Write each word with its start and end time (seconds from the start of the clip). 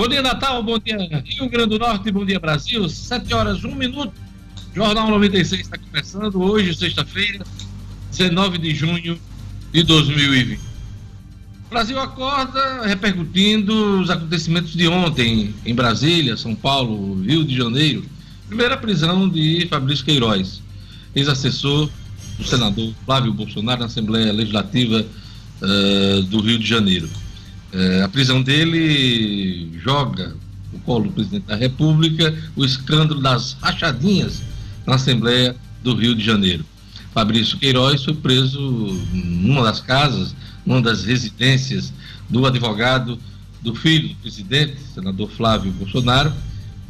Bom 0.00 0.08
dia, 0.08 0.22
Natal, 0.22 0.62
bom 0.62 0.78
dia 0.78 0.96
Rio 1.26 1.46
Grande 1.50 1.76
do 1.76 1.78
Norte, 1.78 2.10
bom 2.10 2.24
dia, 2.24 2.40
Brasil. 2.40 2.88
Sete 2.88 3.34
horas, 3.34 3.64
um 3.64 3.74
minuto. 3.74 4.14
Jornal 4.74 5.10
96 5.10 5.60
está 5.60 5.76
começando 5.76 6.40
hoje, 6.40 6.74
sexta-feira, 6.74 7.44
19 8.10 8.56
de 8.56 8.74
junho 8.74 9.20
de 9.70 9.82
2020. 9.82 10.58
O 10.58 11.68
Brasil 11.68 12.00
acorda 12.00 12.86
repercutindo 12.86 14.00
os 14.00 14.08
acontecimentos 14.08 14.72
de 14.72 14.88
ontem 14.88 15.54
em 15.66 15.74
Brasília, 15.74 16.34
São 16.34 16.54
Paulo, 16.54 17.20
Rio 17.20 17.44
de 17.44 17.54
Janeiro. 17.54 18.02
Primeira 18.48 18.78
prisão 18.78 19.28
de 19.28 19.66
Fabrício 19.68 20.06
Queiroz, 20.06 20.62
ex-assessor 21.14 21.90
do 22.38 22.44
senador 22.46 22.90
Flávio 23.04 23.34
Bolsonaro 23.34 23.80
na 23.80 23.86
Assembleia 23.86 24.32
Legislativa 24.32 25.04
uh, 25.60 26.22
do 26.22 26.40
Rio 26.40 26.58
de 26.58 26.66
Janeiro. 26.66 27.06
Uh, 27.72 28.04
a 28.04 28.08
prisão 28.08 28.42
dele 28.42 29.70
joga 29.82 30.34
no 30.72 30.78
colo 30.80 31.04
do 31.04 31.12
presidente 31.12 31.46
da 31.46 31.56
República 31.56 32.36
o 32.56 32.64
escândalo 32.64 33.20
das 33.20 33.56
rachadinhas 33.60 34.42
na 34.86 34.96
Assembleia 34.96 35.54
do 35.82 35.94
Rio 35.94 36.14
de 36.14 36.24
Janeiro. 36.24 36.64
Fabrício 37.12 37.58
Queiroz 37.58 38.04
foi 38.04 38.14
preso 38.14 38.60
numa 39.12 39.64
das 39.64 39.80
casas, 39.80 40.34
numa 40.64 40.80
das 40.80 41.04
residências 41.04 41.92
do 42.28 42.46
advogado 42.46 43.18
do 43.60 43.74
filho 43.74 44.08
do 44.08 44.14
presidente, 44.16 44.76
senador 44.94 45.30
Flávio 45.30 45.72
Bolsonaro, 45.72 46.32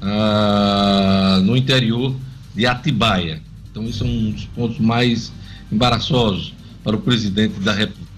uh, 0.00 1.40
no 1.42 1.56
interior 1.56 2.14
de 2.54 2.66
Atibaia. 2.66 3.42
Então, 3.70 3.84
isso 3.84 4.04
é 4.04 4.06
um 4.06 4.30
dos 4.32 4.44
pontos 4.46 4.78
mais 4.78 5.32
embaraçosos 5.70 6.52
para 6.82 6.96
o 6.96 7.00
presidente 7.00 7.58
da 7.60 7.72
República. 7.72 8.09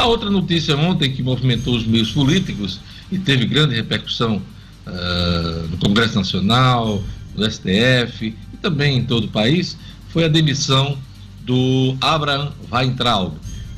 A 0.00 0.06
outra 0.06 0.30
notícia 0.30 0.74
ontem 0.78 1.12
que 1.12 1.22
movimentou 1.22 1.76
os 1.76 1.84
meios 1.84 2.10
políticos 2.10 2.80
e 3.12 3.18
teve 3.18 3.44
grande 3.44 3.74
repercussão 3.74 4.40
uh, 4.86 5.68
no 5.70 5.76
Congresso 5.76 6.16
Nacional, 6.16 7.04
no 7.36 7.44
STF 7.44 8.34
e 8.50 8.56
também 8.62 8.96
em 8.96 9.04
todo 9.04 9.24
o 9.24 9.28
país 9.28 9.76
foi 10.08 10.24
a 10.24 10.28
demissão 10.28 10.96
do 11.42 11.94
Abraham 12.00 12.50
Weintraub, 12.72 13.34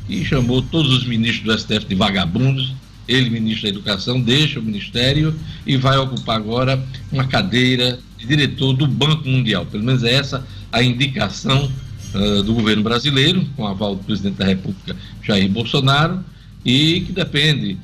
que 0.07 0.25
chamou 0.25 0.63
todos 0.63 0.93
os 0.93 1.05
ministros 1.05 1.43
do 1.43 1.59
STF 1.59 1.87
de 1.87 1.97
vagabundos. 1.97 2.73
Ele, 3.09 3.29
ministro 3.29 3.65
da 3.65 3.71
Educação, 3.71 4.21
deixa 4.21 4.61
o 4.61 4.63
ministério 4.63 5.35
e 5.67 5.77
vai 5.77 5.99
ocupar 5.99 6.37
agora 6.37 6.81
uma 7.11 7.27
cadeira 7.27 7.99
de 8.17 8.29
diretor 8.29 8.75
do 8.75 8.87
Banco 8.87 9.29
Mundial. 9.29 9.67
Pelo 9.67 9.83
menos 9.83 10.05
é 10.05 10.15
essa 10.15 10.47
a 10.71 10.85
indicação 10.85 11.69
uh, 12.15 12.43
do 12.43 12.55
governo 12.55 12.83
brasileiro, 12.83 13.47
com 13.57 13.67
aval 13.67 13.97
do 13.97 14.05
presidente 14.05 14.37
da 14.37 14.47
República, 14.47 14.97
Jair 15.23 15.49
Bolsonaro, 15.49 16.25
e 16.65 17.01
que 17.01 17.13
depende 17.13 17.79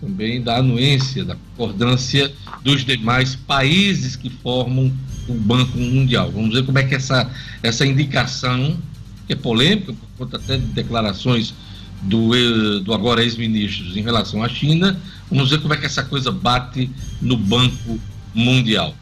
também 0.00 0.40
da 0.40 0.56
anuência, 0.56 1.24
da 1.24 1.34
concordância 1.34 2.32
dos 2.62 2.84
demais 2.84 3.34
países 3.34 4.16
que 4.16 4.30
formam 4.30 4.92
o 5.28 5.34
Banco 5.34 5.76
Mundial. 5.78 6.30
Vamos 6.30 6.54
ver 6.54 6.64
como 6.64 6.78
é 6.78 6.84
que 6.84 6.94
essa, 6.94 7.30
essa 7.62 7.86
indicação, 7.86 8.78
que 9.26 9.34
é 9.34 9.36
polêmica, 9.36 9.92
por 9.92 10.08
conta 10.18 10.36
até 10.38 10.56
de 10.56 10.64
declarações 10.66 11.54
do, 12.02 12.34
eh, 12.34 12.80
do 12.80 12.94
agora 12.94 13.22
ex-ministro 13.22 13.86
em 13.98 14.02
relação 14.02 14.42
à 14.42 14.48
China, 14.48 14.98
vamos 15.30 15.50
ver 15.50 15.60
como 15.60 15.74
é 15.74 15.76
que 15.76 15.86
essa 15.86 16.02
coisa 16.02 16.32
bate 16.32 16.90
no 17.20 17.36
Banco 17.36 18.00
Mundial. 18.34 18.94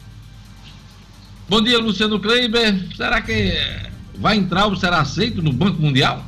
Bom 1.49 1.63
dia, 1.63 1.79
Luciano 1.79 2.19
Kleiber. 2.19 2.77
Será 2.97 3.23
que 3.23 3.55
vai 4.19 4.37
entrar 4.37 4.67
ou 4.67 4.77
será 4.77 5.01
aceito 5.01 5.41
no 5.41 5.53
Banco 5.53 5.81
Mundial? 5.81 6.25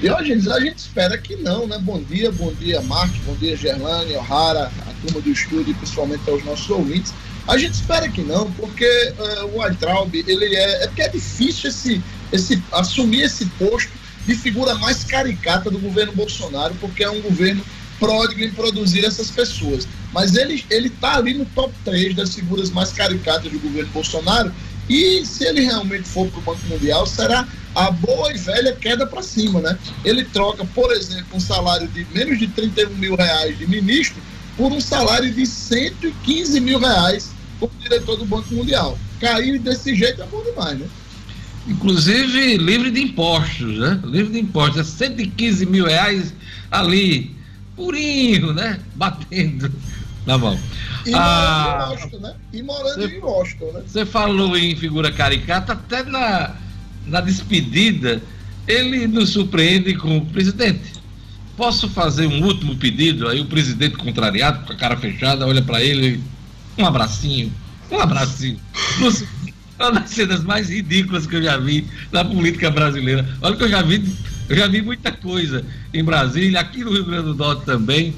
Diógenes, 0.00 0.46
a 0.46 0.60
gente 0.60 0.78
espera 0.78 1.16
que 1.16 1.36
não, 1.36 1.66
né? 1.66 1.78
Bom 1.80 2.02
dia, 2.02 2.30
bom 2.30 2.52
dia, 2.52 2.82
Marcos, 2.82 3.18
bom 3.24 3.34
dia, 3.36 3.56
Gerlane, 3.56 4.14
O'Hara, 4.14 4.70
a 4.86 4.92
turma 5.00 5.22
do 5.22 5.30
estúdio 5.30 5.70
e 5.70 5.74
principalmente 5.74 6.28
aos 6.28 6.44
nossos 6.44 6.68
ouvintes. 6.68 7.14
A 7.48 7.56
gente 7.56 7.74
espera 7.74 8.08
que 8.08 8.20
não, 8.22 8.50
porque 8.52 8.84
uh, 9.18 9.46
o 9.46 9.60
Weintraub, 9.60 10.12
ele 10.14 10.54
é, 10.54 10.84
é 10.84 10.86
porque 10.88 11.02
é 11.02 11.08
difícil 11.08 11.70
esse, 11.70 12.02
esse, 12.30 12.62
assumir 12.72 13.22
esse 13.22 13.46
posto 13.58 13.90
de 14.26 14.34
figura 14.34 14.74
mais 14.74 15.04
caricata 15.04 15.70
do 15.70 15.78
governo 15.78 16.12
Bolsonaro, 16.12 16.74
porque 16.80 17.04
é 17.04 17.10
um 17.10 17.22
governo 17.22 17.64
pródigo 17.98 18.42
em 18.42 18.50
produzir 18.50 19.04
essas 19.04 19.30
pessoas. 19.30 19.88
Mas 20.12 20.34
ele 20.34 20.62
está 20.70 21.16
ali 21.16 21.32
no 21.32 21.46
top 21.46 21.72
3 21.84 22.14
das 22.16 22.34
figuras 22.34 22.68
mais 22.70 22.92
caricatas 22.92 23.50
do 23.50 23.58
governo 23.60 23.90
Bolsonaro 23.92 24.52
e 24.88 25.24
se 25.24 25.44
ele 25.44 25.62
realmente 25.62 26.08
for 26.08 26.28
para 26.28 26.38
o 26.38 26.42
Banco 26.42 26.66
Mundial, 26.68 27.06
será 27.06 27.46
a 27.74 27.90
boa 27.90 28.32
e 28.32 28.38
velha 28.38 28.72
queda 28.72 29.06
para 29.06 29.22
cima, 29.22 29.60
né? 29.60 29.78
Ele 30.04 30.24
troca, 30.24 30.64
por 30.64 30.92
exemplo, 30.92 31.26
um 31.34 31.40
salário 31.40 31.88
de 31.88 32.06
menos 32.14 32.38
de 32.38 32.46
31 32.48 32.90
mil 32.94 33.16
reais 33.16 33.58
de 33.58 33.66
ministro 33.66 34.22
por 34.56 34.72
um 34.72 34.80
salário 34.80 35.30
de 35.32 35.44
115 35.44 36.60
mil 36.60 36.78
reais 36.78 37.30
como 37.58 37.72
diretor 37.80 38.16
do 38.16 38.24
Banco 38.24 38.54
Mundial. 38.54 38.98
Cair 39.20 39.58
desse 39.58 39.94
jeito 39.94 40.22
é 40.22 40.26
bom 40.26 40.42
demais, 40.42 40.78
né? 40.78 40.86
Inclusive 41.66 42.56
livre 42.58 42.90
de 42.90 43.02
impostos, 43.02 43.78
né? 43.78 44.00
Livre 44.04 44.32
de 44.32 44.38
impostos, 44.38 44.80
é 44.80 44.84
115 44.84 45.66
mil 45.66 45.86
reais 45.86 46.32
ali, 46.70 47.34
purinho, 47.74 48.52
né? 48.52 48.78
Batendo 48.94 49.70
na 50.26 50.36
mão. 50.36 50.58
E 51.06 51.14
ah, 51.14 51.86
morando 51.88 51.88
em 51.88 51.90
Washington, 51.90 52.18
né? 52.18 52.34
E 52.52 52.62
morando 52.62 53.08
cê, 53.08 53.16
em 53.16 53.20
Washington, 53.20 53.72
né? 53.72 53.82
Você 53.86 54.04
falou 54.04 54.56
em 54.56 54.74
figura 54.74 55.12
caricata, 55.12 55.72
até 55.72 56.02
na, 56.02 56.56
na 57.06 57.20
despedida, 57.20 58.20
ele 58.66 59.06
nos 59.06 59.30
surpreende 59.30 59.94
com 59.94 60.18
o 60.18 60.26
presidente. 60.26 60.96
Posso 61.56 61.88
fazer 61.88 62.26
um 62.26 62.44
último 62.44 62.76
pedido? 62.76 63.28
Aí 63.28 63.40
o 63.40 63.46
presidente 63.46 63.96
contrariado, 63.96 64.66
com 64.66 64.72
a 64.72 64.76
cara 64.76 64.96
fechada, 64.96 65.46
olha 65.46 65.62
para 65.62 65.82
ele, 65.82 66.20
um 66.76 66.84
abracinho, 66.84 67.52
um 67.90 68.00
abracinho. 68.00 68.60
Uma 69.78 69.92
das 69.92 70.10
cenas 70.10 70.42
mais 70.42 70.70
ridículas 70.70 71.26
que 71.26 71.36
eu 71.36 71.42
já 71.42 71.58
vi 71.58 71.86
na 72.10 72.24
política 72.24 72.70
brasileira. 72.70 73.28
Olha 73.42 73.56
que 73.56 73.62
eu 73.62 73.68
já 73.68 73.82
vi, 73.82 74.02
eu 74.48 74.56
já 74.56 74.66
vi 74.66 74.80
muita 74.80 75.12
coisa 75.12 75.64
em 75.92 76.02
Brasília, 76.02 76.60
aqui 76.60 76.82
no 76.82 76.92
Rio 76.92 77.04
Grande 77.04 77.24
do 77.24 77.34
Norte 77.34 77.66
também. 77.66 78.14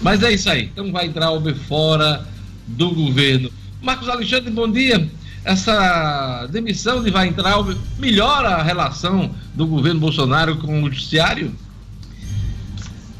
Mas 0.00 0.22
é 0.22 0.32
isso 0.32 0.48
aí. 0.48 0.64
Então 0.64 0.92
vai 0.92 1.06
entrar 1.06 1.30
o 1.32 1.54
fora 1.54 2.26
do 2.66 2.90
governo. 2.90 3.50
Marcos 3.82 4.08
Alexandre, 4.08 4.50
bom 4.50 4.70
dia. 4.70 5.08
Essa 5.44 6.46
demissão 6.50 7.02
de 7.02 7.10
Weintraub 7.10 7.74
melhora 7.98 8.48
a 8.56 8.62
relação 8.62 9.30
do 9.54 9.66
governo 9.66 10.00
Bolsonaro 10.00 10.56
com 10.56 10.82
o 10.82 10.90
judiciário? 10.90 11.54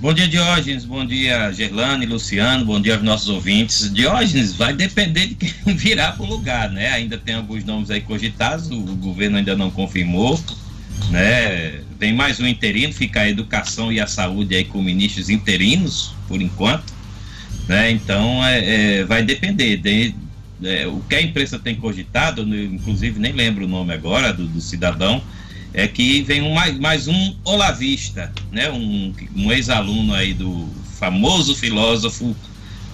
Bom 0.01 0.13
dia, 0.13 0.29
Diógenes. 0.29 0.85
Bom 0.85 1.05
dia, 1.05 1.51
Gerlane, 1.53 2.07
Luciano. 2.07 2.65
Bom 2.65 2.81
dia 2.81 2.95
aos 2.95 3.03
nossos 3.03 3.29
ouvintes. 3.29 3.93
Diógenes, 3.93 4.55
vai 4.55 4.73
depender 4.73 5.27
de 5.27 5.35
quem 5.35 5.53
virar 5.75 6.13
para 6.13 6.25
o 6.25 6.29
lugar, 6.29 6.71
né? 6.71 6.91
Ainda 6.91 7.19
tem 7.19 7.35
alguns 7.35 7.65
nomes 7.65 7.91
aí 7.91 8.01
cogitados, 8.01 8.71
o 8.71 8.81
governo 8.97 9.39
ainda 9.39 9.57
não 9.57 9.71
confirmou, 9.73 10.41
né? 11.11 11.81
Vem 11.99 12.15
mais 12.15 12.39
um 12.39 12.47
interino, 12.47 12.93
fica 12.93 13.23
a 13.23 13.29
educação 13.29 13.93
e 13.93 13.99
a 13.99 14.07
saúde 14.07 14.55
aí 14.55 14.65
com 14.65 14.81
ministros 14.81 15.29
interinos, 15.29 16.13
por 16.29 16.41
enquanto, 16.41 16.93
né? 17.67 17.91
Então, 17.91 18.45
é, 18.45 18.99
é 19.01 19.05
vai 19.05 19.23
depender. 19.23 19.79
De, 19.79 20.15
é, 20.63 20.87
o 20.87 21.01
que 21.09 21.15
a 21.15 21.23
imprensa 21.23 21.59
tem 21.59 21.75
cogitado, 21.77 22.43
inclusive 22.43 23.19
nem 23.19 23.33
lembro 23.33 23.65
o 23.65 23.69
nome 23.69 23.93
agora 23.93 24.33
do, 24.33 24.47
do 24.47 24.61
cidadão, 24.61 25.23
é 25.73 25.87
que 25.87 26.23
vem 26.23 26.43
um, 26.43 26.55
mais, 26.81 27.07
um 27.09 27.37
olavista, 27.45 28.33
né? 28.51 28.71
um, 28.71 29.13
um 29.37 29.53
ex-aluno 29.53 30.15
aí 30.15 30.35
do 30.35 30.69
famoso 30.99 31.55
filósofo 31.55 32.35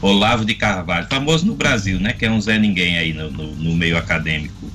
Olavo 0.03 0.44
de 0.44 0.55
Carvalho, 0.55 1.06
famoso 1.09 1.47
no 1.47 1.55
Brasil, 1.55 1.99
né? 1.99 2.12
que 2.12 2.27
é 2.27 2.31
um 2.31 2.41
Zé 2.41 2.59
Ninguém 2.59 2.99
aí 2.99 3.12
no, 3.12 3.31
no, 3.31 3.55
no 3.55 3.75
meio 3.75 3.97
acadêmico. 3.97 4.71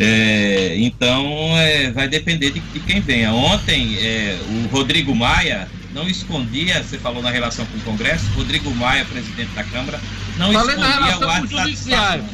É, 0.00 0.76
então, 0.78 1.56
é, 1.58 1.90
vai 1.90 2.08
depender 2.08 2.50
de, 2.50 2.60
de, 2.60 2.80
quem 2.80 3.00
venha. 3.00 3.32
Ontem, 3.32 3.96
é, 3.96 4.38
o 4.48 4.68
Rodrigo 4.68 5.14
Maia 5.14 5.68
não 5.92 6.08
escondia, 6.08 6.82
você 6.82 6.98
falou 6.98 7.22
na 7.22 7.30
relação 7.30 7.64
com 7.66 7.78
o 7.78 7.80
Congresso, 7.80 8.26
Rodrigo 8.34 8.74
Maia, 8.74 9.04
presidente 9.04 9.50
da 9.54 9.64
Câmara, 9.64 10.00
não 10.36 10.52
Falei 10.52 10.76
escondia 10.76 11.16
o 11.16 11.20
com 11.20 11.42
o 11.42 11.46
Judiciário. 11.46 12.24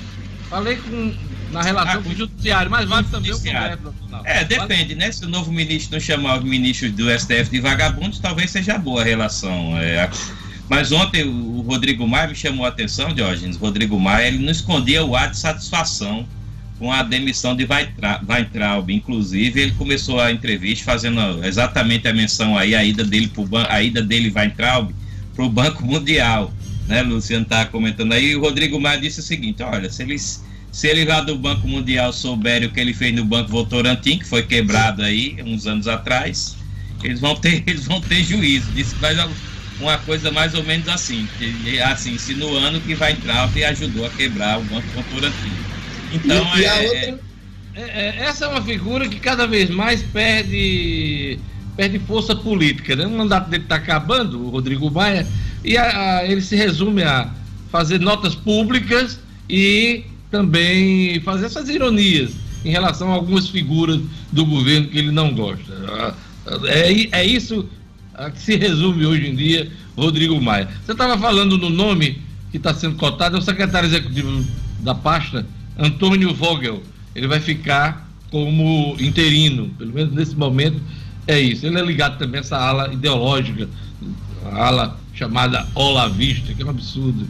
Falei 0.50 0.76
com 0.76 1.14
na 1.54 1.62
relação 1.62 2.00
ah, 2.00 2.02
com 2.02 2.10
o 2.10 2.14
judiciário, 2.16 2.70
mas 2.70 2.88
vale 2.88 3.06
também 3.06 3.32
o 3.32 3.36
Congresso 3.36 3.94
É, 4.24 4.42
depende, 4.42 4.96
né? 4.96 5.12
Se 5.12 5.24
o 5.24 5.28
novo 5.28 5.52
ministro 5.52 5.92
não 5.92 6.00
chamar 6.00 6.38
os 6.38 6.44
ministros 6.44 6.90
do 6.92 7.08
STF 7.16 7.48
de 7.48 7.60
vagabundos, 7.60 8.18
talvez 8.18 8.50
seja 8.50 8.76
boa 8.76 9.02
a 9.02 9.04
relação. 9.04 9.78
É, 9.78 10.10
mas 10.68 10.90
ontem 10.90 11.22
o 11.22 11.60
Rodrigo 11.60 12.06
Maia 12.08 12.26
me 12.26 12.34
chamou 12.34 12.66
a 12.66 12.70
atenção, 12.70 13.14
Diógenes, 13.14 13.56
Rodrigo 13.56 13.98
Maia, 14.00 14.26
ele 14.26 14.38
não 14.38 14.50
escondia 14.50 15.04
o 15.04 15.14
ar 15.14 15.30
de 15.30 15.38
satisfação 15.38 16.26
com 16.79 16.93
a 16.93 17.03
demissão 17.03 17.56
de 17.56 17.67
Weintraub. 17.67 18.91
Inclusive, 18.91 19.61
ele 19.61 19.73
começou 19.73 20.21
a 20.21 20.32
entrevista 20.32 20.85
fazendo 20.85 21.44
exatamente 21.44 22.09
a 22.09 22.12
menção 22.12 22.56
aí, 22.56 22.75
a 22.75 22.85
ida 22.85 23.05
dele, 23.05 23.29
pro, 23.29 23.49
a 23.69 23.82
ida 23.82 24.03
dele 24.03 24.32
Weintraub, 24.35 24.91
para 25.35 25.44
o 25.44 25.49
Banco 25.49 25.85
Mundial. 25.85 26.53
Né, 26.87 27.03
Luciano 27.03 27.44
está 27.44 27.65
comentando 27.65 28.12
aí, 28.12 28.32
e 28.32 28.37
o 28.37 28.41
Rodrigo 28.41 28.79
Maia 28.79 29.00
disse 29.00 29.21
o 29.21 29.23
seguinte: 29.23 29.62
olha, 29.62 29.88
se 29.88 30.03
eles 30.03 30.44
se 30.75 30.88
ele 30.88 31.05
lá 31.05 31.21
do 31.21 31.38
Banco 31.38 31.69
Mundial 31.69 32.12
souberem 32.12 32.67
o 32.67 32.71
que 32.73 32.81
ele 32.81 32.93
fez 32.93 33.15
no 33.15 33.25
Banco 33.25 33.49
Votorantim, 33.49 34.19
que 34.19 34.26
foi 34.26 34.43
quebrado 34.43 35.05
aí 35.05 35.37
uns 35.47 35.69
anos 35.69 35.87
atrás, 35.87 36.56
eles 37.00 37.21
vão 37.21 37.37
ter, 37.37 37.62
eles 37.69 37.87
vão 37.87 38.00
ter 38.00 38.25
juízo. 38.25 38.73
Disse, 38.73 38.97
mas 39.00 39.17
uma 39.81 39.97
coisa 39.99 40.32
mais 40.32 40.53
ou 40.53 40.65
menos 40.65 40.88
assim, 40.88 41.29
que, 41.38 41.81
assim, 41.81 42.15
insinuando 42.15 42.81
que 42.81 42.97
vai 42.97 43.12
entrar 43.12 43.49
e 43.56 43.65
ajudou 43.65 44.05
a 44.05 44.11
quebrar 44.11 44.59
o 44.59 44.65
Banco 44.65 44.88
Corporativo. 44.94 45.74
Então, 46.14 46.56
e, 46.56 46.61
e 46.61 46.64
é, 46.64 46.82
outra... 46.82 47.20
é, 47.75 47.82
é, 47.82 48.16
essa 48.25 48.44
é 48.44 48.49
uma 48.49 48.62
figura 48.62 49.08
que 49.08 49.19
cada 49.19 49.46
vez 49.46 49.70
mais 49.70 50.02
perde 50.02 51.38
perde 51.76 51.99
força 51.99 52.37
política. 52.37 52.94
Né? 52.94 53.06
O 53.06 53.11
mandato 53.11 53.50
dele 53.50 53.64
está 53.64 53.76
acabando, 53.76 54.46
o 54.46 54.50
Rodrigo 54.50 54.90
Maia, 54.90 55.26
e 55.64 55.76
a, 55.76 56.19
a, 56.19 56.25
ele 56.25 56.40
se 56.40 56.55
resume 56.55 57.02
a 57.02 57.31
fazer 57.70 57.99
notas 57.99 58.34
públicas 58.34 59.19
e 59.49 60.05
também 60.31 61.20
fazer 61.20 61.46
essas 61.46 61.69
ironias 61.69 62.31
em 62.64 62.70
relação 62.70 63.11
a 63.11 63.14
algumas 63.14 63.49
figuras 63.49 64.00
do 64.32 64.46
governo 64.46 64.88
que 64.88 64.99
ele 64.99 65.11
não 65.11 65.34
gosta. 65.34 66.14
É, 66.66 67.20
é 67.20 67.26
isso 67.26 67.69
que 68.32 68.40
se 68.40 68.56
resume 68.56 69.05
hoje 69.05 69.28
em 69.28 69.34
dia 69.34 69.70
Rodrigo 69.96 70.40
Maia. 70.40 70.69
Você 70.84 70.93
estava 70.93 71.19
falando 71.19 71.58
no 71.58 71.70
nome 71.70 72.22
que 72.50 72.56
está 72.56 72.72
sendo 72.72 72.96
cotado, 72.96 73.37
é 73.37 73.38
o 73.38 73.43
secretário 73.43 73.88
executivo 73.88 74.44
da 74.81 74.94
pasta, 74.94 75.46
Antônio 75.79 76.35
Vogel. 76.35 76.82
Ele 77.15 77.26
vai 77.26 77.41
ficar 77.41 78.09
como 78.31 78.97
interino, 78.99 79.69
pelo 79.79 79.93
menos 79.93 80.12
nesse 80.12 80.35
momento 80.35 80.81
é 81.26 81.38
isso. 81.38 81.67
Ele 81.67 81.79
é 81.79 81.82
ligado 81.85 82.19
também 82.19 82.38
a 82.38 82.41
essa 82.41 82.56
ala 82.56 82.93
ideológica, 82.93 83.69
a 84.44 84.67
ala 84.67 85.00
chamada 85.15 85.67
Olavista, 85.75 86.53
que 86.53 86.62
é 86.62 86.67
um 86.67 86.71
absurdo. 86.71 87.26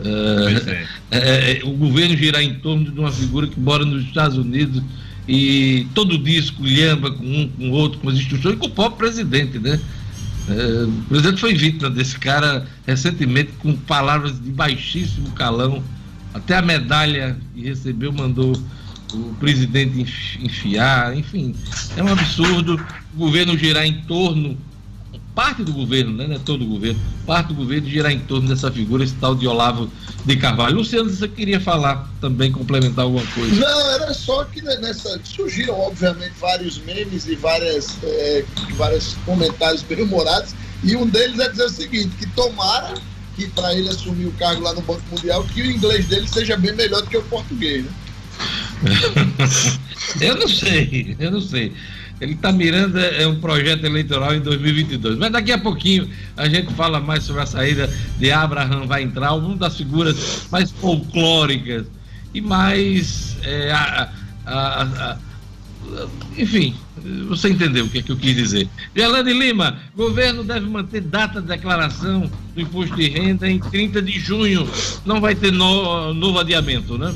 É, 0.00 0.86
é, 1.10 1.58
é, 1.58 1.64
o 1.64 1.72
governo 1.72 2.16
girar 2.16 2.42
em 2.42 2.54
torno 2.54 2.90
de 2.90 2.98
uma 2.98 3.10
figura 3.10 3.48
que 3.48 3.58
mora 3.58 3.84
nos 3.84 4.04
Estados 4.04 4.38
Unidos 4.38 4.80
e 5.26 5.86
todo 5.92 6.16
dia 6.16 6.38
esculhamba 6.38 7.10
com 7.10 7.24
um, 7.24 7.48
com 7.48 7.70
outro, 7.70 7.98
com 7.98 8.08
as 8.08 8.14
instituições 8.14 8.54
e 8.54 8.58
com 8.58 8.66
o 8.66 8.70
próprio 8.70 8.98
presidente, 8.98 9.58
né? 9.58 9.80
É, 10.48 10.84
o 10.84 11.04
presidente 11.08 11.40
foi 11.40 11.54
vítima 11.54 11.90
desse 11.90 12.18
cara 12.18 12.66
recentemente 12.86 13.50
com 13.58 13.74
palavras 13.74 14.40
de 14.40 14.50
baixíssimo 14.50 15.30
calão. 15.32 15.82
Até 16.38 16.56
a 16.56 16.62
medalha 16.62 17.36
que 17.52 17.62
recebeu 17.62 18.12
mandou 18.12 18.56
o 19.12 19.34
presidente 19.40 19.98
enfiar, 20.40 21.16
enfim, 21.16 21.54
é 21.96 22.02
um 22.02 22.08
absurdo 22.08 22.80
o 23.14 23.18
governo 23.18 23.58
girar 23.58 23.84
em 23.84 24.02
torno, 24.02 24.56
parte 25.34 25.64
do 25.64 25.72
governo, 25.72 26.12
né, 26.12 26.26
não 26.28 26.36
é 26.36 26.38
todo 26.38 26.62
o 26.62 26.68
governo, 26.68 27.00
parte 27.26 27.48
do 27.48 27.54
governo 27.54 27.88
girar 27.88 28.12
em 28.12 28.20
torno 28.20 28.48
dessa 28.48 28.70
figura, 28.70 29.02
esse 29.02 29.14
tal 29.14 29.34
de 29.34 29.48
Olavo 29.48 29.90
de 30.24 30.36
Carvalho. 30.36 30.76
Luciano, 30.76 31.10
você 31.10 31.26
queria 31.26 31.60
falar 31.60 32.08
também, 32.20 32.52
complementar 32.52 33.04
alguma 33.04 33.26
coisa? 33.28 33.54
Não, 33.56 33.90
era 33.92 34.14
só 34.14 34.44
que 34.44 34.62
nessa 34.62 35.18
surgiram, 35.24 35.78
obviamente, 35.80 36.34
vários 36.40 36.78
memes 36.78 37.26
e 37.26 37.34
várias, 37.34 37.98
é, 38.02 38.44
vários 38.76 39.14
comentários 39.24 39.82
bem-humorados, 39.82 40.54
e 40.84 40.94
um 40.94 41.06
deles 41.06 41.40
é 41.40 41.48
dizer 41.48 41.64
o 41.64 41.70
seguinte, 41.70 42.14
que 42.16 42.26
tomara 42.28 42.94
que 43.38 43.46
para 43.50 43.72
ele 43.72 43.88
assumir 43.88 44.26
o 44.26 44.32
cargo 44.32 44.62
lá 44.62 44.74
no 44.74 44.82
Banco 44.82 45.02
Mundial, 45.10 45.44
que 45.44 45.62
o 45.62 45.70
inglês 45.70 46.06
dele 46.06 46.26
seja 46.26 46.56
bem 46.56 46.74
melhor 46.74 47.02
do 47.02 47.08
que 47.08 47.16
o 47.16 47.22
português, 47.22 47.84
né? 47.84 47.90
eu 50.20 50.36
não 50.36 50.48
sei, 50.48 51.16
eu 51.18 51.30
não 51.30 51.40
sei. 51.40 51.72
Ele 52.20 52.32
está 52.32 52.50
mirando 52.50 52.98
é 52.98 53.26
um 53.28 53.40
projeto 53.40 53.84
eleitoral 53.84 54.34
em 54.34 54.40
2022. 54.40 55.18
Mas 55.18 55.30
daqui 55.30 55.52
a 55.52 55.58
pouquinho 55.58 56.10
a 56.36 56.48
gente 56.48 56.74
fala 56.74 56.98
mais 56.98 57.22
sobre 57.22 57.42
a 57.42 57.46
saída 57.46 57.88
de 58.18 58.32
Abraham 58.32 58.86
vai 58.86 59.02
entrar, 59.04 59.34
uma 59.34 59.54
das 59.56 59.76
figuras 59.76 60.48
mais 60.50 60.70
folclóricas 60.72 61.86
e 62.34 62.40
mais. 62.40 63.36
É, 63.44 63.70
a, 63.70 64.12
a, 64.46 64.82
a, 64.82 65.16
enfim, 66.36 66.74
você 67.28 67.50
entendeu 67.50 67.84
o 67.84 67.88
que 67.88 67.98
é 67.98 68.02
que 68.02 68.12
eu 68.12 68.16
quis 68.16 68.34
dizer. 68.34 68.68
Gelane 68.94 69.32
Lima, 69.32 69.78
governo 69.96 70.44
deve 70.44 70.66
manter 70.66 71.00
data 71.00 71.40
de 71.40 71.48
declaração 71.48 72.30
do 72.54 72.60
imposto 72.60 72.94
de 72.96 73.08
renda 73.08 73.48
em 73.48 73.58
30 73.58 74.02
de 74.02 74.18
junho. 74.18 74.68
Não 75.04 75.20
vai 75.20 75.34
ter 75.34 75.52
no, 75.52 76.14
novo 76.14 76.38
adiamento, 76.38 76.96
né? 76.98 77.14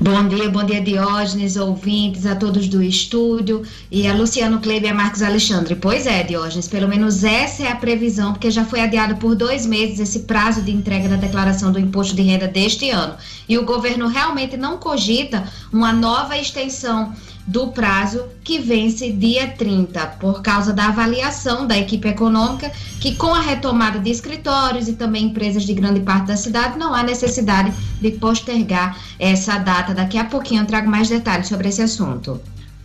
Bom 0.00 0.26
dia, 0.26 0.50
bom 0.50 0.64
dia 0.64 0.80
Diógenes, 0.82 1.56
ouvintes, 1.56 2.26
a 2.26 2.34
todos 2.34 2.66
do 2.66 2.82
estúdio 2.82 3.62
e 3.90 4.08
a 4.08 4.12
Luciano 4.12 4.60
Kleber 4.60 4.90
e 4.90 4.92
a 4.92 4.94
Marcos 4.94 5.22
Alexandre. 5.22 5.76
Pois 5.76 6.04
é, 6.04 6.24
Diógenes, 6.24 6.66
pelo 6.66 6.88
menos 6.88 7.22
essa 7.22 7.62
é 7.62 7.70
a 7.70 7.76
previsão, 7.76 8.32
porque 8.32 8.50
já 8.50 8.64
foi 8.64 8.80
adiado 8.80 9.16
por 9.16 9.36
dois 9.36 9.64
meses 9.64 10.00
esse 10.00 10.20
prazo 10.20 10.62
de 10.62 10.72
entrega 10.72 11.08
da 11.08 11.16
declaração 11.16 11.70
do 11.70 11.78
imposto 11.78 12.14
de 12.16 12.22
renda 12.22 12.48
deste 12.48 12.90
ano. 12.90 13.14
E 13.48 13.56
o 13.56 13.64
governo 13.64 14.08
realmente 14.08 14.56
não 14.56 14.78
cogita 14.78 15.44
uma 15.72 15.92
nova 15.92 16.36
extensão 16.36 17.14
do 17.46 17.68
prazo 17.68 18.24
que 18.42 18.58
vence 18.58 19.12
dia 19.12 19.48
30, 19.48 20.06
por 20.18 20.40
causa 20.40 20.72
da 20.72 20.88
avaliação 20.88 21.66
da 21.66 21.78
equipe 21.78 22.08
econômica, 22.08 22.70
que 23.00 23.16
com 23.16 23.34
a 23.34 23.40
retomada 23.40 23.98
de 23.98 24.10
escritórios 24.10 24.88
e 24.88 24.94
também 24.94 25.26
empresas 25.26 25.64
de 25.64 25.74
grande 25.74 26.00
parte 26.00 26.28
da 26.28 26.36
cidade, 26.36 26.78
não 26.78 26.94
há 26.94 27.02
necessidade 27.02 27.72
de 28.00 28.10
postergar 28.12 28.98
essa 29.18 29.58
data. 29.58 29.92
Daqui 29.92 30.16
a 30.16 30.24
pouquinho 30.24 30.62
eu 30.62 30.66
trago 30.66 30.88
mais 30.88 31.08
detalhes 31.08 31.48
sobre 31.48 31.68
esse 31.68 31.82
assunto. 31.82 32.40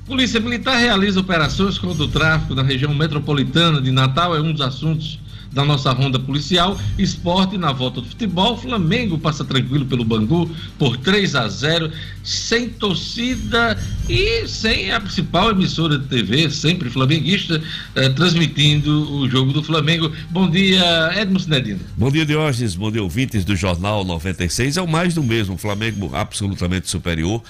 Polícia 0.06 0.40
Militar 0.40 0.78
realiza 0.78 1.20
operações 1.20 1.78
contra 1.78 2.04
o 2.04 2.08
tráfico 2.08 2.56
na 2.56 2.64
região 2.64 2.94
metropolitana 2.94 3.80
de 3.80 3.92
Natal, 3.92 4.36
é 4.36 4.42
um 4.42 4.52
dos 4.52 4.62
assuntos 4.62 5.20
da 5.52 5.66
nossa 5.66 5.92
ronda 5.92 6.20
policial. 6.20 6.80
Esporte 6.98 7.58
na 7.58 7.72
volta 7.72 8.02
do 8.02 8.08
futebol. 8.08 8.58
Flamengo 8.58 9.18
passa 9.18 9.44
tranquilo 9.44 9.86
pelo 9.86 10.04
Bangu 10.04 10.50
por 10.78 10.98
3 10.98 11.36
a 11.36 11.48
0 11.48 11.92
sem 12.24 12.70
torcida 12.70 13.78
e 14.08 14.48
sem 14.48 14.92
a 14.92 15.00
principal 15.00 15.52
emissora 15.52 15.98
de 15.98 16.08
TV, 16.08 16.50
sempre 16.50 16.90
flamenguista, 16.90 17.62
eh, 17.96 18.10
transmitindo 18.10 19.12
o 19.14 19.30
jogo 19.30 19.52
do 19.52 19.64
Flamengo. 19.64 20.12
Bom 20.30 20.50
dia, 20.50 21.12
Edmo 21.16 21.40
Sinedino. 21.40 21.80
Bom 21.98 22.12
dia, 22.12 22.26
Diógenes. 22.26 22.76
Bom 22.76 22.92
dia, 22.92 23.02
ouvintes 23.02 23.44
do 23.44 23.56
Jornal 23.56 24.04
96. 24.04 24.78
É 24.78 24.82
o 24.82 24.88
mais 24.88 25.14
do 25.14 25.24
mesmo. 25.24 25.58
Flamengo 25.58 26.12
absolutamente 26.14 26.90
superior 26.90 27.42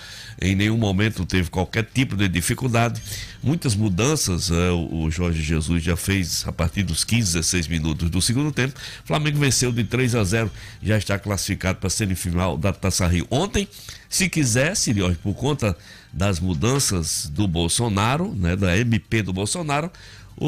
em 0.41 0.55
nenhum 0.55 0.77
momento 0.77 1.25
teve 1.25 1.49
qualquer 1.49 1.83
tipo 1.83 2.15
de 2.15 2.27
dificuldade. 2.27 3.01
Muitas 3.41 3.75
mudanças 3.75 4.51
é, 4.51 4.71
o 4.71 5.09
Jorge 5.09 5.41
Jesus 5.41 5.83
já 5.83 5.95
fez 5.95 6.45
a 6.47 6.51
partir 6.51 6.83
dos 6.83 7.03
15, 7.03 7.33
16 7.33 7.67
minutos 7.67 8.09
do 8.09 8.21
segundo 8.21 8.51
tempo. 8.51 8.79
Flamengo 9.05 9.37
venceu 9.39 9.71
de 9.71 9.83
3 9.83 10.15
a 10.15 10.23
0, 10.23 10.51
já 10.81 10.97
está 10.97 11.19
classificado 11.19 11.79
para 11.79 11.87
a 11.87 11.91
semifinal 11.91 12.57
da 12.57 12.71
Taça 12.71 13.07
Rio. 13.07 13.27
Ontem, 13.29 13.67
se 14.09 14.29
quisesse, 14.29 14.93
por 15.21 15.33
conta 15.35 15.75
das 16.11 16.39
mudanças 16.39 17.29
do 17.31 17.47
Bolsonaro, 17.47 18.33
né, 18.35 18.55
da 18.55 18.75
MP 18.77 19.21
do 19.21 19.31
Bolsonaro, 19.31 19.91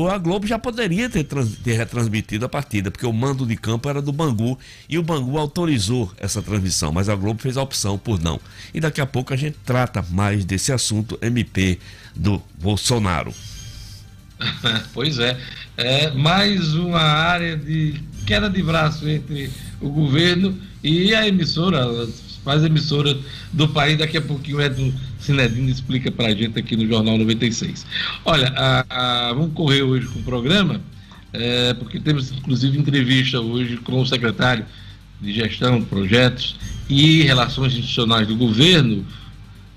a 0.10 0.17
Globo 0.17 0.48
já 0.48 0.57
poderia 0.57 1.10
ter, 1.10 1.25
ter, 1.25 1.74
retransmitido 1.74 2.45
a 2.45 2.50
partida, 2.50 2.89
porque 2.89 3.05
o 3.05 3.12
mando 3.12 3.45
de 3.45 3.57
campo 3.57 3.89
era 3.89 4.01
do 4.01 4.12
Bangu 4.12 4.57
e 4.88 4.98
o 4.98 5.03
Bangu 5.03 5.38
autorizou 5.38 6.12
essa 6.17 6.41
transmissão, 6.41 6.91
mas 6.93 7.10
a 7.10 7.15
Globo 7.15 7.41
fez 7.41 7.57
a 7.57 7.62
opção 7.62 7.98
por 7.98 8.19
não. 8.19 8.39
E 8.74 8.79
daqui 8.79 9.01
a 9.01 9.05
pouco 9.05 9.33
a 9.33 9.38
gente 9.38 9.57
trata 9.65 10.03
mais 10.10 10.45
desse 10.45 10.71
assunto 10.71 11.19
MP 11.21 11.77
do 12.15 12.41
Bolsonaro. 12.62 13.33
pois 14.93 15.19
é, 15.19 15.38
é 15.77 16.12
mais 16.12 16.74
uma 16.74 17.01
área 17.01 17.57
de 17.57 18.01
queda 18.25 18.50
de 18.50 18.63
braço 18.63 19.07
entre 19.10 19.51
o 19.79 19.89
governo 19.89 20.57
e 20.83 21.13
a 21.13 21.27
emissora, 21.27 21.86
mais 22.45 22.63
emissoras 22.63 23.17
do 23.51 23.67
país. 23.67 23.98
Daqui 23.98 24.17
a 24.17 24.21
pouquinho 24.21 24.57
o 24.57 24.62
Edson 24.62 24.93
Sinedino 25.22 25.70
explica 25.70 26.12
para 26.12 26.28
a 26.28 26.36
gente 26.36 26.58
aqui 26.60 26.75
no 26.75 26.88
Jornal 26.88 27.18
96. 27.18 27.86
Olha, 28.25 28.54
a, 28.56 28.86
a, 29.30 29.34
vamos 29.34 29.54
correr 29.54 29.84
hoje 29.84 30.08
com 30.08 30.20
o 30.20 30.24
programa, 30.24 30.82
é, 31.32 31.74
porque 31.75 32.00
temos 32.00 32.32
inclusive 32.32 32.78
entrevista 32.78 33.40
hoje 33.40 33.78
com 33.78 34.01
o 34.01 34.06
secretário 34.06 34.66
de 35.22 35.32
Gestão, 35.32 35.84
Projetos 35.84 36.56
e 36.90 37.22
Relações 37.22 37.74
Institucionais 37.74 38.28
do 38.28 38.36
governo, 38.36 39.06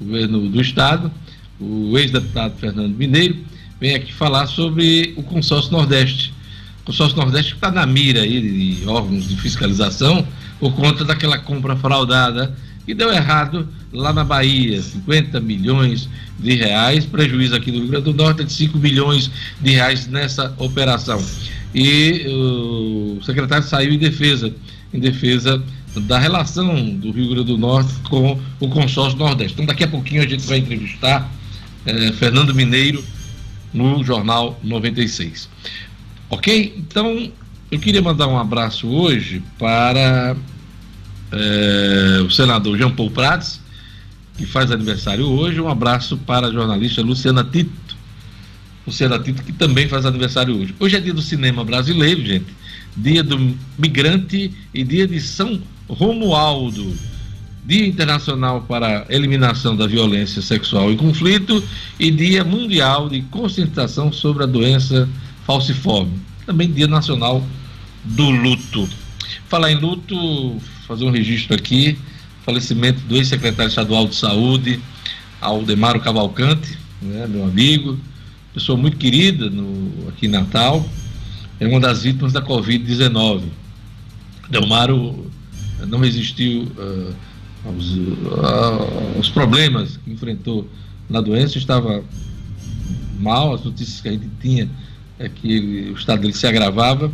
governo 0.00 0.48
do 0.48 0.60
Estado, 0.60 1.12
o 1.60 1.96
ex-deputado 1.98 2.58
Fernando 2.58 2.94
Mineiro, 2.94 3.36
vem 3.78 3.94
aqui 3.94 4.12
falar 4.12 4.46
sobre 4.46 5.12
o 5.16 5.22
consórcio 5.22 5.70
Nordeste. 5.70 6.32
O 6.82 6.86
consórcio 6.86 7.16
Nordeste 7.16 7.54
está 7.54 7.70
na 7.70 7.86
mira 7.86 8.22
aí 8.22 8.40
de 8.78 8.88
órgãos 8.88 9.28
de 9.28 9.36
fiscalização 9.36 10.26
por 10.58 10.74
conta 10.74 11.04
daquela 11.04 11.38
compra 11.38 11.76
fraudada 11.76 12.56
que 12.84 12.94
deu 12.94 13.12
errado 13.12 13.68
lá 13.92 14.12
na 14.12 14.24
Bahia, 14.24 14.80
50 14.80 15.40
milhões 15.40 16.08
de 16.38 16.54
reais, 16.54 17.06
prejuízo 17.06 17.54
aqui 17.54 17.70
no 17.70 17.78
Rio 17.78 17.88
Grande 17.88 18.04
do 18.04 18.14
Norte 18.14 18.44
de 18.44 18.52
5 18.52 18.78
milhões 18.78 19.30
de 19.60 19.70
reais 19.72 20.06
nessa 20.06 20.54
operação. 20.58 21.22
E 21.74 22.24
o 22.28 23.22
secretário 23.22 23.66
saiu 23.66 23.92
em 23.92 23.98
defesa, 23.98 24.54
em 24.92 25.00
defesa 25.00 25.62
da 25.96 26.18
relação 26.18 26.74
do 26.96 27.10
Rio 27.10 27.30
Grande 27.30 27.44
do 27.44 27.58
Norte 27.58 27.92
com 28.08 28.38
o 28.60 28.68
consórcio 28.68 29.18
Nordeste. 29.18 29.54
Então 29.54 29.66
daqui 29.66 29.84
a 29.84 29.88
pouquinho 29.88 30.22
a 30.22 30.26
gente 30.26 30.44
vai 30.46 30.58
entrevistar 30.58 31.30
eh, 31.86 32.12
Fernando 32.12 32.54
Mineiro 32.54 33.04
no 33.72 34.02
Jornal 34.04 34.58
96. 34.62 35.48
Ok? 36.30 36.74
Então 36.76 37.30
eu 37.70 37.78
queria 37.78 38.02
mandar 38.02 38.28
um 38.28 38.38
abraço 38.38 38.88
hoje 38.88 39.42
para 39.58 40.36
é, 41.34 42.22
o 42.22 42.30
senador 42.30 42.76
Jean 42.78 42.90
Paul 42.90 43.10
Prats, 43.10 43.60
que 44.36 44.46
faz 44.46 44.70
aniversário 44.70 45.26
hoje. 45.26 45.60
Um 45.60 45.68
abraço 45.68 46.16
para 46.16 46.48
a 46.48 46.52
jornalista 46.52 47.02
Luciana 47.02 47.44
Tito, 47.44 47.94
Ceará 48.90 49.18
Tito, 49.18 49.42
que 49.42 49.52
também 49.52 49.88
faz 49.88 50.04
aniversário 50.04 50.58
hoje. 50.58 50.74
Hoje 50.78 50.96
é 50.96 51.00
dia 51.00 51.14
do 51.14 51.22
cinema 51.22 51.64
brasileiro, 51.64 52.24
gente. 52.24 52.46
Dia 52.96 53.22
do 53.22 53.56
migrante 53.78 54.52
e 54.72 54.84
dia 54.84 55.06
de 55.06 55.20
São 55.20 55.60
Romualdo. 55.88 56.94
Dia 57.64 57.86
Internacional 57.86 58.60
para 58.68 59.06
a 59.08 59.14
Eliminação 59.14 59.74
da 59.74 59.86
Violência 59.86 60.42
Sexual 60.42 60.92
e 60.92 60.96
Conflito 60.96 61.64
e 61.98 62.10
Dia 62.10 62.44
Mundial 62.44 63.08
de 63.08 63.22
Conscientização 63.22 64.12
sobre 64.12 64.42
a 64.42 64.46
Doença 64.46 65.08
Falciforme. 65.46 66.12
Também 66.44 66.70
Dia 66.70 66.86
Nacional 66.86 67.42
do 68.04 68.28
Luto. 68.28 68.86
Falar 69.48 69.72
em 69.72 69.76
luto, 69.80 70.60
fazer 70.86 71.04
um 71.04 71.10
registro 71.10 71.54
aqui, 71.54 71.98
falecimento 72.44 73.00
do 73.00 73.16
ex-secretário 73.16 73.68
estadual 73.68 74.06
de 74.06 74.14
Saúde, 74.14 74.80
Aldemaro 75.40 76.00
Cavalcante, 76.00 76.78
né, 77.00 77.26
meu 77.26 77.44
amigo, 77.44 77.98
pessoa 78.52 78.78
muito 78.78 78.96
querida 78.96 79.50
no, 79.50 80.08
aqui 80.08 80.26
em 80.26 80.30
Natal, 80.30 80.86
é 81.58 81.66
uma 81.66 81.80
das 81.80 82.02
vítimas 82.02 82.32
da 82.32 82.42
Covid-19. 82.42 83.42
Delmaro 84.50 85.30
não 85.86 85.98
resistiu 85.98 86.62
uh, 86.62 87.14
aos, 87.64 87.90
uh, 87.92 89.16
aos, 89.16 89.28
problemas 89.30 89.96
que 89.96 90.10
enfrentou 90.10 90.68
na 91.08 91.20
doença, 91.20 91.58
estava 91.58 92.02
mal, 93.18 93.54
as 93.54 93.64
notícias 93.64 94.00
que 94.00 94.08
a 94.08 94.12
gente 94.12 94.28
tinha 94.40 94.68
é 95.18 95.28
que 95.28 95.52
ele, 95.52 95.90
o 95.90 95.94
estado 95.94 96.20
dele 96.20 96.32
se 96.32 96.46
agravava 96.46 97.10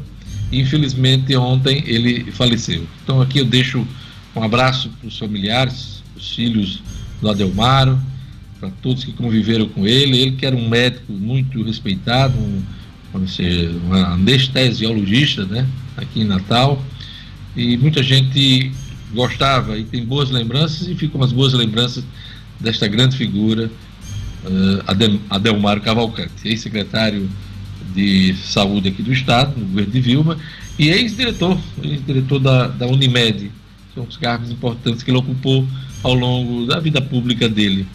infelizmente 0.53 1.35
ontem 1.37 1.83
ele 1.87 2.31
faleceu. 2.33 2.87
Então 3.03 3.21
aqui 3.21 3.39
eu 3.39 3.45
deixo 3.45 3.87
um 4.35 4.43
abraço 4.43 4.91
para 5.01 5.09
os 5.09 5.19
familiares, 5.19 6.03
os 6.17 6.35
filhos 6.35 6.83
do 7.21 7.29
Adelmaro, 7.29 8.01
para 8.59 8.71
todos 8.83 9.05
que 9.05 9.13
conviveram 9.13 9.69
com 9.69 9.87
ele. 9.87 10.19
Ele 10.19 10.33
que 10.33 10.47
era 10.47 10.55
um 10.55 10.69
médico 10.69 11.13
muito 11.13 11.63
respeitado, 11.63 12.39
um, 12.39 12.63
um 13.15 13.95
anestesiologista, 13.95 15.45
né, 15.45 15.67
aqui 15.97 16.21
em 16.21 16.25
Natal. 16.25 16.83
E 17.57 17.77
muita 17.77 18.03
gente 18.03 18.71
gostava 19.13 19.77
e 19.77 19.85
tem 19.85 20.05
boas 20.05 20.31
lembranças 20.31 20.87
e 20.87 20.95
ficam 20.95 21.23
as 21.23 21.33
boas 21.33 21.53
lembranças 21.53 22.05
desta 22.61 22.87
grande 22.87 23.17
figura, 23.17 23.71
uh, 24.45 24.83
Adel, 24.87 25.19
Adelmaro 25.29 25.81
Cavalcante, 25.81 26.31
ex-secretário 26.45 27.29
de 27.95 28.35
saúde 28.37 28.89
aqui 28.89 29.03
do 29.03 29.13
estado, 29.13 29.59
no 29.59 29.67
governo 29.67 29.93
de 29.93 30.01
Vilma, 30.01 30.39
e 30.79 30.89
ex-diretor, 30.89 31.59
ex-diretor 31.83 32.39
da, 32.39 32.69
da 32.69 32.87
Unimed. 32.87 33.51
São 33.95 34.05
os 34.05 34.17
cargos 34.17 34.51
importantes 34.51 35.03
que 35.03 35.11
ele 35.11 35.19
ocupou 35.19 35.67
ao 36.03 36.15
longo 36.15 36.67
da 36.67 36.79
vida 36.81 37.01
pública 37.01 37.49
dele. 37.49 37.87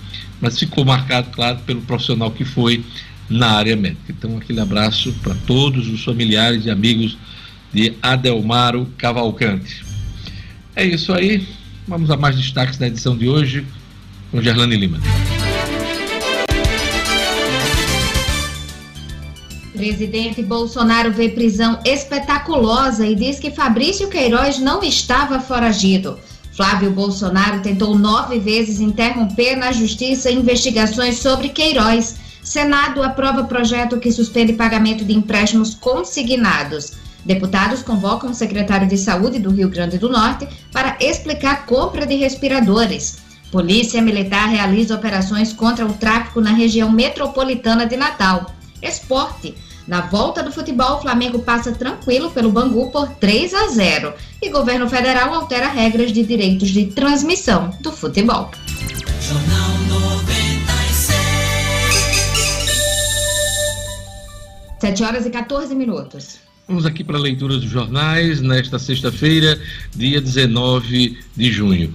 Mas 0.42 0.60
ficou 0.60 0.86
marcado, 0.86 1.30
claro, 1.32 1.60
pelo 1.66 1.82
profissional 1.82 2.32
que 2.32 2.44
foi 2.44 2.84
na 3.30 3.52
área 3.52 3.76
médica. 3.76 4.04
Então, 4.10 4.38
aquele 4.38 4.60
abraço 4.60 5.14
para 5.24 5.34
todos 5.48 5.88
os 5.88 6.04
familiares 6.04 6.66
e 6.66 6.70
amigos 6.70 7.18
de 7.74 7.94
Adelmaro 8.02 8.88
Cavalcante. 8.98 9.84
É 10.76 10.86
isso 10.86 11.14
aí. 11.14 11.48
Vamos 11.88 12.10
a 12.10 12.18
mais 12.18 12.36
destaques 12.36 12.78
da 12.78 12.88
edição 12.88 13.18
de 13.18 13.28
hoje 13.28 13.66
com 14.32 14.42
Gerlane 14.42 14.76
Lima. 14.76 15.00
Presidente 19.86 20.42
Bolsonaro 20.42 21.12
vê 21.12 21.30
prisão 21.30 21.80
espetaculosa 21.86 23.06
e 23.06 23.14
diz 23.14 23.38
que 23.38 23.52
Fabrício 23.52 24.08
Queiroz 24.08 24.58
não 24.58 24.82
estava 24.82 25.40
foragido. 25.40 26.18
Flávio 26.54 26.90
Bolsonaro 26.90 27.62
tentou 27.62 27.96
nove 27.96 28.40
vezes 28.40 28.80
interromper 28.80 29.56
na 29.56 29.72
justiça 29.72 30.32
investigações 30.32 31.20
sobre 31.20 31.50
Queiroz. 31.50 32.16
Senado 32.42 33.04
aprova 33.04 33.44
projeto 33.44 34.00
que 34.00 34.12
suspende 34.12 34.54
pagamento 34.54 35.06
de 35.06 35.14
empréstimos 35.14 35.76
consignados. 35.76 36.94
Deputados 37.24 37.84
convocam 37.84 38.32
o 38.32 38.34
secretário 38.34 38.88
de 38.88 38.98
Saúde 38.98 39.38
do 39.38 39.52
Rio 39.52 39.70
Grande 39.70 40.00
do 40.00 40.10
Norte 40.10 40.48
para 40.72 40.98
explicar 41.00 41.68
compra 41.68 42.08
de 42.08 42.16
respiradores. 42.16 43.18
Polícia 43.52 44.02
Militar 44.02 44.50
realiza 44.50 44.96
operações 44.96 45.54
contra 45.54 45.86
o 45.86 45.94
tráfico 45.94 46.42
na 46.42 46.54
região 46.54 46.92
metropolitana 46.92 47.86
de 47.86 47.96
Natal. 47.96 48.52
Esporte. 48.82 49.54
Na 49.88 50.02
volta 50.02 50.42
do 50.42 50.52
futebol, 50.52 50.98
o 50.98 51.02
Flamengo 51.02 51.40
passa 51.40 51.72
tranquilo 51.72 52.32
pelo 52.32 52.52
Bangu 52.52 52.90
por 52.90 53.08
3 53.16 53.54
a 53.54 53.68
0 53.68 54.14
e 54.42 54.50
governo 54.50 54.90
federal 54.90 55.34
altera 55.34 55.68
regras 55.68 56.12
de 56.12 56.24
direitos 56.24 56.70
de 56.70 56.88
transmissão 56.88 57.70
do 57.82 57.92
futebol. 57.92 58.50
Jornal 59.22 59.70
96. 59.88 61.26
7 64.80 65.04
horas 65.04 65.26
e 65.26 65.30
14 65.30 65.76
minutos. 65.76 66.45
Vamos 66.68 66.84
aqui 66.84 67.04
para 67.04 67.20
a 67.20 67.22
leitura 67.22 67.58
dos 67.60 67.70
jornais 67.70 68.42
nesta 68.42 68.80
sexta-feira, 68.80 69.62
dia 69.96 70.20
19 70.20 71.16
de 71.38 71.52
junho. 71.52 71.94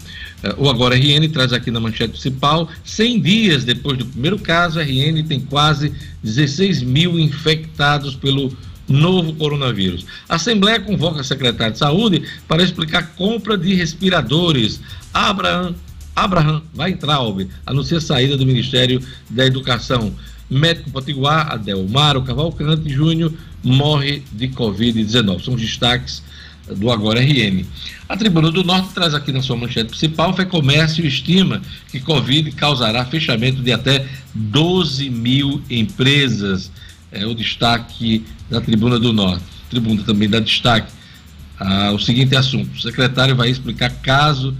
O 0.56 0.70
Agora 0.70 0.94
RN 0.94 1.28
traz 1.28 1.52
aqui 1.52 1.72
na 1.72 1.80
manchete 1.80 2.12
principal: 2.12 2.68
100 2.84 3.20
dias 3.20 3.64
depois 3.64 3.98
do 3.98 4.06
primeiro 4.06 4.38
caso, 4.38 4.78
a 4.78 4.84
RN 4.84 5.24
tem 5.26 5.40
quase 5.40 5.92
16 6.22 6.84
mil 6.84 7.18
infectados 7.18 8.14
pelo 8.14 8.56
novo 8.86 9.34
coronavírus. 9.34 10.06
A 10.28 10.36
Assembleia 10.36 10.78
convoca 10.78 11.20
a 11.20 11.24
secretária 11.24 11.72
de 11.72 11.78
Saúde 11.78 12.22
para 12.46 12.62
explicar 12.62 13.14
compra 13.16 13.58
de 13.58 13.74
respiradores. 13.74 14.80
Abraham, 15.12 15.74
Abraham 16.14 16.62
Weintraub 16.78 17.48
anuncia 17.66 17.98
a 17.98 18.00
saída 18.00 18.36
do 18.36 18.46
Ministério 18.46 19.02
da 19.28 19.44
Educação. 19.44 20.14
Médico 20.50 20.90
Potiguar, 20.90 21.52
Adelmaro 21.52 22.22
Cavalcante 22.22 22.90
Júnior, 22.90 23.32
morre 23.62 24.22
de 24.32 24.48
Covid-19. 24.48 25.44
São 25.44 25.54
os 25.54 25.60
destaques 25.60 26.22
do 26.76 26.90
Agora 26.90 27.20
RN. 27.20 27.64
A 28.08 28.16
Tribuna 28.16 28.50
do 28.50 28.64
Norte 28.64 28.92
traz 28.92 29.14
aqui 29.14 29.32
na 29.32 29.42
sua 29.42 29.56
manchete 29.56 29.90
principal: 29.90 30.34
Fé 30.34 30.44
Comércio 30.44 31.06
estima 31.06 31.62
que 31.90 32.00
Covid 32.00 32.50
causará 32.52 33.04
fechamento 33.04 33.62
de 33.62 33.72
até 33.72 34.06
12 34.34 35.08
mil 35.10 35.62
empresas. 35.70 36.70
É 37.12 37.26
o 37.26 37.34
destaque 37.34 38.24
da 38.48 38.60
Tribuna 38.60 38.98
do 38.98 39.12
Norte. 39.12 39.44
A 39.66 39.70
Tribuna 39.70 40.02
também 40.02 40.28
dá 40.28 40.40
destaque 40.40 40.92
ao 41.58 41.98
seguinte 41.98 42.34
assunto: 42.36 42.72
o 42.74 42.80
secretário 42.80 43.36
vai 43.36 43.50
explicar 43.50 43.90
caso 44.02 44.56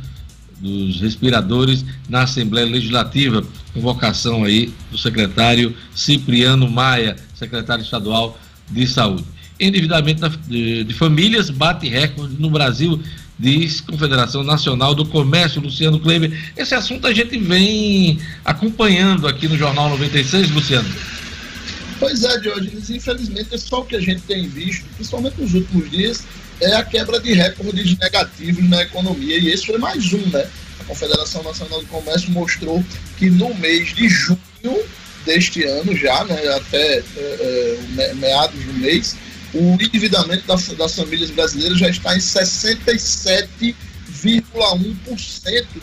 dos 0.60 1.00
respiradores 1.00 1.84
na 2.08 2.22
Assembleia 2.22 2.66
Legislativa, 2.66 3.42
convocação 3.72 4.44
aí 4.44 4.72
do 4.90 4.98
secretário 4.98 5.74
Cipriano 5.94 6.68
Maia, 6.70 7.16
secretário 7.34 7.82
estadual 7.82 8.38
de 8.70 8.86
Saúde 8.86 9.24
endividamento 9.60 10.26
de, 10.48 10.94
famílias 10.94 11.50
bate 11.50 11.86
recorde 11.88 12.34
no 12.38 12.50
Brasil, 12.50 13.00
diz 13.38 13.80
Confederação 13.80 14.42
Nacional 14.42 14.94
do 14.94 15.04
Comércio, 15.04 15.60
Luciano 15.60 16.00
Kleber. 16.00 16.32
Esse 16.56 16.74
assunto 16.74 17.06
a 17.06 17.12
gente 17.12 17.38
vem 17.38 18.18
acompanhando 18.44 19.28
aqui 19.28 19.46
no 19.46 19.56
Jornal 19.56 19.90
96, 19.90 20.50
Luciano. 20.50 20.88
Pois 21.98 22.24
é, 22.24 22.38
Diogenes, 22.38 22.88
infelizmente, 22.88 23.58
só 23.58 23.80
o 23.80 23.84
que 23.84 23.94
a 23.94 24.00
gente 24.00 24.22
tem 24.22 24.48
visto, 24.48 24.86
principalmente 24.96 25.38
nos 25.38 25.52
últimos 25.52 25.90
dias, 25.90 26.24
é 26.60 26.74
a 26.74 26.84
quebra 26.84 27.18
de 27.20 27.32
recordes 27.32 27.96
negativos 27.98 28.68
na 28.68 28.82
economia, 28.82 29.38
e 29.38 29.48
esse 29.48 29.66
foi 29.66 29.78
mais 29.78 30.12
um, 30.12 30.26
né? 30.28 30.46
A 30.80 30.84
Confederação 30.84 31.42
Nacional 31.42 31.80
do 31.80 31.86
Comércio 31.86 32.30
mostrou 32.30 32.84
que 33.18 33.30
no 33.30 33.54
mês 33.54 33.94
de 33.94 34.08
junho 34.08 34.84
deste 35.24 35.64
ano, 35.64 35.96
já, 35.96 36.24
né, 36.24 36.36
até 36.48 36.98
é, 36.98 37.78
é, 37.98 38.14
meados 38.14 38.62
do 38.64 38.72
mês, 38.74 39.16
o 39.52 39.74
endividamento 39.74 40.46
das, 40.46 40.68
das 40.68 40.94
famílias 40.94 41.30
brasileiras 41.30 41.78
já 41.78 41.88
está 41.88 42.14
em 42.16 42.20
67,1% 42.20 43.74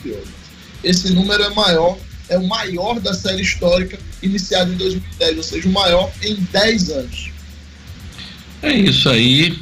de 0.02 0.10
hoje. 0.10 0.34
Esse 0.82 1.12
número 1.12 1.42
é 1.42 1.50
maior, 1.50 1.98
é 2.28 2.38
o 2.38 2.46
maior 2.46 3.00
da 3.00 3.14
série 3.14 3.42
histórica 3.42 3.98
iniciada 4.22 4.70
em 4.72 4.76
2010, 4.76 5.36
ou 5.36 5.42
seja, 5.42 5.68
o 5.68 5.72
maior 5.72 6.10
em 6.22 6.34
10 6.52 6.90
anos. 6.90 7.30
É 8.62 8.72
isso 8.72 9.08
aí. 9.08 9.58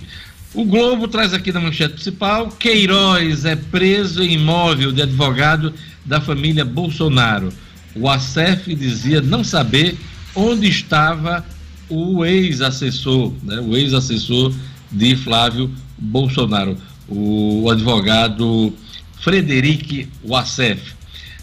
O 0.57 0.65
Globo 0.65 1.07
traz 1.07 1.35
aqui 1.35 1.53
na 1.53 1.61
manchete 1.61 1.93
principal: 1.93 2.49
Queiroz 2.49 3.45
é 3.45 3.55
preso 3.55 4.23
em 4.23 4.33
imóvel 4.33 4.91
de 4.91 5.03
advogado 5.03 5.75
da 6.03 6.19
família 6.19 6.65
Bolsonaro. 6.65 7.53
O 7.95 8.09
ACEF 8.09 8.75
dizia 8.75 9.21
não 9.21 9.45
saber 9.45 9.99
onde 10.35 10.67
estava 10.67 11.45
o 11.91 12.25
ex-assessor, 12.25 13.35
né, 13.43 13.61
o 13.61 13.77
ex-assessor 13.77 14.51
de 14.91 15.15
Flávio 15.15 15.71
Bolsonaro, 15.99 16.79
o 17.07 17.69
advogado 17.71 18.73
Frederic 19.21 20.09
Wassef. 20.25 20.95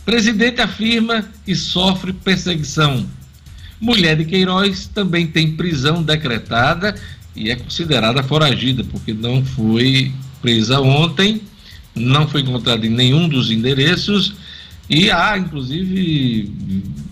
Presidente 0.03 0.59
afirma 0.59 1.23
que 1.45 1.55
sofre 1.55 2.13
perseguição. 2.13 3.05
Mulher 3.79 4.17
de 4.17 4.25
Queiroz 4.25 4.87
também 4.87 5.27
tem 5.27 5.51
prisão 5.51 6.01
decretada 6.01 6.95
e 7.35 7.49
é 7.49 7.55
considerada 7.55 8.23
foragida, 8.23 8.83
porque 8.83 9.13
não 9.13 9.43
foi 9.43 10.11
presa 10.41 10.79
ontem, 10.79 11.41
não 11.95 12.27
foi 12.27 12.41
encontrada 12.41 12.85
em 12.85 12.89
nenhum 12.89 13.27
dos 13.27 13.51
endereços 13.51 14.33
E 14.89 15.09
há, 15.09 15.37
inclusive, 15.37 16.51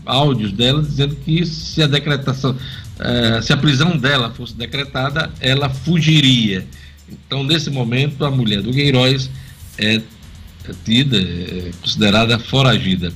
áudios 0.06 0.51
dela 0.51 0.82
dizendo 0.84 1.16
que 1.16 1.46
se 1.46 1.82
a 1.82 1.88
decretação, 1.88 2.56
eh, 3.00 3.42
se 3.42 3.54
a 3.54 3.58
prisão 3.58 3.98
dela 3.98 4.32
fosse 4.32 4.54
decretada, 4.56 5.32
ela 5.40 5.70
fugiria. 5.70 6.68
Então, 7.10 7.44
nesse 7.44 7.70
momento, 7.70 8.25
a 8.25 8.32
mulher 8.32 8.62
do 8.62 8.72
Queiroz 8.74 9.30
é 9.78 10.01
tida, 10.84 11.18
é 11.18 11.72
considerada 11.82 12.38
foragida. 12.40 13.13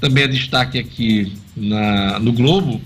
Também 0.00 0.24
é 0.24 0.28
destaque 0.28 0.78
aqui 0.78 1.32
na, 1.56 2.18
no 2.18 2.32
Globo, 2.32 2.80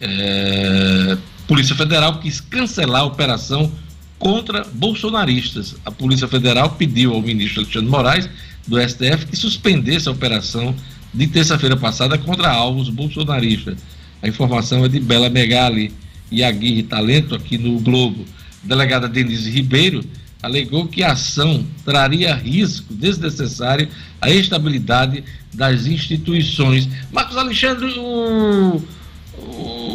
é, 0.00 1.18
Polícia 1.52 1.76
Federal 1.76 2.18
quis 2.18 2.40
cancelar 2.40 3.02
a 3.02 3.04
operação 3.04 3.70
contra 4.18 4.64
bolsonaristas. 4.72 5.76
A 5.84 5.90
Polícia 5.90 6.26
Federal 6.26 6.70
pediu 6.70 7.12
ao 7.12 7.20
ministro 7.20 7.60
Alexandre 7.60 7.90
Moraes, 7.90 8.30
do 8.66 8.80
STF, 8.80 9.26
que 9.26 9.36
suspendesse 9.36 10.08
a 10.08 10.12
operação 10.12 10.74
de 11.12 11.26
terça-feira 11.26 11.76
passada 11.76 12.16
contra 12.16 12.48
alvos 12.48 12.88
bolsonaristas. 12.88 13.76
A 14.22 14.28
informação 14.28 14.82
é 14.86 14.88
de 14.88 14.98
Bela 14.98 15.28
Megali 15.28 15.92
e 16.30 16.42
Aguirre 16.42 16.84
Talento, 16.84 17.34
aqui 17.34 17.58
no 17.58 17.78
Globo. 17.80 18.24
A 18.64 18.68
delegada 18.68 19.06
Denise 19.06 19.50
Ribeiro 19.50 20.02
alegou 20.42 20.86
que 20.86 21.02
a 21.02 21.12
ação 21.12 21.66
traria 21.84 22.34
risco 22.34 22.94
desnecessário 22.94 23.90
à 24.22 24.30
estabilidade 24.30 25.22
das 25.52 25.84
instituições. 25.84 26.88
Marcos 27.12 27.36
Alexandre, 27.36 27.92
o, 27.98 28.82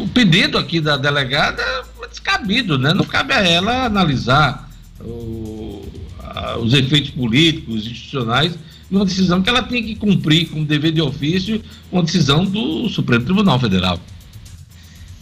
o 0.07 0.09
pedido 0.09 0.57
aqui 0.57 0.79
da 0.79 0.95
delegada 0.95 1.61
é 1.61 2.07
descabido, 2.07 2.79
né? 2.79 2.93
Não 2.93 3.03
cabe 3.03 3.33
a 3.33 3.45
ela 3.45 3.85
analisar 3.85 4.69
o, 5.01 5.85
a, 6.23 6.57
os 6.57 6.73
efeitos 6.73 7.11
políticos, 7.11 7.85
institucionais, 7.85 8.57
uma 8.89 9.05
decisão 9.05 9.41
que 9.41 9.49
ela 9.49 9.61
tem 9.61 9.83
que 9.83 9.95
cumprir 9.95 10.47
como 10.47 10.65
dever 10.65 10.93
de 10.93 11.01
ofício, 11.01 11.61
uma 11.91 12.03
decisão 12.03 12.45
do 12.45 12.87
Supremo 12.89 13.25
Tribunal 13.25 13.59
Federal. 13.59 13.99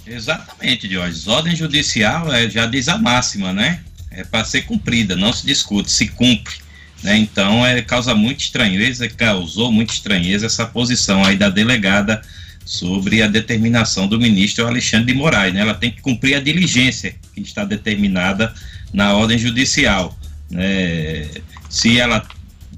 Exatamente, 0.06 0.88
Jorge. 0.88 1.28
Ordem 1.28 1.56
judicial 1.56 2.32
é, 2.32 2.48
já 2.48 2.68
diz 2.68 2.88
a 2.88 2.98
máxima, 2.98 3.52
né? 3.52 3.84
É 4.12 4.24
para 4.24 4.46
ser 4.46 4.62
cumprida, 4.62 5.16
não 5.16 5.34
se 5.34 5.48
discute, 5.48 5.92
se 5.92 6.10
cumpre. 6.10 6.54
Né? 7.02 7.18
Então, 7.18 7.66
é, 7.66 7.82
causa 7.82 8.14
muita 8.14 8.44
estranheza, 8.44 9.10
causou 9.10 9.72
muita 9.72 9.94
estranheza 9.94 10.46
essa 10.46 10.66
posição 10.66 11.26
aí 11.26 11.36
da 11.36 11.50
delegada 11.50 12.22
sobre 12.66 13.22
a 13.22 13.28
determinação 13.28 14.08
do 14.08 14.20
ministro 14.20 14.68
Alexandre 14.68 15.14
de 15.14 15.14
Moraes. 15.14 15.54
Né? 15.54 15.62
Ela 15.62 15.76
tem 15.76 15.92
que 15.92 16.02
cumprir 16.02 16.36
a 16.36 16.42
diligência 16.42 17.16
que 17.34 17.42
está 17.42 17.64
determinada 17.64 18.54
na 18.92 19.14
ordem 19.14 19.38
judicial. 19.38 20.18
Né? 20.50 21.30
Se 21.70 22.00
ela 22.00 22.26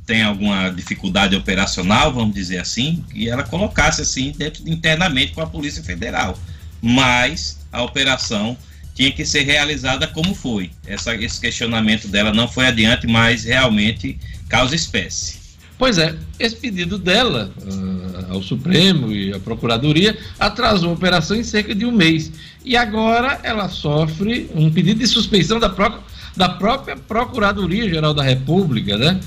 tem 0.06 0.22
alguma 0.22 0.70
dificuldade 0.70 1.36
operacional, 1.36 2.14
vamos 2.14 2.36
dizer 2.36 2.60
assim, 2.60 3.04
e 3.14 3.30
ela 3.30 3.44
colocasse 3.44 4.02
assim 4.02 4.34
dentro 4.38 4.68
internamente 4.70 5.32
com 5.34 5.42
a 5.42 5.48
Polícia 5.48 5.84
Federal 5.84 6.38
mas 6.82 7.60
a 7.72 7.82
operação 7.82 8.58
tinha 8.94 9.12
que 9.12 9.26
ser 9.26 9.44
realizada 9.44 10.08
como 10.08 10.34
foi. 10.34 10.72
Essa, 10.86 11.16
esse 11.16 11.40
questionamento 11.40 12.08
dela 12.08 12.34
não 12.34 12.48
foi 12.48 12.66
adiante, 12.66 13.06
mas 13.06 13.44
realmente 13.44 14.20
causa 14.50 14.76
espécie. 14.76 15.38
Pois 15.78 16.00
é, 16.00 16.16
esse 16.40 16.56
pedido 16.56 16.98
dela 16.98 17.52
uh, 17.62 18.34
ao 18.34 18.42
Supremo 18.42 19.12
e 19.12 19.32
à 19.32 19.40
Procuradoria 19.40 20.18
atrasou 20.40 20.90
a 20.90 20.94
operação 20.94 21.38
em 21.38 21.44
cerca 21.44 21.76
de 21.76 21.86
um 21.86 21.92
mês. 21.92 22.32
E 22.66 22.76
agora 22.76 23.40
ela 23.44 23.70
sofre 23.70 24.50
um 24.56 24.72
pedido 24.72 25.00
de 25.00 25.08
suspeição 25.08 25.60
da, 25.60 25.70
pró 25.70 26.00
da 26.36 26.50
própria 26.50 26.98
Procuradoria 26.98 27.88
Geral 27.88 28.14
da 28.14 28.24
República, 28.24 28.98
né? 28.98 29.20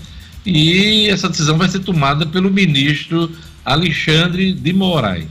E 0.45 1.09
essa 1.09 1.29
decisão 1.29 1.57
vai 1.57 1.69
ser 1.69 1.81
tomada 1.81 2.27
pelo 2.27 2.51
ministro 2.51 3.31
Alexandre 3.65 4.53
de 4.53 4.73
Moraes. 4.73 5.29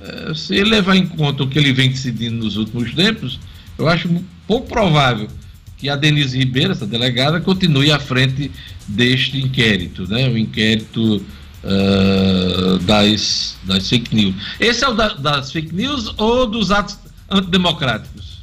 Eh, 0.00 0.32
se 0.34 0.54
ele 0.56 0.70
levar 0.70 0.96
em 0.96 1.06
conta 1.06 1.42
o 1.42 1.48
que 1.48 1.58
ele 1.58 1.72
vem 1.72 1.90
decidindo 1.90 2.42
nos 2.44 2.56
últimos 2.56 2.92
tempos, 2.94 3.38
eu 3.78 3.86
acho 3.86 4.08
pouco 4.46 4.68
provável 4.68 5.28
que 5.76 5.88
a 5.88 5.96
Denise 5.96 6.38
Ribeiro, 6.38 6.72
essa 6.72 6.86
delegada, 6.86 7.40
continue 7.40 7.90
à 7.90 7.98
frente 7.98 8.50
deste 8.86 9.38
inquérito, 9.38 10.08
né? 10.08 10.28
o 10.28 10.38
inquérito 10.38 11.24
uh, 11.64 12.78
das, 12.80 13.56
das 13.64 13.88
fake 13.88 14.14
news. 14.14 14.34
Esse 14.60 14.84
é 14.84 14.88
o 14.88 14.94
da, 14.94 15.08
das 15.14 15.52
fake 15.52 15.74
news 15.74 16.12
ou 16.16 16.46
dos 16.46 16.70
atos 16.70 16.98
antidemocráticos? 17.30 18.34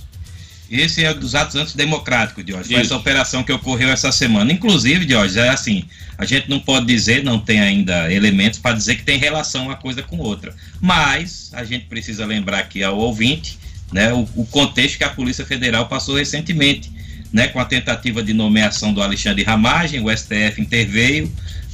Esse 0.69 1.03
é 1.03 1.13
dos 1.13 1.35
atos 1.35 1.57
antidemocráticos, 1.57 2.45
Diógenes. 2.45 2.85
Essa 2.85 2.95
operação 2.95 3.43
que 3.43 3.51
ocorreu 3.51 3.89
essa 3.89 4.09
semana. 4.09 4.53
Inclusive, 4.53 5.05
Diógenes, 5.05 5.35
é 5.35 5.49
assim, 5.49 5.83
a 6.17 6.23
gente 6.23 6.49
não 6.49 6.61
pode 6.61 6.85
dizer, 6.85 7.25
não 7.25 7.37
tem 7.37 7.59
ainda 7.59 8.11
elementos 8.11 8.57
para 8.57 8.75
dizer 8.75 8.95
que 8.95 9.03
tem 9.03 9.17
relação 9.17 9.65
uma 9.65 9.75
coisa 9.75 10.01
com 10.01 10.17
outra. 10.17 10.55
Mas 10.79 11.51
a 11.53 11.65
gente 11.65 11.87
precisa 11.87 12.25
lembrar 12.25 12.59
aqui 12.59 12.81
ao 12.83 12.97
ouvinte 12.97 13.59
né, 13.91 14.13
o, 14.13 14.27
o 14.35 14.45
contexto 14.45 14.97
que 14.97 15.03
a 15.03 15.09
Polícia 15.09 15.45
Federal 15.45 15.87
passou 15.87 16.15
recentemente, 16.15 16.89
né, 17.31 17.47
com 17.47 17.59
a 17.59 17.65
tentativa 17.65 18.21
de 18.21 18.33
nomeação 18.33 18.93
do 18.93 19.01
Alexandre 19.01 19.43
Ramagem, 19.43 20.01
o 20.01 20.15
STF 20.15 20.59
interveio, 20.59 21.31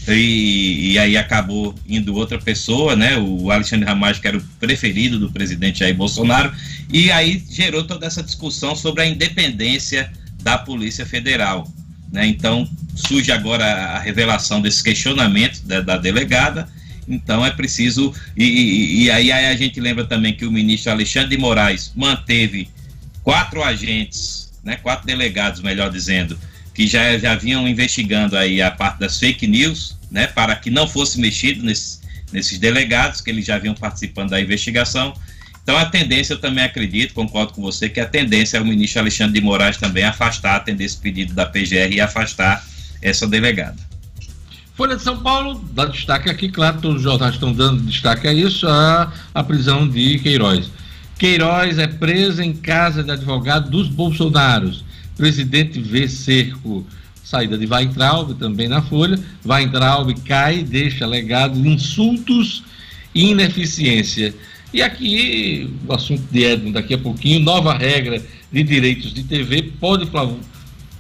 e, 0.08 0.94
e, 0.94 1.00
aí 1.00 1.18
acabou 1.18 1.76
indo 1.88 2.16
outra 2.16 2.40
pessoa, 2.40 2.96
né? 2.96 3.18
O 3.18 3.52
Alexandre 3.52 3.86
Ramagem, 3.86 4.22
que 4.22 4.28
era 4.28 4.38
o 4.38 4.42
preferido 4.58 5.20
do 5.20 5.30
presidente 5.30 5.80
Jair 5.80 5.96
Bolsonaro, 5.96 6.54
e 6.92 7.12
aí 7.12 7.44
gerou 7.50 7.84
toda 7.84 8.06
essa 8.06 8.24
discussão 8.24 8.74
sobre 8.74 9.04
a 9.04 9.06
independência 9.06 10.10
da 10.42 10.58
Polícia 10.58 11.06
Federal. 11.06 11.70
Né? 12.12 12.28
Então 12.28 12.70
surge 12.96 13.32
agora 13.32 13.66
a 13.66 14.00
revelação 14.00 14.62
desse 14.62 14.82
questionamento 14.82 15.62
da, 15.64 15.82
da 15.82 15.98
delegada. 15.98 16.70
Então 17.08 17.46
é 17.46 17.52
preciso. 17.52 18.14
E, 18.36 18.44
e, 18.44 19.04
e 19.04 19.12
aí, 19.12 19.32
aí 19.32 19.48
a 19.48 19.56
gente 19.56 19.80
lembra 19.80 20.06
também 20.06 20.34
que 20.34 20.46
o 20.46 20.52
ministro 20.52 20.92
Alexandre 20.92 21.36
de 21.36 21.38
Moraes 21.38 21.92
manteve 21.96 22.70
quatro 23.24 23.64
agentes, 23.64 24.47
né, 24.68 24.76
quatro 24.76 25.08
delegados, 25.08 25.62
melhor 25.62 25.90
dizendo, 25.90 26.38
que 26.74 26.86
já, 26.86 27.18
já 27.18 27.34
vinham 27.36 27.66
investigando 27.66 28.38
aí 28.38 28.62
a 28.62 28.70
parte 28.70 29.00
das 29.00 29.18
fake 29.18 29.48
news, 29.48 29.98
né, 30.12 30.28
para 30.28 30.56
que 30.58 30.70
não 30.70 30.86
fosse 30.86 31.20
mexido 31.20 31.64
nesses, 31.64 32.02
nesses 32.34 32.60
delegados, 32.60 33.22
que 33.22 33.30
eles 33.30 33.46
já 33.46 33.58
vinham 33.58 33.74
participando 33.74 34.32
da 34.32 34.42
investigação. 34.42 35.14
Então, 35.64 35.78
a 35.78 35.86
tendência, 35.86 36.34
eu 36.34 36.40
também 36.40 36.66
acredito, 36.66 37.14
concordo 37.14 37.54
com 37.54 37.62
você, 37.62 37.88
que 37.88 38.00
a 38.00 38.06
tendência 38.06 38.58
é 38.58 38.62
o 38.62 38.66
ministro 38.66 39.00
Alexandre 39.00 39.40
de 39.40 39.42
Moraes 39.42 39.78
também 39.78 40.04
afastar, 40.04 40.58
atender 40.58 40.84
esse 40.84 40.98
pedido 40.98 41.34
da 41.34 41.46
PGR 41.46 41.94
e 41.94 42.02
afastar 42.02 42.64
essa 43.02 43.26
delegada. 43.26 43.78
Folha 44.76 44.98
de 44.98 45.02
São 45.02 45.18
Paulo 45.18 45.64
dá 45.74 45.86
destaque 45.86 46.30
aqui, 46.30 46.50
claro, 46.50 46.80
todos 46.82 46.98
os 46.98 47.04
jornais 47.04 47.34
estão 47.36 47.54
dando 47.54 47.82
destaque 47.84 48.28
a 48.28 48.34
isso, 48.34 48.68
a, 48.68 49.12
a 49.34 49.44
prisão 49.44 49.88
de 49.88 50.20
Queiroz. 50.20 50.70
Queiroz 51.18 51.80
é 51.80 51.88
preso 51.88 52.42
em 52.44 52.54
casa 52.54 53.04
de 53.04 53.12
advogado 53.12 53.70
dos 53.72 53.90
Bolsonaros. 53.90 54.86
Presidente 55.16 55.80
vê 55.80 56.08
cerco 56.08 56.86
saída 57.24 57.58
de 57.58 57.66
Weintraub, 57.66 58.36
também 58.36 58.68
na 58.68 58.82
Folha. 58.82 59.20
Weintraub 59.44 60.14
cai, 60.26 60.64
deixa 60.64 61.08
legado 61.08 61.58
insultos 61.68 62.64
e 63.16 63.32
ineficiência. 63.32 64.34
E 64.72 64.82
aqui, 64.82 65.74
o 65.88 65.94
assunto 65.94 66.24
de 66.32 66.44
Edno 66.44 66.72
daqui 66.72 66.94
a 66.94 66.98
pouquinho, 66.98 67.40
nova 67.40 67.76
regra 67.76 68.24
de 68.52 68.64
direitos 68.64 69.14
de 69.14 69.24
TV 69.24 69.64
pode 69.80 70.10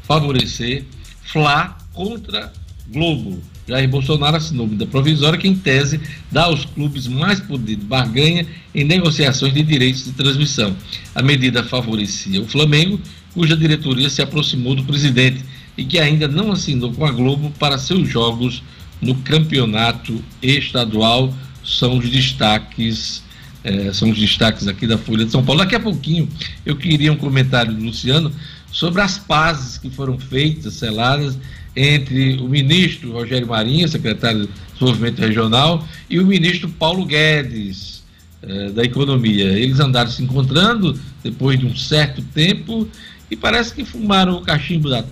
favorecer 0.03 0.84
Fla 1.21 1.77
contra 1.93 2.51
Globo. 2.91 3.41
Jair 3.67 3.89
Bolsonaro 3.89 4.38
assinou 4.38 4.65
medida 4.65 4.86
provisória 4.86 5.38
que, 5.38 5.47
em 5.47 5.56
tese, 5.56 5.99
dá 6.32 6.43
aos 6.43 6.63
clubes 6.63 7.06
mais 7.06 7.39
poder 7.39 7.75
de 7.75 7.86
barganha 7.86 8.45
em 8.73 8.86
negociações 8.86 9.53
de 9.53 9.62
direitos 9.62 10.06
de 10.06 10.13
transmissão. 10.13 10.75
A 11.13 11.21
medida 11.21 11.63
favorecia 11.63 12.41
o 12.41 12.47
Flamengo, 12.47 12.99
cuja 13.34 13.58
diretoria 13.58 14.10
se 14.10 14.21
aproximou 14.21 14.73
do 14.73 14.86
presidente 14.86 15.43
e 15.77 15.84
que 15.84 15.99
ainda 15.99 16.27
não 16.27 16.51
assinou 16.51 16.93
com 16.93 17.06
a 17.06 17.12
Globo 17.12 17.51
para 17.60 17.77
seus 17.77 18.08
jogos 18.08 18.63
no 19.01 19.15
campeonato 19.15 20.23
estadual. 20.41 21.34
São 21.63 21.97
os 21.97 22.10
destaques, 22.10 23.21
eh, 23.65 23.91
são 23.91 24.10
os 24.10 24.17
destaques 24.17 24.65
aqui 24.69 24.88
da 24.88 24.97
Folha 24.97 25.25
de 25.25 25.32
São 25.32 25.43
Paulo. 25.43 25.60
Daqui 25.60 25.75
a 25.75 25.80
pouquinho 25.80 26.30
eu 26.65 26.77
queria 26.77 27.12
um 27.12 27.17
comentário 27.17 27.73
do 27.73 27.84
Luciano 27.84 28.32
sobre 28.71 29.01
as 29.01 29.17
pazes 29.17 29.77
que 29.77 29.89
foram 29.89 30.17
feitas, 30.17 30.75
seladas 30.75 31.38
entre 31.78 32.38
o 32.38 32.50
ministro 32.50 33.12
Rogério 33.12 33.48
Marinho, 33.48 33.88
secretário 33.88 34.48
de 34.48 34.50
Desenvolvimento 34.74 35.20
Regional, 35.20 35.88
e 36.10 36.20
o 36.20 36.26
ministro 36.26 36.68
Paulo 36.68 37.06
Guedes, 37.06 38.04
eh, 38.42 38.70
da 38.72 38.84
Economia. 38.84 39.46
Eles 39.46 39.80
andaram 39.80 40.10
se 40.10 40.24
encontrando 40.24 41.00
depois 41.24 41.60
de 41.60 41.68
um 41.68 41.76
certo 41.76 42.22
tempo 42.34 42.88
e 43.30 43.36
parece 43.36 43.74
que 43.74 43.86
fumaram 43.86 44.38
o 44.38 44.42
cachimbo 44.42 44.90
da 44.90 45.04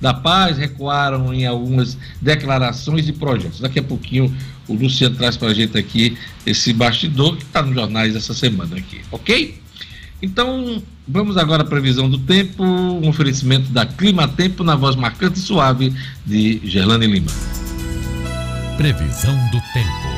da 0.00 0.12
Paz, 0.12 0.58
recuaram 0.58 1.32
em 1.32 1.46
algumas 1.46 1.96
declarações 2.20 3.08
e 3.08 3.12
projetos. 3.12 3.60
Daqui 3.60 3.78
a 3.78 3.82
pouquinho 3.82 4.34
o 4.68 4.74
Luciano 4.74 5.16
traz 5.16 5.34
para 5.34 5.48
a 5.48 5.54
gente 5.54 5.78
aqui 5.78 6.18
esse 6.44 6.74
bastidor 6.74 7.38
que 7.38 7.44
está 7.44 7.62
nos 7.62 7.74
jornais 7.74 8.14
essa 8.14 8.34
semana 8.34 8.76
aqui, 8.76 9.00
ok? 9.10 9.58
Então, 10.20 10.82
Vamos 11.06 11.36
agora 11.36 11.62
à 11.62 11.66
previsão 11.66 12.08
do 12.08 12.18
tempo, 12.18 12.64
um 12.64 13.06
oferecimento 13.08 13.70
da 13.70 13.84
Clima 13.84 14.26
Tempo 14.26 14.64
na 14.64 14.74
voz 14.74 14.96
marcante 14.96 15.38
e 15.38 15.42
suave 15.42 15.94
de 16.24 16.62
Gerlane 16.64 17.06
Lima. 17.06 17.30
Previsão 18.78 19.34
do 19.50 19.60
tempo. 19.74 20.14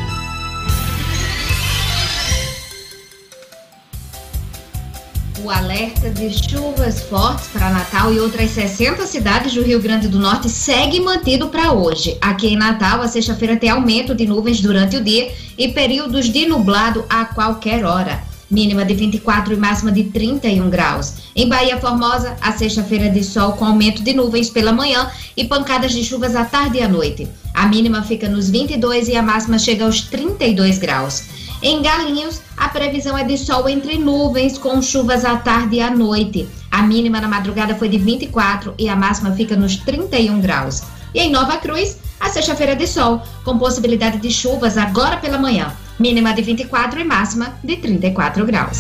O 5.43 5.51
alerta 5.51 6.09
de 6.09 6.31
chuvas 6.31 7.03
fortes 7.03 7.49
para 7.49 7.71
Natal 7.71 8.15
e 8.15 8.21
outras 8.21 8.51
60 8.51 9.07
cidades 9.07 9.55
do 9.55 9.63
Rio 9.63 9.83
Grande 9.83 10.07
do 10.07 10.21
Norte 10.21 10.49
segue 10.49 11.01
mantido 11.01 11.49
para 11.49 11.73
hoje. 11.73 12.17
Aqui 12.21 12.47
em 12.47 12.57
Natal, 12.57 13.03
a 13.03 13.09
sexta-feira 13.09 13.57
tem 13.57 13.71
aumento 13.71 14.15
de 14.15 14.25
nuvens 14.25 14.61
durante 14.61 14.97
o 14.97 15.03
dia 15.03 15.33
e 15.59 15.67
períodos 15.69 16.31
de 16.31 16.47
nublado 16.47 17.05
a 17.11 17.25
qualquer 17.25 17.85
hora 17.85 18.36
mínima 18.51 18.85
de 18.85 18.95
24 18.95 19.53
e 19.53 19.57
máxima 19.57 19.91
de 19.91 20.05
31 20.05 20.71
graus. 20.71 21.15
Em 21.35 21.49
Bahia 21.49 21.79
Formosa, 21.79 22.37
a 22.41 22.53
sexta-feira 22.53 23.09
de 23.11 23.23
sol 23.25 23.53
com 23.53 23.65
aumento 23.65 24.03
de 24.03 24.13
nuvens 24.13 24.49
pela 24.49 24.73
manhã 24.73 25.11
e 25.37 25.45
pancadas 25.45 25.93
de 25.93 26.05
chuvas 26.05 26.37
à 26.37 26.45
tarde 26.45 26.79
e 26.79 26.83
à 26.83 26.89
noite. 26.89 27.29
A 27.53 27.67
mínima 27.67 28.03
fica 28.03 28.29
nos 28.29 28.49
22 28.49 29.09
e 29.09 29.17
a 29.17 29.23
máxima 29.23 29.59
chega 29.59 29.85
aos 29.85 30.03
32 30.03 30.79
graus. 30.79 31.25
Em 31.63 31.83
Galinhos, 31.83 32.41
a 32.57 32.69
previsão 32.69 33.17
é 33.17 33.25
de 33.25 33.37
sol 33.39 33.69
entre 33.69 33.99
nuvens 33.99 34.59
com 34.59 34.81
chuvas 34.83 35.25
à 35.25 35.37
tarde 35.37 35.77
e 35.77 35.81
à 35.81 35.91
noite. 35.91 36.47
A 36.71 36.83
mínima 36.83 37.21
na 37.21 37.29
madrugada 37.29 37.75
foi 37.75 37.89
de 37.89 37.99
24 37.99 38.75
e 38.79 38.89
a 38.89 38.95
máxima 38.95 39.33
fica 39.33 39.57
nos 39.57 39.77
31 39.77 40.41
graus. 40.41 40.83
E 41.15 41.21
em 41.21 41.31
Nova 41.31 41.57
Cruz, 41.57 41.97
a 42.21 42.29
sexta-feira 42.29 42.77
de 42.77 42.87
sol, 42.87 43.23
com 43.45 43.59
possibilidade 43.59 44.19
de 44.19 44.31
chuvas 44.31 44.77
agora 44.77 45.17
pela 45.17 45.39
manhã 45.39 45.73
mínima 45.99 46.33
de 46.35 46.43
24 46.43 47.01
e 47.01 47.05
máxima 47.05 47.59
de 47.63 47.77
34 47.77 48.45
graus. 48.47 48.79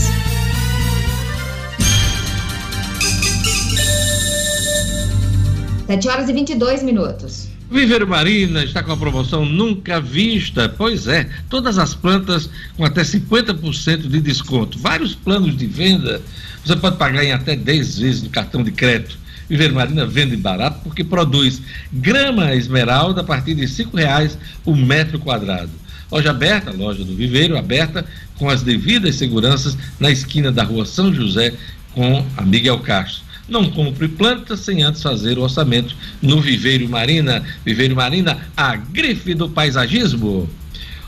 Sete 5.87 6.09
horas 6.09 6.29
e 6.29 6.33
22 6.33 6.83
minutos. 6.83 7.49
Viveiro 7.71 8.07
Marina 8.07 8.63
está 8.63 8.83
com 8.83 8.93
a 8.93 8.97
promoção 8.97 9.45
nunca 9.45 10.01
vista. 10.01 10.69
Pois 10.69 11.07
é, 11.07 11.29
todas 11.49 11.79
as 11.79 11.95
plantas 11.95 12.49
com 12.77 12.85
até 12.85 13.03
50% 13.03 14.09
de 14.09 14.21
desconto. 14.21 14.79
Vários 14.79 15.15
planos 15.15 15.57
de 15.57 15.67
venda. 15.67 16.21
Você 16.65 16.77
pode 16.77 16.97
pagar 16.97 17.25
em 17.25 17.33
até 17.33 17.57
10 17.57 17.99
vezes 17.99 18.23
no 18.23 18.31
cartão 18.31 18.63
de 18.63 18.71
crédito. 18.71 19.19
Viveiro 19.49 19.75
Marina 19.75 20.05
vende 20.05 20.37
barato 20.37 20.81
porque 20.83 21.05
produz 21.05 21.63
grama 21.93 22.55
esmeralda 22.55 23.21
a 23.21 23.25
partir 23.25 23.55
de 23.55 23.65
R$ 23.65 23.89
reais 23.95 24.37
o 24.65 24.75
metro 24.75 25.19
quadrado. 25.19 25.71
Loja 26.11 26.31
aberta, 26.31 26.71
loja 26.71 27.05
do 27.05 27.15
Viveiro, 27.15 27.57
aberta 27.57 28.05
com 28.37 28.49
as 28.49 28.63
devidas 28.63 29.17
seguranças 29.17 29.77
na 29.99 30.11
esquina 30.11 30.53
da 30.53 30.63
rua 30.63 30.85
São 30.85 31.13
José 31.13 31.55
com 31.93 32.25
a 32.37 32.43
Miguel 32.43 32.79
Castro. 32.81 33.25
Não 33.49 33.71
compre 33.71 34.09
plantas 34.09 34.61
sem 34.61 34.83
antes 34.83 35.03
fazer 35.03 35.39
o 35.39 35.43
orçamento 35.43 35.95
no 36.21 36.41
Viveiro 36.41 36.89
Marina. 36.89 37.45
Viveiro 37.65 37.95
Marina, 37.95 38.39
a 38.57 38.77
grife 38.77 39.35
do 39.35 39.49
paisagismo. 39.49 40.49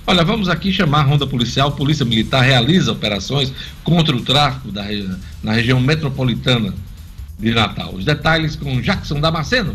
Olha, 0.07 0.25
vamos 0.25 0.49
aqui 0.49 0.73
chamar 0.73 1.01
a 1.01 1.03
Ronda 1.03 1.27
Policial. 1.27 1.73
Polícia 1.73 2.05
Militar 2.05 2.43
realiza 2.43 2.93
operações 2.93 3.53
contra 3.85 4.17
o 4.17 4.23
tráfico 4.23 4.73
da, 4.73 4.85
na 5.43 5.53
região 5.53 5.81
metropolitana 5.81 6.73
de 7.39 7.51
Natal. 7.53 7.95
Os 7.95 8.05
detalhes 8.05 8.57
com 8.57 8.81
Jackson 8.81 9.21
Damasceno. 9.21 9.75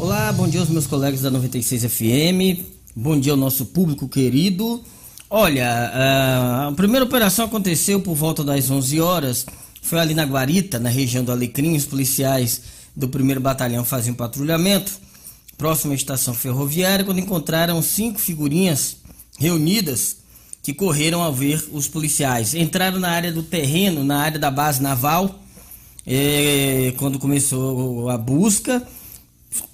Olá, 0.00 0.32
bom 0.32 0.46
dia 0.46 0.60
aos 0.60 0.68
meus 0.68 0.86
colegas 0.86 1.22
da 1.22 1.28
96 1.28 1.82
FM. 1.92 2.62
Bom 2.94 3.18
dia 3.18 3.32
ao 3.32 3.36
nosso 3.36 3.66
público 3.66 4.06
querido. 4.06 4.80
Olha, 5.28 6.68
a 6.68 6.72
primeira 6.76 7.04
operação 7.04 7.46
aconteceu 7.46 8.00
por 8.00 8.14
volta 8.14 8.44
das 8.44 8.70
11 8.70 9.00
horas. 9.00 9.44
Foi 9.82 9.98
ali 9.98 10.14
na 10.14 10.22
Guarita, 10.22 10.78
na 10.78 10.88
região 10.88 11.24
do 11.24 11.32
Alecrim. 11.32 11.74
Os 11.74 11.84
policiais 11.84 12.62
do 12.94 13.08
primeiro 13.08 13.40
batalhão 13.40 13.84
faziam 13.84 14.14
patrulhamento 14.14 14.92
próximo 15.56 15.92
à 15.92 15.96
estação 15.96 16.32
ferroviária 16.32 17.04
quando 17.04 17.18
encontraram 17.18 17.82
cinco 17.82 18.20
figurinhas 18.20 18.98
reunidas 19.36 20.18
que 20.62 20.72
correram 20.72 21.24
ao 21.24 21.34
ver 21.34 21.68
os 21.72 21.88
policiais. 21.88 22.54
Entraram 22.54 23.00
na 23.00 23.10
área 23.10 23.32
do 23.32 23.42
terreno, 23.42 24.04
na 24.04 24.20
área 24.20 24.38
da 24.38 24.50
base 24.50 24.80
naval, 24.80 25.40
é, 26.06 26.94
quando 26.98 27.18
começou 27.18 28.08
a 28.08 28.16
busca 28.16 28.86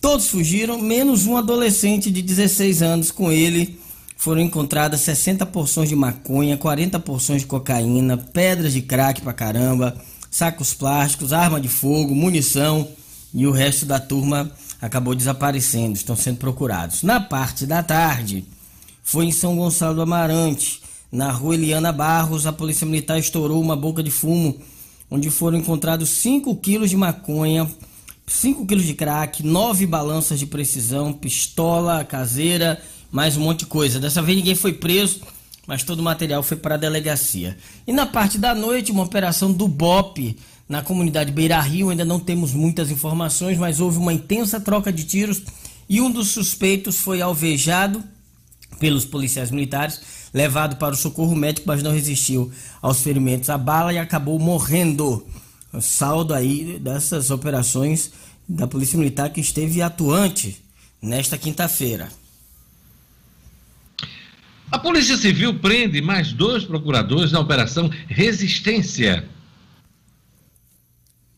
Todos 0.00 0.28
fugiram, 0.28 0.78
menos 0.78 1.26
um 1.26 1.36
adolescente 1.36 2.10
de 2.10 2.22
16 2.22 2.82
anos. 2.82 3.10
Com 3.10 3.32
ele 3.32 3.78
foram 4.16 4.40
encontradas 4.40 5.00
60 5.00 5.44
porções 5.46 5.88
de 5.88 5.96
maconha, 5.96 6.56
40 6.56 6.98
porções 7.00 7.42
de 7.42 7.46
cocaína, 7.46 8.16
pedras 8.16 8.72
de 8.72 8.82
crack 8.82 9.20
pra 9.20 9.32
caramba, 9.32 10.00
sacos 10.30 10.72
plásticos, 10.74 11.32
arma 11.32 11.60
de 11.60 11.68
fogo, 11.68 12.14
munição 12.14 12.88
e 13.32 13.46
o 13.46 13.50
resto 13.50 13.84
da 13.84 13.98
turma 13.98 14.50
acabou 14.80 15.14
desaparecendo, 15.14 15.94
estão 15.94 16.16
sendo 16.16 16.38
procurados. 16.38 17.02
Na 17.02 17.20
parte 17.20 17.66
da 17.66 17.82
tarde, 17.82 18.44
foi 19.02 19.26
em 19.26 19.32
São 19.32 19.56
Gonçalo 19.56 19.96
do 19.96 20.02
Amarante, 20.02 20.80
na 21.10 21.30
rua 21.30 21.54
Eliana 21.54 21.92
Barros, 21.92 22.46
a 22.46 22.52
polícia 22.52 22.86
militar 22.86 23.18
estourou 23.18 23.60
uma 23.60 23.76
boca 23.76 24.02
de 24.02 24.10
fumo, 24.10 24.56
onde 25.10 25.30
foram 25.30 25.58
encontrados 25.58 26.08
5 26.08 26.56
quilos 26.56 26.90
de 26.90 26.96
maconha, 26.96 27.70
5 28.26 28.66
quilos 28.66 28.84
de 28.84 28.94
crack, 28.94 29.42
9 29.42 29.86
balanças 29.86 30.38
de 30.38 30.46
precisão, 30.46 31.12
pistola 31.12 32.04
caseira, 32.04 32.80
mais 33.12 33.36
um 33.36 33.40
monte 33.40 33.60
de 33.60 33.66
coisa. 33.66 34.00
Dessa 34.00 34.22
vez 34.22 34.38
ninguém 34.38 34.54
foi 34.54 34.72
preso, 34.72 35.20
mas 35.66 35.82
todo 35.82 36.00
o 36.00 36.02
material 36.02 36.42
foi 36.42 36.56
para 36.56 36.74
a 36.74 36.78
delegacia. 36.78 37.56
E 37.86 37.92
na 37.92 38.06
parte 38.06 38.38
da 38.38 38.54
noite, 38.54 38.92
uma 38.92 39.02
operação 39.02 39.52
do 39.52 39.68
BOP 39.68 40.36
na 40.68 40.82
comunidade 40.82 41.32
Beira 41.32 41.60
Rio. 41.60 41.90
Ainda 41.90 42.04
não 42.04 42.18
temos 42.18 42.52
muitas 42.52 42.90
informações, 42.90 43.58
mas 43.58 43.80
houve 43.80 43.98
uma 43.98 44.12
intensa 44.12 44.60
troca 44.60 44.92
de 44.92 45.04
tiros 45.04 45.42
e 45.88 46.00
um 46.00 46.10
dos 46.10 46.28
suspeitos 46.28 46.98
foi 46.98 47.20
alvejado 47.20 48.02
pelos 48.80 49.04
policiais 49.04 49.50
militares, 49.50 50.00
levado 50.32 50.76
para 50.76 50.94
o 50.94 50.96
socorro 50.96 51.36
médico, 51.36 51.68
mas 51.68 51.82
não 51.82 51.92
resistiu 51.92 52.50
aos 52.82 53.00
ferimentos 53.00 53.48
à 53.50 53.56
bala 53.56 53.92
e 53.92 53.98
acabou 53.98 54.38
morrendo 54.38 55.24
saldo 55.80 56.34
aí 56.34 56.78
dessas 56.78 57.30
operações 57.30 58.12
da 58.48 58.66
Polícia 58.66 58.98
Militar 58.98 59.30
que 59.30 59.40
esteve 59.40 59.80
atuante 59.82 60.62
nesta 61.00 61.36
quinta-feira. 61.38 62.08
A 64.70 64.78
Polícia 64.78 65.16
Civil 65.16 65.58
prende 65.60 66.00
mais 66.02 66.32
dois 66.32 66.64
procuradores 66.64 67.30
na 67.30 67.40
Operação 67.40 67.90
Resistência. 68.08 69.24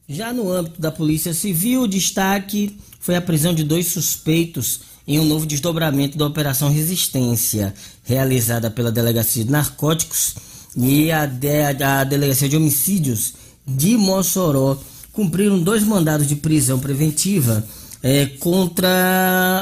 Já 0.08 0.32
no 0.32 0.50
âmbito 0.50 0.80
da 0.80 0.90
Polícia 0.92 1.34
Civil, 1.34 1.82
o 1.82 1.88
destaque 1.88 2.78
foi 3.00 3.16
a 3.16 3.20
prisão 3.20 3.52
de 3.52 3.64
dois 3.64 3.88
suspeitos 3.88 4.80
em 5.06 5.18
um 5.18 5.24
novo 5.24 5.46
desdobramento 5.46 6.16
da 6.16 6.26
Operação 6.26 6.70
Resistência, 6.70 7.74
realizada 8.04 8.70
pela 8.70 8.90
Delegacia 8.90 9.44
de 9.44 9.50
Narcóticos 9.50 10.34
e 10.76 11.10
a, 11.10 11.26
de, 11.26 11.82
a 11.82 12.04
Delegacia 12.04 12.48
de 12.48 12.56
Homicídios 12.56 13.34
de 13.66 13.96
Mossoró 13.96 14.78
cumpriram 15.12 15.58
dois 15.58 15.82
mandados 15.82 16.26
de 16.26 16.36
prisão 16.36 16.78
preventiva 16.78 17.66
é, 18.02 18.26
contra 18.26 18.88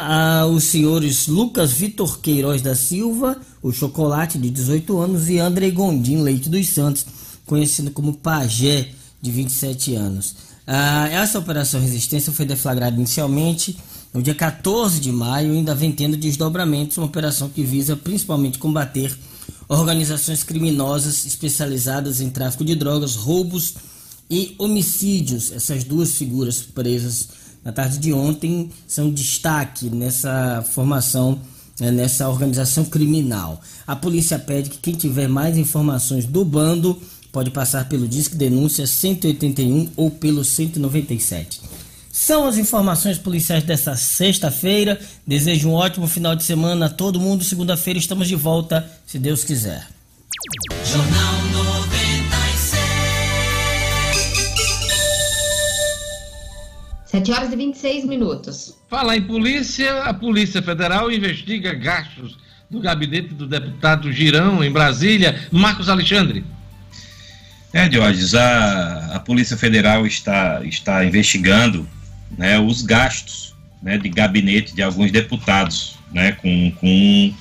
a, 0.02 0.46
os 0.46 0.64
senhores 0.64 1.28
Lucas 1.28 1.72
Vitor 1.72 2.18
Queiroz 2.20 2.60
da 2.60 2.74
Silva, 2.74 3.38
o 3.62 3.72
Chocolate, 3.72 4.36
de 4.36 4.50
18 4.50 4.98
anos, 4.98 5.28
e 5.30 5.38
André 5.38 5.70
Gondim 5.70 6.20
Leite 6.20 6.48
dos 6.48 6.68
Santos, 6.68 7.06
conhecido 7.46 7.90
como 7.90 8.14
Pajé, 8.14 8.88
de 9.22 9.30
27 9.30 9.94
anos. 9.94 10.34
Ah, 10.66 11.08
essa 11.08 11.38
operação 11.38 11.80
Resistência 11.80 12.32
foi 12.32 12.44
deflagrada 12.44 12.94
inicialmente 12.96 13.78
no 14.12 14.22
dia 14.22 14.34
14 14.34 15.00
de 15.00 15.10
maio, 15.10 15.52
ainda 15.52 15.74
vem 15.74 15.90
tendo 15.90 16.16
desdobramentos, 16.16 16.98
uma 16.98 17.06
operação 17.06 17.48
que 17.48 17.62
visa 17.62 17.96
principalmente 17.96 18.58
combater 18.58 19.16
organizações 19.66 20.42
criminosas 20.42 21.24
especializadas 21.24 22.20
em 22.20 22.28
tráfico 22.28 22.64
de 22.64 22.74
drogas, 22.74 23.14
roubos 23.16 23.74
e 24.30 24.54
homicídios. 24.58 25.52
Essas 25.52 25.84
duas 25.84 26.14
figuras 26.14 26.62
presas 26.62 27.28
na 27.64 27.72
tarde 27.72 27.98
de 27.98 28.12
ontem 28.12 28.70
são 28.86 29.10
destaque 29.10 29.88
nessa 29.88 30.64
formação, 30.72 31.38
né, 31.80 31.90
nessa 31.90 32.28
organização 32.28 32.84
criminal. 32.84 33.60
A 33.86 33.96
polícia 33.96 34.38
pede 34.38 34.70
que 34.70 34.78
quem 34.78 34.94
tiver 34.94 35.28
mais 35.28 35.56
informações 35.56 36.26
do 36.26 36.44
bando 36.44 37.00
pode 37.32 37.50
passar 37.50 37.88
pelo 37.88 38.06
Disque 38.06 38.36
Denúncia 38.36 38.86
181 38.86 39.90
ou 39.96 40.10
pelo 40.10 40.44
197. 40.44 41.60
São 42.12 42.46
as 42.46 42.56
informações 42.56 43.18
policiais 43.18 43.64
dessa 43.64 43.96
sexta-feira. 43.96 45.00
Desejo 45.26 45.68
um 45.68 45.72
ótimo 45.72 46.06
final 46.06 46.36
de 46.36 46.44
semana 46.44 46.86
a 46.86 46.88
todo 46.88 47.18
mundo. 47.18 47.42
Segunda-feira 47.42 47.98
estamos 47.98 48.28
de 48.28 48.36
volta, 48.36 48.88
se 49.04 49.18
Deus 49.18 49.42
quiser. 49.42 49.88
Jornal 50.84 51.53
7 57.14 57.30
horas 57.30 57.52
e 57.52 57.56
26 57.56 58.04
minutos. 58.06 58.76
Falar 58.90 59.16
em 59.16 59.22
polícia, 59.22 60.02
a 60.02 60.12
Polícia 60.12 60.60
Federal 60.60 61.12
investiga 61.12 61.72
gastos 61.72 62.36
do 62.68 62.80
gabinete 62.80 63.28
do 63.28 63.46
deputado 63.46 64.10
Girão, 64.10 64.64
em 64.64 64.72
Brasília. 64.72 65.38
Marcos 65.52 65.88
Alexandre. 65.88 66.44
É, 67.72 67.88
Diógenes, 67.88 68.34
a, 68.34 69.14
a 69.14 69.20
Polícia 69.20 69.56
Federal 69.56 70.04
está, 70.04 70.60
está 70.64 71.04
investigando 71.04 71.88
né, 72.36 72.58
os 72.58 72.82
gastos 72.82 73.54
né, 73.80 73.96
de 73.96 74.08
gabinete 74.08 74.74
de 74.74 74.82
alguns 74.82 75.12
deputados, 75.12 75.96
né, 76.12 76.32
com, 76.32 76.72
com 76.72 76.88
um, 76.88 77.34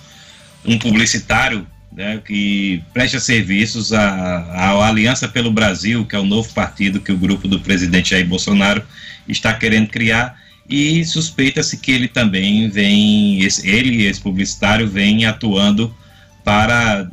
um 0.66 0.78
publicitário 0.78 1.66
né, 1.92 2.22
que 2.24 2.84
presta 2.94 3.20
serviços 3.20 3.92
à, 3.92 4.06
à 4.06 4.88
Aliança 4.88 5.28
pelo 5.28 5.52
Brasil, 5.52 6.06
que 6.06 6.16
é 6.16 6.20
o 6.20 6.26
novo 6.26 6.54
partido 6.54 7.00
que 7.00 7.12
o 7.12 7.18
grupo 7.18 7.48
do 7.48 7.60
presidente 7.60 8.12
Jair 8.12 8.28
Bolsonaro 8.28 8.84
está 9.28 9.54
querendo 9.54 9.88
criar, 9.88 10.38
e 10.70 11.04
suspeita-se 11.06 11.78
que 11.78 11.92
ele 11.92 12.08
também 12.08 12.70
vem, 12.70 13.40
ele, 13.64 14.06
esse 14.06 14.22
publicitário, 14.22 14.88
vem 14.88 15.26
atuando 15.26 15.94
para 16.44 17.10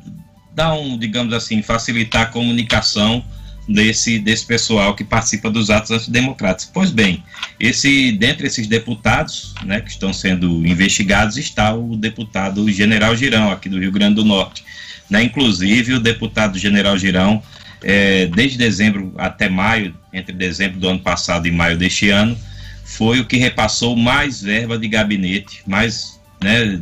dar 0.55 0.75
um, 0.75 0.99
digamos 0.99 1.33
assim, 1.33 1.63
facilitar 1.63 2.23
a 2.23 2.27
comunicação 2.27 3.25
desse, 3.69 4.19
desse 4.19 4.45
pessoal 4.45 4.95
que 4.95 5.05
participa 5.05 5.51
dos 5.51 5.71
atos 5.71 5.91
antidemocráticos. 5.91 6.71
Pois 6.73 6.91
bem, 6.91 7.23
esse, 7.59 8.13
dentre 8.13 8.47
esses 8.47 8.67
deputados 8.67 9.55
né, 9.65 9.81
que 9.81 9.91
estão 9.91 10.13
sendo 10.13 10.67
investigados 10.67 11.37
está 11.37 11.75
o 11.75 11.97
deputado 11.97 12.71
General 12.71 13.15
Girão, 13.17 13.51
aqui 13.51 13.69
do 13.69 13.79
Rio 13.79 13.93
Grande 13.93 14.17
do 14.17 14.25
Norte. 14.25 14.65
Né? 15.09 15.23
Inclusive, 15.23 15.95
o 15.95 16.01
deputado 16.01 16.59
General 16.59 16.97
Girão, 16.97 17.43
é, 17.83 18.27
desde 18.27 18.59
dezembro 18.59 19.15
até 19.17 19.49
maio, 19.49 19.95
entre 20.13 20.35
dezembro 20.35 20.79
do 20.79 20.89
ano 20.89 21.01
passado 21.01 21.47
e 21.47 21.51
maio 21.51 21.77
deste 21.77 22.11
ano, 22.11 22.37
foi 22.85 23.21
o 23.21 23.25
que 23.25 23.37
repassou 23.37 23.97
mais 23.97 24.43
verba 24.43 24.79
de 24.79 24.89
gabinete, 24.89 25.63
mais, 25.67 26.21
né, 26.41 26.81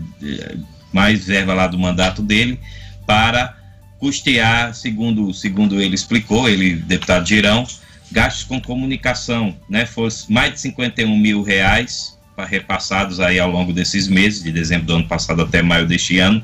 mais 0.92 1.26
verba 1.26 1.54
lá 1.54 1.66
do 1.66 1.78
mandato 1.78 2.22
dele, 2.22 2.58
para 3.06 3.56
custear, 3.98 4.74
segundo, 4.74 5.32
segundo 5.34 5.80
ele 5.80 5.94
explicou, 5.94 6.48
ele, 6.48 6.76
deputado 6.76 7.26
Girão, 7.26 7.66
gastos 8.10 8.44
com 8.44 8.60
comunicação, 8.60 9.56
né, 9.68 9.84
fosse 9.84 10.32
mais 10.32 10.54
de 10.54 10.60
51 10.60 11.16
mil 11.16 11.42
reais 11.42 12.16
repassados 12.46 13.18
aí 13.18 13.38
ao 13.38 13.50
longo 13.50 13.72
desses 13.72 14.06
meses, 14.06 14.42
de 14.42 14.52
dezembro 14.52 14.86
do 14.86 14.94
ano 14.94 15.08
passado 15.08 15.42
até 15.42 15.60
maio 15.60 15.86
deste 15.86 16.18
ano, 16.18 16.42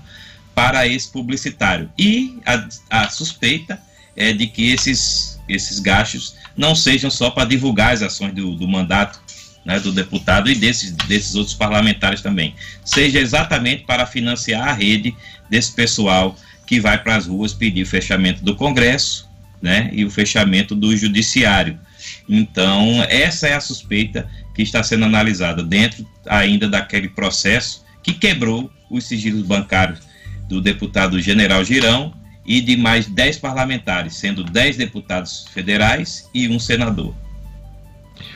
para 0.55 0.87
esse 0.87 1.11
publicitário. 1.11 1.89
E 1.99 2.39
a, 2.45 3.05
a 3.05 3.09
suspeita 3.09 3.81
é 4.17 4.33
de 4.33 4.47
que 4.47 4.71
esses, 4.71 5.41
esses 5.49 5.79
gastos 5.79 6.37
não 6.57 6.75
sejam 6.75 7.11
só 7.11 7.31
para 7.31 7.49
divulgar 7.49 7.93
as 7.93 8.03
ações 8.03 8.33
do, 8.33 8.55
do 8.55 8.69
mandato 8.69 9.21
né, 9.65 9.81
do 9.81 9.91
deputado 9.91 10.51
e 10.51 10.55
desses, 10.55 10.93
desses 10.93 11.35
outros 11.35 11.55
parlamentares 11.55 12.21
também, 12.21 12.55
seja 12.85 13.19
exatamente 13.19 13.85
para 13.85 14.07
financiar 14.07 14.69
a 14.69 14.73
rede 14.73 15.17
desse 15.49 15.73
pessoal 15.73 16.37
que 16.67 16.81
vai 16.81 17.03
para 17.03 17.17
as 17.17 17.27
ruas 17.27 17.53
pedir 17.53 17.83
o 17.83 17.87
fechamento 17.87 18.45
do 18.45 18.55
Congresso 18.55 19.29
né, 19.63 19.89
e 19.93 20.05
o 20.05 20.11
fechamento 20.11 20.75
do 20.75 20.95
Judiciário. 20.97 21.79
Então, 22.29 23.03
essa 23.09 23.49
é 23.49 23.55
a 23.55 23.61
suspeita 23.61 24.29
que 24.55 24.63
está 24.63 24.83
sendo 24.83 25.07
analisada 25.07 25.63
dentro 25.63 26.07
ainda 26.27 26.69
daquele 26.69 27.09
processo 27.09 27.85
que 28.03 28.13
quebrou 28.13 28.71
os 28.91 29.05
sigilos 29.05 29.43
bancários 29.43 30.01
do 30.49 30.61
deputado 30.61 31.21
General 31.21 31.65
Girão 31.65 32.13
e 32.47 32.61
de 32.61 32.77
mais 32.77 33.07
10 33.07 33.39
parlamentares, 33.39 34.15
sendo 34.15 34.45
10 34.45 34.77
deputados 34.77 35.47
federais 35.53 36.29
e 36.35 36.49
um 36.49 36.59
senador. 36.59 37.15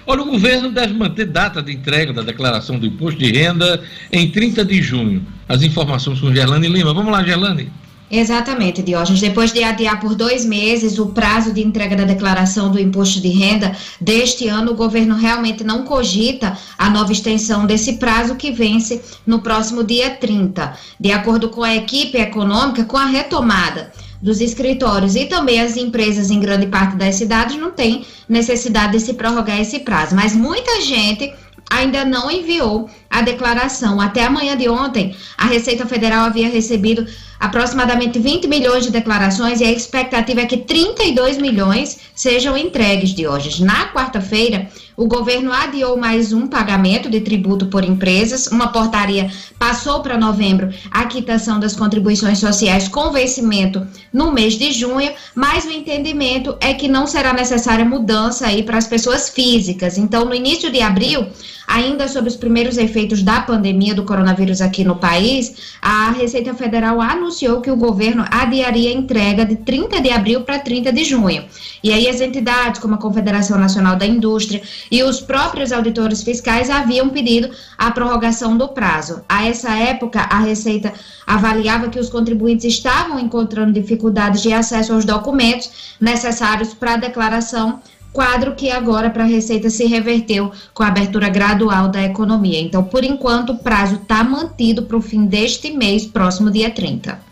Olha, 0.07 0.23
o 0.23 0.31
governo 0.31 0.71
deve 0.71 0.95
manter 0.95 1.27
data 1.27 1.63
de 1.63 1.73
entrega 1.73 2.13
da 2.13 2.23
declaração 2.23 2.79
do 2.79 2.87
imposto 2.87 3.21
de 3.21 3.31
renda 3.31 3.83
em 4.11 4.31
30 4.31 4.65
de 4.65 4.83
junho. 4.83 5.25
As 5.47 5.63
informações 5.63 6.21
com 6.21 6.35
Gerlane 6.35 6.67
Lima. 6.67 6.95
Vamos 6.95 7.13
lá, 7.13 7.23
Gerlane. 7.23 7.71
Exatamente, 8.11 8.83
Diógenes. 8.83 9.21
Depois 9.21 9.53
de 9.53 9.63
adiar 9.63 10.01
por 10.01 10.15
dois 10.15 10.45
meses 10.45 10.99
o 10.99 11.07
prazo 11.07 11.53
de 11.53 11.63
entrega 11.63 11.95
da 11.95 12.05
declaração 12.05 12.71
do 12.71 12.81
imposto 12.81 13.21
de 13.21 13.29
renda 13.29 13.77
deste 14.01 14.49
ano, 14.49 14.73
o 14.73 14.77
governo 14.77 15.15
realmente 15.15 15.63
não 15.63 15.85
cogita 15.85 16.57
a 16.79 16.89
nova 16.89 17.13
extensão 17.13 17.67
desse 17.67 17.95
prazo 17.95 18.37
que 18.37 18.51
vence 18.51 19.03
no 19.27 19.41
próximo 19.41 19.85
dia 19.85 20.11
30. 20.11 20.73
De 20.99 21.13
acordo 21.13 21.51
com 21.51 21.63
a 21.63 21.75
equipe 21.75 22.17
econômica, 22.17 22.85
com 22.85 22.97
a 22.97 23.05
retomada 23.05 23.93
dos 24.23 24.41
escritórios 24.41 25.15
e 25.15 25.27
também 25.27 25.61
as 25.61 25.77
empresas 25.77 26.31
em 26.31 26.41
grande 26.41 26.67
parte 26.67 26.97
das 26.97 27.15
cidades 27.15 27.57
não 27.57 27.71
tem 27.71 28.05
necessidade 28.29 28.93
de 28.93 29.01
se 29.01 29.15
prorrogar 29.15 29.61
esse 29.61 29.81
prazo. 29.81 30.17
Mas 30.17 30.35
muita 30.35 30.81
gente 30.81 31.33
ainda 31.71 32.05
não 32.05 32.31
enviou 32.31 32.89
a 33.11 33.23
declaração. 33.23 34.01
Até 34.01 34.25
amanhã 34.25 34.57
de 34.57 34.69
ontem, 34.69 35.15
a 35.37 35.47
Receita 35.47 35.87
Federal 35.87 36.25
havia 36.25 36.49
recebido 36.49 37.07
aproximadamente 37.39 38.19
20 38.19 38.49
milhões 38.49 38.85
de 38.85 38.91
declarações 38.91 39.61
e 39.61 39.65
a 39.65 39.71
expectativa 39.71 40.41
é 40.41 40.47
que 40.47 40.57
32 40.57 41.39
milhões 41.39 41.99
sejam 42.15 42.57
entregues 42.57 43.11
de 43.11 43.27
hoje. 43.27 43.63
Na 43.63 43.93
quarta-feira, 43.93 44.69
o 44.99 45.07
governo 45.07 45.53
adiou 45.53 45.97
mais 45.97 46.33
um 46.33 46.49
pagamento 46.49 47.09
de 47.09 47.21
tributo 47.21 47.67
por 47.67 47.85
empresas. 47.85 48.49
Uma 48.49 48.73
portaria 48.73 49.31
passou 49.57 50.01
para 50.01 50.19
novembro 50.19 50.71
a 50.91 51.05
quitação 51.05 51.61
das 51.61 51.77
contribuições 51.77 52.39
sociais 52.39 52.89
com 52.89 53.13
vencimento 53.13 53.87
no 54.13 54.33
mês 54.33 54.55
de 54.55 54.73
junho, 54.73 55.13
mas 55.37 55.65
o 55.65 55.71
entendimento 55.71 56.57
é 56.61 56.75
que 56.75 56.89
não 56.89 57.07
será 57.07 57.33
necessária 57.33 57.85
mudança 57.85 58.49
aí 58.49 58.65
para 58.65 58.77
as 58.77 58.89
pessoas 58.89 59.29
físicas. 59.29 59.97
Então, 59.97 60.25
no 60.25 60.35
início 60.35 60.69
de 60.69 60.81
abril, 60.81 61.29
ainda 61.69 62.09
sobre 62.09 62.31
os 62.31 62.37
primeiros 62.37 62.77
efeitos 62.77 63.23
da 63.23 63.41
pandemia 63.43 63.95
do 63.95 64.03
coronavírus 64.03 64.61
aqui 64.61 64.83
no 64.83 64.97
país, 64.97 65.77
a 65.81 66.11
Receita 66.11 66.55
Federal 66.55 67.01
anunciou 67.01 67.61
que 67.61 67.71
o 67.71 67.77
governo 67.77 68.25
adiaria 68.31 68.91
a 68.91 68.95
entrega 68.95 69.45
de 69.45 69.55
30 69.55 70.01
de 70.01 70.11
abril 70.11 70.41
para 70.41 70.59
30 70.59 70.91
de 70.93 71.05
junho. 71.05 71.45
E 71.85 71.93
aí 71.93 72.09
as 72.09 72.21
entidades 72.21 72.81
como 72.81 72.95
a 72.95 72.99
Confederação 72.99 73.59
Nacional 73.59 73.95
da 73.95 74.07
Indústria 74.07 74.63
e 74.91 75.03
os 75.03 75.21
próprios 75.21 75.73
auditores 75.73 76.23
fiscais 76.23 76.71
haviam 76.71 77.09
pedido 77.09 77.51
a 77.77 77.91
prorrogação 77.91 78.57
do 78.57 78.69
prazo. 78.69 79.23
A 79.29 79.47
essa 79.47 79.71
época, 79.71 80.21
a 80.21 80.41
Receita 80.41 80.93
avaliava 81.27 81.89
que 81.89 81.99
os 81.99 82.09
contribuintes 82.09 82.75
estavam 82.75 83.19
encontrando 83.19 83.73
dificuldades 83.73 84.43
de 84.43 84.53
acesso 84.53 84.93
aos 84.93 85.05
documentos 85.05 85.97
necessários 86.01 86.75
para 86.75 86.95
a 86.95 86.99
declaração 86.99 87.81
quadro 88.13 88.55
que 88.55 88.71
agora 88.71 89.11
para 89.11 89.25
a 89.25 89.27
Receita 89.27 89.71
se 89.71 89.87
reverteu 89.87 90.53
com 90.75 90.83
a 90.83 90.89
abertura 90.89 91.29
gradual 91.29 91.89
da 91.89 92.03
economia. 92.03 92.61
Então, 92.61 92.83
por 92.83 93.05
enquanto, 93.05 93.53
o 93.53 93.59
prazo 93.59 93.97
está 93.97 94.25
mantido 94.25 94.83
para 94.83 94.97
o 94.97 95.03
fim 95.03 95.27
deste 95.27 95.71
mês, 95.71 96.07
próximo 96.07 96.51
dia 96.51 96.71
30. 96.71 97.29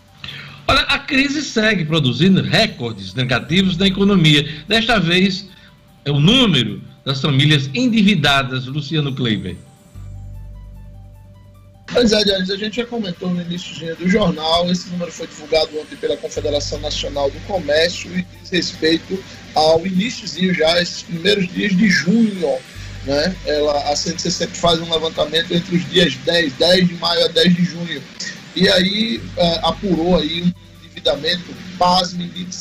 Olha, 0.68 0.80
a 0.82 0.98
crise 0.98 1.42
segue 1.42 1.84
produzindo 1.84 2.42
recordes 2.42 3.14
negativos 3.14 3.76
na 3.76 3.86
economia. 3.86 4.48
Desta 4.66 4.98
vez, 4.98 5.48
é 6.04 6.10
o 6.10 6.20
número 6.20 6.80
das 7.06 7.20
famílias 7.20 7.70
endividadas, 7.72 8.66
Luciano 8.66 9.14
Kleiber. 9.14 9.56
Pois 11.92 12.10
é, 12.10 12.24
Dianes, 12.24 12.50
a 12.50 12.56
gente 12.56 12.76
já 12.78 12.84
comentou 12.84 13.30
no 13.30 13.40
início 13.40 13.94
do 13.94 14.08
jornal, 14.08 14.68
esse 14.68 14.90
número 14.90 15.12
foi 15.12 15.28
divulgado 15.28 15.70
ontem 15.78 15.94
pela 15.96 16.16
Confederação 16.16 16.80
Nacional 16.80 17.30
do 17.30 17.38
Comércio 17.46 18.10
e 18.18 18.26
diz 18.42 18.50
respeito 18.50 19.22
ao 19.54 19.86
iníciozinho 19.86 20.52
já, 20.52 20.82
esses 20.82 21.04
primeiros 21.04 21.48
dias 21.48 21.76
de 21.76 21.88
junho, 21.88 22.58
né? 23.04 23.36
Ela, 23.46 23.88
a 23.88 23.94
CNC 23.94 24.28
sempre 24.28 24.56
faz 24.56 24.80
um 24.80 24.92
levantamento 24.92 25.54
entre 25.54 25.76
os 25.76 25.88
dias 25.88 26.16
10, 26.16 26.54
10 26.54 26.88
de 26.88 26.94
maio 26.96 27.24
a 27.24 27.28
10 27.28 27.54
de 27.54 27.64
junho, 27.64 28.02
e 28.56 28.68
aí 28.68 29.22
é, 29.36 29.60
apurou 29.62 30.16
aí 30.16 30.42
um 30.42 30.52
endividamento, 30.82 31.54
pasme, 31.78 32.26
de 32.26 32.52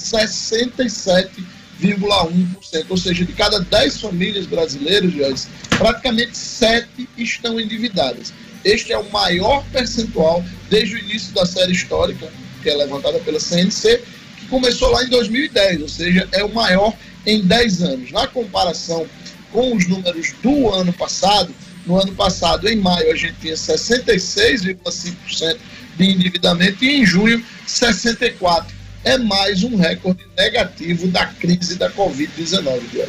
67,1%, 1.81 2.85
ou 2.89 2.97
seja, 2.97 3.25
de 3.25 3.33
cada 3.33 3.59
10 3.59 4.01
famílias 4.01 4.45
brasileiras, 4.45 5.47
praticamente 5.77 6.38
7 6.38 7.09
estão 7.17 7.59
endividadas. 7.59 8.33
Este 8.63 8.93
é 8.93 8.97
o 8.97 9.11
maior 9.11 9.63
percentual 9.71 10.43
desde 10.69 10.95
o 10.95 10.99
início 10.99 11.33
da 11.33 11.45
série 11.45 11.71
histórica, 11.71 12.31
que 12.63 12.69
é 12.69 12.75
levantada 12.75 13.19
pela 13.19 13.39
CNC, 13.39 14.01
que 14.39 14.47
começou 14.47 14.89
lá 14.91 15.03
em 15.03 15.09
2010, 15.09 15.81
ou 15.81 15.89
seja, 15.89 16.27
é 16.31 16.43
o 16.43 16.53
maior 16.53 16.93
em 17.25 17.41
10 17.41 17.83
anos. 17.83 18.11
Na 18.11 18.27
comparação 18.27 19.05
com 19.51 19.75
os 19.75 19.88
números 19.88 20.33
do 20.41 20.73
ano 20.73 20.93
passado, 20.93 21.53
no 21.85 22.01
ano 22.01 22.13
passado, 22.13 22.67
em 22.67 22.75
maio, 22.75 23.11
a 23.11 23.15
gente 23.15 23.35
tinha 23.41 23.53
66,5% 23.53 25.57
de 25.97 26.05
endividamento 26.05 26.83
e 26.83 27.01
em 27.01 27.05
junho, 27.05 27.43
64%. 27.67 28.74
É 29.06 29.20
mais 29.20 29.63
um 29.63 29.76
recorde 29.76 30.26
negativo 30.36 31.08
da 31.10 31.28
crise 31.28 31.78
da 31.78 31.91
Covid-19, 31.91 33.08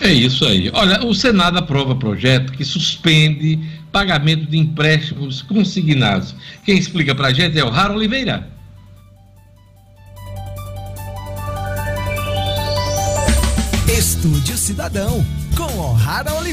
É 0.00 0.12
isso 0.12 0.44
aí. 0.44 0.70
Olha, 0.72 1.04
o 1.04 1.12
Senado 1.12 1.58
aprova 1.58 1.96
projeto 1.96 2.52
que 2.52 2.64
suspende 2.64 3.58
pagamento 3.90 4.46
de 4.48 4.56
empréstimos 4.56 5.42
consignados. 5.42 6.36
Quem 6.64 6.78
explica 6.78 7.16
para 7.16 7.28
a 7.28 7.32
gente 7.32 7.58
é 7.58 7.64
o 7.64 7.68
Raro 7.68 7.94
Oliveira. 7.94 8.48
Estúdio 13.98 14.56
cidadão, 14.56 15.24
com 15.62 15.92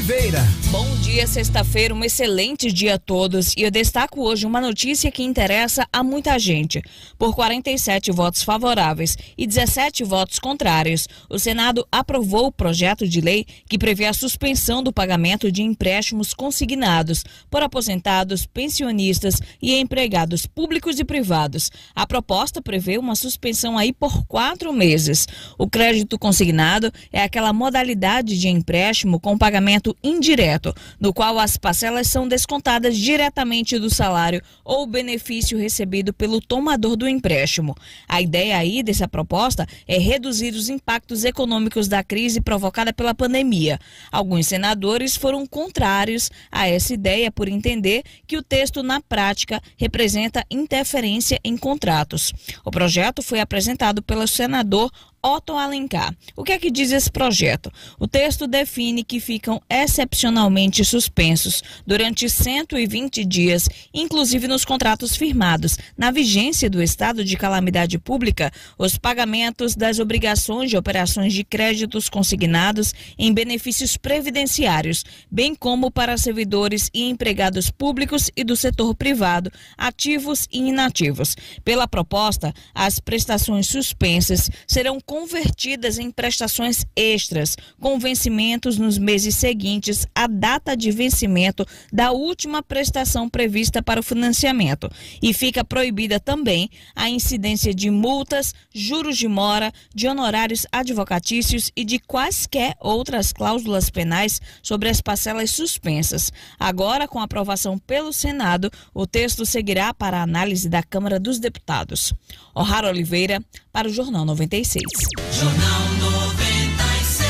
Oliveira. 0.00 0.40
Bom 0.70 0.86
dia, 1.00 1.26
sexta-feira, 1.26 1.92
um 1.94 2.04
excelente 2.04 2.72
dia 2.72 2.94
a 2.94 2.98
todos. 2.98 3.52
E 3.56 3.62
eu 3.62 3.70
destaco 3.70 4.22
hoje 4.22 4.46
uma 4.46 4.60
notícia 4.60 5.10
que 5.10 5.22
interessa 5.22 5.86
a 5.92 6.02
muita 6.02 6.38
gente. 6.38 6.80
Por 7.18 7.34
47 7.34 8.12
votos 8.12 8.42
favoráveis 8.42 9.16
e 9.36 9.46
17 9.46 10.04
votos 10.04 10.38
contrários, 10.38 11.08
o 11.28 11.38
Senado 11.38 11.86
aprovou 11.90 12.46
o 12.46 12.52
projeto 12.52 13.06
de 13.06 13.20
lei 13.20 13.44
que 13.68 13.78
prevê 13.78 14.06
a 14.06 14.12
suspensão 14.12 14.82
do 14.82 14.92
pagamento 14.92 15.50
de 15.50 15.62
empréstimos 15.62 16.32
consignados 16.32 17.24
por 17.50 17.62
aposentados, 17.62 18.46
pensionistas 18.46 19.34
e 19.60 19.74
empregados 19.74 20.46
públicos 20.46 20.98
e 20.98 21.04
privados. 21.04 21.70
A 21.94 22.06
proposta 22.06 22.62
prevê 22.62 22.96
uma 22.96 23.16
suspensão 23.16 23.76
aí 23.76 23.92
por 23.92 24.24
quatro 24.26 24.72
meses. 24.72 25.26
O 25.58 25.68
crédito 25.68 26.18
consignado 26.18 26.92
é 27.12 27.22
aquela 27.22 27.52
modalidade 27.52 28.38
de 28.38 28.48
empréstimo 28.48 28.99
com 29.20 29.38
pagamento 29.38 29.96
indireto, 30.02 30.74
no 30.98 31.14
qual 31.14 31.38
as 31.38 31.56
parcelas 31.56 32.08
são 32.08 32.28
descontadas 32.28 32.98
diretamente 32.98 33.78
do 33.78 33.88
salário 33.88 34.42
ou 34.64 34.86
benefício 34.86 35.56
recebido 35.56 36.12
pelo 36.12 36.40
tomador 36.40 36.96
do 36.96 37.08
empréstimo. 37.08 37.76
A 38.08 38.20
ideia 38.20 38.58
aí 38.58 38.82
dessa 38.82 39.08
proposta 39.08 39.66
é 39.86 39.98
reduzir 39.98 40.52
os 40.54 40.68
impactos 40.68 41.24
econômicos 41.24 41.88
da 41.88 42.02
crise 42.02 42.40
provocada 42.40 42.92
pela 42.92 43.14
pandemia. 43.14 43.78
Alguns 44.10 44.46
senadores 44.46 45.16
foram 45.16 45.46
contrários 45.46 46.30
a 46.50 46.68
essa 46.68 46.92
ideia 46.92 47.30
por 47.30 47.48
entender 47.48 48.02
que 48.26 48.36
o 48.36 48.42
texto 48.42 48.82
na 48.82 49.00
prática 49.00 49.60
representa 49.76 50.44
interferência 50.50 51.38
em 51.44 51.56
contratos. 51.56 52.32
O 52.64 52.70
projeto 52.70 53.22
foi 53.22 53.40
apresentado 53.40 54.02
pelo 54.02 54.26
senador 54.26 54.90
Otto 55.22 55.52
Alencar. 55.52 56.14
O 56.34 56.42
que 56.42 56.52
é 56.52 56.58
que 56.58 56.70
diz 56.70 56.92
esse 56.92 57.10
projeto? 57.10 57.70
O 57.98 58.08
texto 58.08 58.46
define 58.46 59.04
que 59.04 59.20
ficam 59.20 59.60
excepcionalmente 59.68 60.84
suspensos 60.84 61.62
durante 61.86 62.28
120 62.28 63.24
dias, 63.24 63.68
inclusive 63.92 64.48
nos 64.48 64.64
contratos 64.64 65.16
firmados, 65.16 65.76
na 65.96 66.10
vigência 66.10 66.70
do 66.70 66.82
estado 66.82 67.22
de 67.22 67.36
calamidade 67.36 67.98
pública, 67.98 68.50
os 68.78 68.96
pagamentos 68.96 69.76
das 69.76 69.98
obrigações 69.98 70.70
de 70.70 70.76
operações 70.76 71.34
de 71.34 71.44
créditos 71.44 72.08
consignados 72.08 72.94
em 73.18 73.32
benefícios 73.34 73.96
previdenciários, 73.96 75.04
bem 75.30 75.54
como 75.54 75.90
para 75.90 76.16
servidores 76.16 76.88
e 76.94 77.10
empregados 77.10 77.70
públicos 77.70 78.30
e 78.34 78.42
do 78.42 78.56
setor 78.56 78.94
privado, 78.94 79.52
ativos 79.76 80.48
e 80.50 80.60
inativos. 80.60 81.36
Pela 81.62 81.86
proposta, 81.86 82.54
as 82.74 82.98
prestações 82.98 83.66
suspensas 83.66 84.50
serão 84.66 84.98
convertidas 85.10 85.98
em 85.98 86.08
prestações 86.08 86.86
extras, 86.94 87.56
com 87.80 87.98
vencimentos 87.98 88.78
nos 88.78 88.96
meses 88.96 89.34
seguintes 89.34 90.06
à 90.14 90.28
data 90.28 90.76
de 90.76 90.92
vencimento 90.92 91.66
da 91.92 92.12
última 92.12 92.62
prestação 92.62 93.28
prevista 93.28 93.82
para 93.82 93.98
o 93.98 94.04
financiamento. 94.04 94.88
E 95.20 95.34
fica 95.34 95.64
proibida 95.64 96.20
também 96.20 96.70
a 96.94 97.10
incidência 97.10 97.74
de 97.74 97.90
multas, 97.90 98.54
juros 98.72 99.18
de 99.18 99.26
mora, 99.26 99.72
de 99.92 100.06
honorários 100.06 100.64
advocatícios 100.70 101.72
e 101.74 101.84
de 101.84 101.98
quaisquer 101.98 102.76
outras 102.78 103.32
cláusulas 103.32 103.90
penais 103.90 104.40
sobre 104.62 104.88
as 104.88 105.00
parcelas 105.00 105.50
suspensas. 105.50 106.32
Agora, 106.56 107.08
com 107.08 107.18
aprovação 107.18 107.76
pelo 107.78 108.12
Senado, 108.12 108.70
o 108.94 109.08
texto 109.08 109.44
seguirá 109.44 109.92
para 109.92 110.22
análise 110.22 110.68
da 110.68 110.84
Câmara 110.84 111.18
dos 111.18 111.40
Deputados. 111.40 112.14
O'Hara 112.54 112.88
Oliveira, 112.88 113.42
para 113.72 113.88
o 113.88 113.92
Jornal 113.92 114.24
96. 114.24 114.84
Jornal 115.32 115.80
96. 116.00 117.28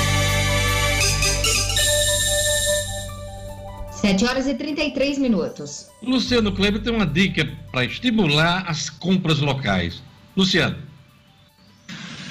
7 4.01 4.25
horas 4.25 4.47
e 4.47 4.55
33 4.55 5.19
minutos. 5.19 5.89
Luciano 6.03 6.53
Kleber 6.53 6.83
tem 6.83 6.95
uma 6.95 7.07
dica 7.07 7.47
para 7.71 7.85
estimular 7.85 8.65
as 8.67 8.89
compras 8.89 9.39
locais. 9.41 10.03
Luciano. 10.37 10.90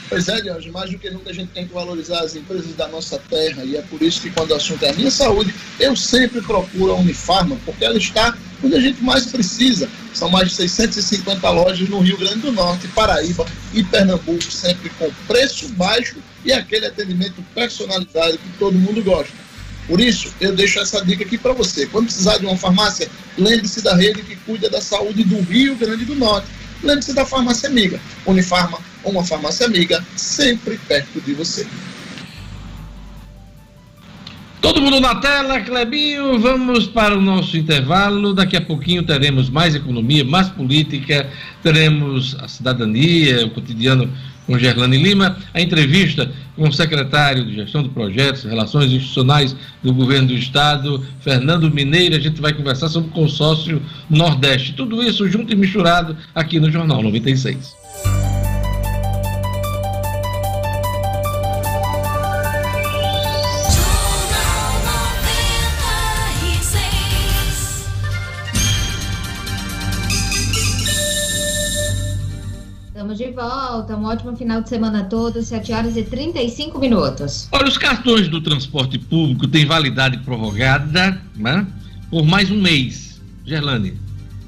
Pois 0.09 0.27
é, 0.27 0.43
Jorge, 0.43 0.71
mais 0.71 0.89
do 0.89 0.97
que 0.97 1.07
nunca 1.11 1.29
a 1.29 1.33
gente 1.33 1.51
tem 1.51 1.67
que 1.67 1.73
valorizar 1.73 2.21
as 2.21 2.35
empresas 2.35 2.75
da 2.75 2.87
nossa 2.87 3.19
terra 3.29 3.63
e 3.63 3.77
é 3.77 3.81
por 3.83 4.01
isso 4.01 4.19
que 4.21 4.31
quando 4.31 4.49
o 4.49 4.55
assunto 4.55 4.83
é 4.83 4.89
a 4.89 4.93
minha 4.93 5.11
saúde, 5.11 5.53
eu 5.79 5.95
sempre 5.95 6.41
procuro 6.41 6.93
a 6.93 6.95
Unifarma, 6.95 7.55
porque 7.63 7.85
ela 7.85 7.95
está 7.95 8.35
onde 8.63 8.75
a 8.75 8.79
gente 8.79 9.03
mais 9.03 9.27
precisa. 9.27 9.87
São 10.11 10.27
mais 10.27 10.49
de 10.49 10.55
650 10.55 11.47
lojas 11.51 11.87
no 11.87 11.99
Rio 11.99 12.17
Grande 12.17 12.39
do 12.39 12.51
Norte, 12.51 12.87
Paraíba 12.87 13.45
e 13.71 13.83
Pernambuco, 13.83 14.51
sempre 14.51 14.89
com 14.97 15.11
preço 15.27 15.69
baixo 15.73 16.17
e 16.43 16.51
aquele 16.51 16.87
atendimento 16.87 17.43
personalizado 17.53 18.35
que 18.39 18.49
todo 18.57 18.79
mundo 18.79 19.03
gosta. 19.03 19.31
Por 19.87 20.01
isso, 20.01 20.33
eu 20.41 20.55
deixo 20.55 20.79
essa 20.79 21.05
dica 21.05 21.23
aqui 21.23 21.37
para 21.37 21.53
você. 21.53 21.85
Quando 21.85 22.05
precisar 22.05 22.39
de 22.39 22.47
uma 22.47 22.57
farmácia, 22.57 23.07
lembre-se 23.37 23.83
da 23.83 23.95
rede 23.95 24.23
que 24.23 24.35
cuida 24.37 24.71
da 24.71 24.81
saúde 24.81 25.23
do 25.23 25.39
Rio 25.41 25.75
Grande 25.75 26.03
do 26.03 26.15
Norte. 26.15 26.47
Lembre-se 26.81 27.13
da 27.13 27.25
farmácia 27.25 27.69
amiga. 27.69 27.99
Unifarma 28.25 28.88
uma 29.03 29.23
farmácia 29.23 29.65
amiga 29.65 30.03
sempre 30.15 30.77
perto 30.87 31.21
de 31.21 31.33
você. 31.33 31.65
Todo 34.61 34.81
mundo 34.81 34.99
na 34.99 35.15
tela, 35.15 35.61
Clebinho, 35.61 36.37
vamos 36.37 36.85
para 36.85 37.17
o 37.17 37.21
nosso 37.21 37.55
intervalo. 37.55 38.33
Daqui 38.33 38.57
a 38.57 38.61
pouquinho 38.61 39.03
teremos 39.03 39.49
mais 39.49 39.73
economia, 39.73 40.25
mais 40.25 40.49
política, 40.49 41.29
teremos 41.63 42.35
a 42.39 42.47
cidadania, 42.47 43.45
o 43.45 43.51
cotidiano 43.51 44.11
com 44.45 44.59
Gerlane 44.59 44.97
Lima, 44.97 45.37
a 45.53 45.61
entrevista 45.61 46.29
com 46.57 46.67
o 46.67 46.73
secretário 46.73 47.45
de 47.45 47.55
Gestão 47.55 47.83
de 47.83 47.89
Projetos, 47.89 48.43
Relações 48.43 48.91
Institucionais 48.91 49.55
do 49.81 49.93
Governo 49.93 50.27
do 50.27 50.33
Estado, 50.33 51.05
Fernando 51.21 51.71
Mineiro. 51.71 52.15
A 52.15 52.19
gente 52.19 52.41
vai 52.41 52.51
conversar 52.51 52.89
sobre 52.89 53.09
o 53.09 53.13
consórcio 53.13 53.81
Nordeste. 54.09 54.73
Tudo 54.73 55.01
isso 55.01 55.29
junto 55.29 55.53
e 55.53 55.55
misturado 55.55 56.17
aqui 56.35 56.59
no 56.59 56.69
Jornal 56.69 57.01
96. 57.01 57.78
Volta. 73.39 73.95
Um 73.95 74.03
ótimo 74.03 74.35
final 74.35 74.61
de 74.61 74.67
semana 74.67 75.05
todo, 75.05 75.41
7 75.41 75.71
horas 75.71 75.95
e 75.95 76.03
35 76.03 76.77
minutos. 76.77 77.47
Olha, 77.51 77.67
os 77.67 77.77
cartões 77.77 78.27
do 78.27 78.41
transporte 78.41 78.99
público 78.99 79.47
têm 79.47 79.65
validade 79.65 80.17
prorrogada 80.19 81.21
né, 81.35 81.65
por 82.09 82.25
mais 82.25 82.51
um 82.51 82.61
mês. 82.61 83.21
Gerlane. 83.45 83.97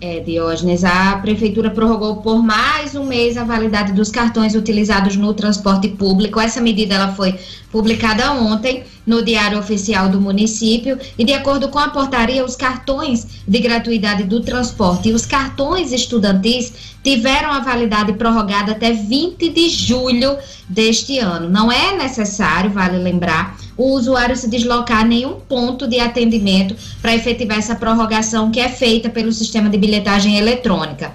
É, 0.01 0.19
Diógenes, 0.19 0.83
a 0.83 1.15
Prefeitura 1.17 1.69
prorrogou 1.69 2.17
por 2.17 2.43
mais 2.43 2.95
um 2.95 3.05
mês 3.05 3.37
a 3.37 3.43
validade 3.43 3.93
dos 3.93 4.09
cartões 4.09 4.55
utilizados 4.55 5.15
no 5.15 5.31
transporte 5.33 5.87
público. 5.89 6.39
Essa 6.39 6.59
medida 6.59 6.95
ela 6.95 7.13
foi 7.13 7.35
publicada 7.71 8.31
ontem 8.33 8.83
no 9.05 9.23
Diário 9.23 9.59
Oficial 9.59 10.09
do 10.09 10.21
município 10.21 10.97
e, 11.17 11.23
de 11.23 11.33
acordo 11.33 11.69
com 11.69 11.79
a 11.79 11.89
portaria, 11.89 12.45
os 12.45 12.55
cartões 12.55 13.27
de 13.47 13.59
gratuidade 13.59 14.23
do 14.23 14.41
transporte 14.41 15.09
e 15.09 15.13
os 15.13 15.25
cartões 15.25 15.91
estudantis 15.91 16.73
tiveram 17.03 17.51
a 17.51 17.59
validade 17.59 18.13
prorrogada 18.13 18.73
até 18.73 18.91
20 18.91 19.49
de 19.49 19.69
julho 19.69 20.37
deste 20.69 21.17
ano. 21.17 21.49
Não 21.49 21.71
é 21.71 21.97
necessário, 21.97 22.69
vale 22.69 22.97
lembrar, 22.97 23.57
o 23.75 23.93
usuário 23.93 24.35
se 24.35 24.47
deslocar 24.47 25.01
a 25.01 25.05
nenhum 25.05 25.39
ponto 25.39 25.87
de 25.87 25.99
atendimento 25.99 26.75
para 27.01 27.15
efetivar 27.15 27.57
essa 27.57 27.75
prorrogação 27.75 28.51
que 28.51 28.59
é 28.59 28.69
feita 28.69 29.09
pelo 29.09 29.31
sistema 29.31 29.69
de 29.69 29.77
bilhetagem 29.77 30.37
eletrônica. 30.37 31.11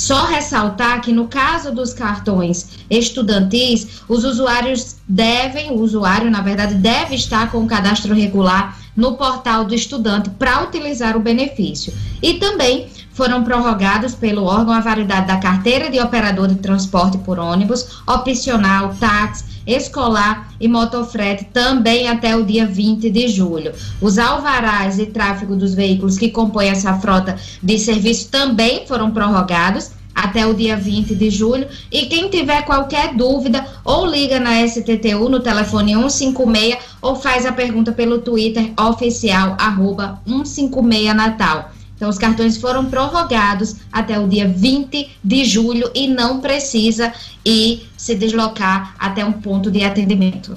Só 0.00 0.24
ressaltar 0.24 1.02
que 1.02 1.12
no 1.12 1.28
caso 1.28 1.70
dos 1.74 1.92
cartões 1.92 2.70
estudantis, 2.88 4.00
os 4.08 4.24
usuários 4.24 4.96
devem, 5.06 5.72
o 5.72 5.74
usuário, 5.74 6.30
na 6.30 6.40
verdade, 6.40 6.74
deve 6.76 7.16
estar 7.16 7.50
com 7.52 7.58
o 7.58 7.66
cadastro 7.66 8.14
regular 8.14 8.78
no 8.96 9.18
portal 9.18 9.62
do 9.62 9.74
estudante 9.74 10.30
para 10.30 10.62
utilizar 10.62 11.18
o 11.18 11.20
benefício. 11.20 11.92
E 12.22 12.34
também 12.38 12.88
foram 13.20 13.44
prorrogados 13.44 14.14
pelo 14.14 14.44
órgão 14.44 14.72
a 14.72 14.80
validade 14.80 15.26
da 15.26 15.36
carteira 15.36 15.90
de 15.90 16.00
operador 16.00 16.48
de 16.48 16.54
transporte 16.54 17.18
por 17.18 17.38
ônibus, 17.38 18.00
opcional, 18.06 18.94
táxi, 18.98 19.44
escolar 19.66 20.48
e 20.58 20.66
motofrete 20.66 21.44
também 21.52 22.08
até 22.08 22.34
o 22.34 22.42
dia 22.46 22.64
20 22.64 23.10
de 23.10 23.28
julho. 23.28 23.74
Os 24.00 24.18
alvarás 24.18 24.98
e 24.98 25.04
tráfego 25.04 25.54
dos 25.54 25.74
veículos 25.74 26.16
que 26.16 26.30
compõem 26.30 26.70
essa 26.70 26.94
frota 26.94 27.36
de 27.62 27.78
serviço 27.78 28.30
também 28.30 28.86
foram 28.86 29.10
prorrogados 29.10 29.90
até 30.14 30.46
o 30.46 30.54
dia 30.54 30.78
20 30.78 31.14
de 31.14 31.28
julho. 31.28 31.68
E 31.92 32.06
quem 32.06 32.30
tiver 32.30 32.62
qualquer 32.62 33.14
dúvida, 33.14 33.66
ou 33.84 34.06
liga 34.06 34.40
na 34.40 34.66
STTU 34.66 35.28
no 35.28 35.40
telefone 35.40 35.92
156 35.92 36.78
ou 37.02 37.16
faz 37.16 37.44
a 37.44 37.52
pergunta 37.52 37.92
pelo 37.92 38.20
Twitter 38.20 38.72
oficial 38.78 39.56
arroba 39.58 40.22
156 40.26 41.14
Natal. 41.14 41.70
Então, 42.00 42.08
os 42.08 42.16
cartões 42.16 42.56
foram 42.56 42.86
prorrogados 42.86 43.76
até 43.92 44.18
o 44.18 44.26
dia 44.26 44.48
20 44.48 45.18
de 45.22 45.44
julho 45.44 45.90
e 45.94 46.08
não 46.08 46.40
precisa 46.40 47.12
ir 47.44 47.90
se 47.94 48.14
deslocar 48.14 48.94
até 48.98 49.22
um 49.22 49.32
ponto 49.34 49.70
de 49.70 49.84
atendimento. 49.84 50.56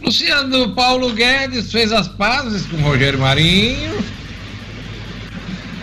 Luciano 0.00 0.72
Paulo 0.72 1.12
Guedes 1.12 1.72
fez 1.72 1.90
as 1.90 2.06
pazes 2.06 2.66
com 2.66 2.76
Rogério 2.76 3.18
Marinho. 3.18 3.98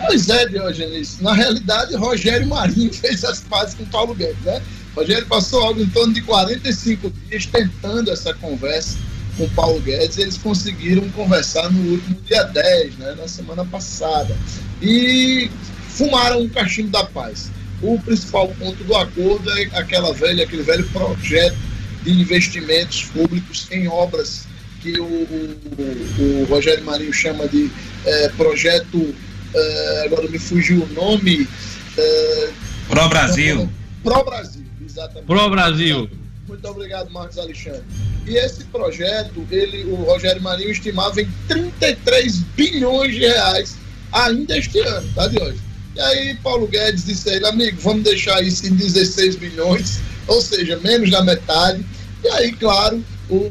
Pois 0.06 0.26
é, 0.30 0.46
Diogenes. 0.46 1.20
Na 1.20 1.34
realidade, 1.34 1.94
Rogério 1.94 2.48
Marinho 2.48 2.90
fez 2.94 3.22
as 3.24 3.40
pazes 3.40 3.74
com 3.74 3.84
Paulo 3.84 4.14
Guedes, 4.14 4.42
né? 4.42 4.62
Rogério 4.96 5.26
passou 5.26 5.64
algo 5.64 5.82
em 5.82 5.88
torno 5.90 6.14
de 6.14 6.22
45 6.22 7.12
dias 7.28 7.44
tentando 7.44 8.10
essa 8.10 8.32
conversa 8.32 8.96
com 9.36 9.46
Paulo 9.50 9.80
Guedes. 9.80 10.16
Eles 10.16 10.38
conseguiram 10.38 11.06
conversar 11.10 11.70
no 11.70 11.90
último 11.90 12.18
dia 12.22 12.44
10, 12.44 12.96
né? 12.96 13.14
Na 13.18 13.28
semana 13.28 13.66
passada. 13.66 14.34
E 14.80 15.50
fumaram 15.88 16.40
um 16.40 16.48
cachimbo 16.48 16.90
da 16.90 17.04
paz. 17.04 17.50
O 17.82 17.98
principal 18.00 18.48
ponto 18.58 18.82
do 18.84 18.94
acordo 18.94 19.50
é 19.50 19.64
aquela 19.78 20.12
velha, 20.12 20.44
aquele 20.44 20.62
velho 20.62 20.88
projeto 20.88 21.56
de 22.02 22.10
investimentos 22.10 23.04
públicos 23.04 23.68
em 23.70 23.88
obras 23.88 24.46
que 24.80 24.98
o, 24.98 25.04
o, 25.04 26.42
o 26.42 26.44
Rogério 26.48 26.84
Marinho 26.84 27.12
chama 27.12 27.48
de 27.48 27.70
é, 28.04 28.28
projeto, 28.30 29.14
é, 29.54 30.02
agora 30.06 30.28
me 30.28 30.38
fugiu 30.38 30.82
o 30.82 30.92
nome. 30.92 31.48
É, 31.96 32.50
Pro 32.88 33.08
Brasil. 33.08 33.68
Pro 34.02 34.24
Brasil, 34.24 34.64
exatamente. 34.84 35.26
Pro 35.26 35.50
Brasil. 35.50 36.10
Muito 36.46 36.68
obrigado, 36.68 37.10
Marcos 37.10 37.38
Alexandre. 37.38 37.82
E 38.26 38.36
esse 38.36 38.64
projeto, 38.64 39.46
ele, 39.50 39.84
o 39.84 39.96
Rogério 39.96 40.40
Marinho 40.40 40.70
estimava 40.70 41.20
em 41.20 41.28
33 41.48 42.38
bilhões 42.56 43.12
de 43.12 43.20
reais 43.20 43.76
ainda 44.12 44.56
este 44.56 44.78
ano, 44.80 45.08
tá, 45.14 45.26
de 45.28 45.38
hoje. 45.40 45.58
E 45.96 46.00
aí 46.00 46.34
Paulo 46.42 46.66
Guedes 46.66 47.04
disse 47.04 47.28
a 47.30 47.34
ele, 47.34 47.46
amigo, 47.46 47.80
vamos 47.80 48.04
deixar 48.04 48.42
isso 48.42 48.66
em 48.66 48.74
16 48.74 49.36
bilhões 49.36 50.00
ou 50.28 50.42
seja, 50.42 50.78
menos 50.78 51.10
da 51.10 51.24
metade. 51.24 51.84
E 52.22 52.28
aí, 52.28 52.52
claro, 52.52 53.02
o 53.28 53.50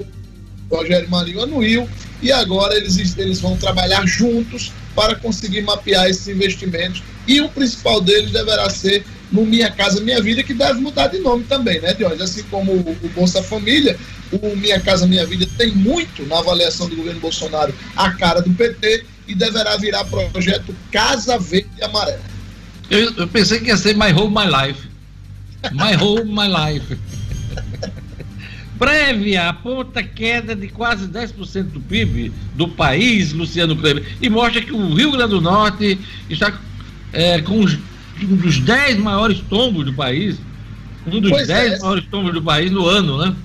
Rogério 0.71 1.09
Marinho 1.09 1.41
anuiu 1.41 1.89
e 2.21 2.31
agora 2.31 2.75
eles, 2.77 3.17
eles 3.17 3.39
vão 3.41 3.57
trabalhar 3.57 4.05
juntos 4.05 4.71
para 4.95 5.15
conseguir 5.15 5.61
mapear 5.61 6.07
esses 6.07 6.27
investimentos. 6.27 7.03
E 7.27 7.41
o 7.41 7.49
principal 7.49 7.99
deles 7.99 8.31
deverá 8.31 8.69
ser 8.69 9.03
no 9.31 9.45
Minha 9.45 9.69
Casa 9.69 9.99
Minha 9.99 10.21
Vida, 10.21 10.41
que 10.41 10.53
deve 10.53 10.79
mudar 10.79 11.07
de 11.07 11.19
nome 11.19 11.43
também, 11.43 11.81
né, 11.81 11.93
Diogo? 11.93 12.21
Assim 12.23 12.43
como 12.43 12.71
o 12.71 13.09
Bolsa 13.13 13.43
Família, 13.43 13.97
o 14.31 14.55
Minha 14.55 14.79
Casa 14.79 15.05
Minha 15.05 15.25
Vida 15.25 15.45
tem 15.57 15.71
muito 15.71 16.25
na 16.25 16.39
avaliação 16.39 16.87
do 16.87 16.95
governo 16.95 17.19
Bolsonaro 17.19 17.73
a 17.95 18.11
cara 18.11 18.41
do 18.41 18.53
PT 18.53 19.05
e 19.27 19.35
deverá 19.35 19.77
virar 19.77 20.05
projeto 20.05 20.75
Casa 20.91 21.37
Verde 21.37 21.69
e 21.77 21.83
Amarela. 21.83 22.21
Eu, 22.89 23.13
eu 23.15 23.27
pensei 23.27 23.59
que 23.59 23.67
ia 23.67 23.77
ser 23.77 23.95
My 23.95 24.13
Home 24.13 24.33
My 24.33 24.45
Life. 24.45 24.87
My 25.73 25.95
Whole 26.01 26.25
My 26.25 26.47
Life. 26.47 26.97
Prévia 28.77 29.49
aponta 29.49 30.03
queda 30.03 30.55
de 30.55 30.67
quase 30.67 31.07
10% 31.07 31.63
do 31.63 31.79
PIB 31.81 32.31
do 32.55 32.67
país, 32.67 33.33
Luciano 33.33 33.75
Kleber, 33.75 34.05
e 34.21 34.29
mostra 34.29 34.61
que 34.61 34.71
o 34.71 34.93
Rio 34.93 35.11
Grande 35.11 35.31
do 35.31 35.41
Norte 35.41 35.99
está 36.29 36.53
é, 37.11 37.41
com 37.41 37.59
os, 37.59 37.77
um 38.21 38.35
dos 38.35 38.59
10 38.59 38.99
maiores 38.99 39.39
tombos 39.49 39.83
do 39.83 39.93
país. 39.93 40.37
Um 41.07 41.19
dos 41.19 41.31
10 41.31 41.49
é, 41.49 41.79
maiores 41.79 42.05
tombos 42.05 42.33
do 42.33 42.41
país 42.41 42.69
no 42.69 42.85
ano, 42.85 43.17
né? 43.17 43.35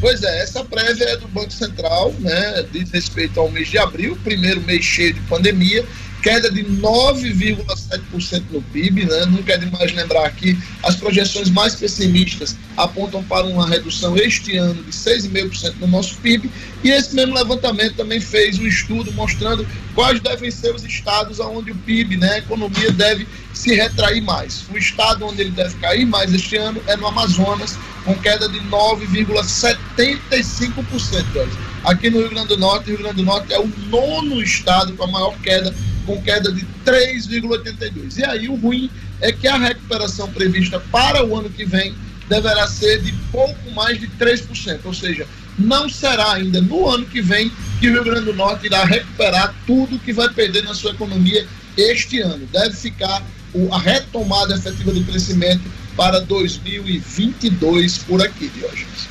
Pois 0.00 0.22
é, 0.22 0.42
essa 0.42 0.64
prévia 0.64 1.04
é 1.04 1.16
do 1.16 1.28
Banco 1.28 1.52
Central, 1.52 2.12
né? 2.18 2.64
Diz 2.72 2.90
respeito 2.90 3.38
ao 3.38 3.50
mês 3.50 3.68
de 3.68 3.78
abril, 3.78 4.18
primeiro 4.24 4.60
mês 4.62 4.84
cheio 4.84 5.14
de 5.14 5.20
pandemia, 5.22 5.84
queda 6.22 6.50
de 6.50 6.62
9,7% 6.62 8.42
no 8.50 8.62
PIB, 8.62 9.04
né? 9.04 9.26
Não 9.26 9.42
quero 9.42 9.70
mais 9.72 9.92
lembrar 9.92 10.24
aqui, 10.24 10.56
as 10.82 10.94
projeções 10.94 11.50
mais 11.50 11.74
pessimistas 11.74 12.56
apontam 12.76 13.22
para 13.24 13.44
uma 13.46 13.68
redução 13.68 14.16
este 14.16 14.56
ano 14.56 14.80
de 14.82 14.92
6,5% 14.92 15.74
no 15.80 15.88
nosso 15.88 16.14
PIB, 16.16 16.50
e 16.84 16.90
esse 16.90 17.14
mesmo 17.14 17.34
levantamento 17.34 17.96
também 17.96 18.20
fez 18.20 18.58
um 18.58 18.66
estudo 18.66 19.12
mostrando 19.12 19.66
quais 19.94 20.20
devem 20.20 20.50
ser 20.50 20.74
os 20.74 20.84
estados 20.84 21.38
onde 21.40 21.72
o 21.72 21.74
PIB, 21.74 22.16
né, 22.16 22.34
a 22.34 22.38
economia 22.38 22.90
deve 22.92 23.26
se 23.52 23.74
retrair 23.74 24.22
mais. 24.22 24.64
O 24.72 24.78
estado 24.78 25.26
onde 25.26 25.42
ele 25.42 25.50
deve 25.50 25.74
cair 25.76 26.06
mais 26.06 26.32
este 26.32 26.56
ano 26.56 26.80
é 26.86 26.96
no 26.96 27.06
Amazonas, 27.06 27.76
com 28.04 28.14
queda 28.14 28.48
de 28.48 28.58
9,75%. 28.60 31.48
Aqui 31.84 32.08
no 32.10 32.20
Rio 32.20 32.30
Grande 32.30 32.48
do 32.48 32.56
Norte, 32.56 32.86
o 32.86 32.90
Rio 32.90 32.98
Grande 32.98 33.16
do 33.16 33.24
Norte 33.24 33.52
é 33.52 33.58
o 33.58 33.66
nono 33.88 34.40
estado 34.42 34.92
com 34.94 35.04
a 35.04 35.08
maior 35.08 35.36
queda 35.40 35.74
com 36.04 36.20
queda 36.22 36.52
de 36.52 36.66
3,82. 36.84 38.18
E 38.18 38.24
aí 38.24 38.48
o 38.48 38.54
ruim 38.54 38.90
é 39.20 39.32
que 39.32 39.46
a 39.46 39.56
recuperação 39.56 40.28
prevista 40.30 40.80
para 40.90 41.24
o 41.24 41.36
ano 41.36 41.50
que 41.50 41.64
vem 41.64 41.94
deverá 42.28 42.66
ser 42.66 43.02
de 43.02 43.12
pouco 43.30 43.70
mais 43.72 44.00
de 44.00 44.06
3%, 44.08 44.80
ou 44.84 44.94
seja, 44.94 45.26
não 45.58 45.88
será 45.88 46.32
ainda 46.32 46.60
no 46.60 46.88
ano 46.88 47.04
que 47.04 47.20
vem 47.20 47.52
que 47.78 47.88
o 47.88 47.92
Rio 47.92 48.04
Grande 48.04 48.26
do 48.26 48.34
Norte 48.34 48.66
irá 48.66 48.84
recuperar 48.84 49.54
tudo 49.66 49.98
que 49.98 50.12
vai 50.12 50.28
perder 50.30 50.62
na 50.64 50.74
sua 50.74 50.92
economia 50.92 51.46
este 51.76 52.20
ano. 52.20 52.48
Deve 52.50 52.74
ficar 52.74 53.22
a 53.70 53.78
retomada 53.78 54.54
efetiva 54.54 54.92
do 54.92 55.04
crescimento 55.04 55.62
para 55.96 56.20
2022 56.20 57.98
por 57.98 58.22
aqui, 58.22 58.48
Diógenes. 58.48 59.08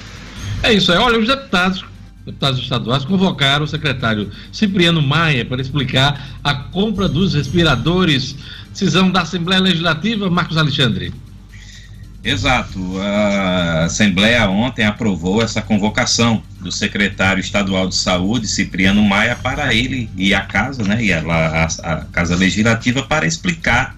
É 0.63 0.73
isso 0.73 0.91
aí. 0.91 0.97
Olha, 0.97 1.19
os 1.19 1.27
deputados 1.27 1.85
deputados 2.25 2.59
estaduais 2.59 3.03
convocaram 3.03 3.65
o 3.65 3.67
secretário 3.67 4.29
Cipriano 4.51 5.01
Maia 5.01 5.43
para 5.43 5.61
explicar 5.61 6.39
a 6.43 6.53
compra 6.53 7.07
dos 7.07 7.33
respiradores. 7.33 8.35
Decisão 8.71 9.11
da 9.11 9.21
Assembleia 9.21 9.61
Legislativa, 9.61 10.29
Marcos 10.29 10.57
Alexandre. 10.57 11.13
Exato. 12.23 12.79
A 12.99 13.85
Assembleia 13.85 14.47
ontem 14.47 14.85
aprovou 14.85 15.41
essa 15.41 15.61
convocação 15.61 16.43
do 16.59 16.71
secretário 16.71 17.41
estadual 17.41 17.87
de 17.87 17.95
saúde, 17.95 18.47
Cipriano 18.47 19.03
Maia, 19.03 19.35
para 19.35 19.73
ele 19.73 20.09
e 20.15 20.33
a 20.33 20.41
casa, 20.41 20.83
né, 20.83 21.03
e 21.03 21.11
a, 21.11 21.19
a, 21.19 21.65
a 21.65 22.05
Casa 22.05 22.35
Legislativa, 22.35 23.01
para 23.03 23.25
explicar 23.25 23.97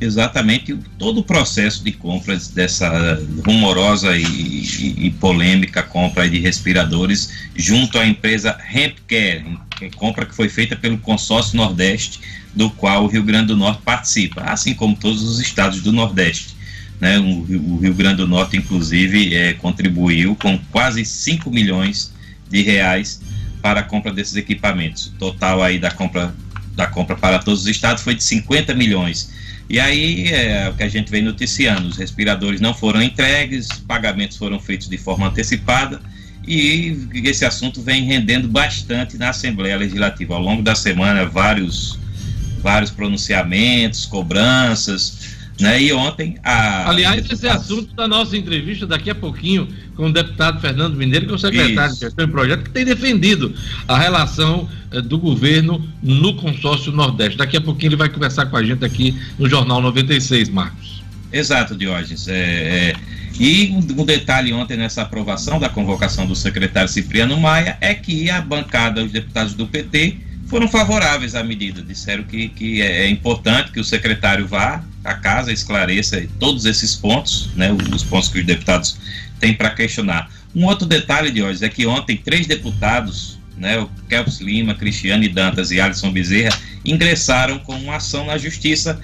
exatamente 0.00 0.76
todo 0.98 1.20
o 1.20 1.24
processo 1.24 1.82
de 1.82 1.92
compras 1.92 2.48
dessa 2.48 3.20
rumorosa 3.44 4.16
e, 4.16 4.24
e, 4.24 5.06
e 5.06 5.10
polêmica 5.12 5.82
compra 5.82 6.28
de 6.28 6.38
respiradores 6.38 7.30
junto 7.54 7.98
à 7.98 8.06
empresa 8.06 8.58
Hempcare, 8.72 9.58
compra 9.96 10.26
que 10.26 10.34
foi 10.34 10.48
feita 10.48 10.76
pelo 10.76 10.98
consórcio 10.98 11.56
Nordeste, 11.56 12.20
do 12.54 12.70
qual 12.70 13.04
o 13.04 13.06
Rio 13.08 13.22
Grande 13.22 13.48
do 13.48 13.56
Norte 13.56 13.82
participa, 13.82 14.42
assim 14.42 14.74
como 14.74 14.96
todos 14.96 15.22
os 15.22 15.40
estados 15.40 15.80
do 15.80 15.92
Nordeste. 15.92 16.54
Né? 17.00 17.18
O, 17.18 17.78
Rio 17.78 17.94
Grande 17.94 18.18
do 18.18 18.28
Norte, 18.28 18.56
inclusive, 18.56 19.34
é, 19.34 19.52
contribuiu 19.54 20.36
com 20.36 20.58
quase 20.70 21.04
5 21.04 21.50
milhões 21.50 22.12
de 22.48 22.62
reais 22.62 23.20
para 23.60 23.80
a 23.80 23.82
compra 23.82 24.12
desses 24.12 24.36
equipamentos. 24.36 25.06
O 25.06 25.10
total 25.12 25.62
aí 25.62 25.78
da 25.78 25.90
compra, 25.90 26.34
da 26.76 26.86
compra 26.86 27.16
para 27.16 27.38
todos 27.40 27.62
os 27.62 27.66
estados 27.66 28.02
foi 28.02 28.14
de 28.14 28.22
50 28.22 28.74
milhões 28.74 29.32
e 29.68 29.80
aí 29.80 30.28
é 30.28 30.68
o 30.68 30.74
que 30.74 30.82
a 30.82 30.88
gente 30.88 31.10
vem 31.10 31.22
noticiando: 31.22 31.88
os 31.88 31.96
respiradores 31.96 32.60
não 32.60 32.74
foram 32.74 33.02
entregues, 33.02 33.68
pagamentos 33.86 34.36
foram 34.36 34.60
feitos 34.60 34.88
de 34.88 34.98
forma 34.98 35.28
antecipada 35.28 36.00
e 36.46 37.08
esse 37.24 37.44
assunto 37.44 37.80
vem 37.80 38.04
rendendo 38.04 38.48
bastante 38.48 39.16
na 39.16 39.30
Assembleia 39.30 39.76
Legislativa. 39.76 40.34
Ao 40.34 40.42
longo 40.42 40.62
da 40.62 40.74
semana, 40.74 41.24
vários, 41.24 41.98
vários 42.62 42.90
pronunciamentos, 42.90 44.04
cobranças. 44.04 45.33
Né? 45.60 45.82
E 45.82 45.92
ontem 45.92 46.36
a. 46.42 46.90
Aliás, 46.90 47.30
esse 47.30 47.46
é 47.46 47.50
assunto 47.50 47.94
da 47.94 48.08
nossa 48.08 48.36
entrevista 48.36 48.86
daqui 48.86 49.08
a 49.08 49.14
pouquinho 49.14 49.68
com 49.94 50.06
o 50.06 50.12
deputado 50.12 50.60
Fernando 50.60 50.96
Mineiro, 50.96 51.26
que 51.26 51.32
é 51.32 51.34
o 51.34 51.38
secretário 51.38 51.92
Isso. 51.92 52.00
de 52.00 52.06
Gestão 52.06 52.24
e 52.24 52.28
Projeto, 52.28 52.64
que 52.64 52.70
tem 52.70 52.84
defendido 52.84 53.54
a 53.86 53.96
relação 53.96 54.68
eh, 54.90 55.00
do 55.00 55.16
governo 55.16 55.86
no 56.02 56.34
consórcio 56.34 56.90
Nordeste. 56.90 57.38
Daqui 57.38 57.56
a 57.56 57.60
pouquinho 57.60 57.90
ele 57.90 57.96
vai 57.96 58.08
conversar 58.08 58.46
com 58.46 58.56
a 58.56 58.64
gente 58.64 58.84
aqui 58.84 59.16
no 59.38 59.48
Jornal 59.48 59.80
96, 59.80 60.48
Marcos. 60.48 61.04
Exato, 61.32 61.76
Diógenes. 61.76 62.26
É, 62.26 62.34
é... 62.34 62.96
E 63.38 63.70
um 63.70 64.04
detalhe 64.04 64.52
ontem 64.52 64.76
nessa 64.76 65.02
aprovação 65.02 65.58
da 65.58 65.68
convocação 65.68 66.24
do 66.24 66.36
secretário 66.36 66.88
Cipriano 66.88 67.36
Maia 67.36 67.76
é 67.80 67.92
que 67.92 68.30
a 68.30 68.40
bancada, 68.40 69.04
os 69.04 69.10
deputados 69.10 69.54
do 69.54 69.66
PT, 69.66 70.18
foram 70.46 70.68
favoráveis 70.68 71.34
à 71.34 71.42
medida. 71.42 71.82
Disseram 71.82 72.24
que, 72.24 72.48
que 72.48 72.82
é, 72.82 73.04
é 73.04 73.08
importante 73.08 73.72
que 73.72 73.80
o 73.80 73.84
secretário 73.84 74.46
vá 74.46 74.84
à 75.02 75.14
casa, 75.14 75.52
esclareça 75.52 76.26
todos 76.38 76.64
esses 76.64 76.94
pontos, 76.94 77.50
né, 77.54 77.70
os 77.72 78.02
pontos 78.02 78.28
que 78.28 78.40
os 78.40 78.46
deputados 78.46 78.96
têm 79.38 79.54
para 79.54 79.70
questionar. 79.70 80.30
Um 80.54 80.64
outro 80.64 80.86
detalhe 80.86 81.30
de 81.30 81.42
hoje 81.42 81.64
é 81.64 81.68
que 81.68 81.86
ontem 81.86 82.16
três 82.16 82.46
deputados, 82.46 83.38
né, 83.56 83.78
o 83.78 83.88
Kelps 84.08 84.40
Lima, 84.40 84.74
Cristiane 84.74 85.28
Dantas 85.28 85.70
e 85.70 85.80
Alisson 85.80 86.12
Bezerra, 86.12 86.56
ingressaram 86.84 87.58
com 87.58 87.74
uma 87.74 87.96
ação 87.96 88.26
na 88.26 88.38
justiça 88.38 89.00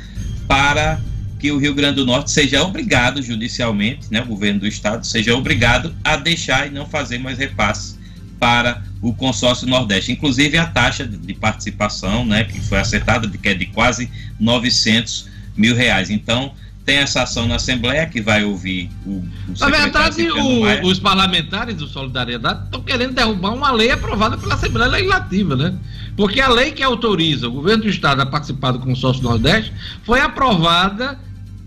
para 0.46 1.00
que 1.38 1.50
o 1.50 1.58
Rio 1.58 1.74
Grande 1.74 1.96
do 1.96 2.06
Norte 2.06 2.30
seja 2.30 2.62
obrigado 2.62 3.22
judicialmente, 3.22 4.06
né, 4.10 4.20
o 4.20 4.26
governo 4.26 4.60
do 4.60 4.66
estado 4.66 5.06
seja 5.06 5.34
obrigado 5.34 5.94
a 6.04 6.16
deixar 6.16 6.66
e 6.66 6.70
não 6.70 6.86
fazer 6.86 7.18
mais 7.18 7.38
repasses 7.38 7.99
para 8.40 8.82
o 9.02 9.12
consórcio 9.12 9.68
Nordeste. 9.68 10.10
Inclusive 10.10 10.56
a 10.58 10.66
taxa 10.66 11.06
de 11.06 11.34
participação, 11.34 12.24
né, 12.24 12.44
que 12.44 12.60
foi 12.60 12.78
acertada, 12.78 13.28
de, 13.28 13.38
que 13.38 13.50
é 13.50 13.54
de 13.54 13.66
quase 13.66 14.10
900 14.40 15.28
mil 15.56 15.76
reais. 15.76 16.10
Então, 16.10 16.52
tem 16.84 16.96
essa 16.96 17.22
ação 17.22 17.46
na 17.46 17.56
Assembleia 17.56 18.06
que 18.06 18.20
vai 18.20 18.42
ouvir 18.42 18.90
o. 19.06 19.10
o 19.10 19.24
na 19.60 19.68
verdade, 19.68 20.30
o, 20.30 20.88
os 20.88 20.98
parlamentares 20.98 21.76
do 21.76 21.86
Solidariedade 21.86 22.64
estão 22.64 22.82
querendo 22.82 23.14
derrubar 23.14 23.52
uma 23.52 23.70
lei 23.70 23.90
aprovada 23.90 24.36
pela 24.38 24.54
Assembleia 24.54 24.90
Legislativa, 24.90 25.54
né? 25.54 25.74
Porque 26.16 26.40
a 26.40 26.48
lei 26.48 26.72
que 26.72 26.82
autoriza 26.82 27.48
o 27.48 27.52
governo 27.52 27.84
do 27.84 27.88
Estado 27.88 28.22
a 28.22 28.26
participar 28.26 28.72
do 28.72 28.80
consórcio 28.80 29.22
Nordeste 29.22 29.72
foi 30.02 30.20
aprovada 30.20 31.18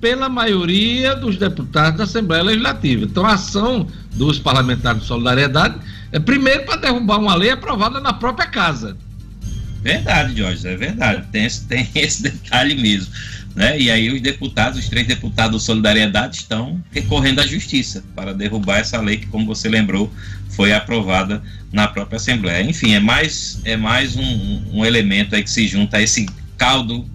pela 0.01 0.27
maioria 0.27 1.15
dos 1.15 1.37
deputados 1.37 1.97
da 1.97 2.03
Assembleia 2.03 2.43
Legislativa. 2.43 3.05
Então, 3.05 3.25
a 3.25 3.35
ação 3.35 3.87
dos 4.11 4.37
parlamentares 4.37 5.03
de 5.03 5.07
solidariedade 5.07 5.75
primeiro 6.19 6.65
para 6.65 6.77
derrubar 6.77 7.19
uma 7.19 7.35
lei 7.35 7.51
aprovada 7.51 7.99
na 7.99 8.13
própria 8.13 8.47
casa. 8.47 8.97
Verdade, 9.81 10.37
Jorge, 10.37 10.67
é 10.67 10.75
verdade. 10.75 11.27
Tem 11.31 11.45
esse, 11.45 11.65
tem 11.65 11.89
esse 11.95 12.23
detalhe 12.23 12.75
mesmo. 12.75 13.11
Né? 13.55 13.79
E 13.79 13.91
aí 13.91 14.11
os 14.11 14.21
deputados, 14.21 14.79
os 14.79 14.89
três 14.89 15.05
deputados 15.05 15.51
do 15.51 15.59
Solidariedade 15.59 16.37
estão 16.37 16.81
recorrendo 16.91 17.39
à 17.39 17.45
justiça 17.45 18.03
para 18.15 18.33
derrubar 18.33 18.79
essa 18.79 18.99
lei 18.99 19.17
que, 19.17 19.27
como 19.27 19.45
você 19.45 19.69
lembrou, 19.69 20.11
foi 20.49 20.73
aprovada 20.73 21.43
na 21.71 21.87
própria 21.87 22.17
Assembleia. 22.17 22.63
Enfim, 22.63 22.93
é 22.93 22.99
mais, 22.99 23.59
é 23.65 23.75
mais 23.75 24.15
um, 24.15 24.61
um 24.71 24.85
elemento 24.85 25.35
aí 25.35 25.43
que 25.43 25.51
se 25.51 25.67
junta 25.67 25.97
a 25.97 26.01
esse 26.01 26.25
caldo 26.57 27.05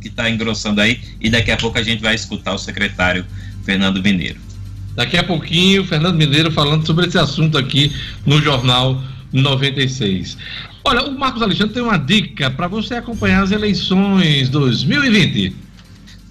que 0.00 0.08
está 0.08 0.28
engrossando 0.28 0.80
aí 0.80 1.00
e 1.20 1.30
daqui 1.30 1.50
a 1.50 1.56
pouco 1.56 1.78
a 1.78 1.82
gente 1.82 2.02
vai 2.02 2.14
escutar 2.14 2.52
o 2.52 2.58
secretário 2.58 3.24
Fernando 3.64 4.02
Mineiro. 4.02 4.45
Daqui 4.96 5.18
a 5.18 5.22
pouquinho, 5.22 5.84
Fernando 5.84 6.16
Mineiro 6.16 6.50
falando 6.50 6.86
sobre 6.86 7.06
esse 7.06 7.18
assunto 7.18 7.58
aqui 7.58 7.92
no 8.24 8.40
Jornal 8.40 9.00
96. 9.30 10.38
Olha, 10.82 11.02
o 11.04 11.18
Marcos 11.18 11.42
Alexandre 11.42 11.74
tem 11.74 11.82
uma 11.82 11.98
dica 11.98 12.50
para 12.50 12.66
você 12.66 12.94
acompanhar 12.94 13.42
as 13.42 13.50
eleições 13.50 14.48
2020. 14.48 15.54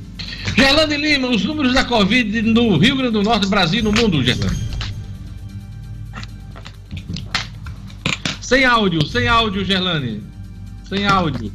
Gerlane 0.55 0.97
Lima, 0.97 1.29
os 1.29 1.43
números 1.43 1.73
da 1.73 1.83
Covid 1.83 2.43
no 2.43 2.77
Rio 2.77 2.95
Grande 2.95 3.13
do 3.13 3.23
Norte, 3.23 3.47
Brasil 3.47 3.79
e 3.79 3.81
no 3.81 3.91
mundo, 3.91 4.23
Gerlane. 4.23 4.64
Sem 8.45 8.63
áudio, 8.63 9.03
sem 9.07 9.27
áudio, 9.27 9.65
Gerlane. 9.65 10.21
Sem 10.87 11.07
áudio. 11.07 11.51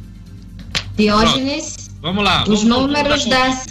Diógenes. 0.97 1.77
Pronto. 1.77 1.91
Vamos 2.01 2.25
lá. 2.25 2.43
Os 2.43 2.63
vamos 2.63 2.65
números 2.65 3.25
das 3.25 3.65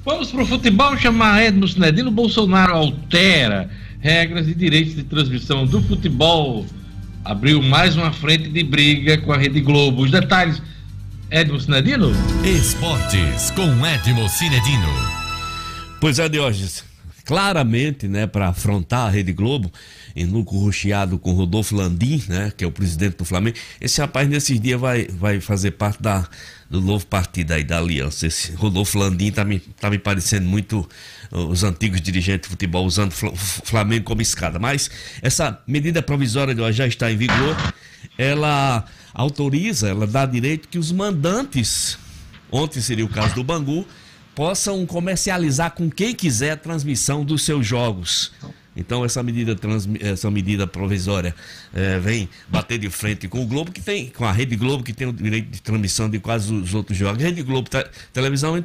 Vamos 0.05 0.33
para 0.33 0.43
o 0.43 0.47
futebol 0.47 0.97
chamar 0.97 1.45
Edmo 1.45 1.69
Sinedino. 1.69 2.11
Bolsonaro 2.11 2.75
altera 2.75 3.71
regras 4.01 4.49
e 4.49 4.55
direitos 4.55 4.97
de 4.97 5.05
transmissão 5.05 5.65
do 5.65 5.81
futebol. 5.83 6.67
Abriu 7.25 7.63
mais 7.63 7.97
uma 7.97 8.13
frente 8.13 8.49
de 8.49 8.65
briga 8.65 9.17
com 9.19 9.33
a 9.33 9.37
Rede 9.37 9.61
Globo. 9.61 10.03
Os 10.03 10.11
detalhes, 10.11 10.61
Edmo 11.31 11.61
Sinedino? 11.61 12.11
Esportes 12.45 13.53
com 13.53 13.87
Edmo 13.87 14.29
Sinedino. 14.29 14.89
Pois 16.01 16.19
é, 16.19 16.29
Diógenes 16.29 16.91
claramente, 17.25 18.09
né, 18.09 18.27
para 18.27 18.49
afrontar 18.49 19.07
a 19.07 19.11
Rede 19.11 19.33
Globo, 19.33 19.73
em 20.15 20.25
lucro 20.25 20.59
rucheado 20.59 21.19
com 21.19 21.33
Rodolfo 21.33 21.75
Landim, 21.75 22.23
né, 22.29 22.53
que 22.57 22.65
é 22.65 22.67
o 22.67 22.73
presidente 22.73 23.17
do 23.17 23.25
Flamengo. 23.25 23.57
Esse 23.81 24.01
rapaz 24.01 24.29
nesses 24.29 24.61
dias 24.61 24.81
vai, 24.81 25.07
vai 25.07 25.41
fazer 25.41 25.73
parte 25.73 26.03
da, 26.03 26.29
do 26.69 26.81
novo 26.81 27.07
partido 27.07 27.53
aí 27.53 27.63
da 27.63 27.79
Aliança. 27.79 28.27
Esse 28.27 28.53
Rodolfo 28.53 28.99
Landim 28.99 29.31
tá 29.31 29.45
me, 29.45 29.61
tá 29.61 29.89
me 29.89 29.99
parecendo 29.99 30.47
muito 30.47 30.89
uh, 31.31 31.39
os 31.39 31.63
antigos 31.63 32.01
dirigentes 32.01 32.49
de 32.49 32.51
futebol 32.51 32.85
usando 32.85 33.13
o 33.13 33.37
Flamengo 33.37 34.05
como 34.05 34.23
escada. 34.23 34.59
Mas 34.59 34.91
essa 35.21 35.61
medida 35.67 36.03
provisória 36.03 36.73
já 36.73 36.87
está 36.87 37.11
em 37.11 37.17
vigor. 37.17 37.57
Ela 38.19 38.85
autoriza, 39.15 39.89
ela 39.89 40.07
dá 40.07 40.27
direito 40.27 40.69
que 40.69 40.79
os 40.79 40.91
mandantes, 40.91 41.99
ontem 42.51 42.81
seria 42.81 43.05
o 43.05 43.09
caso 43.09 43.35
do 43.35 43.45
Bangu, 43.45 43.87
possam 44.35 44.85
comercializar 44.87 45.73
com 45.73 45.91
quem 45.91 46.15
quiser 46.15 46.53
a 46.53 46.57
transmissão 46.57 47.25
dos 47.25 47.43
seus 47.43 47.67
jogos. 47.67 48.33
Então 48.75 49.05
essa 49.05 49.23
medida, 49.23 49.57
essa 50.01 50.31
medida 50.31 50.67
provisória 50.67 51.35
é, 51.75 51.99
vem 51.99 52.29
bater 52.49 52.79
de 52.79 52.89
frente 52.89 53.29
com 53.29 53.43
o 53.43 53.47
Globo 53.47 53.71
que 53.71 53.83
tem, 53.83 54.09
com 54.09 54.25
a 54.25 54.33
Rede 54.33 54.57
Globo 54.57 54.83
que 54.83 54.95
tem 54.95 55.07
o 55.07 55.13
direito 55.13 55.51
de 55.51 55.61
transmissão 55.61 56.09
de 56.09 56.19
quase 56.19 56.53
os 56.53 56.75
outros 56.75 56.97
jogos. 56.97 57.23
A 57.23 57.27
Rede 57.27 57.43
Globo 57.43 57.69
Televisão 58.13 58.65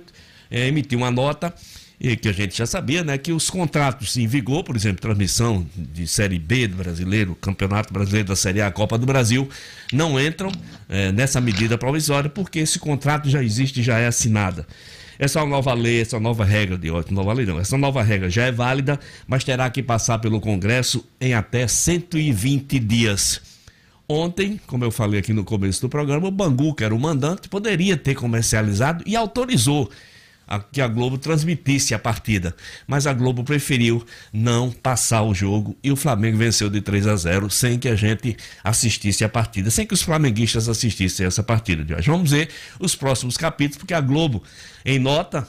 é, 0.50 0.68
emitiu 0.68 1.00
uma 1.00 1.12
nota 1.12 1.54
e 2.00 2.16
que 2.16 2.30
a 2.30 2.32
gente 2.32 2.56
já 2.56 2.66
sabia, 2.66 3.04
né, 3.04 3.18
que 3.18 3.32
os 3.32 3.50
contratos 3.50 4.16
em 4.18 4.28
vigor, 4.28 4.64
por 4.64 4.76
exemplo, 4.76 5.02
transmissão 5.02 5.66
de 5.76 6.08
Série 6.08 6.38
B 6.38 6.68
do 6.68 6.76
Brasileiro, 6.76 7.36
Campeonato 7.36 7.92
Brasileiro 7.92 8.28
da 8.28 8.36
Série 8.36 8.62
A, 8.62 8.72
Copa 8.72 8.98
do 9.00 9.06
Brasil, 9.06 9.50
não 9.92 10.20
entram 10.20 10.52
é, 10.88 11.12
nessa 11.12 11.42
medida 11.42 11.76
provisória, 11.78 12.30
porque 12.30 12.60
esse 12.60 12.78
contrato 12.78 13.30
já 13.30 13.44
existe, 13.44 13.82
já 13.82 13.98
é 13.98 14.06
assinada. 14.06 14.66
Essa 15.20 15.46
nova 15.46 15.74
lei, 15.74 16.02
essa 16.02 16.20
nova 16.20 16.46
regra 16.46 16.78
de 16.78 16.92
ótimo, 16.92 17.18
nova 17.20 17.34
lei 17.34 17.46
não, 17.46 17.60
essa 17.60 17.78
nova 17.78 18.04
regra. 18.04 18.30
Já 18.30 18.46
é 18.46 18.52
válida, 18.52 19.00
mas 19.28 19.44
terá 19.44 19.70
que 19.70 19.82
passar 19.82 20.20
pelo 20.20 20.40
Congresso 20.40 21.04
em 21.20 21.34
até 21.34 21.68
120 21.68 22.80
dias. 22.80 23.42
Ontem, 24.08 24.60
como 24.68 24.86
eu 24.86 24.92
falei 24.92 25.20
aqui 25.20 25.34
no 25.34 25.44
começo 25.44 25.82
do 25.82 25.90
programa, 25.90 26.28
o 26.28 26.32
Bangu, 26.32 26.74
que 26.74 26.84
era 26.84 26.96
o 26.96 27.00
mandante, 27.00 27.50
poderia 27.50 27.98
ter 27.98 28.16
comercializado 28.16 29.04
e 29.06 29.16
autorizou 29.16 29.90
que 30.72 30.82
a 30.82 30.88
Globo 30.88 31.18
transmitisse 31.18 31.94
a 31.94 32.00
partida. 32.00 32.56
Mas 32.88 33.06
a 33.06 33.14
Globo 33.14 33.44
preferiu 33.44 34.06
não 34.32 34.72
passar 34.72 35.24
o 35.24 35.34
jogo 35.34 35.78
e 35.84 35.92
o 35.92 35.96
Flamengo 35.96 36.38
venceu 36.38 36.70
de 36.70 36.82
3 36.82 37.08
a 37.08 37.16
0 37.16 37.50
sem 37.50 37.78
que 37.78 37.90
a 37.90 37.96
gente 37.96 38.38
assistisse 38.64 39.24
a 39.24 39.30
partida, 39.30 39.70
sem 39.70 39.86
que 39.86 39.94
os 39.94 40.02
flamenguistas 40.02 40.70
assistissem 40.70 41.26
essa 41.26 41.44
partida 41.44 41.84
de 41.84 41.94
hoje. 41.94 42.10
Vamos 42.10 42.32
ver 42.32 42.50
os 42.80 42.96
próximos 42.96 43.38
capítulos, 43.38 43.78
porque 43.78 43.94
a 43.94 44.02
Globo, 44.02 44.44
em 44.86 45.00
nota, 45.00 45.48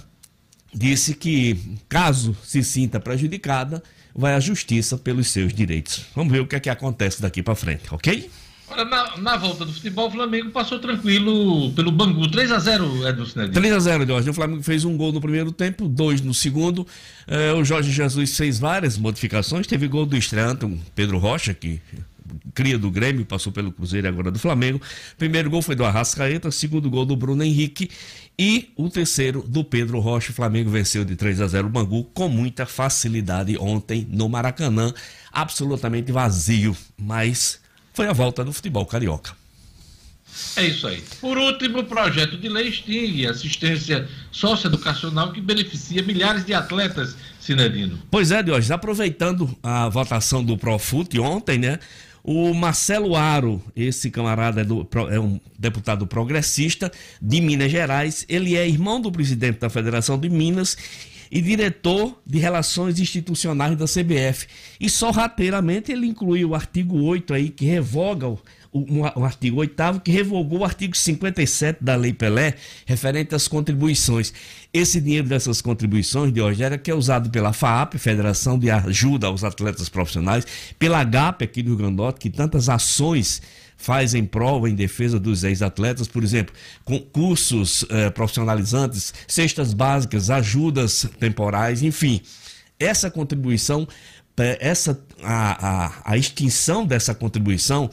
disse 0.74 1.14
que, 1.14 1.76
caso 1.88 2.36
se 2.42 2.62
sinta 2.62 3.00
prejudicada, 3.00 3.82
vai 4.14 4.34
à 4.34 4.40
justiça 4.40 4.98
pelos 4.98 5.28
seus 5.28 5.52
direitos. 5.54 6.06
Vamos 6.14 6.32
ver 6.32 6.40
o 6.40 6.46
que 6.46 6.56
é 6.56 6.60
que 6.60 6.70
acontece 6.70 7.22
daqui 7.22 7.42
para 7.42 7.54
frente, 7.54 7.84
ok? 7.90 8.28
Olha, 8.70 8.84
na, 8.84 9.16
na, 9.16 9.36
volta 9.36 9.64
do 9.64 9.72
futebol, 9.72 10.08
o 10.08 10.10
Flamengo 10.10 10.50
passou 10.50 10.78
tranquilo 10.78 11.72
pelo 11.72 11.90
Bangu. 11.90 12.28
3x0, 12.28 13.08
Edson 13.08 13.26
Cinedinho. 13.26 13.62
3x0, 13.62 14.06
Jorge. 14.06 14.30
O 14.30 14.34
Flamengo 14.34 14.62
fez 14.62 14.84
um 14.84 14.96
gol 14.96 15.12
no 15.12 15.20
primeiro 15.20 15.50
tempo, 15.50 15.88
dois 15.88 16.20
no 16.20 16.34
segundo. 16.34 16.86
É, 17.26 17.52
o 17.52 17.64
Jorge 17.64 17.90
Jesus 17.90 18.36
fez 18.36 18.58
várias 18.58 18.98
modificações. 18.98 19.66
Teve 19.66 19.88
gol 19.88 20.04
do 20.04 20.16
estreante, 20.16 20.66
Pedro 20.94 21.18
Rocha, 21.18 21.54
que 21.54 21.80
cria 22.54 22.78
do 22.78 22.90
Grêmio, 22.90 23.24
passou 23.24 23.52
pelo 23.52 23.72
Cruzeiro 23.72 24.06
e 24.06 24.08
agora 24.08 24.30
do 24.30 24.38
Flamengo. 24.38 24.80
Primeiro 25.16 25.48
gol 25.48 25.62
foi 25.62 25.74
do 25.74 25.84
Arrascaeta, 25.84 26.50
segundo 26.50 26.90
gol 26.90 27.06
do 27.06 27.16
Bruno 27.16 27.42
Henrique 27.42 27.90
e 28.38 28.70
o 28.76 28.88
terceiro 28.88 29.42
do 29.42 29.64
Pedro 29.64 29.98
Rocha. 29.98 30.30
O 30.30 30.34
Flamengo 30.34 30.70
venceu 30.70 31.04
de 31.04 31.16
3 31.16 31.40
a 31.40 31.46
0 31.46 31.66
o 31.66 31.70
Bangu 31.70 32.04
com 32.14 32.28
muita 32.28 32.66
facilidade 32.66 33.56
ontem 33.58 34.06
no 34.10 34.28
Maracanã, 34.28 34.92
absolutamente 35.32 36.12
vazio, 36.12 36.76
mas 36.96 37.60
foi 37.98 38.06
a 38.06 38.12
volta 38.12 38.44
do 38.44 38.52
futebol 38.52 38.86
carioca. 38.86 39.32
É 40.54 40.64
isso 40.64 40.86
aí. 40.86 41.02
Por 41.20 41.36
último, 41.36 41.80
o 41.80 41.84
projeto 41.84 42.36
de 42.36 42.48
lei 42.48 42.68
extingue 42.68 43.26
assistência 43.26 44.06
socioeducacional 44.30 45.32
que 45.32 45.40
beneficia 45.40 46.00
milhares 46.00 46.46
de 46.46 46.54
atletas, 46.54 47.16
Sinedino. 47.40 47.98
Pois 48.08 48.30
é, 48.30 48.40
Diógenes, 48.40 48.70
aproveitando 48.70 49.52
a 49.64 49.88
votação 49.88 50.44
do 50.44 50.56
Profut 50.56 51.18
ontem, 51.18 51.58
né? 51.58 51.80
O 52.22 52.54
Marcelo 52.54 53.16
Aro, 53.16 53.60
esse 53.74 54.12
camarada 54.12 54.60
é, 54.60 54.64
do, 54.64 54.86
é, 55.10 55.18
um 55.18 55.40
deputado 55.58 56.06
progressista 56.06 56.92
de 57.20 57.40
Minas 57.40 57.72
Gerais, 57.72 58.24
ele 58.28 58.54
é 58.54 58.68
irmão 58.68 59.00
do 59.00 59.10
presidente 59.10 59.58
da 59.58 59.68
Federação 59.68 60.16
de 60.16 60.28
Minas 60.28 60.76
e 61.30 61.40
diretor 61.40 62.20
de 62.26 62.38
Relações 62.38 62.98
Institucionais 62.98 63.76
da 63.76 63.86
CBF. 63.86 64.46
E 64.80 64.88
sorrateiramente 64.88 65.92
ele 65.92 66.06
incluiu 66.06 66.50
o 66.50 66.54
artigo 66.54 67.00
8 67.02 67.34
aí, 67.34 67.50
que 67.50 67.64
revoga 67.64 68.28
o, 68.28 68.38
o, 68.72 69.20
o 69.20 69.24
artigo 69.24 69.58
8 69.60 70.00
que 70.02 70.10
revogou 70.10 70.60
o 70.60 70.64
artigo 70.64 70.96
57 70.96 71.82
da 71.82 71.96
Lei 71.96 72.12
Pelé, 72.12 72.54
referente 72.86 73.34
às 73.34 73.48
contribuições. 73.48 74.32
Esse 74.72 75.00
dinheiro 75.00 75.28
dessas 75.28 75.60
contribuições 75.60 76.32
de 76.32 76.40
era 76.62 76.78
que 76.78 76.90
é 76.90 76.94
usado 76.94 77.30
pela 77.30 77.52
FAAP, 77.52 77.94
Federação 77.94 78.58
de 78.58 78.70
Ajuda 78.70 79.26
aos 79.26 79.44
Atletas 79.44 79.88
Profissionais, 79.88 80.46
pela 80.78 81.02
GAP 81.04 81.44
aqui 81.44 81.62
do 81.62 81.68
Rio 81.68 81.78
Grande 81.78 81.96
do 81.96 82.02
Norte, 82.02 82.20
que 82.20 82.30
tantas 82.30 82.68
ações 82.68 83.42
faz 83.78 84.12
em 84.12 84.24
prova, 84.24 84.68
em 84.68 84.74
defesa 84.74 85.18
dos 85.18 85.44
ex-atletas, 85.44 86.08
por 86.08 86.22
exemplo, 86.24 86.52
com 86.84 86.98
cursos 86.98 87.86
eh, 87.88 88.10
profissionalizantes, 88.10 89.14
cestas 89.26 89.72
básicas, 89.72 90.28
ajudas 90.28 91.08
temporais, 91.18 91.82
enfim. 91.82 92.20
Essa 92.78 93.08
contribuição, 93.08 93.86
eh, 94.36 94.58
essa, 94.60 95.00
a, 95.22 95.86
a, 95.86 95.92
a 96.04 96.16
extinção 96.16 96.84
dessa 96.84 97.14
contribuição 97.14 97.88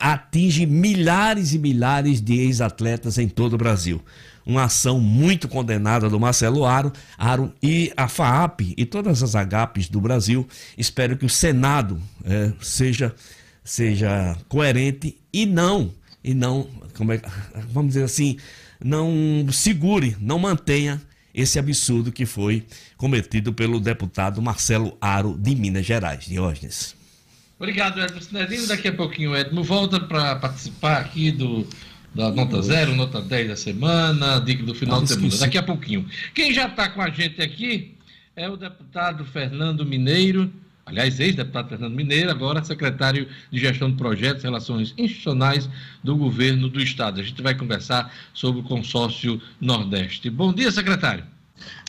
atinge 0.00 0.64
milhares 0.64 1.52
e 1.52 1.58
milhares 1.58 2.20
de 2.20 2.40
ex-atletas 2.40 3.18
em 3.18 3.28
todo 3.28 3.52
o 3.52 3.58
Brasil 3.58 4.02
uma 4.46 4.64
ação 4.64 5.00
muito 5.00 5.48
condenada 5.48 6.08
do 6.08 6.20
Marcelo 6.20 6.64
Aro, 6.64 6.92
Aro 7.18 7.52
e 7.60 7.92
a 7.96 8.06
FAAP 8.06 8.74
e 8.76 8.86
todas 8.86 9.20
as 9.20 9.34
AGAPs 9.34 9.88
do 9.88 10.00
Brasil. 10.00 10.46
Espero 10.78 11.16
que 11.16 11.26
o 11.26 11.28
Senado 11.28 12.00
eh, 12.24 12.52
seja 12.60 13.12
seja 13.66 14.36
coerente 14.48 15.18
e 15.32 15.44
não, 15.44 15.92
e 16.22 16.32
não, 16.32 16.68
como 16.94 17.12
é, 17.12 17.20
vamos 17.68 17.88
dizer 17.88 18.04
assim, 18.04 18.38
não 18.82 19.46
segure, 19.50 20.16
não 20.20 20.38
mantenha 20.38 21.02
esse 21.34 21.58
absurdo 21.58 22.12
que 22.12 22.24
foi 22.24 22.64
cometido 22.96 23.52
pelo 23.52 23.80
deputado 23.80 24.40
Marcelo 24.40 24.96
Aro 25.00 25.36
de 25.36 25.54
Minas 25.54 25.84
Gerais. 25.84 26.24
Diógenes. 26.24 26.96
Obrigado, 27.58 28.00
Edmo 28.00 28.22
Sinedino. 28.22 28.66
Daqui 28.68 28.88
a 28.88 28.92
pouquinho 28.92 29.36
Edmo 29.36 29.62
volta 29.62 29.98
para 30.00 30.36
participar 30.36 30.98
aqui 30.98 31.32
do 31.32 31.66
da 32.14 32.30
nota 32.30 32.62
0, 32.62 32.94
nota 32.94 33.20
10 33.20 33.48
da 33.48 33.56
semana, 33.56 34.38
dica 34.38 34.62
do 34.62 34.74
final 34.74 35.00
ah, 35.00 35.02
de 35.02 35.08
semana. 35.10 35.36
Daqui 35.36 35.58
a 35.58 35.62
pouquinho. 35.62 36.08
Quem 36.34 36.54
já 36.54 36.66
está 36.66 36.88
com 36.88 37.02
a 37.02 37.10
gente 37.10 37.42
aqui 37.42 37.94
é 38.34 38.48
o 38.48 38.56
deputado 38.56 39.24
Fernando 39.26 39.84
Mineiro 39.84 40.50
aliás, 40.86 41.18
ex-deputado 41.18 41.68
Fernando 41.68 41.94
Mineiro, 41.94 42.30
agora 42.30 42.64
secretário 42.64 43.28
de 43.50 43.58
Gestão 43.58 43.90
de 43.90 43.96
Projetos 43.96 44.44
e 44.44 44.46
Relações 44.46 44.94
Institucionais 44.96 45.68
do 46.02 46.16
Governo 46.16 46.68
do 46.68 46.80
Estado. 46.80 47.20
A 47.20 47.24
gente 47.24 47.42
vai 47.42 47.54
conversar 47.54 48.14
sobre 48.32 48.60
o 48.60 48.64
consórcio 48.64 49.42
Nordeste. 49.60 50.30
Bom 50.30 50.54
dia, 50.54 50.70
secretário. 50.70 51.24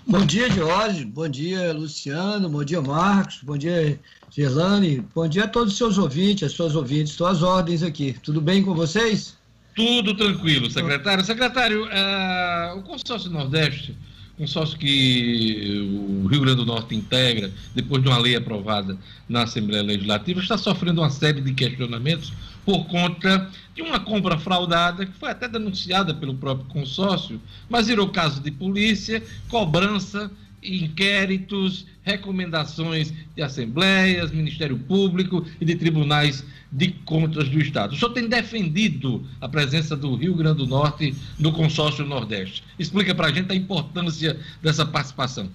Bom 0.05 0.25
dia, 0.25 0.49
Jorge. 0.49 1.05
Bom 1.05 1.29
dia, 1.29 1.73
Luciano. 1.73 2.49
Bom 2.49 2.63
dia, 2.63 2.81
Marcos. 2.81 3.39
Bom 3.43 3.57
dia, 3.57 3.99
Gerlane. 4.31 5.05
Bom 5.13 5.27
dia 5.27 5.43
a 5.43 5.47
todos 5.47 5.73
os 5.73 5.77
seus 5.77 5.97
ouvintes, 5.97 6.43
as 6.43 6.53
suas 6.53 6.75
ouvintes. 6.75 7.11
Estou 7.11 7.27
às 7.27 7.43
ordens 7.43 7.83
aqui. 7.83 8.15
Tudo 8.23 8.41
bem 8.41 8.63
com 8.63 8.73
vocês? 8.73 9.37
Tudo 9.75 10.15
tranquilo, 10.15 10.71
secretário. 10.71 11.23
Secretário, 11.23 11.85
uh, 11.85 12.79
o 12.79 12.81
consórcio 12.81 13.29
Nordeste 13.29 13.95
consórcio 14.37 14.77
que 14.77 16.21
o 16.23 16.27
Rio 16.27 16.41
Grande 16.41 16.57
do 16.57 16.65
Norte 16.65 16.95
integra, 16.95 17.51
depois 17.73 18.03
de 18.03 18.07
uma 18.07 18.19
lei 18.19 18.35
aprovada 18.35 18.97
na 19.27 19.43
Assembleia 19.43 19.81
Legislativa, 19.81 20.39
está 20.39 20.57
sofrendo 20.57 21.01
uma 21.01 21.09
série 21.09 21.41
de 21.41 21.53
questionamentos 21.53 22.31
por 22.63 22.85
conta 22.85 23.49
de 23.73 23.81
uma 23.81 23.99
compra 23.99 24.37
fraudada, 24.37 25.05
que 25.05 25.13
foi 25.13 25.31
até 25.31 25.47
denunciada 25.47 26.13
pelo 26.13 26.35
próprio 26.35 26.67
consórcio, 26.67 27.41
mas 27.69 27.87
virou 27.87 28.09
caso 28.09 28.41
de 28.41 28.51
polícia, 28.51 29.23
cobrança 29.47 30.29
inquéritos, 30.61 31.85
recomendações 32.03 33.13
de 33.35 33.41
assembleias, 33.41 34.31
Ministério 34.31 34.77
Público 34.77 35.45
e 35.59 35.65
de 35.65 35.75
tribunais 35.75 36.43
de 36.71 36.89
contas 37.05 37.47
do 37.49 37.59
Estado. 37.59 37.93
O 37.93 37.97
senhor 37.97 38.11
tem 38.13 38.27
defendido 38.27 39.25
a 39.39 39.47
presença 39.47 39.95
do 39.95 40.15
Rio 40.15 40.35
Grande 40.35 40.57
do 40.57 40.67
Norte 40.67 41.15
no 41.39 41.51
consórcio 41.51 42.05
Nordeste. 42.05 42.63
Explica 42.77 43.15
para 43.15 43.27
a 43.27 43.31
gente 43.31 43.51
a 43.51 43.55
importância 43.55 44.39
dessa 44.61 44.85
participação. 44.85 45.49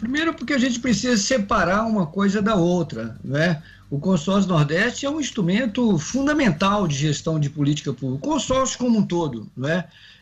Primeiro, 0.00 0.34
porque 0.34 0.52
a 0.52 0.58
gente 0.58 0.80
precisa 0.80 1.16
separar 1.16 1.84
uma 1.84 2.06
coisa 2.06 2.42
da 2.42 2.56
outra, 2.56 3.16
né? 3.22 3.62
O 3.88 4.00
consórcio 4.00 4.48
Nordeste 4.48 5.06
é 5.06 5.10
um 5.10 5.20
instrumento 5.20 5.96
fundamental 5.96 6.88
de 6.88 6.96
gestão 6.96 7.38
de 7.38 7.48
política 7.48 7.92
pública, 7.92 8.26
o 8.26 8.30
consórcio 8.30 8.78
como 8.78 8.98
um 8.98 9.06
todo, 9.06 9.48
não 9.56 9.68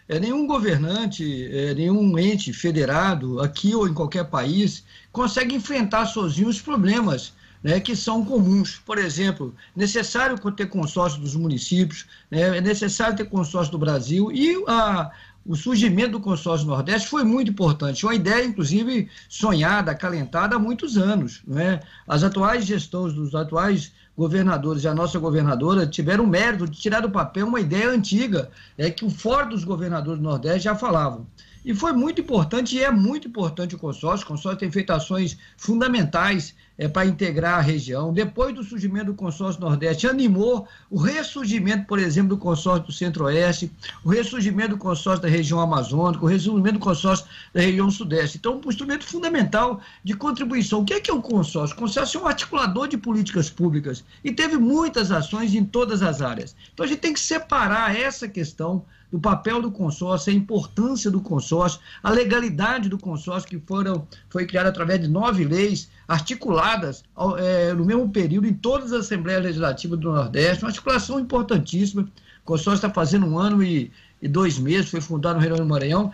é? 0.09 0.19
Nenhum 0.19 0.47
governante, 0.47 1.49
é, 1.51 1.75
nenhum 1.75 2.19
ente 2.19 2.53
federado, 2.53 3.41
aqui 3.41 3.75
ou 3.75 3.89
em 3.89 3.95
qualquer 3.95 4.25
país, 4.25 4.85
consegue 5.13 5.55
enfrentar 5.55 6.07
sozinho 6.07 6.49
os 6.49 6.61
problemas 6.61 7.33
né, 7.63 7.81
que 7.81 7.97
são 7.97 8.25
comuns. 8.25 8.81
Por 8.85 8.99
exemplo, 8.99 9.55
necessário 9.75 10.39
ter 10.53 10.67
consórcio 10.67 11.21
dos 11.21 11.35
municípios, 11.35 12.07
né, 12.31 12.59
é 12.59 12.61
necessário 12.61 13.17
ter 13.17 13.25
consórcio 13.25 13.73
do 13.73 13.79
Brasil 13.79 14.31
e 14.31 14.63
a, 14.69 15.11
o 15.47 15.57
surgimento 15.57 16.13
do 16.13 16.21
consórcio 16.21 16.67
Nordeste 16.67 17.09
foi 17.09 17.25
muito 17.25 17.51
importante. 17.51 18.05
Uma 18.05 18.15
ideia, 18.15 18.45
inclusive, 18.45 19.09
sonhada, 19.29 19.91
acalentada 19.91 20.57
há 20.57 20.59
muitos 20.59 20.99
anos. 20.99 21.43
Né? 21.47 21.81
As 22.07 22.23
atuais 22.23 22.67
gestões 22.67 23.15
dos 23.15 23.35
atuais 23.35 23.93
governadores 24.17 24.85
e 24.85 24.89
a 24.89 24.95
nossa 24.95 25.19
governadora 25.19 25.87
tiveram 25.87 26.25
o 26.25 26.29
mérito 26.29 26.67
de 26.67 26.79
tirar 26.79 27.01
do 27.01 27.11
papel 27.11 27.47
uma 27.47 27.61
ideia 27.61 27.91
antiga, 27.91 28.51
é 28.79 28.91
que 28.91 29.05
o 29.05 29.11
fora 29.11 29.47
dos 29.47 29.65
governadores 29.65 30.21
do 30.21 30.29
Nordeste 30.29 30.65
já 30.65 30.75
falavam. 30.75 31.27
E 31.65 31.75
foi 31.75 31.93
muito 31.93 32.21
importante, 32.21 32.77
e 32.77 32.83
é 32.83 32.91
muito 32.91 33.27
importante 33.27 33.75
o 33.75 33.79
consórcio. 33.79 34.25
O 34.25 34.29
consórcio 34.29 34.61
tem 34.61 34.71
feito 34.71 34.93
ações 34.93 35.39
fundamentais 35.57 36.55
é, 36.77 36.89
para 36.89 37.07
integrar 37.07 37.59
a 37.59 37.61
região. 37.61 38.13
Depois 38.13 38.55
do 38.55 38.63
surgimento 38.63 39.07
do 39.07 39.15
consórcio 39.15 39.61
Nordeste, 39.61 40.07
animou 40.07 40.67
o 40.91 40.99
ressurgimento, 40.99 41.87
por 41.87 41.99
exemplo, 41.99 42.31
do 42.31 42.39
consórcio 42.39 42.87
do 42.87 42.93
Centro-Oeste, 42.93 43.71
o 44.05 44.09
ressurgimento 44.09 44.71
do 44.71 44.79
consórcio 44.79 45.23
da 45.23 45.29
região 45.29 45.61
amazônica, 45.61 46.25
o 46.25 46.29
ressurgimento 46.29 46.79
do 46.79 46.85
consórcio 46.85 47.27
da 47.53 47.61
região 47.61 47.91
Sudeste. 47.91 48.39
Então, 48.39 48.61
um 48.65 48.69
instrumento 48.69 49.05
fundamental 49.05 49.81
de 50.03 50.15
contribuição. 50.15 50.81
O 50.81 50.85
que 50.85 50.95
é, 50.95 51.01
que 51.01 51.11
é 51.11 51.15
o 51.15 51.23
consórcio? 51.23 51.77
O 51.77 51.79
consórcio 51.79 52.19
é 52.19 52.23
um 52.23 52.27
articulador 52.27 52.89
de 52.89 52.97
políticas 52.97 53.49
públicas 53.49 54.05
e 54.23 54.33
teve 54.33 54.57
muitas 54.57 55.11
ações 55.11 55.55
em 55.55 55.65
todas 55.65 56.03
as 56.03 56.21
áreas. 56.21 56.57
Então, 56.73 56.85
a 56.85 56.89
gente 56.89 57.01
tem 57.01 57.13
que 57.13 57.21
separar 57.21 57.95
essa 57.97 58.29
questão 58.29 58.85
do 59.15 59.21
papel 59.21 59.63
do 59.63 59.71
consórcio, 59.71 60.33
a 60.33 60.37
importância 60.37 61.09
do 61.09 61.21
consórcio, 61.21 61.79
a 62.03 62.11
legalidade 62.11 62.89
do 62.89 62.99
consórcio, 62.99 63.49
que 63.49 63.65
foram, 63.65 64.09
foi 64.29 64.45
criada 64.45 64.71
através 64.71 65.01
de 65.01 65.07
nove 65.07 65.45
leis 65.45 65.89
articuladas 66.09 67.05
é, 67.39 67.73
no 67.75 67.85
mesmo 67.85 68.11
período 68.11 68.49
em 68.49 68.53
todas 68.53 68.93
as 68.93 69.07
Assembleias 69.07 69.45
Legislativas 69.45 70.01
do 70.01 70.11
Nordeste, 70.11 70.65
uma 70.65 70.71
articulação 70.71 71.21
importantíssima. 71.21 72.03
O 72.03 72.45
consórcio 72.45 72.85
está 72.85 72.91
fazendo 72.91 73.25
um 73.25 73.39
ano 73.39 73.63
e, 73.63 73.93
e 74.21 74.27
dois 74.27 74.59
meses, 74.59 74.91
foi 74.91 75.01
fundado 75.01 75.39
no 75.39 75.47
Rio 75.47 75.59
do 75.59 75.65
Maranhão. 75.65 76.13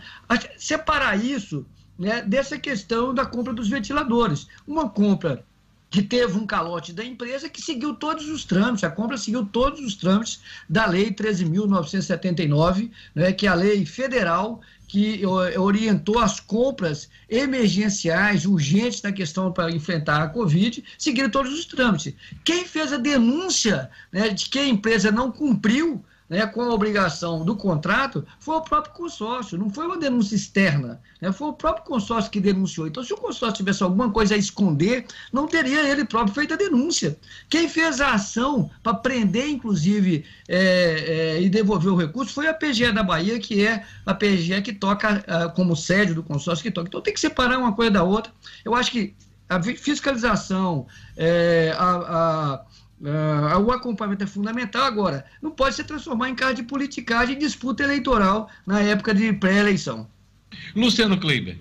Separar 0.59 1.17
isso 1.17 1.65
né, 1.99 2.21
dessa 2.21 2.59
questão 2.59 3.15
da 3.15 3.25
compra 3.25 3.55
dos 3.55 3.71
ventiladores. 3.71 4.47
Uma 4.67 4.91
compra 4.91 5.43
que 5.91 6.03
teve 6.03 6.39
um 6.39 6.47
calote 6.47 6.93
da 6.93 7.05
empresa 7.05 7.49
que 7.49 7.61
seguiu 7.61 7.95
todos 7.95 8.29
os 8.29 8.45
trâmites, 8.45 8.85
a 8.85 8.91
compra 8.91 9.19
seguiu 9.19 9.45
todos 9.45 9.81
os 9.81 9.97
trâmites 9.97 10.41
da 10.69 10.87
Lei 10.87 11.11
13.979, 11.11 12.91
né, 13.13 13.33
que 13.33 13.47
é 13.47 13.51
a 13.51 13.55
lei 13.55 13.85
federal 13.85 14.61
que 14.87 15.25
orientou 15.57 16.19
as 16.19 16.41
compras 16.41 17.09
emergenciais, 17.29 18.45
urgentes 18.45 19.01
na 19.03 19.13
questão 19.13 19.53
para 19.53 19.71
enfrentar 19.71 20.21
a 20.21 20.29
Covid, 20.29 20.83
seguindo 20.99 21.31
todos 21.31 21.53
os 21.53 21.65
trâmites. 21.65 22.13
Quem 22.45 22.65
fez 22.65 22.93
a 22.93 22.97
denúncia 22.97 23.89
né, 24.11 24.31
de 24.31 24.49
que 24.49 24.59
a 24.59 24.67
empresa 24.67 25.13
não 25.13 25.31
cumpriu 25.31 26.05
né, 26.31 26.47
com 26.47 26.63
a 26.63 26.73
obrigação 26.73 27.45
do 27.45 27.57
contrato 27.57 28.25
foi 28.39 28.55
o 28.55 28.61
próprio 28.61 28.95
consórcio, 28.95 29.59
não 29.59 29.69
foi 29.69 29.85
uma 29.85 29.99
denúncia 29.99 30.37
externa, 30.37 31.03
né, 31.21 31.33
foi 31.33 31.49
o 31.49 31.53
próprio 31.53 31.85
consórcio 31.85 32.31
que 32.31 32.41
denunciou. 32.41 32.87
Então, 32.87 33.03
se 33.03 33.13
o 33.13 33.17
consórcio 33.17 33.57
tivesse 33.57 33.83
alguma 33.83 34.09
coisa 34.11 34.37
a 34.37 34.39
esconder, 34.39 35.05
não 35.33 35.49
teria 35.49 35.89
ele 35.89 36.05
próprio 36.05 36.33
feito 36.33 36.55
a 36.55 36.57
denúncia. 36.57 37.19
Quem 37.49 37.69
fez 37.69 38.01
a 38.01 38.15
ação 38.15 38.71
para 38.81 38.95
prender, 38.95 39.49
inclusive, 39.49 40.25
é, 40.49 41.35
é, 41.37 41.43
e 41.43 41.51
devolver 41.51 41.93
o 41.93 41.97
recurso 41.97 42.33
foi 42.33 42.47
a 42.47 42.55
PGE 42.55 42.93
da 42.93 43.03
Bahia, 43.03 43.41
que 43.41 43.67
é 43.67 43.85
a 44.07 44.15
PGE 44.15 44.63
que 44.63 44.73
toca 44.73 45.25
uh, 45.27 45.53
como 45.55 45.75
sede 45.75 46.15
do 46.15 46.23
consórcio 46.23 46.63
que 46.63 46.71
toca. 46.71 46.87
Então, 46.87 47.01
tem 47.01 47.13
que 47.13 47.21
separar 47.21 47.59
uma 47.59 47.73
coisa 47.73 47.91
da 47.91 48.05
outra. 48.05 48.33
Eu 48.65 48.77
acho 48.77 48.93
que 48.93 49.15
a 49.49 49.61
fiscalização, 49.61 50.87
é, 51.17 51.75
a, 51.77 52.55
a 52.55 52.65
Uh, 53.01 53.59
o 53.59 53.73
acompanhamento 53.73 54.25
é 54.25 54.27
fundamental. 54.27 54.83
Agora, 54.83 55.25
não 55.41 55.51
pode 55.51 55.75
se 55.75 55.85
transformar 55.85 56.29
em 56.29 56.35
caso 56.35 56.55
de 56.55 56.63
politicagem 56.63 57.35
e 57.35 57.39
disputa 57.39 57.83
eleitoral 57.83 58.51
na 58.67 58.81
época 58.81 59.15
de 59.15 59.33
pré-eleição. 59.33 60.07
Luciano 60.77 61.19
Kleiber. 61.19 61.57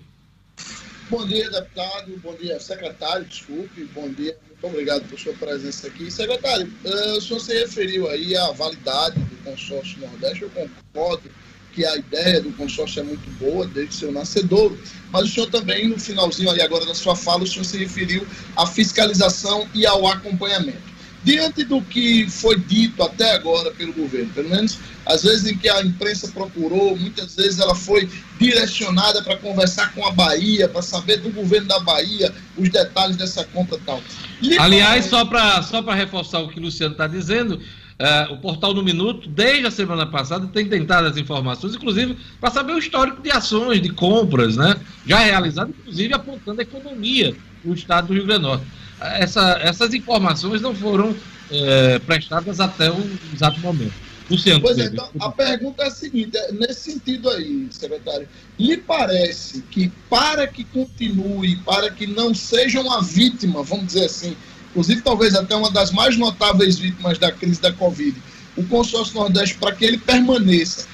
Bom 1.08 1.26
dia, 1.26 1.50
deputado. 1.50 2.20
Bom 2.22 2.34
dia, 2.34 2.60
secretário. 2.60 3.24
Desculpe. 3.24 3.84
Bom 3.94 4.10
dia. 4.10 4.36
Muito 4.48 4.66
obrigado 4.66 5.08
por 5.08 5.18
sua 5.18 5.32
presença 5.32 5.86
aqui. 5.86 6.10
Secretário, 6.10 6.70
uh, 6.84 7.16
o 7.16 7.20
senhor 7.22 7.40
se 7.40 7.58
referiu 7.58 8.08
aí 8.10 8.36
à 8.36 8.52
validade 8.52 9.18
do 9.18 9.36
consórcio 9.42 9.98
Nordeste. 9.98 10.42
Eu 10.42 10.50
concordo 10.50 11.30
que 11.72 11.86
a 11.86 11.96
ideia 11.96 12.42
do 12.42 12.52
consórcio 12.52 13.00
é 13.00 13.02
muito 13.02 13.30
boa 13.38 13.66
desde 13.66 13.94
seu 13.94 14.12
nascedor, 14.12 14.76
mas 15.10 15.22
o 15.22 15.28
senhor 15.28 15.48
também, 15.48 15.88
no 15.88 15.98
finalzinho 15.98 16.50
ali 16.50 16.60
agora 16.60 16.84
da 16.84 16.94
sua 16.94 17.16
fala, 17.16 17.44
o 17.44 17.46
senhor 17.46 17.64
se 17.64 17.78
referiu 17.78 18.26
à 18.56 18.66
fiscalização 18.66 19.66
e 19.72 19.86
ao 19.86 20.06
acompanhamento 20.06 20.90
diante 21.22 21.64
do 21.64 21.82
que 21.82 22.28
foi 22.30 22.58
dito 22.58 23.02
até 23.02 23.32
agora 23.34 23.70
pelo 23.72 23.92
governo, 23.92 24.30
pelo 24.32 24.48
menos 24.48 24.78
às 25.06 25.22
vezes 25.22 25.50
em 25.50 25.56
que 25.56 25.68
a 25.68 25.82
imprensa 25.82 26.28
procurou, 26.28 26.96
muitas 26.96 27.34
vezes 27.34 27.58
ela 27.58 27.74
foi 27.74 28.08
direcionada 28.38 29.22
para 29.22 29.36
conversar 29.36 29.92
com 29.92 30.06
a 30.06 30.12
Bahia, 30.12 30.68
para 30.68 30.82
saber 30.82 31.18
do 31.18 31.30
governo 31.30 31.68
da 31.68 31.80
Bahia 31.80 32.32
os 32.56 32.68
detalhes 32.68 33.16
dessa 33.16 33.44
compra 33.44 33.76
e 33.76 33.80
tal. 33.80 34.02
E 34.40 34.58
Aliás, 34.58 35.06
só 35.06 35.24
para 35.24 35.62
só 35.62 35.80
reforçar 35.80 36.40
o 36.40 36.48
que 36.48 36.58
o 36.58 36.62
Luciano 36.62 36.92
está 36.92 37.06
dizendo, 37.06 37.60
Uh, 38.00 38.32
o 38.32 38.38
portal 38.38 38.72
do 38.72 38.82
Minuto, 38.82 39.28
desde 39.28 39.66
a 39.66 39.70
semana 39.70 40.06
passada, 40.06 40.46
tem 40.46 40.66
tentado 40.66 41.06
as 41.06 41.18
informações, 41.18 41.74
inclusive 41.74 42.16
para 42.40 42.50
saber 42.50 42.72
o 42.72 42.78
histórico 42.78 43.20
de 43.20 43.30
ações, 43.30 43.82
de 43.82 43.90
compras, 43.90 44.56
né? 44.56 44.74
Já 45.06 45.18
realizadas, 45.18 45.74
inclusive 45.78 46.14
apontando 46.14 46.60
a 46.60 46.62
economia 46.62 47.36
do 47.62 47.74
estado 47.74 48.06
do 48.06 48.14
Rio 48.14 48.24
Grande 48.24 48.40
do 48.40 48.48
Norte 48.48 48.64
essa, 49.00 49.58
essas 49.62 49.94
informações 49.94 50.60
não 50.60 50.74
foram 50.74 51.14
é, 51.50 51.98
prestadas 52.00 52.60
até 52.60 52.90
o 52.90 53.18
exato 53.34 53.58
momento. 53.60 53.94
Luciano, 54.30 54.60
pois 54.60 54.78
é, 54.78 54.84
então, 54.84 55.10
a 55.18 55.30
pergunta 55.32 55.82
é 55.82 55.86
a 55.88 55.90
seguinte, 55.90 56.36
é, 56.36 56.52
nesse 56.52 56.92
sentido 56.92 57.28
aí, 57.30 57.66
secretário, 57.70 58.28
lhe 58.56 58.76
parece 58.76 59.62
que 59.62 59.90
para 60.08 60.46
que 60.46 60.62
continue, 60.62 61.56
para 61.56 61.90
que 61.90 62.06
não 62.06 62.32
seja 62.32 62.80
uma 62.80 63.02
vítima, 63.02 63.64
vamos 63.64 63.86
dizer 63.86 64.04
assim, 64.04 64.36
inclusive 64.70 65.02
talvez 65.02 65.34
até 65.34 65.56
uma 65.56 65.70
das 65.70 65.90
mais 65.90 66.16
notáveis 66.16 66.78
vítimas 66.78 67.18
da 67.18 67.32
crise 67.32 67.60
da 67.60 67.72
Covid, 67.72 68.16
o 68.56 68.62
consórcio 68.64 69.16
Nordeste, 69.16 69.56
para 69.56 69.74
que 69.74 69.84
ele 69.84 69.98
permaneça, 69.98 70.86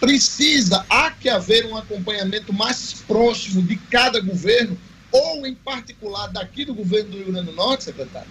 precisa, 0.00 0.86
há 0.88 1.10
que 1.10 1.28
haver 1.28 1.66
um 1.66 1.76
acompanhamento 1.76 2.54
mais 2.54 2.94
próximo 3.06 3.60
de 3.62 3.76
cada 3.76 4.18
governo 4.20 4.78
ou 5.10 5.46
em 5.46 5.54
particular 5.54 6.28
daqui 6.28 6.64
do 6.64 6.74
governo 6.74 7.10
do 7.10 7.16
Rio 7.16 7.32
Grande 7.32 7.46
do 7.46 7.52
Norte, 7.52 7.84
secretário? 7.84 8.28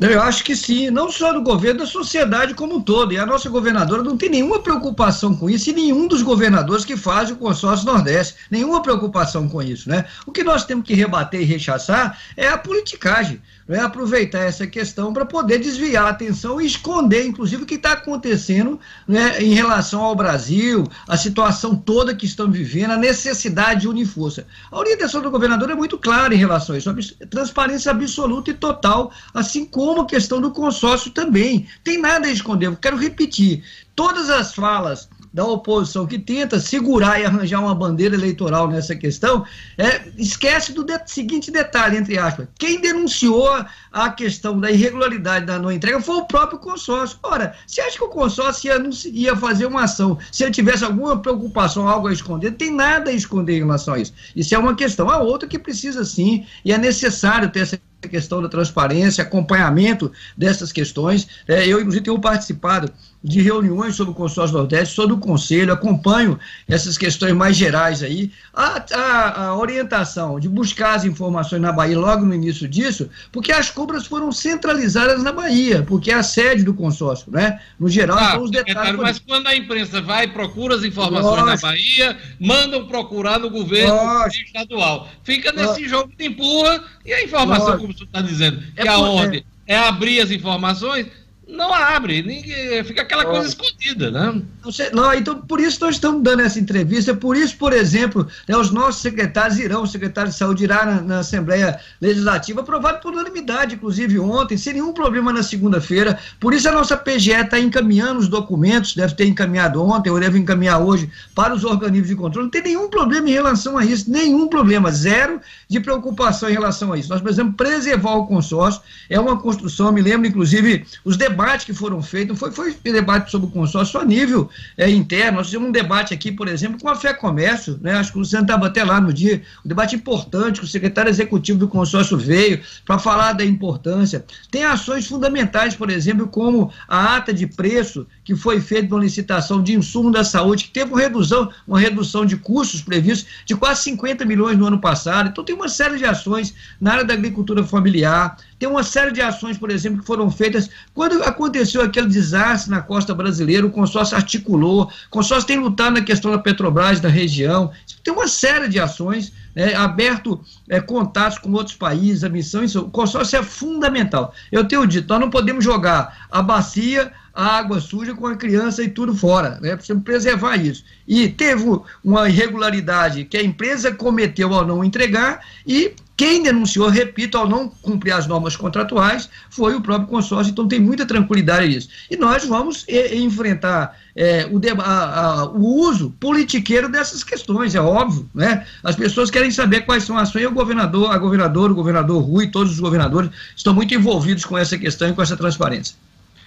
Eu 0.00 0.22
acho 0.22 0.44
que 0.44 0.54
sim, 0.54 0.90
não 0.90 1.10
só 1.10 1.32
do 1.32 1.42
governo, 1.42 1.80
da 1.80 1.86
sociedade 1.86 2.54
como 2.54 2.76
um 2.76 2.80
todo. 2.80 3.12
E 3.12 3.18
a 3.18 3.26
nossa 3.26 3.50
governadora 3.50 4.00
não 4.00 4.16
tem 4.16 4.30
nenhuma 4.30 4.60
preocupação 4.60 5.34
com 5.34 5.50
isso, 5.50 5.70
e 5.70 5.72
nenhum 5.72 6.06
dos 6.06 6.22
governadores 6.22 6.84
que 6.84 6.96
fazem 6.96 7.34
o 7.34 7.38
consórcio 7.38 7.84
Nordeste, 7.84 8.36
nenhuma 8.48 8.80
preocupação 8.80 9.48
com 9.48 9.60
isso. 9.60 9.88
Né? 9.88 10.04
O 10.24 10.30
que 10.30 10.44
nós 10.44 10.64
temos 10.64 10.86
que 10.86 10.94
rebater 10.94 11.40
e 11.40 11.44
rechaçar 11.44 12.16
é 12.36 12.46
a 12.46 12.56
politicagem 12.56 13.42
né, 13.68 13.80
aproveitar 13.80 14.40
essa 14.40 14.66
questão 14.66 15.12
para 15.12 15.26
poder 15.26 15.58
desviar 15.58 16.06
a 16.06 16.10
atenção 16.10 16.58
e 16.58 16.66
esconder, 16.66 17.26
inclusive, 17.26 17.62
o 17.62 17.66
que 17.66 17.74
está 17.74 17.92
acontecendo 17.92 18.80
né, 19.06 19.42
em 19.42 19.52
relação 19.52 20.00
ao 20.00 20.16
Brasil, 20.16 20.84
a 21.06 21.18
situação 21.18 21.76
toda 21.76 22.14
que 22.14 22.24
estamos 22.24 22.56
vivendo, 22.56 22.92
a 22.92 22.96
necessidade 22.96 23.82
de 23.82 23.88
unir 23.88 24.06
força. 24.06 24.46
A 24.70 24.78
orientação 24.78 25.20
do 25.20 25.30
governador 25.30 25.70
é 25.70 25.74
muito 25.74 25.98
clara 25.98 26.34
em 26.34 26.38
relação 26.38 26.74
a 26.74 26.78
isso, 26.78 26.92
transparência 27.28 27.90
absoluta 27.90 28.50
e 28.50 28.54
total, 28.54 29.12
assim 29.34 29.66
como 29.66 30.00
a 30.00 30.06
questão 30.06 30.40
do 30.40 30.50
consórcio 30.50 31.10
também. 31.10 31.68
Tem 31.84 32.00
nada 32.00 32.26
a 32.26 32.30
esconder. 32.30 32.66
Eu 32.66 32.76
quero 32.76 32.96
repetir, 32.96 33.62
todas 33.94 34.30
as 34.30 34.54
falas 34.54 35.08
da 35.32 35.44
oposição 35.44 36.06
que 36.06 36.18
tenta 36.18 36.58
segurar 36.58 37.20
e 37.20 37.24
arranjar 37.24 37.60
uma 37.60 37.74
bandeira 37.74 38.14
eleitoral 38.14 38.68
nessa 38.68 38.94
questão, 38.94 39.44
é, 39.76 40.02
esquece 40.16 40.72
do 40.72 40.84
de 40.84 40.98
seguinte 41.06 41.50
detalhe, 41.50 41.96
entre 41.96 42.18
aspas. 42.18 42.48
Quem 42.58 42.80
denunciou 42.80 43.48
a 43.92 44.10
questão 44.10 44.58
da 44.58 44.70
irregularidade 44.70 45.46
da 45.46 45.58
não 45.58 45.70
entrega 45.70 46.00
foi 46.00 46.16
o 46.16 46.24
próprio 46.24 46.58
consórcio. 46.58 47.18
Ora, 47.22 47.54
você 47.66 47.80
acha 47.80 47.96
que 47.96 48.04
o 48.04 48.08
consórcio 48.08 48.68
ia, 48.68 48.90
ia 49.12 49.36
fazer 49.36 49.66
uma 49.66 49.84
ação 49.84 50.18
se 50.32 50.42
ele 50.42 50.52
tivesse 50.52 50.84
alguma 50.84 51.20
preocupação, 51.20 51.88
algo 51.88 52.08
a 52.08 52.12
esconder? 52.12 52.52
Tem 52.52 52.72
nada 52.72 53.10
a 53.10 53.12
esconder 53.12 53.56
em 53.56 53.60
relação 53.60 53.94
a 53.94 53.98
isso. 53.98 54.12
Isso 54.34 54.54
é 54.54 54.58
uma 54.58 54.74
questão. 54.74 55.10
A 55.10 55.18
outra 55.18 55.48
que 55.48 55.58
precisa 55.58 56.04
sim, 56.04 56.46
e 56.64 56.72
é 56.72 56.78
necessário 56.78 57.50
ter 57.50 57.60
essa 57.60 57.78
questão 58.06 58.40
da 58.40 58.48
transparência, 58.48 59.22
acompanhamento 59.22 60.12
dessas 60.36 60.70
questões. 60.70 61.26
É, 61.48 61.66
eu, 61.66 61.80
inclusive, 61.80 62.04
tenho 62.04 62.20
participado 62.20 62.92
de 63.28 63.42
reuniões 63.42 63.94
sobre 63.94 64.12
o 64.12 64.14
consórcio 64.14 64.56
Nordeste, 64.56 64.94
sobre 64.94 65.14
o 65.14 65.18
conselho, 65.18 65.72
acompanho 65.72 66.38
essas 66.66 66.96
questões 66.96 67.34
mais 67.34 67.56
gerais 67.56 68.02
aí. 68.02 68.32
A, 68.54 68.82
a, 68.92 69.44
a, 69.44 69.56
orientação 69.56 70.40
de 70.40 70.48
buscar 70.48 70.94
as 70.94 71.04
informações 71.04 71.60
na 71.60 71.70
Bahia 71.70 71.98
logo 71.98 72.24
no 72.24 72.34
início 72.34 72.66
disso, 72.66 73.10
porque 73.30 73.52
as 73.52 73.70
compras 73.70 74.06
foram 74.06 74.32
centralizadas 74.32 75.22
na 75.22 75.30
Bahia, 75.30 75.82
porque 75.82 76.10
é 76.10 76.14
a 76.14 76.22
sede 76.22 76.64
do 76.64 76.72
consórcio, 76.72 77.30
né? 77.30 77.60
No 77.78 77.88
geral, 77.88 78.18
ah, 78.18 78.40
os 78.40 78.50
detalhes. 78.50 78.98
Mas 78.98 79.18
quando 79.18 79.46
a 79.46 79.54
imprensa 79.54 80.00
vai 80.00 80.24
e 80.24 80.28
procura 80.28 80.76
as 80.76 80.82
informações 80.82 81.42
Lógico. 81.42 81.46
na 81.46 81.56
Bahia, 81.56 82.18
mandam 82.40 82.86
procurar 82.86 83.38
no 83.38 83.50
governo 83.50 83.94
Lógico. 83.94 84.46
estadual. 84.46 85.08
Fica 85.22 85.52
nesse 85.52 85.66
Lógico. 85.66 85.88
jogo 85.90 86.12
de 86.16 86.24
empurra 86.24 86.82
e 87.04 87.12
a 87.12 87.22
informação, 87.22 87.78
como 87.78 87.92
você 87.92 88.04
está 88.04 88.22
dizendo, 88.22 88.62
que 88.74 88.80
é 88.80 88.88
a 88.88 88.98
ordem 88.98 89.44
é. 89.66 89.74
é 89.74 89.78
abrir 89.78 90.20
as 90.20 90.30
informações 90.30 91.06
não 91.48 91.72
abre, 91.72 92.22
ninguém, 92.22 92.84
fica 92.84 93.00
aquela 93.00 93.24
coisa 93.24 93.48
escondida, 93.48 94.10
né? 94.10 94.42
Não, 94.62 94.70
sei, 94.70 94.90
não, 94.90 95.14
então, 95.14 95.40
por 95.40 95.58
isso 95.58 95.80
nós 95.80 95.94
estamos 95.94 96.22
dando 96.22 96.40
essa 96.40 96.60
entrevista, 96.60 97.14
por 97.14 97.36
isso, 97.36 97.56
por 97.56 97.72
exemplo, 97.72 98.26
né, 98.46 98.54
os 98.54 98.70
nossos 98.70 99.00
secretários 99.00 99.58
irão, 99.58 99.82
o 99.82 99.86
secretário 99.86 100.30
de 100.30 100.36
saúde 100.36 100.64
irá 100.64 100.84
na, 100.84 101.00
na 101.00 101.18
Assembleia 101.20 101.80
Legislativa, 102.00 102.60
aprovado 102.60 103.00
por 103.00 103.14
unanimidade, 103.14 103.76
inclusive 103.76 104.18
ontem, 104.18 104.58
sem 104.58 104.74
nenhum 104.74 104.92
problema 104.92 105.32
na 105.32 105.42
segunda-feira, 105.42 106.18
por 106.38 106.52
isso 106.52 106.68
a 106.68 106.72
nossa 106.72 106.98
PGE 106.98 107.32
está 107.32 107.58
encaminhando 107.58 108.20
os 108.20 108.28
documentos, 108.28 108.94
deve 108.94 109.14
ter 109.14 109.26
encaminhado 109.26 109.82
ontem, 109.82 110.10
ou 110.10 110.20
deve 110.20 110.38
encaminhar 110.38 110.82
hoje, 110.82 111.10
para 111.34 111.54
os 111.54 111.64
organismos 111.64 112.08
de 112.08 112.14
controle, 112.14 112.44
não 112.44 112.50
tem 112.50 112.62
nenhum 112.62 112.90
problema 112.90 113.26
em 113.26 113.32
relação 113.32 113.78
a 113.78 113.84
isso, 113.84 114.10
nenhum 114.10 114.48
problema, 114.48 114.90
zero 114.90 115.40
de 115.66 115.80
preocupação 115.80 116.50
em 116.50 116.52
relação 116.52 116.92
a 116.92 116.98
isso. 116.98 117.08
Nós 117.08 117.22
precisamos 117.22 117.54
preservar 117.56 118.16
o 118.16 118.26
consórcio, 118.26 118.82
é 119.08 119.18
uma 119.18 119.38
construção, 119.38 119.90
me 119.92 120.02
lembro, 120.02 120.26
inclusive, 120.26 120.84
os 121.04 121.16
debates 121.16 121.37
debates 121.38 121.64
que 121.64 121.72
foram 121.72 122.02
feitos, 122.02 122.30
não 122.30 122.36
foi, 122.36 122.50
foi 122.50 122.74
debate 122.82 123.30
sobre 123.30 123.46
o 123.46 123.50
consórcio 123.50 123.92
só 123.92 124.00
a 124.00 124.04
nível 124.04 124.50
é, 124.76 124.90
interno. 124.90 125.38
Nós 125.38 125.46
tivemos 125.46 125.68
um 125.68 125.72
debate 125.72 126.12
aqui, 126.12 126.32
por 126.32 126.48
exemplo, 126.48 126.80
com 126.80 126.88
a 126.88 126.96
Fé 126.96 127.14
Comércio, 127.14 127.78
né? 127.80 127.92
acho 127.92 128.10
que 128.10 128.18
o 128.18 128.20
Luciano 128.20 128.44
estava 128.44 128.66
até 128.66 128.82
lá 128.82 129.00
no 129.00 129.12
dia, 129.12 129.40
um 129.64 129.68
debate 129.68 129.94
importante, 129.94 130.58
que 130.58 130.66
o 130.66 130.68
secretário 130.68 131.08
executivo 131.08 131.56
do 131.56 131.68
consórcio 131.68 132.18
veio 132.18 132.60
para 132.84 132.98
falar 132.98 133.34
da 133.34 133.44
importância. 133.44 134.24
Tem 134.50 134.64
ações 134.64 135.06
fundamentais, 135.06 135.76
por 135.76 135.90
exemplo, 135.90 136.26
como 136.26 136.72
a 136.88 137.16
ata 137.16 137.32
de 137.32 137.46
preço 137.46 138.04
que 138.24 138.34
foi 138.34 138.60
feita 138.60 138.92
uma 138.92 139.00
licitação 139.00 139.62
de 139.62 139.74
insumo 139.74 140.10
da 140.10 140.24
saúde, 140.24 140.64
que 140.64 140.70
teve 140.70 140.90
uma 140.90 141.00
redução, 141.00 141.52
uma 141.68 141.78
redução 141.78 142.26
de 142.26 142.36
custos 142.36 142.82
previstos 142.82 143.28
de 143.46 143.54
quase 143.54 143.84
50 143.84 144.24
milhões 144.24 144.58
no 144.58 144.66
ano 144.66 144.80
passado. 144.80 145.28
Então 145.28 145.44
tem 145.44 145.54
uma 145.54 145.68
série 145.68 145.98
de 145.98 146.04
ações 146.04 146.52
na 146.80 146.94
área 146.94 147.04
da 147.04 147.14
agricultura 147.14 147.62
familiar, 147.62 148.36
tem 148.58 148.68
uma 148.68 148.82
série 148.82 149.12
de 149.12 149.22
ações, 149.22 149.56
por 149.56 149.70
exemplo, 149.70 150.00
que 150.00 150.06
foram 150.06 150.30
feitas 150.30 150.68
quando 150.92 151.22
aconteceu 151.22 151.80
aquele 151.80 152.08
desastre 152.08 152.70
na 152.70 152.82
costa 152.82 153.14
brasileira, 153.14 153.66
o 153.66 153.70
consórcio 153.70 154.16
articulou, 154.16 154.84
o 154.84 155.10
consórcio 155.10 155.46
tem 155.46 155.58
lutado 155.58 155.94
na 155.94 156.02
questão 156.02 156.30
da 156.30 156.38
Petrobras, 156.38 157.00
da 157.00 157.08
região, 157.08 157.70
tem 158.02 158.12
uma 158.12 158.26
série 158.26 158.68
de 158.68 158.80
ações, 158.80 159.32
é, 159.54 159.74
aberto 159.74 160.40
é, 160.68 160.80
contatos 160.80 161.38
com 161.38 161.50
outros 161.52 161.76
países, 161.76 162.24
a 162.24 162.28
missão, 162.28 162.64
isso, 162.64 162.80
o 162.80 162.90
consórcio 162.90 163.38
é 163.38 163.42
fundamental. 163.42 164.34
Eu 164.50 164.66
tenho 164.66 164.86
dito, 164.86 165.08
nós 165.08 165.20
não 165.20 165.30
podemos 165.30 165.64
jogar 165.64 166.26
a 166.30 166.42
bacia, 166.42 167.12
a 167.34 167.58
água 167.58 167.80
suja 167.80 168.14
com 168.14 168.26
a 168.26 168.34
criança 168.34 168.82
e 168.82 168.88
tudo 168.88 169.14
fora, 169.14 169.60
né? 169.60 169.76
Precisamos 169.76 170.02
preservar 170.02 170.56
isso. 170.56 170.84
E 171.06 171.28
teve 171.28 171.64
uma 172.02 172.28
irregularidade 172.28 173.24
que 173.24 173.36
a 173.36 173.42
empresa 173.42 173.92
cometeu 173.92 174.52
ao 174.52 174.66
não 174.66 174.84
entregar 174.84 175.40
e 175.64 175.94
quem 176.18 176.42
denunciou, 176.42 176.88
repito, 176.88 177.38
ao 177.38 177.48
não 177.48 177.68
cumprir 177.68 178.10
as 178.10 178.26
normas 178.26 178.56
contratuais, 178.56 179.30
foi 179.48 179.76
o 179.76 179.80
próprio 179.80 180.08
consórcio, 180.08 180.50
então 180.50 180.66
tem 180.66 180.80
muita 180.80 181.06
tranquilidade 181.06 181.68
nisso. 181.68 181.88
E 182.10 182.16
nós 182.16 182.44
vamos 182.44 182.84
e, 182.88 183.14
enfrentar 183.18 183.96
é, 184.16 184.44
o, 184.50 184.60
a, 184.82 185.20
a, 185.20 185.44
o, 185.44 185.80
uso 185.80 186.10
politiqueiro 186.18 186.88
dessas 186.88 187.22
questões, 187.22 187.76
é 187.76 187.80
óbvio, 187.80 188.28
né? 188.34 188.66
As 188.82 188.96
pessoas 188.96 189.30
querem 189.30 189.52
saber 189.52 189.82
quais 189.82 190.02
são 190.02 190.18
as 190.18 190.28
ações, 190.28 190.42
e 190.42 190.46
o 190.48 190.50
governador, 190.50 191.12
a 191.12 191.18
governadora, 191.18 191.70
o 191.70 191.76
governador 191.76 192.20
Rui, 192.20 192.48
todos 192.48 192.72
os 192.72 192.80
governadores 192.80 193.30
estão 193.54 193.72
muito 193.72 193.94
envolvidos 193.94 194.44
com 194.44 194.58
essa 194.58 194.76
questão 194.76 195.08
e 195.08 195.12
com 195.12 195.22
essa 195.22 195.36
transparência. 195.36 195.94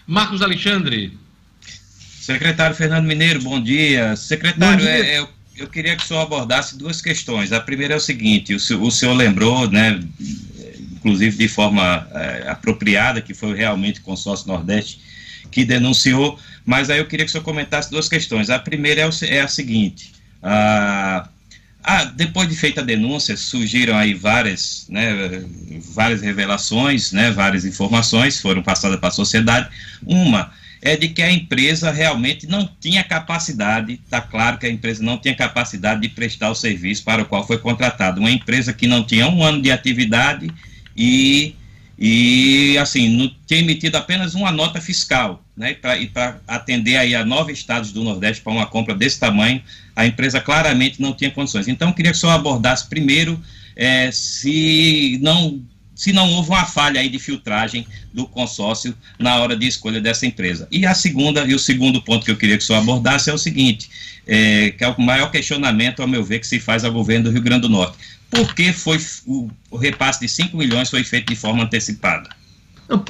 Marcos 0.05 0.41
Alexandre. 0.41 1.17
Secretário 2.19 2.76
Fernando 2.76 3.05
Mineiro, 3.05 3.41
bom 3.41 3.63
dia. 3.63 4.17
Secretário, 4.17 4.80
bom 4.80 4.84
dia. 4.84 4.89
É, 4.89 5.15
é 5.22 5.28
eu 5.62 5.70
queria 5.70 5.95
que 5.95 6.03
o 6.03 6.07
senhor 6.07 6.22
abordasse 6.22 6.78
duas 6.78 7.01
questões. 7.01 7.51
A 7.51 7.59
primeira 7.59 7.93
é 7.93 7.97
o 7.97 8.01
seguinte: 8.01 8.53
o 8.53 8.59
senhor, 8.59 8.82
o 8.82 8.91
senhor 8.91 9.14
lembrou, 9.14 9.70
né, 9.70 9.99
inclusive 10.91 11.38
de 11.38 11.47
forma 11.47 12.07
é, 12.12 12.49
apropriada, 12.49 13.22
que 13.22 13.34
foi 13.34 13.55
realmente 13.55 13.99
o 13.99 14.03
consórcio 14.03 14.47
Nordeste 14.47 14.99
que 15.51 15.66
denunciou, 15.66 16.39
mas 16.66 16.89
aí 16.89 16.99
eu 16.99 17.07
queria 17.07 17.26
que 17.26 17.30
o 17.30 17.32
senhor 17.32 17.43
comentasse 17.43 17.91
duas 17.91 18.07
questões. 18.07 18.49
A 18.49 18.57
primeira 18.57 19.01
é, 19.01 19.07
o, 19.07 19.12
é 19.24 19.41
a 19.41 19.47
seguinte: 19.47 20.14
ah, 20.41 21.28
ah, 21.84 22.05
depois 22.05 22.47
de 22.47 22.55
feita 22.55 22.82
a 22.82 22.84
denúncia, 22.84 23.36
surgiram 23.36 23.97
aí 23.97 24.14
várias, 24.14 24.86
né, 24.88 25.43
várias 25.93 26.22
revelações, 26.22 27.12
né, 27.12 27.32
várias 27.32 27.66
informações 27.66 28.39
foram 28.39 28.62
passadas 28.64 28.99
para 28.99 29.09
a 29.09 29.12
sociedade. 29.12 29.70
Uma 30.05 30.51
é 30.82 30.97
de 30.97 31.09
que 31.09 31.21
a 31.21 31.32
empresa 31.32 31.91
realmente 31.91 32.47
não 32.47 32.67
tinha 32.79 33.03
capacidade, 33.03 33.99
está 34.03 34.19
claro 34.19 34.57
que 34.57 34.65
a 34.65 34.69
empresa 34.69 35.03
não 35.03 35.17
tinha 35.17 35.36
capacidade 35.36 36.01
de 36.01 36.09
prestar 36.09 36.49
o 36.49 36.55
serviço 36.55 37.03
para 37.03 37.21
o 37.21 37.25
qual 37.25 37.45
foi 37.45 37.59
contratada. 37.59 38.19
Uma 38.19 38.32
empresa 38.32 38.73
que 38.73 38.88
não 38.88 39.03
tinha 39.03 39.27
um 39.27 39.43
ano 39.43 39.61
de 39.61 39.71
atividade 39.71 40.49
e, 40.97 41.53
e 41.99 42.75
assim, 42.79 43.09
não 43.09 43.32
tinha 43.45 43.59
emitido 43.59 43.95
apenas 43.95 44.34
uma 44.34 44.51
nota 44.51 44.82
fiscal, 44.82 45.43
né, 45.55 45.75
pra, 45.75 45.97
e 45.97 46.07
para 46.07 46.41
atender 46.47 46.97
aí 46.97 47.13
a 47.13 47.23
nove 47.23 47.53
estados 47.53 47.91
do 47.91 48.03
Nordeste 48.03 48.41
para 48.41 48.51
uma 48.51 48.65
compra 48.65 48.95
desse 48.95 49.19
tamanho, 49.19 49.61
a 49.95 50.07
empresa 50.07 50.41
claramente 50.41 50.99
não 50.99 51.13
tinha 51.13 51.29
condições. 51.29 51.67
Então, 51.67 51.89
eu 51.89 51.93
queria 51.93 52.11
que 52.11 52.17
senhor 52.17 52.34
abordasse 52.34 52.89
primeiro 52.89 53.39
é, 53.75 54.11
se 54.11 55.19
não 55.21 55.61
se 56.02 56.12
não 56.12 56.34
houve 56.34 56.49
uma 56.49 56.66
falha 56.66 56.99
aí 56.99 57.08
de 57.08 57.20
filtragem 57.20 57.86
do 58.12 58.26
consórcio 58.26 58.97
na 59.20 59.36
hora 59.36 59.56
de 59.56 59.68
escolha 59.68 60.02
dessa 60.02 60.26
empresa. 60.26 60.68
E 60.72 60.84
a 60.84 60.95
segunda, 60.95 61.45
e 61.45 61.54
o 61.54 61.60
segundo 61.60 62.02
ponto 62.02 62.26
que 62.26 62.32
eu 62.32 62.36
queria 62.36 62.58
que 62.58 62.64
o 62.64 62.66
senhor 62.66 62.80
abordasse 62.80 63.30
é 63.30 63.34
o 63.34 63.38
seguinte, 63.38 63.88
é, 64.26 64.72
que 64.72 64.84
é 64.84 64.88
o 64.88 64.99
maior 64.99 65.30
questionamento, 65.30 66.02
ao 66.02 66.08
meu 66.08 66.24
ver, 66.24 66.39
que 66.39 66.47
se 66.47 66.60
faz 66.60 66.84
ao 66.84 66.91
governo 66.91 67.26
do 67.26 67.32
Rio 67.32 67.43
Grande 67.43 67.62
do 67.62 67.70
Norte. 67.70 67.99
Por 68.32 68.56
que 68.56 68.74
foi 68.74 68.97
o, 69.28 69.52
o 69.70 69.78
repasse 69.78 70.22
de 70.22 70.28
5 70.28 70.58
milhões 70.58 70.89
foi 70.89 71.04
feito 71.04 71.28
de 71.28 71.36
forma 71.36 71.66
antecipada? 71.66 72.32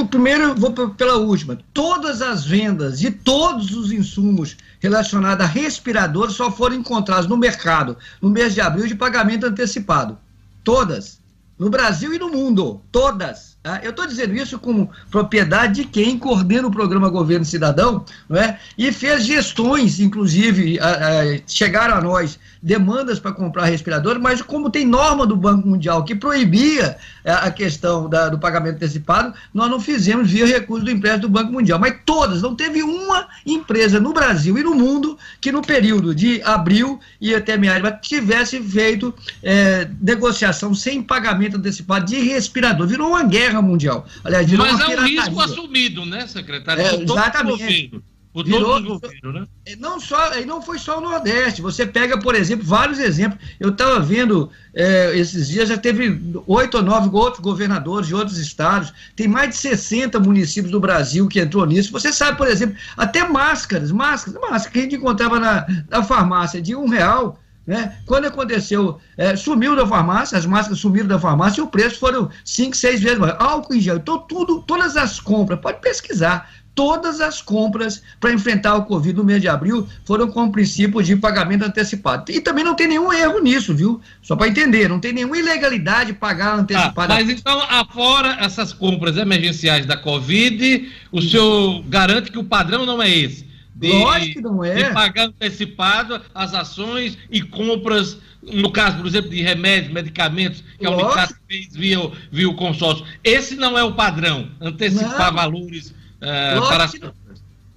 Primeiro, 0.10 0.54
vou 0.54 0.74
pela 0.90 1.16
última. 1.16 1.58
Todas 1.74 2.22
as 2.22 2.44
vendas 2.44 3.00
de 3.00 3.10
todos 3.10 3.72
os 3.72 3.94
insumos 3.94 4.58
relacionados 4.82 5.46
a 5.46 5.48
respiradores 5.48 6.36
só 6.36 6.52
foram 6.52 6.76
encontrados 6.76 7.28
no 7.28 7.38
mercado 7.38 7.98
no 8.22 8.30
mês 8.30 8.54
de 8.54 8.60
abril 8.60 8.86
de 8.86 8.96
pagamento 8.96 9.46
antecipado. 9.46 10.20
Todas 10.62 11.21
no 11.62 11.70
Brasil 11.70 12.12
e 12.12 12.18
no 12.18 12.28
mundo, 12.28 12.82
todas. 12.92 13.56
Tá? 13.62 13.80
Eu 13.84 13.92
estou 13.92 14.08
dizendo 14.08 14.34
isso 14.34 14.58
como 14.58 14.90
propriedade 15.12 15.84
de 15.84 15.88
quem 15.88 16.18
coordena 16.18 16.68
o 16.68 16.72
programa 16.72 17.08
Governo 17.08 17.46
Cidadão 17.46 18.04
não 18.28 18.36
é? 18.42 18.60
e 18.76 18.92
fez 18.92 19.24
gestões, 19.24 20.00
inclusive, 20.00 20.80
a, 20.80 20.88
a, 20.90 21.22
chegaram 21.46 21.98
a 21.98 22.02
nós 22.02 22.40
demandas 22.62 23.20
para 23.20 23.32
comprar 23.32 23.66
respirador, 23.66 24.20
mas 24.20 24.42
como 24.42 24.70
tem 24.70 24.86
norma 24.86 25.26
do 25.26 25.36
Banco 25.36 25.68
Mundial 25.68 26.04
que 26.04 26.14
proibia 26.14 26.98
é, 27.24 27.32
a 27.32 27.50
questão 27.50 28.08
da, 28.08 28.30
do 28.30 28.38
pagamento 28.38 28.76
antecipado, 28.76 29.34
nós 29.54 29.70
não 29.70 29.80
fizemos 29.80 30.30
via 30.30 30.46
recurso 30.46 30.86
do 30.86 30.92
empréstimo 30.92 31.28
do 31.28 31.30
Banco 31.30 31.52
Mundial. 31.52 31.80
Mas 31.80 31.98
todas, 32.06 32.42
não 32.42 32.56
teve 32.56 32.84
uma 32.84 33.28
empresa 33.46 34.00
no 34.00 34.14
Brasil 34.14 34.58
e 34.58 34.64
no 34.64 34.76
mundo 34.76 35.18
que 35.40 35.52
no 35.52 35.62
período 35.62 36.14
de 36.14 36.42
abril 36.44 37.00
e 37.20 37.34
até 37.34 37.58
meados 37.58 37.92
tivesse 38.02 38.62
feito 38.62 39.14
é, 39.42 39.90
negociação 40.00 40.74
sem 40.74 41.02
pagamento 41.02 41.58
antecipado 41.58 42.06
de 42.06 42.20
respirador. 42.20 42.88
Virou 42.88 43.10
uma 43.10 43.24
guerra 43.24 43.62
mundial. 43.62 44.06
Aliás, 44.24 44.48
virou 44.48 44.66
Mas 44.66 44.76
uma 44.76 44.94
é 44.94 45.00
um 45.00 45.04
risco 45.04 45.42
assumido, 45.42 46.06
né, 46.06 46.28
secretário? 46.28 46.84
É, 46.84 46.96
exatamente. 46.96 48.02
O 48.34 48.44
Virou, 48.44 48.80
né? 48.80 49.46
Não, 49.78 50.00
só, 50.00 50.18
não 50.46 50.62
foi 50.62 50.80
só 50.80 51.00
o 51.00 51.02
Nordeste. 51.02 51.62
Você 51.62 51.86
pega, 51.86 52.18
por 52.18 52.34
exemplo, 52.34 52.66
vários 52.66 52.98
exemplos. 52.98 53.42
Eu 53.60 53.70
estava 53.70 54.00
vendo 54.00 54.50
é, 54.74 55.18
esses 55.18 55.50
dias, 55.50 55.68
já 55.68 55.78
teve 55.78 56.18
oito 56.48 56.78
ou 56.78 56.84
nove 56.84 57.10
outros 57.12 57.42
governadores 57.42 58.08
de 58.08 58.16
outros 58.16 58.38
estados. 58.38 58.94
Tem 59.18 59.28
mais 59.28 59.50
de 59.50 59.56
60 59.58 60.18
municípios 60.20 60.72
do 60.72 60.80
Brasil 60.80 61.28
que 61.28 61.42
entrou 61.42 61.66
nisso. 61.66 61.92
Você 61.92 62.14
sabe, 62.14 62.38
por 62.38 62.48
exemplo, 62.48 62.78
até 62.96 63.28
máscaras, 63.28 63.92
máscaras, 63.92 64.40
máscaras 64.40 64.68
que 64.68 64.80
a 64.80 64.82
gente 64.84 64.96
encontrava 64.96 65.38
na, 65.38 65.68
na 65.90 66.02
farmácia 66.02 66.62
de 66.62 66.74
um 66.74 66.88
real. 66.88 67.38
Né? 67.68 67.98
Quando 68.06 68.26
aconteceu, 68.26 69.00
é, 69.18 69.36
sumiu 69.36 69.76
da 69.76 69.86
farmácia, 69.86 70.38
as 70.38 70.46
máscaras 70.46 70.80
sumiram 70.80 71.08
da 71.08 71.20
farmácia 71.20 71.62
e 71.62 71.64
o 71.64 71.68
preço 71.68 72.00
foram 72.00 72.30
cinco, 72.46 72.76
seis 72.76 73.02
vezes 73.02 73.20
mais. 73.20 73.36
Álcool 73.38 73.76
em 73.76 73.82
gel. 73.82 73.98
Então, 73.98 74.20
tudo, 74.20 74.62
todas 74.64 74.96
as 74.96 75.20
compras, 75.20 75.60
pode 75.60 75.80
pesquisar 75.82 76.50
todas 76.74 77.20
as 77.20 77.42
compras 77.42 78.02
para 78.20 78.32
enfrentar 78.32 78.76
o 78.76 78.86
Covid 78.86 79.18
no 79.18 79.24
mês 79.24 79.42
de 79.42 79.48
abril 79.48 79.88
foram 80.06 80.28
com 80.28 80.46
o 80.46 80.52
princípio 80.52 81.02
de 81.04 81.16
pagamento 81.16 81.66
antecipado. 81.66 82.32
E 82.32 82.40
também 82.40 82.64
não 82.64 82.76
tem 82.76 82.88
nenhum 82.88 83.12
erro 83.12 83.40
nisso, 83.40 83.76
viu? 83.76 84.02
Só 84.22 84.36
para 84.36 84.48
entender, 84.48 84.88
não 84.88 85.00
tem 85.00 85.14
nenhuma 85.14 85.38
ilegalidade 85.38 86.14
pagar 86.14 86.58
antecipado. 86.58 87.14
Ah, 87.14 87.16
mas 87.16 87.30
então, 87.30 87.62
afora 87.70 88.38
essas 88.40 88.74
compras 88.74 89.18
emergenciais 89.18 89.86
da 89.86 89.98
Covid, 89.98 90.90
o 91.12 91.22
senhor 91.22 91.84
garante 91.84 92.32
que 92.32 92.40
o 92.40 92.44
padrão 92.44 92.86
não 92.86 93.02
é 93.02 93.10
esse? 93.10 93.50
De, 93.76 93.90
Lógico 93.90 94.34
que 94.34 94.42
não 94.42 94.64
é. 94.64 94.76
De 94.76 94.94
pagar 94.94 95.26
antecipado 95.26 96.22
as 96.36 96.54
ações 96.54 97.18
e 97.30 97.42
compras, 97.42 98.18
no 98.42 98.72
caso, 98.72 98.98
por 98.98 99.08
exemplo, 99.08 99.30
de 99.30 99.42
remédios, 99.42 99.92
medicamentos, 99.92 100.64
que 100.78 100.86
Lógico. 100.86 101.04
a 101.04 101.08
Unicat 101.08 101.36
fez 101.48 101.76
via, 101.76 101.98
via 102.32 102.50
o 102.50 102.56
consórcio. 102.56 103.06
Esse 103.24 103.56
não 103.56 103.78
é 103.78 103.84
o 103.84 103.94
padrão, 103.94 104.50
antecipar 104.62 105.32
não. 105.32 105.34
valores 105.34 105.94
é, 106.22 106.60
para 106.60 106.88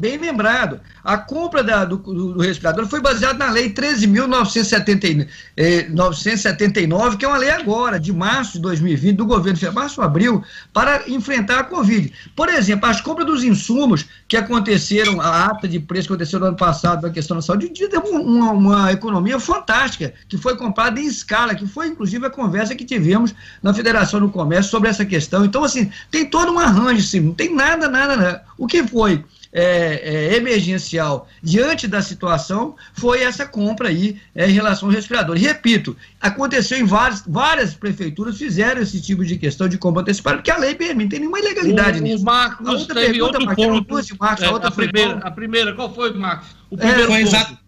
Bem 0.04 0.18
lembrado. 0.18 0.82
A 1.02 1.16
compra 1.16 1.64
da, 1.64 1.82
do, 1.86 1.96
do, 1.96 2.38
respirador 2.38 2.86
foi 2.86 3.00
baseada 3.00 3.38
na 3.38 3.50
Lei 3.50 3.72
13.979, 3.72 5.26
eh, 5.56 7.16
que 7.16 7.24
é 7.24 7.28
uma 7.28 7.38
lei 7.38 7.48
agora, 7.48 7.98
de 7.98 8.12
março 8.12 8.52
de 8.54 8.60
2020, 8.60 9.16
do 9.16 9.24
governo 9.24 9.58
março, 9.72 10.02
abril, 10.02 10.44
para 10.74 11.08
enfrentar 11.08 11.60
a 11.60 11.64
Covid. 11.64 12.12
Por 12.36 12.50
exemplo, 12.50 12.86
as 12.86 13.00
compras 13.00 13.26
dos 13.26 13.42
insumos 13.42 14.04
que 14.28 14.36
aconteceram, 14.36 15.22
a 15.22 15.46
ata 15.46 15.66
de 15.66 15.80
preço 15.80 16.08
que 16.08 16.12
aconteceu 16.12 16.38
no 16.38 16.48
ano 16.48 16.56
passado 16.56 17.00
na 17.00 17.10
questão 17.10 17.38
da 17.38 17.42
saúde, 17.42 17.72
deu 17.88 18.00
uma, 18.02 18.52
uma 18.52 18.92
economia 18.92 19.40
fantástica, 19.40 20.12
que 20.28 20.36
foi 20.36 20.54
comprada 20.54 21.00
em 21.00 21.06
escala, 21.06 21.54
que 21.54 21.66
foi 21.66 21.88
inclusive 21.88 22.26
a 22.26 22.30
conversa 22.30 22.74
que 22.74 22.84
tivemos 22.84 23.34
na 23.62 23.72
Federação 23.72 24.20
do 24.20 24.28
Comércio 24.28 24.70
sobre 24.70 24.90
essa 24.90 25.06
questão. 25.06 25.46
Então, 25.46 25.64
assim, 25.64 25.90
tem 26.10 26.26
todo 26.26 26.52
um 26.52 26.58
arranjo, 26.58 27.00
assim, 27.00 27.20
não 27.20 27.32
tem 27.32 27.54
nada, 27.54 27.88
nada, 27.88 28.16
nada. 28.16 28.44
O 28.58 28.66
que 28.66 28.86
foi? 28.86 29.24
É, 29.54 30.32
é, 30.32 30.36
emergencial 30.36 31.28
diante 31.40 31.86
da 31.86 32.02
situação 32.02 32.74
foi 32.92 33.22
essa 33.22 33.46
compra 33.46 33.88
aí 33.88 34.20
é, 34.34 34.50
em 34.50 34.52
relação 34.52 34.88
ao 34.88 34.94
respirador. 34.94 35.36
E, 35.36 35.40
repito, 35.40 35.96
aconteceu 36.20 36.76
em 36.76 36.84
várias, 36.84 37.22
várias 37.24 37.72
prefeituras, 37.72 38.36
fizeram 38.36 38.82
esse 38.82 39.00
tipo 39.00 39.24
de 39.24 39.38
questão 39.38 39.68
de 39.68 39.78
compra 39.78 40.02
antecipada, 40.02 40.38
porque 40.38 40.50
a 40.50 40.58
lei 40.58 40.74
permite, 40.74 41.04
não 41.04 41.08
tem 41.08 41.20
nenhuma 41.20 41.38
ilegalidade 41.38 42.00
o, 42.00 42.02
nisso. 42.02 42.22
O 42.22 42.26
Marcos 42.26 42.66
a 42.66 42.72
outra 42.72 42.94
teve 42.94 43.06
pergunta, 43.12 43.24
outro 43.24 43.46
Marcos, 43.46 43.64
ponto. 43.64 44.20
Marcos, 44.20 44.42
é, 44.42 44.46
a, 44.46 44.50
outra 44.50 44.68
a, 44.68 44.72
primeira, 44.72 45.18
a 45.18 45.30
primeira, 45.30 45.72
qual 45.74 45.94
foi, 45.94 46.12
Marcos? 46.12 46.48
O 46.68 46.74
É, 46.74 46.78
primeiro 46.78 47.12
Foi 47.12 47.24
ponto. 47.24 47.63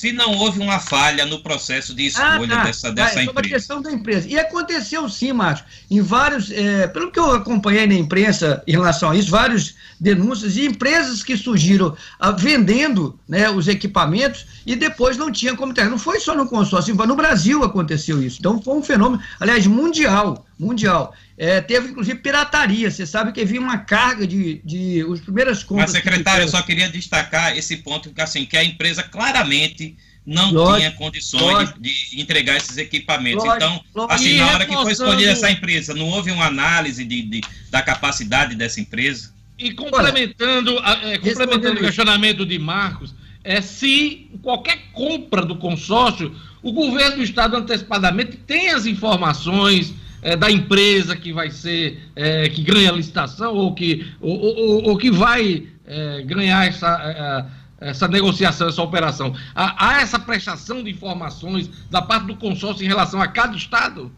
Se 0.00 0.12
não 0.12 0.32
houve 0.38 0.58
uma 0.60 0.78
falha 0.80 1.26
no 1.26 1.42
processo 1.42 1.94
de 1.94 2.06
escolha 2.06 2.48
tá. 2.48 2.64
dessa, 2.64 2.88
Ah, 2.88 2.90
dessa 2.90 3.20
é 3.20 3.24
sobre 3.26 3.28
a 3.28 3.32
empresa. 3.32 3.54
questão 3.54 3.82
da 3.82 3.92
empresa. 3.92 4.28
E 4.30 4.38
aconteceu 4.38 5.06
sim, 5.10 5.30
Márcio, 5.30 5.66
em 5.90 6.00
vários, 6.00 6.50
é, 6.50 6.86
pelo 6.86 7.12
que 7.12 7.18
eu 7.18 7.34
acompanhei 7.34 7.86
na 7.86 7.92
imprensa 7.92 8.62
em 8.66 8.72
relação 8.72 9.10
a 9.10 9.14
isso, 9.14 9.30
vários 9.30 9.74
denúncias 10.00 10.54
de 10.54 10.64
empresas 10.64 11.22
que 11.22 11.36
surgiram 11.36 11.94
ah, 12.18 12.30
vendendo 12.30 13.20
né, 13.28 13.50
os 13.50 13.68
equipamentos 13.68 14.46
e 14.66 14.76
depois 14.76 15.16
não 15.16 15.30
tinha 15.32 15.56
como 15.56 15.72
ter. 15.74 15.88
Não 15.88 15.98
foi 15.98 16.20
só 16.20 16.34
no 16.34 16.46
consórcio, 16.46 16.94
no 16.94 17.16
Brasil 17.16 17.64
aconteceu 17.64 18.22
isso. 18.22 18.36
Então 18.40 18.60
foi 18.60 18.74
um 18.74 18.82
fenômeno, 18.82 19.22
aliás, 19.38 19.66
mundial, 19.66 20.46
mundial. 20.58 21.14
É, 21.36 21.60
teve 21.60 21.88
inclusive 21.88 22.18
pirataria. 22.18 22.90
Você 22.90 23.06
sabe 23.06 23.32
que 23.32 23.40
havia 23.40 23.60
uma 23.60 23.78
carga 23.78 24.26
de, 24.26 24.60
de 24.64 25.02
os 25.04 25.20
primeiras 25.20 25.62
compras. 25.62 25.92
Mas, 25.92 26.02
secretário, 26.02 26.44
eu 26.44 26.48
só 26.48 26.60
queria 26.62 26.88
destacar 26.88 27.56
esse 27.56 27.78
ponto, 27.78 28.10
que, 28.10 28.20
assim, 28.20 28.44
que 28.44 28.56
a 28.56 28.64
empresa 28.64 29.02
claramente 29.02 29.96
não 30.26 30.52
Lógico, 30.52 30.76
tinha 30.78 30.92
condições 30.92 31.42
lógico. 31.42 31.80
de, 31.80 32.10
de 32.10 32.20
entregar 32.20 32.56
esses 32.56 32.76
equipamentos. 32.76 33.42
Lógico, 33.42 33.56
então, 33.64 33.84
lógico. 33.94 34.14
assim, 34.14 34.36
na 34.36 34.46
hora 34.52 34.66
que 34.66 34.74
foi 34.74 34.92
escolher 34.92 35.28
essa 35.28 35.50
empresa, 35.50 35.94
não 35.94 36.08
houve 36.08 36.30
uma 36.30 36.44
análise 36.46 37.04
de, 37.04 37.22
de- 37.22 37.40
da 37.70 37.80
capacidade 37.80 38.54
dessa 38.54 38.78
empresa? 38.80 39.32
E 39.58 39.72
complementando, 39.72 40.78
a- 40.80 41.00
é, 41.04 41.18
complementando 41.18 41.80
o 41.80 41.84
questionamento 41.84 42.44
de 42.44 42.58
Marcos, 42.58 43.14
é 43.42 43.60
se 43.60 44.30
qualquer 44.42 44.78
compra 44.92 45.44
do 45.44 45.56
consórcio, 45.56 46.34
o 46.62 46.72
governo 46.72 47.16
do 47.16 47.22
estado 47.22 47.56
antecipadamente 47.56 48.36
tem 48.36 48.70
as 48.70 48.84
informações 48.86 49.94
é, 50.22 50.36
da 50.36 50.50
empresa 50.50 51.16
que 51.16 51.32
vai 51.32 51.50
ser, 51.50 51.98
é, 52.14 52.48
que 52.48 52.62
ganha 52.62 52.90
a 52.90 52.92
licitação 52.94 53.54
ou 53.54 53.74
que, 53.74 54.06
ou, 54.20 54.38
ou- 54.38 54.82
ou 54.90 54.96
que 54.98 55.10
vai 55.10 55.66
é, 55.86 56.22
ganhar 56.22 56.66
essa, 56.68 57.48
essa 57.80 58.06
negociação, 58.06 58.68
essa 58.68 58.82
operação. 58.82 59.34
Há, 59.54 59.88
há 59.88 60.00
essa 60.02 60.18
prestação 60.18 60.84
de 60.84 60.90
informações 60.90 61.70
da 61.90 62.02
parte 62.02 62.26
do 62.26 62.36
consórcio 62.36 62.84
em 62.84 62.88
relação 62.88 63.20
a 63.22 63.26
cada 63.26 63.56
estado? 63.56 64.12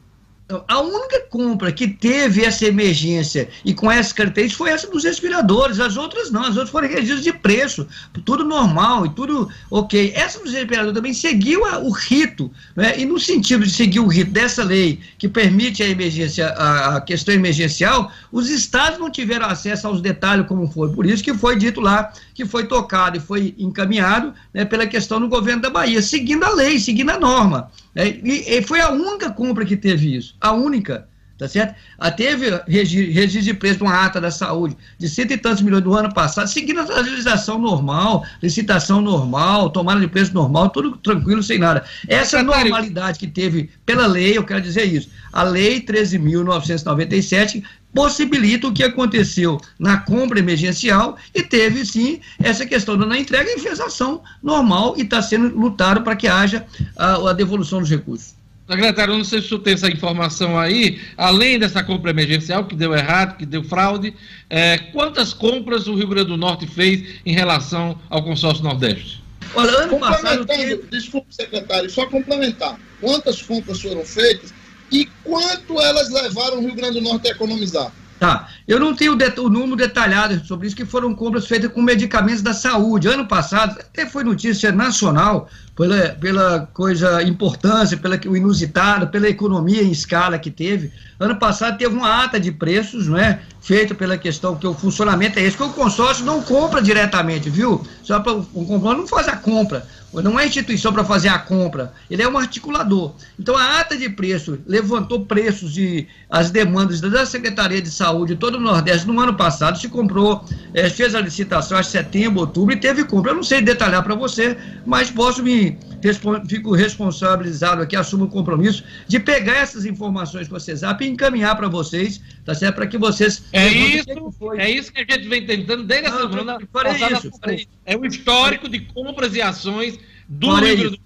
A 0.68 0.80
única 0.80 1.20
compra 1.30 1.72
que 1.72 1.86
teve 1.88 2.44
essa 2.44 2.66
emergência 2.66 3.48
e 3.64 3.72
com 3.72 3.90
essas 3.90 4.12
características 4.12 4.58
foi 4.58 4.70
essa 4.70 4.86
dos 4.90 5.04
respiradores. 5.04 5.80
As 5.80 5.96
outras 5.96 6.30
não, 6.30 6.42
as 6.42 6.50
outras 6.50 6.70
foram 6.70 6.88
regidas 6.88 7.22
de 7.22 7.32
preço, 7.32 7.86
tudo 8.24 8.44
normal 8.44 9.06
e 9.06 9.10
tudo 9.10 9.48
ok. 9.70 10.12
Essa 10.14 10.38
dos 10.42 10.52
respiradores 10.52 10.94
também 10.94 11.14
seguiu 11.14 11.64
a- 11.64 11.78
o 11.78 11.90
rito, 11.90 12.50
né? 12.76 12.98
e 12.98 13.04
no 13.06 13.18
sentido 13.18 13.64
de 13.64 13.70
seguir 13.70 14.00
o 14.00 14.06
rito 14.06 14.30
dessa 14.30 14.62
lei 14.64 15.00
que 15.18 15.28
permite 15.28 15.82
a 15.82 15.88
emergência, 15.88 16.48
a, 16.48 16.96
a 16.96 17.00
questão 17.00 17.34
emergencial, 17.34 18.10
os 18.30 18.48
estados 18.50 18.98
não 18.98 19.10
tiveram 19.10 19.46
acesso 19.46 19.86
aos 19.86 20.00
detalhes 20.00 20.46
como 20.46 20.66
foi. 20.70 20.90
Por 20.92 21.06
isso 21.06 21.22
que 21.22 21.32
foi 21.34 21.56
dito 21.56 21.80
lá 21.80 22.12
que 22.34 22.44
foi 22.44 22.66
tocado 22.66 23.16
e 23.16 23.20
foi 23.20 23.54
encaminhado 23.58 24.32
né, 24.52 24.64
pela 24.64 24.86
questão 24.86 25.20
do 25.20 25.28
governo 25.28 25.62
da 25.62 25.70
Bahia, 25.70 26.02
seguindo 26.02 26.44
a 26.44 26.50
lei, 26.50 26.78
seguindo 26.78 27.10
a 27.10 27.18
norma. 27.18 27.70
Né? 27.94 28.08
E, 28.22 28.58
e 28.58 28.62
foi 28.62 28.80
a 28.80 28.90
única 28.90 29.30
compra 29.30 29.64
que 29.64 29.76
teve 29.76 30.16
isso, 30.16 30.34
a 30.40 30.52
única, 30.52 31.08
tá 31.38 31.48
certo? 31.48 31.74
A 31.98 32.10
teve 32.10 32.50
regi- 32.68 33.10
registro 33.10 33.42
de 33.42 33.54
preço 33.54 33.78
de 33.78 33.82
uma 33.84 34.04
ata 34.04 34.20
da 34.20 34.30
saúde 34.30 34.76
de 34.98 35.08
cento 35.08 35.32
e 35.32 35.36
tantos 35.38 35.62
milhões 35.62 35.82
do 35.82 35.92
ano 35.94 36.12
passado, 36.12 36.46
seguindo 36.48 36.80
a 36.80 37.00
legislação 37.00 37.58
normal, 37.58 38.24
licitação 38.42 39.00
normal, 39.00 39.70
tomada 39.70 40.00
de 40.00 40.06
preço 40.08 40.32
normal, 40.32 40.70
tudo 40.70 40.96
tranquilo, 40.98 41.42
sem 41.42 41.58
nada. 41.58 41.84
Essa 42.06 42.38
Secretário- 42.38 42.64
normalidade 42.70 43.18
que 43.18 43.26
teve 43.26 43.70
pela 43.84 44.06
lei, 44.06 44.36
eu 44.38 44.44
quero 44.44 44.60
dizer 44.60 44.84
isso, 44.84 45.10
a 45.32 45.42
lei 45.42 45.80
13.997 45.80 47.62
possibilita 47.94 48.68
o 48.68 48.72
que 48.72 48.82
aconteceu 48.82 49.60
na 49.78 49.98
compra 49.98 50.38
emergencial 50.38 51.16
e 51.34 51.42
teve 51.42 51.84
sim 51.84 52.20
essa 52.42 52.64
questão 52.66 52.96
da 52.96 53.06
não 53.06 53.16
entrega 53.16 53.50
e 53.50 53.58
fez 53.58 53.80
ação 53.80 54.22
normal 54.42 54.94
e 54.96 55.02
está 55.02 55.20
sendo 55.20 55.54
lutado 55.56 56.02
para 56.02 56.16
que 56.16 56.28
haja 56.28 56.66
a, 56.96 57.30
a 57.30 57.32
devolução 57.32 57.80
dos 57.80 57.90
recursos. 57.90 58.34
Secretário, 58.68 59.12
eu 59.12 59.18
não 59.18 59.24
sei 59.24 59.40
se 59.40 59.46
o 59.46 59.48
senhor 59.50 59.60
tem 59.60 59.74
essa 59.74 59.88
informação 59.88 60.58
aí, 60.58 61.00
além 61.16 61.58
dessa 61.58 61.82
compra 61.82 62.10
emergencial, 62.10 62.64
que 62.64 62.76
deu 62.76 62.94
errado, 62.94 63.36
que 63.36 63.44
deu 63.44 63.62
fraude, 63.64 64.14
é, 64.48 64.78
quantas 64.78 65.34
compras 65.34 65.88
o 65.88 65.94
Rio 65.94 66.08
Grande 66.08 66.28
do 66.28 66.36
Norte 66.36 66.66
fez 66.66 67.20
em 67.26 67.32
relação 67.32 67.98
ao 68.08 68.22
consórcio 68.22 68.62
Nordeste? 68.62 69.22
Olha, 69.54 69.70
ano 69.70 69.98
passado 69.98 70.46
teve, 70.46 70.84
desculpe, 70.90 71.34
secretário, 71.34 71.90
só 71.90 72.06
complementar. 72.06 72.78
Quantas 73.00 73.42
compras 73.42 73.82
foram 73.82 74.04
feitas 74.04 74.54
e 74.92 75.06
quanto 75.24 75.80
elas 75.80 76.10
levaram 76.10 76.58
o 76.58 76.60
Rio 76.60 76.74
Grande 76.74 77.00
do 77.00 77.04
Norte 77.04 77.28
a 77.28 77.30
economizar? 77.32 77.90
Tá, 78.22 78.46
eu 78.68 78.78
não 78.78 78.94
tenho 78.94 79.14
o, 79.14 79.48
número 79.48 79.74
detalhado 79.74 80.46
sobre 80.46 80.68
isso, 80.68 80.76
que 80.76 80.84
foram 80.84 81.12
compras 81.12 81.44
feitas 81.44 81.72
com 81.72 81.82
medicamentos 81.82 82.40
da 82.40 82.54
saúde. 82.54 83.08
Ano 83.08 83.26
passado, 83.26 83.80
até 83.80 84.06
foi 84.06 84.22
notícia 84.22 84.70
nacional, 84.70 85.48
pela, 85.74 86.10
pela 86.10 86.60
coisa, 86.72 87.20
importância, 87.24 87.96
pela 87.96 88.16
o 88.28 88.36
inusitado, 88.36 89.08
pela 89.08 89.28
economia 89.28 89.82
em 89.82 89.90
escala 89.90 90.38
que 90.38 90.52
teve. 90.52 90.92
Ano 91.18 91.34
passado 91.34 91.76
teve 91.76 91.92
uma 91.92 92.22
ata 92.22 92.38
de 92.38 92.52
preços, 92.52 93.08
não 93.08 93.18
é? 93.18 93.40
Feita 93.60 93.92
pela 93.92 94.16
questão 94.16 94.54
que 94.54 94.68
o 94.68 94.74
funcionamento 94.74 95.40
é 95.40 95.42
esse, 95.42 95.56
que 95.56 95.62
o 95.64 95.70
consórcio 95.70 96.24
não 96.24 96.42
compra 96.42 96.80
diretamente, 96.80 97.50
viu? 97.50 97.84
Só 98.04 98.20
para 98.20 98.34
o 98.34 98.44
comprador 98.44 98.98
não 98.98 99.08
faz 99.08 99.26
a 99.26 99.36
compra. 99.36 99.84
Não 100.20 100.38
é 100.38 100.46
instituição 100.46 100.92
para 100.92 101.04
fazer 101.04 101.28
a 101.28 101.38
compra, 101.38 101.92
ele 102.10 102.22
é 102.22 102.28
um 102.28 102.36
articulador. 102.36 103.14
Então 103.38 103.56
a 103.56 103.80
ata 103.80 103.96
de 103.96 104.08
preço 104.10 104.58
levantou 104.66 105.24
preços 105.24 105.72
de 105.72 106.06
as 106.28 106.50
demandas 106.50 107.00
da 107.00 107.24
Secretaria 107.24 107.80
de 107.80 107.90
Saúde 107.90 108.36
todo 108.36 108.56
o 108.56 108.60
Nordeste 108.60 109.06
no 109.06 109.18
ano 109.20 109.34
passado, 109.34 109.78
se 109.78 109.88
comprou, 109.88 110.44
eh, 110.74 110.90
fez 110.90 111.14
a 111.14 111.20
licitação 111.20 111.78
acho 111.78 111.90
setembro, 111.90 112.40
outubro 112.40 112.74
e 112.74 112.76
teve 112.78 113.04
compra. 113.04 113.30
Eu 113.30 113.36
não 113.36 113.42
sei 113.42 113.62
detalhar 113.62 114.02
para 114.02 114.14
você, 114.14 114.56
mas 114.84 115.10
posso 115.10 115.42
me 115.42 115.78
respon- 116.02 116.44
fico 116.46 116.74
responsabilizado 116.74 117.80
aqui, 117.82 117.94
assumo 117.96 118.24
o 118.24 118.28
compromisso 118.28 118.82
de 119.06 119.18
pegar 119.20 119.56
essas 119.56 119.84
informações 119.84 120.48
com 120.48 120.56
a 120.56 120.60
CESAP 120.60 121.02
e 121.04 121.08
encaminhar 121.08 121.56
para 121.56 121.68
vocês, 121.68 122.20
tá 122.44 122.54
certo? 122.54 122.74
Para 122.74 122.86
que 122.86 122.98
vocês 122.98 123.42
É 123.52 123.66
o 123.66 123.70
isso, 123.70 124.04
que 124.04 124.60
é 124.60 124.70
isso 124.70 124.92
que 124.92 125.00
a 125.00 125.14
gente 125.16 125.28
vem 125.28 125.46
tentando 125.46 125.84
desde 125.84 126.08
a 126.08 126.10
Não, 126.10 126.30
semana 126.30 126.58
isso, 126.60 127.30
farei. 127.40 127.68
É 127.86 127.96
o 127.96 128.04
histórico 128.04 128.68
de 128.68 128.80
compras 128.80 129.34
e 129.34 129.42
ações 129.42 129.98
do 130.28 130.48
Rio 130.54 130.60
Grande 130.60 130.82
do 130.84 130.90
Norte 130.90 131.02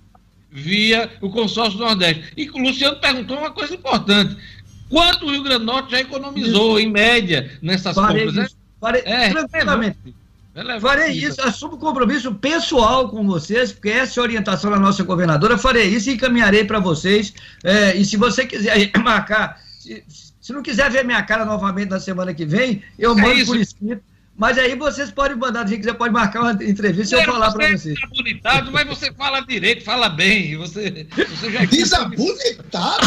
via 0.50 1.10
o 1.20 1.28
consórcio 1.30 1.78
Nordeste. 1.78 2.32
E 2.36 2.48
o 2.48 2.58
Luciano 2.58 2.96
perguntou 2.98 3.38
uma 3.38 3.50
coisa 3.50 3.74
importante. 3.74 4.36
Quanto 4.88 5.26
o 5.26 5.30
Rio 5.30 5.42
Grande 5.42 5.60
do 5.60 5.66
Norte 5.66 5.90
já 5.90 6.00
economizou, 6.00 6.78
em 6.78 6.90
média, 6.90 7.58
nessas 7.60 7.94
Farei 7.94 8.24
compras? 8.26 8.34
né? 8.34 8.44
isso, 8.44 8.56
farei, 8.80 9.02
É, 9.04 9.30
tranquilamente. 9.30 9.98
É 10.54 10.80
Farei 10.80 11.12
isso, 11.12 11.42
assumo 11.42 11.76
compromisso 11.76 12.34
pessoal 12.34 13.10
com 13.10 13.26
vocês, 13.26 13.72
porque 13.72 13.90
essa 13.90 14.18
é 14.18 14.20
a 14.20 14.24
orientação 14.24 14.70
da 14.70 14.78
nossa 14.78 15.02
governadora. 15.02 15.58
Farei 15.58 15.84
isso 15.86 16.08
e 16.08 16.14
encaminharei 16.14 16.64
para 16.64 16.78
vocês. 16.78 17.34
É, 17.62 17.94
e 17.94 18.04
se 18.06 18.16
você 18.16 18.46
quiser 18.46 18.90
marcar, 19.04 19.60
se, 19.78 20.02
se 20.40 20.52
não 20.54 20.62
quiser 20.62 20.90
ver 20.90 21.04
minha 21.04 21.22
cara 21.22 21.44
novamente 21.44 21.90
na 21.90 22.00
semana 22.00 22.32
que 22.32 22.46
vem, 22.46 22.82
eu 22.98 23.12
É 23.12 23.20
mando 23.20 23.34
isso. 23.34 23.46
por 23.52 23.60
escrito. 23.60 24.02
Mas 24.36 24.58
aí 24.58 24.74
vocês 24.74 25.10
podem 25.10 25.36
mandar, 25.36 25.66
se 25.66 25.78
quiser, 25.78 25.94
pode 25.94 26.12
marcar 26.12 26.42
uma 26.42 26.52
entrevista 26.52 27.16
e 27.16 27.20
eu 27.20 27.24
falar 27.24 27.52
para 27.52 27.68
você 27.68 27.78
vocês. 27.78 27.98
é 28.02 28.06
bonitado, 28.06 28.70
mas 28.70 28.86
você 28.86 29.10
fala 29.12 29.40
direito, 29.40 29.82
fala 29.82 30.10
bem. 30.10 30.56
Você, 30.58 31.06
você 31.16 31.50
já 31.50 31.64
Desabonitado? 31.64 33.06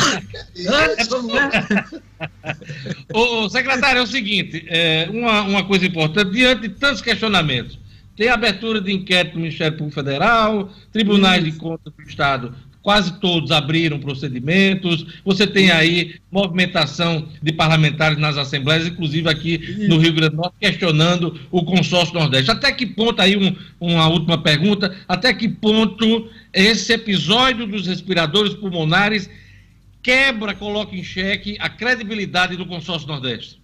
Isso? 0.55 1.99
Ô, 3.13 3.45
ô, 3.45 3.49
secretário, 3.49 3.99
é 3.99 4.03
o 4.03 4.07
seguinte, 4.07 4.65
é, 4.67 5.07
uma, 5.11 5.41
uma 5.43 5.63
coisa 5.65 5.85
importante, 5.85 6.31
diante 6.31 6.63
de 6.63 6.69
tantos 6.69 7.01
questionamentos, 7.01 7.79
tem 8.15 8.27
abertura 8.27 8.81
de 8.81 8.91
inquérito 8.91 9.33
do 9.33 9.39
Ministério 9.39 9.77
Público 9.77 9.95
Federal, 9.95 10.69
tribunais 10.91 11.43
de 11.43 11.53
contas 11.53 11.93
do 11.93 12.03
Estado 12.03 12.53
quase 12.81 13.19
todos 13.19 13.51
abriram 13.51 13.99
procedimentos. 13.99 15.05
Você 15.25 15.45
tem 15.45 15.71
aí 15.71 16.15
movimentação 16.31 17.27
de 17.41 17.51
parlamentares 17.51 18.17
nas 18.17 18.37
assembleias, 18.37 18.87
inclusive 18.87 19.29
aqui 19.29 19.87
no 19.87 19.97
Rio 19.97 20.13
Grande 20.13 20.35
do 20.35 20.41
Norte, 20.41 20.55
questionando 20.59 21.39
o 21.51 21.63
consórcio 21.63 22.13
Nordeste. 22.13 22.51
Até 22.51 22.71
que 22.71 22.85
ponto, 22.85 23.21
aí 23.21 23.35
um, 23.35 23.55
uma 23.79 24.07
última 24.07 24.37
pergunta, 24.41 24.95
até 25.07 25.33
que 25.33 25.47
ponto 25.47 26.29
esse 26.53 26.93
episódio 26.93 27.67
dos 27.67 27.85
respiradores 27.85 28.53
pulmonares 28.53 29.29
quebra, 30.01 30.55
coloca 30.55 30.95
em 30.95 31.03
xeque 31.03 31.57
a 31.59 31.69
credibilidade 31.69 32.55
do 32.55 32.65
consórcio 32.65 33.07
Nordeste? 33.07 33.58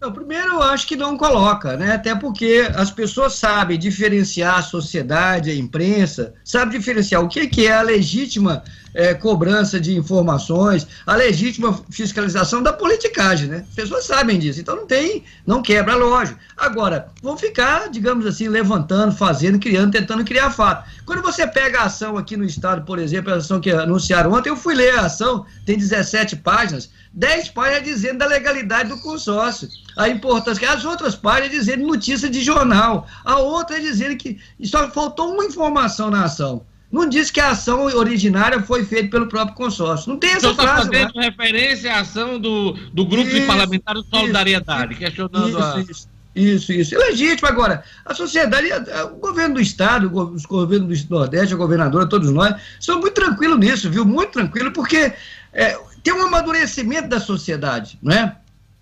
Não, 0.00 0.10
primeiro, 0.10 0.54
eu 0.54 0.62
acho 0.62 0.86
que 0.86 0.96
não 0.96 1.14
coloca, 1.14 1.76
né? 1.76 1.92
Até 1.92 2.14
porque 2.14 2.66
as 2.74 2.90
pessoas 2.90 3.34
sabem 3.34 3.78
diferenciar 3.78 4.58
a 4.58 4.62
sociedade, 4.62 5.50
a 5.50 5.54
imprensa, 5.54 6.32
sabe 6.42 6.78
diferenciar 6.78 7.22
o 7.22 7.28
que, 7.28 7.46
que 7.46 7.66
é 7.66 7.72
a 7.72 7.82
legítima 7.82 8.64
é, 8.94 9.14
cobrança 9.14 9.80
de 9.80 9.96
informações, 9.96 10.86
a 11.06 11.14
legítima 11.14 11.78
fiscalização 11.90 12.62
da 12.62 12.72
politicagem, 12.72 13.48
né? 13.48 13.64
As 13.68 13.74
pessoas 13.74 14.04
sabem 14.04 14.38
disso, 14.38 14.60
então 14.60 14.76
não 14.76 14.86
tem, 14.86 15.24
não 15.46 15.62
quebra, 15.62 15.94
lógico. 15.94 16.38
Agora, 16.56 17.08
vão 17.22 17.36
ficar, 17.36 17.88
digamos 17.88 18.26
assim, 18.26 18.48
levantando, 18.48 19.14
fazendo, 19.14 19.58
criando, 19.58 19.92
tentando 19.92 20.24
criar 20.24 20.50
fato. 20.50 20.88
Quando 21.06 21.22
você 21.22 21.46
pega 21.46 21.80
a 21.80 21.84
ação 21.84 22.16
aqui 22.16 22.36
no 22.36 22.44
estado, 22.44 22.84
por 22.84 22.98
exemplo, 22.98 23.32
a 23.32 23.36
ação 23.36 23.60
que 23.60 23.70
anunciaram 23.70 24.32
ontem, 24.32 24.50
eu 24.50 24.56
fui 24.56 24.74
ler 24.74 24.98
a 24.98 25.06
ação, 25.06 25.44
tem 25.64 25.76
17 25.76 26.36
páginas, 26.36 26.90
10 27.12 27.50
páginas 27.50 27.84
dizendo 27.84 28.18
da 28.18 28.26
legalidade 28.26 28.88
do 28.88 28.98
consórcio, 28.98 29.68
a 29.96 30.08
importância, 30.08 30.70
as 30.70 30.84
outras 30.84 31.14
páginas 31.14 31.50
dizendo 31.50 31.86
notícia 31.86 32.28
de 32.28 32.40
jornal, 32.42 33.06
a 33.24 33.38
outra 33.38 33.80
dizendo 33.80 34.16
que 34.16 34.38
só 34.64 34.88
faltou 34.90 35.32
uma 35.32 35.44
informação 35.44 36.10
na 36.10 36.24
ação. 36.24 36.64
Não 36.90 37.08
diz 37.08 37.30
que 37.30 37.38
a 37.38 37.50
ação 37.50 37.84
originária 37.84 38.60
foi 38.62 38.84
feita 38.84 39.10
pelo 39.10 39.28
próprio 39.28 39.54
consórcio. 39.54 40.10
Não 40.10 40.18
tem 40.18 40.30
essa 40.30 40.48
então, 40.48 40.54
frase. 40.54 40.88
Está 40.88 40.98
fazendo 40.98 41.14
né? 41.14 41.24
referência 41.24 41.94
à 41.94 42.00
ação 42.00 42.38
do, 42.38 42.72
do 42.92 43.06
grupo 43.06 43.28
isso, 43.28 43.40
de 43.40 43.46
parlamentares 43.46 44.02
de 44.02 44.10
solidariedade, 44.10 44.92
isso, 44.92 45.00
questionando 45.00 45.48
isso, 45.48 45.58
a. 45.58 45.80
Isso. 45.80 46.08
Isso, 46.34 46.72
isso. 46.72 46.94
É 46.94 46.98
legítimo. 46.98 47.48
Agora, 47.48 47.82
a 48.04 48.14
sociedade, 48.14 48.68
o 49.12 49.16
governo 49.16 49.56
do 49.56 49.60
Estado, 49.60 50.10
os 50.32 50.46
governos 50.46 51.02
do 51.02 51.16
Nordeste, 51.16 51.54
a 51.54 51.56
governadora, 51.56 52.08
todos 52.08 52.30
nós, 52.30 52.54
são 52.78 53.00
muito 53.00 53.14
tranquilos 53.14 53.58
nisso, 53.58 53.90
viu? 53.90 54.04
Muito 54.04 54.32
tranquilo, 54.32 54.72
porque 54.72 55.12
é, 55.52 55.76
tem 56.02 56.14
um 56.14 56.26
amadurecimento 56.26 57.08
da 57.08 57.18
sociedade, 57.18 57.98
não 58.00 58.12
é? 58.12 58.36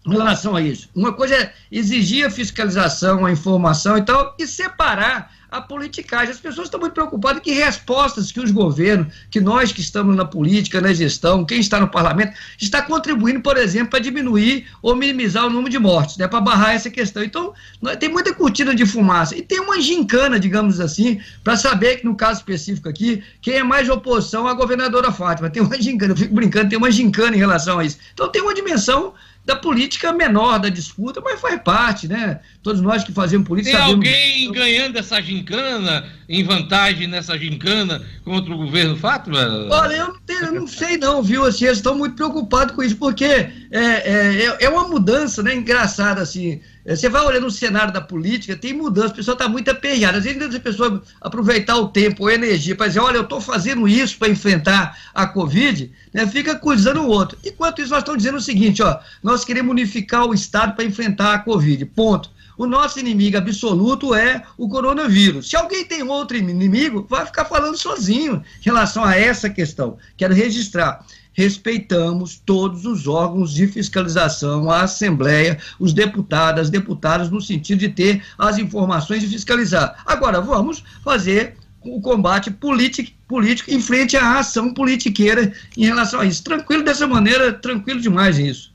Em 0.06 0.12
relação 0.12 0.54
a 0.54 0.60
isso. 0.60 0.88
Uma 0.94 1.12
coisa 1.12 1.34
é 1.34 1.52
exigir 1.72 2.26
a 2.26 2.30
fiscalização, 2.30 3.24
a 3.24 3.32
informação 3.32 3.96
e 3.96 4.02
tal, 4.02 4.34
e 4.38 4.46
separar 4.46 5.32
a 5.50 5.60
politicagem. 5.60 6.30
As 6.30 6.40
pessoas 6.40 6.66
estão 6.66 6.80
muito 6.80 6.92
preocupadas 6.92 7.42
que 7.42 7.52
respostas 7.52 8.30
que 8.30 8.40
os 8.40 8.50
governos, 8.50 9.12
que 9.30 9.40
nós 9.40 9.72
que 9.72 9.80
estamos 9.80 10.14
na 10.14 10.24
política, 10.24 10.80
na 10.80 10.92
gestão, 10.92 11.44
quem 11.44 11.60
está 11.60 11.80
no 11.80 11.88
parlamento, 11.88 12.34
está 12.60 12.82
contribuindo, 12.82 13.40
por 13.40 13.56
exemplo, 13.56 13.90
para 13.90 14.00
diminuir 14.00 14.66
ou 14.82 14.94
minimizar 14.94 15.46
o 15.46 15.50
número 15.50 15.70
de 15.70 15.78
mortes, 15.78 16.16
né, 16.16 16.28
para 16.28 16.40
barrar 16.40 16.74
essa 16.74 16.90
questão. 16.90 17.22
Então, 17.22 17.52
tem 17.98 18.08
muita 18.08 18.34
cortina 18.34 18.74
de 18.74 18.84
fumaça. 18.84 19.36
E 19.36 19.42
tem 19.42 19.60
uma 19.60 19.80
gincana, 19.80 20.38
digamos 20.38 20.80
assim, 20.80 21.20
para 21.42 21.56
saber 21.56 21.96
que, 21.96 22.04
no 22.04 22.14
caso 22.14 22.40
específico 22.40 22.88
aqui, 22.88 23.22
quem 23.40 23.54
é 23.54 23.62
mais 23.62 23.88
oposição 23.88 24.46
à 24.46 24.54
governadora 24.54 25.10
Fátima. 25.10 25.50
Tem 25.50 25.62
uma 25.62 25.80
gincana, 25.80 26.12
eu 26.12 26.16
fico 26.16 26.34
brincando, 26.34 26.68
tem 26.68 26.78
uma 26.78 26.90
gincana 26.90 27.34
em 27.34 27.38
relação 27.38 27.78
a 27.78 27.84
isso. 27.84 27.98
Então, 28.12 28.28
tem 28.30 28.42
uma 28.42 28.54
dimensão 28.54 29.14
da 29.48 29.56
política 29.56 30.12
menor 30.12 30.58
da 30.58 30.68
disputa, 30.68 31.22
mas 31.22 31.40
faz 31.40 31.58
parte, 31.62 32.06
né? 32.06 32.38
Todos 32.62 32.82
nós 32.82 33.02
que 33.02 33.12
fazemos 33.12 33.48
política. 33.48 33.78
Tem 33.78 33.86
alguém 33.86 34.52
ganhando 34.52 34.98
essa 34.98 35.22
gincana, 35.22 36.04
em 36.28 36.44
vantagem 36.44 37.06
nessa 37.06 37.38
gincana 37.38 38.04
contra 38.22 38.52
o 38.52 38.58
governo 38.58 38.94
Fátima? 38.94 39.66
Olha, 39.70 39.94
eu 39.94 40.08
não, 40.08 40.20
tenho, 40.20 40.40
eu 40.40 40.52
não 40.52 40.66
sei 40.66 40.98
não, 40.98 41.22
viu? 41.22 41.46
Assim, 41.46 41.64
eles 41.64 41.78
estão 41.78 41.96
muito 41.96 42.14
preocupados 42.14 42.74
com 42.74 42.82
isso, 42.82 42.96
porque 42.96 43.24
é, 43.24 43.50
é, 43.72 44.44
é, 44.44 44.64
é 44.64 44.68
uma 44.68 44.86
mudança, 44.86 45.42
né? 45.42 45.54
Engraçada, 45.54 46.20
assim. 46.20 46.60
É, 46.88 46.96
você 46.96 47.06
vai 47.06 47.22
olhando 47.22 47.44
no 47.44 47.50
cenário 47.50 47.92
da 47.92 48.00
política, 48.00 48.56
tem 48.56 48.72
mudança, 48.72 49.12
o 49.12 49.16
pessoal 49.16 49.34
está 49.34 49.46
muito 49.46 49.70
aperreado. 49.70 50.16
Às 50.16 50.24
vezes, 50.24 50.54
a 50.54 50.58
pessoa 50.58 51.02
aproveitar 51.20 51.76
o 51.76 51.88
tempo, 51.88 52.26
a 52.26 52.32
energia, 52.32 52.74
para 52.74 52.86
dizer, 52.88 53.00
olha, 53.00 53.18
eu 53.18 53.24
estou 53.24 53.42
fazendo 53.42 53.86
isso 53.86 54.16
para 54.16 54.30
enfrentar 54.30 54.98
a 55.12 55.26
Covid, 55.26 55.92
né, 56.14 56.26
fica 56.26 56.56
coisando 56.56 57.02
o 57.02 57.06
outro. 57.06 57.36
Enquanto 57.44 57.82
isso, 57.82 57.90
nós 57.90 57.98
estamos 57.98 58.22
dizendo 58.22 58.38
o 58.38 58.40
seguinte, 58.40 58.82
ó, 58.82 58.98
nós 59.22 59.44
queremos 59.44 59.70
unificar 59.70 60.24
o 60.24 60.32
Estado 60.32 60.74
para 60.74 60.82
enfrentar 60.82 61.34
a 61.34 61.38
Covid, 61.40 61.84
ponto. 61.84 62.30
O 62.56 62.66
nosso 62.66 62.98
inimigo 62.98 63.36
absoluto 63.36 64.14
é 64.14 64.42
o 64.56 64.66
coronavírus. 64.66 65.50
Se 65.50 65.56
alguém 65.56 65.84
tem 65.84 66.02
outro 66.02 66.38
inimigo, 66.38 67.06
vai 67.08 67.26
ficar 67.26 67.44
falando 67.44 67.76
sozinho 67.76 68.42
em 68.60 68.64
relação 68.64 69.04
a 69.04 69.14
essa 69.14 69.50
questão. 69.50 69.98
Quero 70.16 70.34
registrar 70.34 71.04
respeitamos 71.38 72.42
todos 72.44 72.84
os 72.84 73.06
órgãos 73.06 73.54
de 73.54 73.68
fiscalização, 73.68 74.68
a 74.68 74.82
Assembleia, 74.82 75.56
os 75.78 75.92
deputados, 75.92 76.62
as 76.62 76.68
deputadas, 76.68 77.30
no 77.30 77.40
sentido 77.40 77.78
de 77.78 77.90
ter 77.90 78.24
as 78.36 78.58
informações 78.58 79.22
e 79.22 79.28
fiscalizar. 79.28 80.02
Agora, 80.04 80.40
vamos 80.40 80.82
fazer 81.04 81.54
o 81.80 82.00
combate 82.00 82.50
político, 82.50 83.12
político 83.28 83.70
em 83.70 83.80
frente 83.80 84.16
à 84.16 84.40
ação 84.40 84.74
politiqueira 84.74 85.52
em 85.76 85.84
relação 85.84 86.18
a 86.18 86.24
isso. 86.24 86.42
Tranquilo 86.42 86.82
dessa 86.82 87.06
maneira, 87.06 87.52
tranquilo 87.52 88.00
demais 88.00 88.36
isso. 88.36 88.72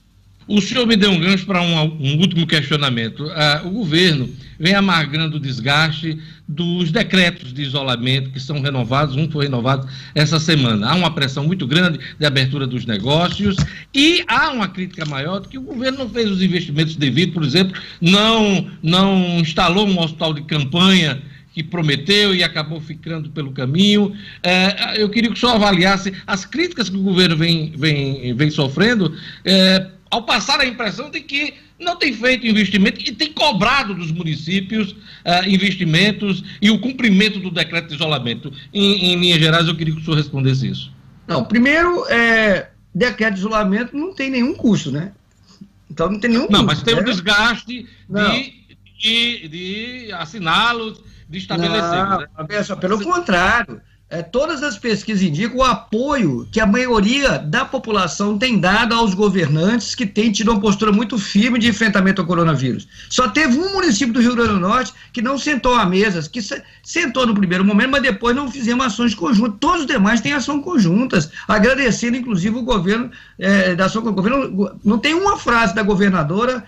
O 0.48 0.62
senhor 0.62 0.86
me 0.86 0.96
deu 0.96 1.12
um 1.12 1.20
gancho 1.20 1.46
para 1.46 1.62
um, 1.62 1.84
um, 1.84 2.20
último 2.20 2.46
questionamento. 2.46 3.26
Uh, 3.26 3.68
o 3.68 3.72
governo 3.72 4.30
vem 4.60 4.76
amargando 4.76 5.38
o 5.38 5.39
desgaste 5.39 6.20
dos 6.48 6.91
decretos 6.91 7.54
de 7.54 7.62
isolamento 7.62 8.30
que 8.30 8.39
são 8.39 8.62
renovados, 8.62 9.16
um 9.16 9.30
foi 9.30 9.46
renovado 9.46 9.88
essa 10.14 10.39
semana. 10.39 10.89
Há 10.89 10.96
uma 10.96 11.14
pressão 11.14 11.46
muito 11.46 11.66
grande 11.66 12.00
de 12.20 12.26
abertura 12.26 12.68
dos 12.68 12.86
negócios 12.86 13.56
e 13.94 14.24
há 14.28 14.52
uma 14.52 14.68
crítica 14.68 15.06
maior 15.06 15.39
de 15.39 15.48
que 15.48 15.58
o 15.58 15.62
governo 15.62 16.00
não 16.00 16.10
fez 16.10 16.30
os 16.30 16.41
investimentos 16.41 16.96
devidos, 16.96 17.34
por 17.34 17.44
exemplo, 17.44 17.80
não, 18.00 18.68
não 18.82 19.39
instalou 19.39 19.88
um 19.88 20.00
hospital 20.00 20.34
de 20.34 20.44
campanha 20.44 21.22
que 21.54 21.64
prometeu 21.64 22.34
e 22.34 22.44
acabou 22.44 22.82
ficando 22.82 23.30
pelo 23.30 23.52
caminho. 23.52 24.14
É, 24.41 25.02
eu 25.02 25.08
queria 25.08 25.30
que 25.30 25.38
o 25.38 25.39
senhor 25.39 25.54
avaliasse 25.54 26.12
as 26.26 26.46
críticas 26.46 26.89
que 26.89 26.98
o 26.98 27.02
governo 27.02 27.38
vem, 27.38 27.72
vem, 27.78 28.34
vem 28.34 28.50
sofrendo. 28.50 29.16
É, 29.46 29.88
ao 30.14 30.22
passar 30.22 30.59
a 30.59 30.66
impressão 30.66 31.09
de 31.09 31.20
que 31.22 31.55
não 31.80 31.95
tem 31.95 32.14
feito 32.14 32.45
investimento 32.45 32.99
e 33.01 33.11
tem 33.11 33.34
cobrado 33.34 33.95
dos 33.95 34.11
municípios 34.11 34.91
uh, 34.91 35.47
investimentos 35.47 36.43
e 36.61 36.70
o 36.70 36.80
cumprimento 36.80 37.39
do 37.39 37.49
decreto 37.49 37.88
de 37.88 37.95
isolamento. 37.95 38.53
Em, 38.72 39.05
em, 39.05 39.20
linhas 39.20 39.39
gerais, 39.39 39.68
eu 39.68 39.76
queria 39.76 39.93
que 39.93 39.99
o 39.99 40.03
senhor 40.03 40.18
respondesse 40.18 40.70
isso. 40.70 40.93
Não, 41.28 41.43
primeiro, 41.43 42.05
é, 42.09 42.70
decreto 42.93 43.34
de 43.34 43.39
isolamento 43.39 43.97
não 43.97 44.14
tem 44.14 44.30
nenhum 44.30 44.53
custo, 44.53 44.91
né? 44.91 45.14
Então 45.89 46.11
não 46.11 46.20
tem 46.20 46.30
nenhum 46.30 46.43
Não, 46.43 46.64
custo, 46.64 46.66
mas 46.66 46.84
tem 46.84 46.95
né? 46.95 47.01
o 47.01 47.03
desgaste 47.03 47.88
de, 48.07 48.53
de, 48.99 49.47
de 49.47 50.11
assiná-los, 50.14 51.01
de 51.28 51.39
estabelecer. 51.39 52.07
Né? 52.07 52.76
Pelo 52.80 53.03
contrário 53.03 53.82
é, 54.14 54.22
todas 54.22 54.61
as 54.61 54.78
pesquisas 54.78 55.24
indicam 55.24 55.57
o 55.57 55.64
apoio 55.64 56.47
que 56.51 56.59
a 56.59 56.68
maioria 56.68 57.39
da 57.39 57.66
população 57.66 58.38
tem 58.38 58.59
dado 58.59 58.93
aos 58.93 59.16
governantes 59.16 59.95
que 59.95 60.05
têm 60.05 60.32
tido 60.32 60.51
uma 60.51 60.61
postura 60.61 60.91
muito 60.91 61.18
firme 61.18 61.57
de 61.57 61.68
enfrentamento 61.68 62.22
ao 62.22 62.28
coronavírus. 62.28 62.88
Só 63.09 63.28
teve 63.28 63.57
um 63.57 63.74
município 63.74 64.14
do 64.14 64.22
Rio 64.22 64.36
Grande 64.36 64.51
do 64.51 64.59
Norte 64.59 64.93
que 65.11 65.20
não 65.20 65.36
sentou 65.36 65.74
à 65.74 65.84
mesa, 65.84 66.30
que 66.30 66.41
sentou 66.84 67.26
no 67.26 67.34
primeiro 67.34 67.66
momento, 67.66 67.89
mas 67.89 68.03
depois 68.03 68.36
não 68.36 68.51
fizemos 68.51 68.86
ações 68.86 69.16
conjuntas. 69.16 69.57
Todos 69.59 69.82
os 69.82 69.88
demais 69.88 70.22
têm 70.22 70.34
ação 70.34 70.61
conjuntas, 70.61 71.32
agradecendo 71.47 72.16
inclusive 72.16 72.55
o 72.55 72.61
governo 72.61 73.09
é, 73.39 73.74
da 73.74 73.86
ação 73.86 74.03
governo. 74.03 74.78
Não 74.86 74.99
tem 74.99 75.16
uma 75.16 75.38
frase 75.38 75.74
da 75.74 75.82
governadora 75.82 76.64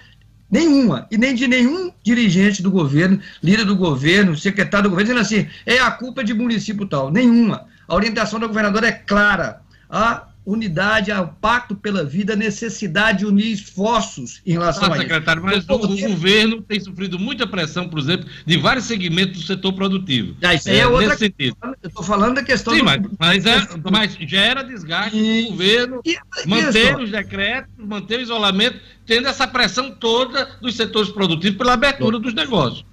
Nenhuma. 0.55 1.05
E 1.11 1.17
nem 1.17 1.35
de 1.35 1.49
nenhum 1.49 1.91
dirigente 2.01 2.63
do 2.63 2.71
governo, 2.71 3.19
líder 3.43 3.65
do 3.65 3.75
governo, 3.75 4.37
secretário 4.37 4.85
do 4.85 4.89
governo, 4.91 5.13
dizendo 5.13 5.21
assim, 5.21 5.49
é 5.65 5.79
a 5.79 5.91
culpa 5.91 6.23
de 6.23 6.33
município 6.33 6.87
tal. 6.87 7.11
Nenhuma. 7.11 7.65
A 7.85 7.93
orientação 7.93 8.39
da 8.39 8.47
governadora 8.47 8.87
é 8.87 8.93
clara. 8.93 9.59
A 9.89 10.27
unidade, 10.45 11.11
ao 11.11 11.27
pacto 11.27 11.75
pela 11.75 12.03
vida, 12.03 12.35
necessidade 12.35 13.19
de 13.19 13.25
unir 13.25 13.51
esforços 13.51 14.41
em 14.45 14.53
relação 14.53 14.85
ah, 14.85 14.95
a 14.95 14.97
secretário, 14.97 15.45
isso. 15.47 15.65
mas 15.67 15.81
o, 15.81 15.85
o, 15.85 16.09
governo 16.09 16.61
tem 16.61 16.79
sofrido 16.79 17.17
muita 17.17 17.47
pressão, 17.47 17.89
por 17.89 17.99
exemplo, 17.99 18.27
de 18.45 18.57
vários 18.57 18.85
segmentos 18.85 19.41
do 19.41 19.45
setor 19.45 19.73
produtivo. 19.73 20.35
Ah, 20.43 20.53
isso 20.53 20.69
é, 20.69 20.77
é 20.77 20.87
outra 20.87 21.09
nesse 21.09 21.19
sentido. 21.19 21.57
Eu 21.63 21.87
estou 21.87 22.03
falando 22.03 22.35
da 22.35 22.43
questão 22.43 22.73
Sim, 22.73 22.79
do... 22.79 22.85
mas, 22.85 23.01
mas, 23.19 23.45
é, 23.45 23.67
mas 23.91 24.17
gera 24.19 24.63
desgaste 24.63 25.17
e, 25.17 25.43
do 25.43 25.49
governo 25.51 26.01
e, 26.05 26.17
manter 26.45 26.91
isso. 26.91 27.03
os 27.03 27.11
decretos, 27.11 27.71
manter 27.77 28.19
o 28.19 28.21
isolamento, 28.21 28.79
tendo 29.05 29.27
essa 29.27 29.47
pressão 29.47 29.91
toda 29.91 30.45
dos 30.61 30.75
setores 30.75 31.09
produtivos 31.09 31.57
pela 31.57 31.73
abertura 31.73 32.19
dos 32.19 32.33
negócios. 32.33 32.85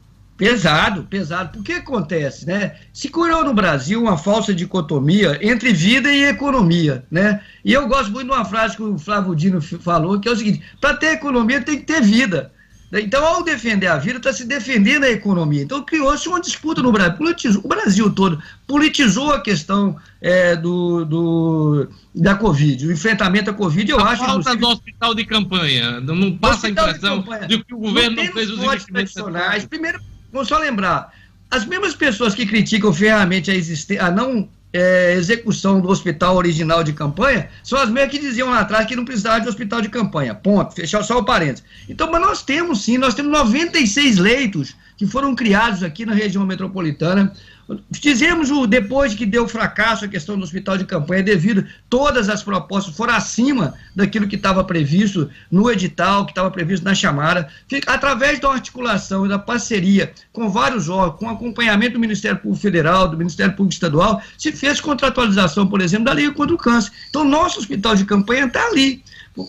Pesado, 0.43 1.05
pesado. 1.05 1.53
Por 1.53 1.63
que 1.63 1.75
acontece, 1.75 2.45
né? 2.45 2.75
Se 2.93 3.09
criou 3.09 3.45
no 3.45 3.55
Brasil 3.55 4.03
uma 4.03 4.19
falsa 4.19 4.53
dicotomia 4.53 5.39
entre 5.41 5.73
vida 5.73 6.13
e 6.13 6.25
economia, 6.25 7.05
né? 7.09 7.41
E 7.65 7.73
eu 7.73 7.87
gosto 7.87 8.11
muito 8.11 8.27
de 8.27 8.33
uma 8.33 8.45
frase 8.45 8.75
que 8.75 8.83
o 8.83 8.99
Flávio 8.99 9.37
Dino 9.37 9.63
falou, 9.63 10.19
que 10.19 10.29
é 10.29 10.33
o 10.33 10.37
seguinte: 10.37 10.61
para 10.81 10.97
ter 10.97 11.13
economia 11.13 11.63
tem 11.63 11.79
que 11.79 11.85
ter 11.85 12.03
vida. 12.03 12.51
Então, 12.93 13.25
ao 13.25 13.45
defender 13.45 13.87
a 13.87 13.99
vida, 13.99 14.19
está 14.19 14.33
se 14.33 14.45
defendendo 14.45 15.05
a 15.05 15.11
economia. 15.11 15.63
Então, 15.63 15.81
criou-se 15.85 16.29
uma 16.29 16.41
disputa 16.41 16.83
no 16.83 16.91
Brasil. 16.91 17.17
Politizou, 17.17 17.63
o 17.65 17.69
Brasil 17.69 18.13
todo 18.13 18.43
politizou 18.67 19.33
a 19.33 19.41
questão 19.41 19.97
é, 20.21 20.57
do, 20.57 21.05
do, 21.05 21.89
da 22.13 22.35
Covid, 22.35 22.89
o 22.89 22.93
enfrentamento 22.93 23.49
à 23.49 23.55
Covid. 23.55 23.89
Eu 23.89 24.01
a 24.01 24.11
acho 24.11 24.25
falta 24.25 24.41
inclusive... 24.41 24.61
do 24.61 24.69
hospital 24.69 25.15
de 25.15 25.25
campanha. 25.25 26.01
Não 26.01 26.37
passa 26.37 26.67
a 26.67 26.71
impressão 26.71 27.23
de, 27.23 27.47
de, 27.47 27.65
que 27.65 27.75
o 27.75 27.79
governo 27.79 28.17
não, 28.17 28.25
não 28.25 28.33
fez 28.33 28.51
os 28.51 28.61
investimentos. 28.61 29.15
Primeiro, 29.71 30.01
vamos 30.33 30.49
só 30.49 30.59
lembrar: 30.59 31.13
as 31.51 31.65
mesmas 31.65 31.95
pessoas 31.95 32.35
que 32.35 32.47
criticam 32.47 32.93
ferramente 32.93 33.51
a, 33.51 34.07
a 34.07 34.11
não 34.11 34.49
é, 34.73 35.13
execução 35.13 35.81
do 35.81 35.89
hospital 35.89 36.37
original 36.37 36.83
de 36.83 36.93
campanha 36.93 37.51
são 37.63 37.79
as 37.79 37.91
mesmas 37.91 38.11
que 38.11 38.19
diziam 38.19 38.51
lá 38.51 38.61
atrás 38.61 38.87
que 38.87 38.97
não 38.97 39.05
precisava 39.05 39.41
de 39.41 39.49
hospital 39.49 39.83
de 39.83 39.89
campanha. 39.89 40.35
Ponto. 40.35 40.75
Fechar 40.75 41.03
só 41.03 41.19
o 41.19 41.25
parênteses. 41.25 41.65
Então, 41.89 42.11
mas 42.11 42.21
nós 42.21 42.43
temos 42.43 42.83
sim, 42.83 42.97
nós 42.97 43.15
temos 43.15 43.31
96 43.31 44.19
leitos 44.19 44.75
que 44.97 45.07
foram 45.07 45.35
criados 45.35 45.83
aqui 45.83 46.07
na 46.07 46.15
região 46.15 46.47
metropolitana 46.47 47.33
Fizemos 47.93 48.51
o, 48.51 48.67
depois 48.67 49.15
que 49.15 49.25
deu 49.25 49.47
fracasso 49.47 50.05
a 50.05 50.09
questão 50.09 50.37
do 50.37 50.43
hospital 50.43 50.77
de 50.77 50.85
campanha, 50.85 51.23
devido 51.23 51.65
todas 51.89 52.29
as 52.29 52.43
propostas 52.43 52.95
foram 52.97 53.15
acima 53.15 53.75
daquilo 53.95 54.27
que 54.27 54.37
estava 54.37 54.65
previsto 54.65 55.31
no 55.51 55.71
edital, 55.71 56.25
que 56.25 56.33
estava 56.33 56.51
previsto 56.51 56.85
na 56.85 56.95
chamada, 56.95 57.49
através 57.87 58.41
da 58.41 58.53
articulação 58.53 59.25
e 59.25 59.29
da 59.29 59.39
parceria 59.39 60.13
com 60.33 60.51
vários 60.51 60.89
órgãos, 60.89 61.19
com 61.19 61.29
acompanhamento 61.29 61.95
do 61.95 62.01
Ministério 62.01 62.39
Público 62.39 62.63
Federal, 62.63 63.09
do 63.09 63.17
Ministério 63.17 63.55
Público 63.55 63.75
Estadual, 63.75 64.21
se 64.37 64.53
fez 64.53 64.81
contratualização, 64.81 65.67
por 65.67 65.81
exemplo, 65.81 66.07
da 66.07 66.15
Liga 66.15 66.33
contra 66.33 66.55
o 66.55 66.59
Câncer. 66.59 66.91
Então, 67.09 67.25
nosso 67.25 67.61
hospital 67.61 67.95
de 67.95 68.05
campanha 68.05 68.47
está 68.47 68.67
ali. 68.67 69.03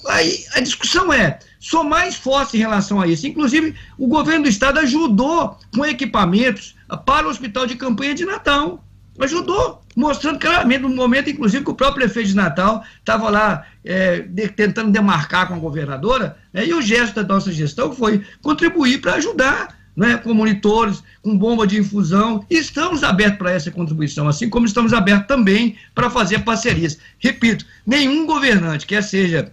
Aí 0.08 0.46
a 0.54 0.62
discussão 0.62 1.12
é, 1.12 1.40
sou 1.60 1.84
mais 1.84 2.16
forte 2.16 2.56
em 2.56 2.60
relação 2.60 3.02
a 3.02 3.08
isso. 3.08 3.28
Inclusive, 3.28 3.76
o 3.98 4.08
governo 4.08 4.44
do 4.44 4.50
estado 4.50 4.80
ajudou 4.80 5.58
com 5.74 5.86
equipamentos 5.86 6.76
para 6.98 7.28
o 7.28 7.30
hospital 7.30 7.66
de 7.66 7.76
campanha 7.76 8.14
de 8.14 8.26
Natal. 8.26 8.84
Ajudou, 9.20 9.82
mostrando 9.96 10.40
claramente, 10.40 10.82
no 10.82 10.90
momento, 10.90 11.30
inclusive, 11.30 11.64
que 11.64 11.70
o 11.70 11.76
próprio 11.76 12.06
prefeito 12.06 12.30
de 12.30 12.36
Natal 12.36 12.84
estava 12.98 13.30
lá 13.30 13.66
é, 13.86 14.22
de, 14.22 14.48
tentando 14.48 14.92
demarcar 14.92 15.48
com 15.48 15.54
a 15.54 15.60
governadora, 15.60 16.36
né, 16.52 16.66
e 16.66 16.74
o 16.74 16.82
gesto 16.82 17.22
da 17.22 17.34
nossa 17.36 17.52
gestão 17.52 17.94
foi 17.94 18.24
contribuir 18.42 19.02
para 19.02 19.14
ajudar 19.14 19.78
né, 19.96 20.18
com 20.18 20.34
monitores, 20.34 21.04
com 21.22 21.38
bomba 21.38 21.68
de 21.68 21.80
infusão. 21.80 22.46
Estamos 22.50 23.04
abertos 23.04 23.38
para 23.38 23.52
essa 23.52 23.72
contribuição, 23.72 24.28
assim 24.28 24.50
como 24.50 24.66
estamos 24.66 24.94
abertos 24.94 25.28
também 25.28 25.76
para 25.94 26.10
fazer 26.10 26.40
parcerias. 26.40 26.98
Repito, 27.20 27.66
nenhum 27.86 28.26
governante, 28.26 28.88
quer 28.88 29.04
seja 29.04 29.52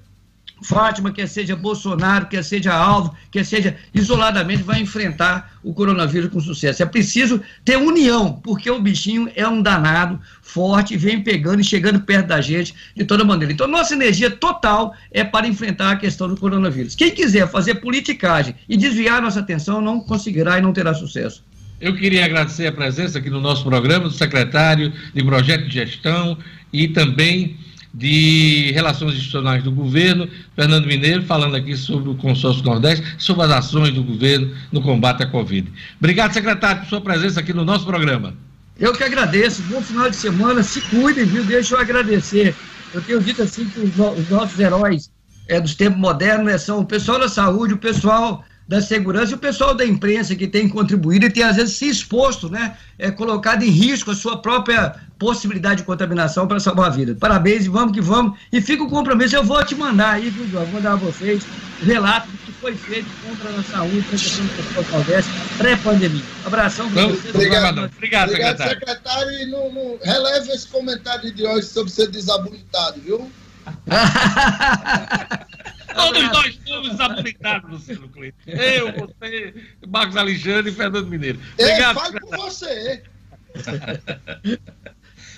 Fátima, 0.63 1.11
quer 1.11 1.27
seja 1.27 1.57
Bolsonaro, 1.57 2.27
quer 2.27 2.45
seja 2.45 2.73
Alvo, 2.73 3.15
quer 3.31 3.45
seja 3.45 3.77
isoladamente, 3.95 4.63
vai 4.63 4.81
enfrentar 4.81 5.53
o 5.63 5.73
coronavírus 5.73 6.31
com 6.31 6.41
sucesso. 6.41 6.83
É 6.83 6.87
preciso 6.87 7.41
ter 7.65 7.77
união, 7.77 8.35
porque 8.43 8.71
o 8.71 8.81
bichinho 8.81 9.31
é 9.35 9.47
um 9.47 9.63
danado, 9.63 10.21
forte, 10.43 10.97
vem 10.97 11.23
pegando 11.23 11.61
e 11.61 11.65
chegando 11.65 12.01
perto 12.01 12.29
da 12.29 12.41
gente 12.41 12.75
de 12.95 13.05
toda 13.05 13.25
maneira. 13.25 13.53
Então, 13.53 13.67
nossa 13.67 13.95
energia 13.95 14.31
total 14.31 14.95
é 15.11 15.25
para 15.25 15.47
enfrentar 15.47 15.93
a 15.93 15.97
questão 15.97 16.29
do 16.29 16.37
coronavírus. 16.37 16.95
Quem 16.95 17.11
quiser 17.11 17.49
fazer 17.49 17.77
politicagem 17.77 18.55
e 18.69 18.77
desviar 18.77 19.23
nossa 19.23 19.41
atenção 19.41 19.81
não 19.81 20.01
conseguirá 20.01 20.59
e 20.59 20.63
não 20.63 20.73
terá 20.73 20.95
sucesso. 20.95 21.45
Eu 21.81 21.97
queria 21.97 22.27
agradecer 22.27 22.67
a 22.67 22.73
presença 22.73 23.19
aqui 23.19 23.31
no 23.31 23.41
nosso 23.41 23.65
programa 23.65 24.05
do 24.05 24.11
secretário 24.11 24.93
de 25.15 25.25
Projeto 25.25 25.67
de 25.67 25.73
Gestão 25.73 26.37
e 26.71 26.89
também 26.89 27.57
de 27.93 28.71
Relações 28.73 29.15
Institucionais 29.15 29.63
do 29.63 29.73
Governo, 29.73 30.29
Fernando 30.55 30.87
Mineiro, 30.87 31.25
falando 31.25 31.57
aqui 31.57 31.77
sobre 31.77 32.11
o 32.11 32.15
Consórcio 32.15 32.63
Nordeste, 32.65 33.05
sobre 33.19 33.45
as 33.45 33.51
ações 33.51 33.93
do 33.93 34.03
governo 34.03 34.55
no 34.71 34.81
combate 34.81 35.23
à 35.23 35.27
Covid. 35.27 35.71
Obrigado, 35.99 36.33
secretário, 36.33 36.83
por 36.83 36.89
sua 36.89 37.01
presença 37.01 37.41
aqui 37.41 37.53
no 37.53 37.65
nosso 37.65 37.85
programa. 37.85 38.35
Eu 38.79 38.93
que 38.95 39.05
agradeço. 39.05 39.63
Bom 39.65 39.83
final 39.83 40.09
de 40.09 40.17
semana. 40.17 40.63
Se 40.63 40.81
cuidem, 40.83 41.27
viu? 41.27 41.45
Deixa 41.45 41.75
eu 41.75 41.81
agradecer. 41.81 42.55
Eu 42.95 43.03
tenho 43.03 43.21
dito 43.21 43.43
assim 43.43 43.67
que 43.67 43.79
os, 43.81 43.91
os 43.91 44.29
nossos 44.31 44.59
heróis 44.59 45.11
é, 45.49 45.61
dos 45.61 45.75
tempos 45.75 46.01
modernos 46.01 46.47
né, 46.47 46.57
são 46.57 46.81
o 46.81 46.87
pessoal 46.87 47.19
da 47.19 47.29
saúde, 47.29 47.75
o 47.75 47.79
pessoal 47.79 48.45
da 48.71 48.81
segurança 48.81 49.33
e 49.33 49.35
o 49.35 49.39
pessoal 49.39 49.75
da 49.75 49.85
imprensa 49.85 50.37
que 50.37 50.47
tem 50.47 50.69
contribuído 50.69 51.27
e 51.27 51.31
tem 51.31 51.43
às 51.43 51.57
vezes 51.57 51.75
se 51.75 51.89
exposto, 51.89 52.49
né, 52.49 52.77
é, 52.97 53.11
colocado 53.11 53.65
em 53.65 53.69
risco 53.69 54.13
a 54.13 54.15
sua 54.15 54.41
própria 54.41 54.95
possibilidade 55.19 55.79
de 55.79 55.83
contaminação 55.83 56.47
para 56.47 56.61
salvar 56.61 56.87
a 56.87 56.91
vida. 56.91 57.17
Parabéns 57.19 57.67
e 57.67 57.69
vamos 57.69 57.93
que 57.93 58.01
vamos. 58.01 58.39
E 58.53 58.61
fica 58.61 58.85
o 58.85 58.89
compromisso, 58.89 59.35
eu 59.35 59.43
vou 59.43 59.65
te 59.65 59.75
mandar 59.75 60.13
aí, 60.13 60.31
viu, 60.31 60.49
João? 60.49 60.65
Vou 60.67 60.81
dar 60.81 60.93
a 60.93 60.97
vocês 60.97 61.45
relato 61.83 62.31
do 62.31 62.39
que 62.39 62.53
foi 62.53 62.77
feito 62.77 63.09
contra 63.27 63.51
a 63.51 63.63
saúde, 63.65 64.05
contra 64.05 64.81
a 64.81 64.99
Nordeste, 64.99 65.33
pré-pandemia. 65.59 66.23
Abração 66.47 66.89
para 66.93 67.09
vocês. 67.09 67.35
Obrigado, 67.35 67.91
obrigado, 67.97 68.29
obrigado, 68.29 68.29
secretário. 68.29 68.79
secretário. 68.79 69.33
E 69.33 69.47
não, 69.47 69.73
não, 69.73 69.99
releve 70.01 70.53
esse 70.53 70.69
comentário 70.69 71.35
de 71.35 71.45
hoje 71.45 71.67
sobre 71.67 71.91
ser 71.91 72.09
desabilitado, 72.09 73.01
viu? 73.01 73.29
Todos 75.95 76.23
nós 76.31 76.59
somos 76.67 77.01
habilitados, 77.01 77.71
Luciano 77.71 78.09
Cleiton. 78.09 78.39
Eu, 78.47 78.93
você, 78.93 79.55
Marcos 79.89 80.17
Alexandre 80.17 80.71
e 80.71 80.75
Fernando 80.75 81.07
Mineiro. 81.07 81.41
Obrigado. 81.55 81.97
Eu 81.97 82.03
falo 82.03 82.21
por 82.21 82.37
você. 82.39 83.03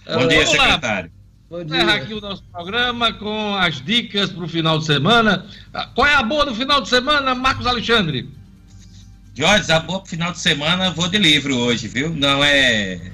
Bom 0.06 0.28
dia, 0.28 0.46
secretário. 0.46 1.10
Vamos 1.48 1.66
encerrar 1.66 1.94
aqui 1.94 2.14
o 2.14 2.20
nosso 2.20 2.42
programa 2.44 3.12
com 3.12 3.54
as 3.56 3.80
dicas 3.82 4.30
para 4.30 4.44
o 4.44 4.48
final 4.48 4.78
de 4.78 4.86
semana. 4.86 5.46
Qual 5.94 6.06
é 6.06 6.14
a 6.14 6.22
boa 6.22 6.46
do 6.46 6.54
final 6.54 6.80
de 6.80 6.88
semana, 6.88 7.34
Marcos 7.34 7.66
Alexandre? 7.66 8.28
Jorge, 9.34 9.70
a 9.70 9.80
boa 9.80 10.00
pro 10.00 10.08
final 10.08 10.32
de 10.32 10.38
semana, 10.38 10.90
vou 10.90 11.08
de 11.08 11.18
livro 11.18 11.56
hoje, 11.56 11.88
viu? 11.88 12.10
Não 12.10 12.42
é. 12.42 13.12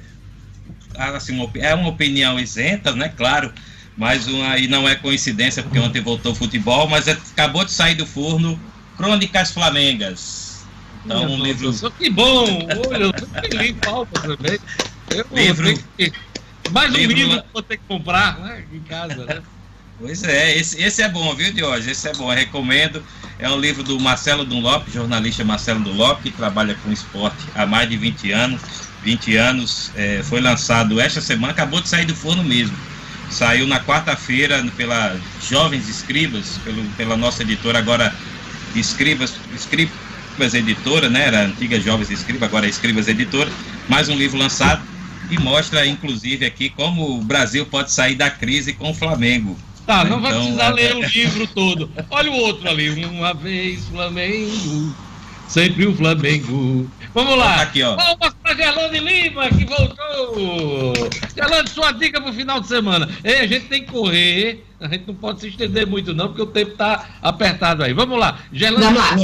Assim, 0.97 1.37
é 1.57 1.75
uma 1.75 1.89
opinião 1.89 2.39
isenta, 2.39 2.93
né? 2.93 3.09
Claro 3.09 3.53
mas 3.99 4.29
uma, 4.29 4.57
e 4.57 4.69
não 4.69 4.89
é 4.89 4.95
coincidência, 4.95 5.61
porque 5.61 5.79
ontem 5.81 6.01
voltou 6.01 6.31
o 6.31 6.35
futebol, 6.35 6.89
mas 6.89 7.09
é, 7.09 7.19
acabou 7.33 7.65
de 7.65 7.73
sair 7.73 7.97
do 7.97 8.07
forno 8.07 8.59
Crônicas 8.97 9.51
Flamengas. 9.51 10.65
Então, 11.05 11.25
um 11.27 11.43
livro. 11.43 11.73
Que 11.99 12.09
bom! 12.09 12.69
Olha, 12.89 13.03
eu 13.03 13.61
li 13.61 13.77
falta 13.85 14.21
também. 14.21 14.59
Eu 15.11 15.27
livro. 15.33 15.75
Que... 15.97 16.13
Mais 16.71 16.93
um 16.93 16.97
livro, 16.97 17.17
livro 17.17 17.43
que 17.43 17.49
vou 17.53 17.63
ter 17.63 17.77
que 17.77 17.83
comprar 17.89 18.39
né, 18.39 18.65
em 18.73 18.81
casa, 18.81 19.25
né? 19.25 19.43
Pois 19.99 20.23
é, 20.23 20.57
esse, 20.57 20.81
esse 20.81 21.03
é 21.03 21.09
bom, 21.09 21.35
viu, 21.35 21.53
Diógenes? 21.53 21.89
Esse 21.89 22.09
é 22.09 22.13
bom, 22.13 22.31
eu 22.31 22.37
recomendo. 22.37 23.03
É 23.37 23.51
um 23.51 23.59
livro 23.59 23.83
do 23.83 23.99
Marcelo 23.99 24.45
Dunlop, 24.45 24.89
jornalista 24.93 25.45
Marcelo 25.45 25.81
Dunlop, 25.81 26.23
que 26.23 26.31
trabalha 26.31 26.77
com 26.85 26.93
esporte 26.93 27.45
há 27.53 27.67
mais 27.67 27.89
de 27.89 27.97
20 27.97 28.31
anos. 28.31 28.61
20 29.03 29.37
anos, 29.37 29.91
é, 29.97 30.23
foi 30.23 30.41
lançado 30.41 31.01
esta 31.01 31.21
semana, 31.21 31.53
acabou 31.53 31.81
de 31.81 31.89
sair 31.89 32.05
do 32.05 32.15
forno 32.15 32.45
mesmo. 32.45 32.77
Saiu 33.31 33.67
na 33.67 33.81
quarta-feira 33.81 34.65
pela 34.77 35.17
Jovens 35.49 35.89
Escribas, 35.89 36.59
pelo, 36.65 36.83
pela 36.97 37.17
nossa 37.17 37.43
editora 37.43 37.79
agora 37.79 38.15
Escribas, 38.75 39.35
Escribas 39.55 40.55
Editora, 40.55 41.09
né? 41.11 41.27
Era 41.27 41.43
antiga 41.45 41.79
Jovens 41.79 42.11
Escribas, 42.11 42.49
agora 42.49 42.67
é 42.67 42.71
Escribas 42.71 43.09
Editora. 43.09 43.51
Mais 43.89 44.09
um 44.09 44.17
livro 44.17 44.39
lançado 44.39 44.83
e 45.31 45.39
mostra, 45.39 45.87
inclusive, 45.87 46.47
aqui 46.47 46.71
como 46.71 47.19
o 47.19 47.23
Brasil 47.23 47.67
pode 47.67 47.93
sair 47.93 48.15
da 48.15 48.31
crise 48.31 48.73
com 48.73 48.91
o 48.91 48.95
Flamengo. 48.95 49.57
Tá, 49.87 50.05
não 50.05 50.19
então, 50.19 50.21
vai 50.21 50.35
precisar 50.35 50.69
é... 50.69 50.73
ler 50.73 50.97
o 50.97 51.03
livro 51.03 51.47
todo. 51.47 51.91
Olha 52.11 52.31
o 52.31 52.35
outro 52.35 52.69
ali. 52.69 52.91
Uma 53.05 53.33
vez 53.35 53.87
Flamengo, 53.89 54.95
sempre 55.49 55.87
o 55.87 55.97
Flamengo. 55.97 56.91
Vamos 57.15 57.39
lá. 57.39 57.57
Tá 57.57 57.63
aqui, 57.63 57.83
ó. 57.83 57.97
Para 58.49 58.55
Gerlane 58.55 58.99
Lima, 59.01 59.49
que 59.51 59.65
voltou. 59.65 60.95
Gerlane, 61.37 61.69
sua 61.69 61.93
dica 61.93 62.21
para 62.21 62.31
o 62.31 62.35
final 62.35 62.61
de 62.61 62.69
semana. 62.69 63.09
Ei, 63.23 63.41
a 63.41 63.47
gente 63.47 63.67
tem 63.67 63.85
que 63.85 63.93
correr. 63.93 64.65
A 64.81 64.89
gente 64.89 65.07
não 65.07 65.15
pode 65.15 65.41
se 65.41 65.49
estender 65.49 65.87
muito, 65.87 66.15
não, 66.15 66.29
porque 66.29 66.43
o 66.43 66.47
tempo 66.47 66.73
está 66.73 67.09
apertado 67.21 67.83
aí. 67.83 67.93
Vamos 67.93 68.19
lá. 68.19 68.39
Gerlane, 68.53 68.85
Vamos 68.85 69.01
lá. 69.01 69.17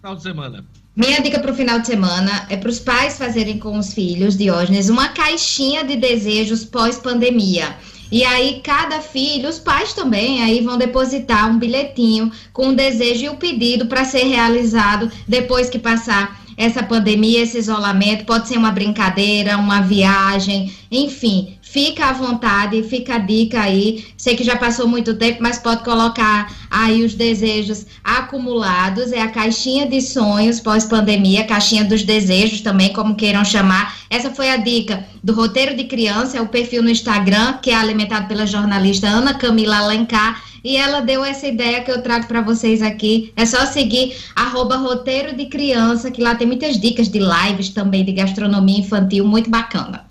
final 0.00 0.16
de 0.16 0.22
semana. 0.22 0.64
Minha 0.94 1.20
dica 1.20 1.38
para 1.38 1.52
o 1.52 1.54
final 1.54 1.78
de 1.78 1.86
semana 1.86 2.46
é 2.50 2.56
para 2.56 2.68
os 2.68 2.78
pais 2.78 3.18
fazerem 3.18 3.58
com 3.58 3.78
os 3.78 3.94
filhos, 3.94 4.36
Diógenes, 4.36 4.88
uma 4.88 5.08
caixinha 5.08 5.84
de 5.84 5.96
desejos 5.96 6.64
pós-pandemia. 6.64 7.76
E 8.10 8.24
aí, 8.24 8.60
cada 8.64 9.00
filho, 9.00 9.48
os 9.48 9.58
pais 9.58 9.92
também, 9.92 10.42
aí 10.42 10.62
vão 10.62 10.78
depositar 10.78 11.48
um 11.48 11.58
bilhetinho 11.58 12.32
com 12.54 12.70
o 12.70 12.74
desejo 12.74 13.24
e 13.24 13.28
o 13.28 13.36
pedido 13.36 13.86
para 13.86 14.04
ser 14.04 14.24
realizado 14.24 15.10
depois 15.26 15.68
que 15.68 15.78
passar 15.78 16.37
essa 16.58 16.82
pandemia, 16.82 17.40
esse 17.42 17.56
isolamento. 17.56 18.24
Pode 18.24 18.48
ser 18.48 18.58
uma 18.58 18.72
brincadeira, 18.72 19.56
uma 19.56 19.80
viagem, 19.80 20.74
enfim. 20.90 21.56
Fica 21.70 22.06
à 22.06 22.12
vontade, 22.14 22.82
fica 22.84 23.16
a 23.16 23.18
dica 23.18 23.60
aí. 23.60 24.06
Sei 24.16 24.34
que 24.34 24.42
já 24.42 24.56
passou 24.56 24.88
muito 24.88 25.14
tempo, 25.16 25.42
mas 25.42 25.58
pode 25.58 25.84
colocar 25.84 26.50
aí 26.70 27.04
os 27.04 27.12
desejos 27.12 27.84
acumulados. 28.02 29.12
É 29.12 29.20
a 29.20 29.28
caixinha 29.28 29.86
de 29.86 30.00
sonhos 30.00 30.60
pós-pandemia, 30.60 31.44
caixinha 31.44 31.84
dos 31.84 32.04
desejos 32.04 32.62
também, 32.62 32.90
como 32.94 33.14
queiram 33.14 33.44
chamar. 33.44 33.94
Essa 34.08 34.30
foi 34.30 34.48
a 34.48 34.56
dica 34.56 35.06
do 35.22 35.34
roteiro 35.34 35.76
de 35.76 35.84
criança, 35.84 36.38
é 36.38 36.40
o 36.40 36.48
perfil 36.48 36.82
no 36.82 36.88
Instagram, 36.88 37.58
que 37.58 37.70
é 37.70 37.74
alimentado 37.74 38.26
pela 38.28 38.46
jornalista 38.46 39.06
Ana 39.06 39.34
Camila 39.34 39.76
Alencar. 39.76 40.42
e 40.64 40.74
ela 40.74 41.00
deu 41.00 41.22
essa 41.22 41.46
ideia 41.46 41.82
que 41.82 41.90
eu 41.90 42.02
trago 42.02 42.26
para 42.26 42.40
vocês 42.40 42.80
aqui. 42.80 43.30
É 43.36 43.44
só 43.44 43.66
seguir 43.66 44.16
arroba 44.34 44.76
roteiro 44.76 45.36
de 45.36 45.46
criança, 45.46 46.10
que 46.10 46.22
lá 46.22 46.34
tem 46.34 46.46
muitas 46.46 46.80
dicas 46.80 47.08
de 47.08 47.18
lives 47.18 47.68
também 47.68 48.06
de 48.06 48.12
gastronomia 48.12 48.80
infantil, 48.80 49.26
muito 49.26 49.50
bacana. 49.50 50.07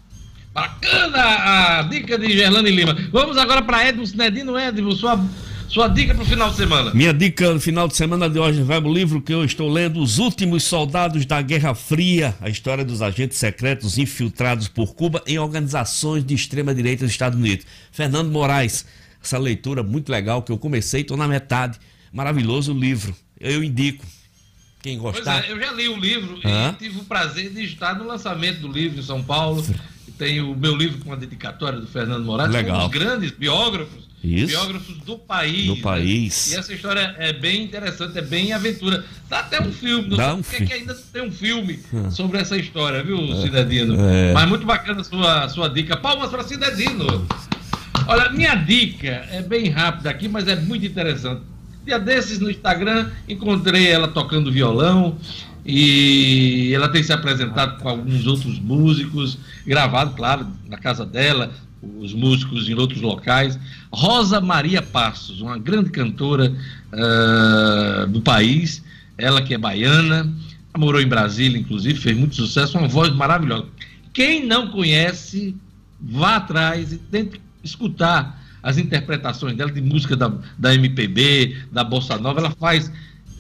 Bacana 0.57 1.79
a 1.79 1.81
dica 1.83 2.17
de 2.17 2.35
Gerlane 2.35 2.71
Lima. 2.71 2.97
Vamos 3.11 3.37
agora 3.37 3.61
para 3.61 3.87
Edmo 3.87 4.03
Sinedino. 4.07 4.57
Edmo, 4.57 4.91
sua, 4.91 5.23
sua 5.69 5.87
dica 5.87 6.15
para 6.15 6.23
o 6.23 6.25
final 6.25 6.49
de 6.49 6.55
semana. 6.55 6.91
Minha 6.95 7.13
dica 7.13 7.53
no 7.53 7.59
final 7.59 7.87
de 7.87 7.95
semana 7.95 8.27
de 8.27 8.39
hoje 8.39 8.63
vai 8.63 8.79
o 8.79 8.91
livro 8.91 9.21
que 9.21 9.31
eu 9.31 9.45
estou 9.45 9.71
lendo, 9.71 10.01
Os 10.01 10.17
Últimos 10.17 10.63
Soldados 10.63 11.27
da 11.27 11.43
Guerra 11.43 11.75
Fria, 11.75 12.35
a 12.41 12.49
história 12.49 12.83
dos 12.83 13.03
agentes 13.03 13.37
secretos 13.37 13.99
infiltrados 13.99 14.67
por 14.67 14.95
Cuba 14.95 15.21
em 15.27 15.37
organizações 15.37 16.25
de 16.25 16.33
extrema-direita 16.33 17.05
dos 17.05 17.11
Estados 17.11 17.37
Unidos. 17.37 17.63
Fernando 17.91 18.31
Moraes, 18.31 18.83
essa 19.23 19.37
leitura 19.37 19.83
muito 19.83 20.11
legal 20.11 20.41
que 20.41 20.51
eu 20.51 20.57
comecei, 20.57 21.01
estou 21.01 21.15
na 21.17 21.27
metade. 21.27 21.77
Maravilhoso 22.11 22.73
o 22.73 22.79
livro. 22.79 23.15
Eu 23.39 23.63
indico. 23.63 24.03
Quem 24.81 24.97
gostar. 24.97 25.41
Pois 25.41 25.49
é, 25.49 25.51
eu 25.51 25.59
já 25.59 25.71
li 25.71 25.87
o 25.87 25.97
livro 25.97 26.39
Hã? 26.43 26.71
e 26.71 26.83
tive 26.83 26.99
o 26.99 27.03
prazer 27.03 27.51
de 27.51 27.63
estar 27.63 27.93
no 27.93 28.07
lançamento 28.07 28.61
do 28.61 28.67
livro 28.67 28.99
em 28.99 29.03
São 29.03 29.21
Paulo 29.21 29.63
tem 30.17 30.41
o 30.41 30.55
meu 30.55 30.75
livro 30.75 30.97
com 31.03 31.13
a 31.13 31.15
dedicatória 31.15 31.79
do 31.79 31.87
Fernando 31.87 32.25
Moraes, 32.25 32.51
Legal. 32.51 32.77
um 32.85 32.89
dos 32.89 32.97
grandes 32.99 33.31
biógrafos, 33.31 34.03
Isso. 34.23 34.47
biógrafos 34.47 34.97
do 34.97 35.17
país. 35.17 35.65
Do 35.67 35.75
né? 35.75 35.81
país. 35.81 36.51
E 36.51 36.55
essa 36.55 36.73
história 36.73 37.15
é 37.19 37.31
bem 37.33 37.63
interessante, 37.63 38.17
é 38.17 38.21
bem 38.21 38.51
aventura. 38.53 39.03
Dá 39.29 39.39
até 39.39 39.61
um 39.61 39.71
filme, 39.71 40.09
não 40.09 40.17
Dá 40.17 40.25
sei 40.29 40.33
um 40.33 40.41
porque 40.43 40.65
fi- 40.65 40.73
ainda 40.73 40.93
tem 41.13 41.21
um 41.21 41.31
filme 41.31 41.79
Hum. 41.93 42.09
sobre 42.11 42.39
essa 42.39 42.57
história, 42.57 43.03
viu, 43.03 43.17
Cidadino? 43.41 43.95
é. 43.99 44.33
Mas 44.33 44.49
muito 44.49 44.65
bacana 44.65 45.01
a 45.01 45.03
sua, 45.03 45.49
sua 45.49 45.67
dica. 45.69 45.95
Palmas 45.97 46.29
para 46.29 46.43
Cidadino. 46.43 47.27
Olha, 48.07 48.29
minha 48.31 48.55
dica 48.55 49.27
é 49.31 49.41
bem 49.41 49.69
rápida 49.69 50.09
aqui, 50.09 50.27
mas 50.27 50.47
é 50.47 50.55
muito 50.55 50.85
interessante. 50.85 51.41
Dia 51.85 51.99
desses 51.99 52.39
no 52.39 52.49
Instagram, 52.49 53.11
encontrei 53.29 53.87
ela 53.87 54.07
tocando 54.09 54.51
violão 54.51 55.17
e 55.67 56.71
ela 56.73 56.87
tem 56.87 57.03
se 57.03 57.11
apresentado 57.11 57.81
com 57.81 57.89
alguns 57.89 58.25
outros 58.25 58.57
músicos, 58.57 59.37
gravado, 59.65 60.15
claro, 60.15 60.47
na 60.69 60.77
casa 60.77 61.05
dela, 61.05 61.51
os 61.99 62.13
músicos 62.13 62.69
em 62.69 62.73
outros 62.73 63.01
locais. 63.01 63.59
Rosa 63.91 64.39
Maria 64.39 64.81
Passos, 64.81 65.41
uma 65.41 65.57
grande 65.57 65.89
cantora 65.89 66.55
ah, 66.93 68.05
do 68.07 68.21
país, 68.21 68.81
ela 69.17 69.41
que 69.41 69.53
é 69.53 69.57
baiana, 69.57 70.33
morou 70.77 71.01
em 71.01 71.07
Brasília, 71.07 71.59
inclusive, 71.59 71.99
fez 71.99 72.17
muito 72.17 72.35
sucesso, 72.35 72.77
uma 72.77 72.87
voz 72.87 73.13
maravilhosa. 73.13 73.65
Quem 74.13 74.45
não 74.45 74.69
conhece, 74.69 75.53
vá 75.99 76.37
atrás 76.37 76.93
e 76.93 76.97
tente 76.97 77.41
escutar 77.61 78.41
as 78.63 78.77
interpretações 78.77 79.55
dela 79.55 79.71
de 79.71 79.81
música 79.81 80.15
da, 80.15 80.31
da 80.57 80.73
MPB, 80.73 81.57
da 81.71 81.83
Bossa 81.83 82.17
Nova, 82.17 82.39
ela 82.39 82.51
faz 82.51 82.91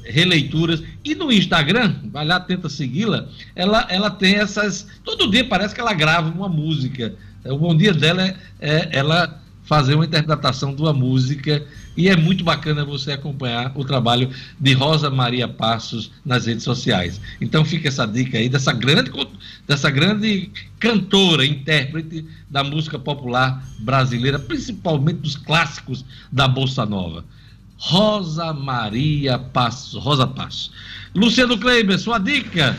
releituras. 0.09 0.83
E 1.03 1.15
no 1.15 1.31
Instagram, 1.31 1.95
vai 2.11 2.25
lá, 2.25 2.39
tenta 2.39 2.69
segui-la, 2.69 3.27
ela, 3.55 3.85
ela 3.89 4.09
tem 4.09 4.35
essas. 4.35 4.87
Todo 5.03 5.29
dia 5.29 5.47
parece 5.47 5.73
que 5.73 5.81
ela 5.81 5.93
grava 5.93 6.29
uma 6.29 6.49
música. 6.49 7.15
O 7.45 7.57
bom 7.57 7.75
dia 7.75 7.93
dela 7.93 8.23
é, 8.23 8.35
é 8.59 8.89
ela 8.91 9.41
fazer 9.67 9.95
uma 9.95 10.05
interpretação 10.05 10.73
de 10.73 10.81
uma 10.81 10.93
música. 10.93 11.63
E 11.95 12.09
é 12.09 12.15
muito 12.15 12.43
bacana 12.43 12.85
você 12.85 13.11
acompanhar 13.11 13.71
o 13.75 13.83
trabalho 13.83 14.29
de 14.59 14.73
Rosa 14.73 15.09
Maria 15.09 15.47
Passos 15.47 16.11
nas 16.23 16.45
redes 16.45 16.63
sociais. 16.63 17.19
Então 17.41 17.65
fica 17.65 17.87
essa 17.87 18.05
dica 18.05 18.37
aí 18.37 18.47
dessa 18.47 18.71
grande, 18.71 19.11
dessa 19.67 19.89
grande 19.89 20.51
cantora, 20.79 21.45
intérprete 21.45 22.25
da 22.49 22.63
música 22.63 22.97
popular 22.97 23.63
brasileira, 23.79 24.39
principalmente 24.39 25.21
dos 25.21 25.35
clássicos 25.35 26.05
da 26.31 26.47
Bolsa 26.47 26.85
Nova. 26.85 27.25
Rosa 27.77 28.53
Maria 28.53 29.37
Passos. 29.39 30.01
Rosa 30.01 30.27
Passos. 30.27 30.71
Luciano 31.15 31.57
Kleiber, 31.59 31.97
sua 31.99 32.17
dica. 32.19 32.77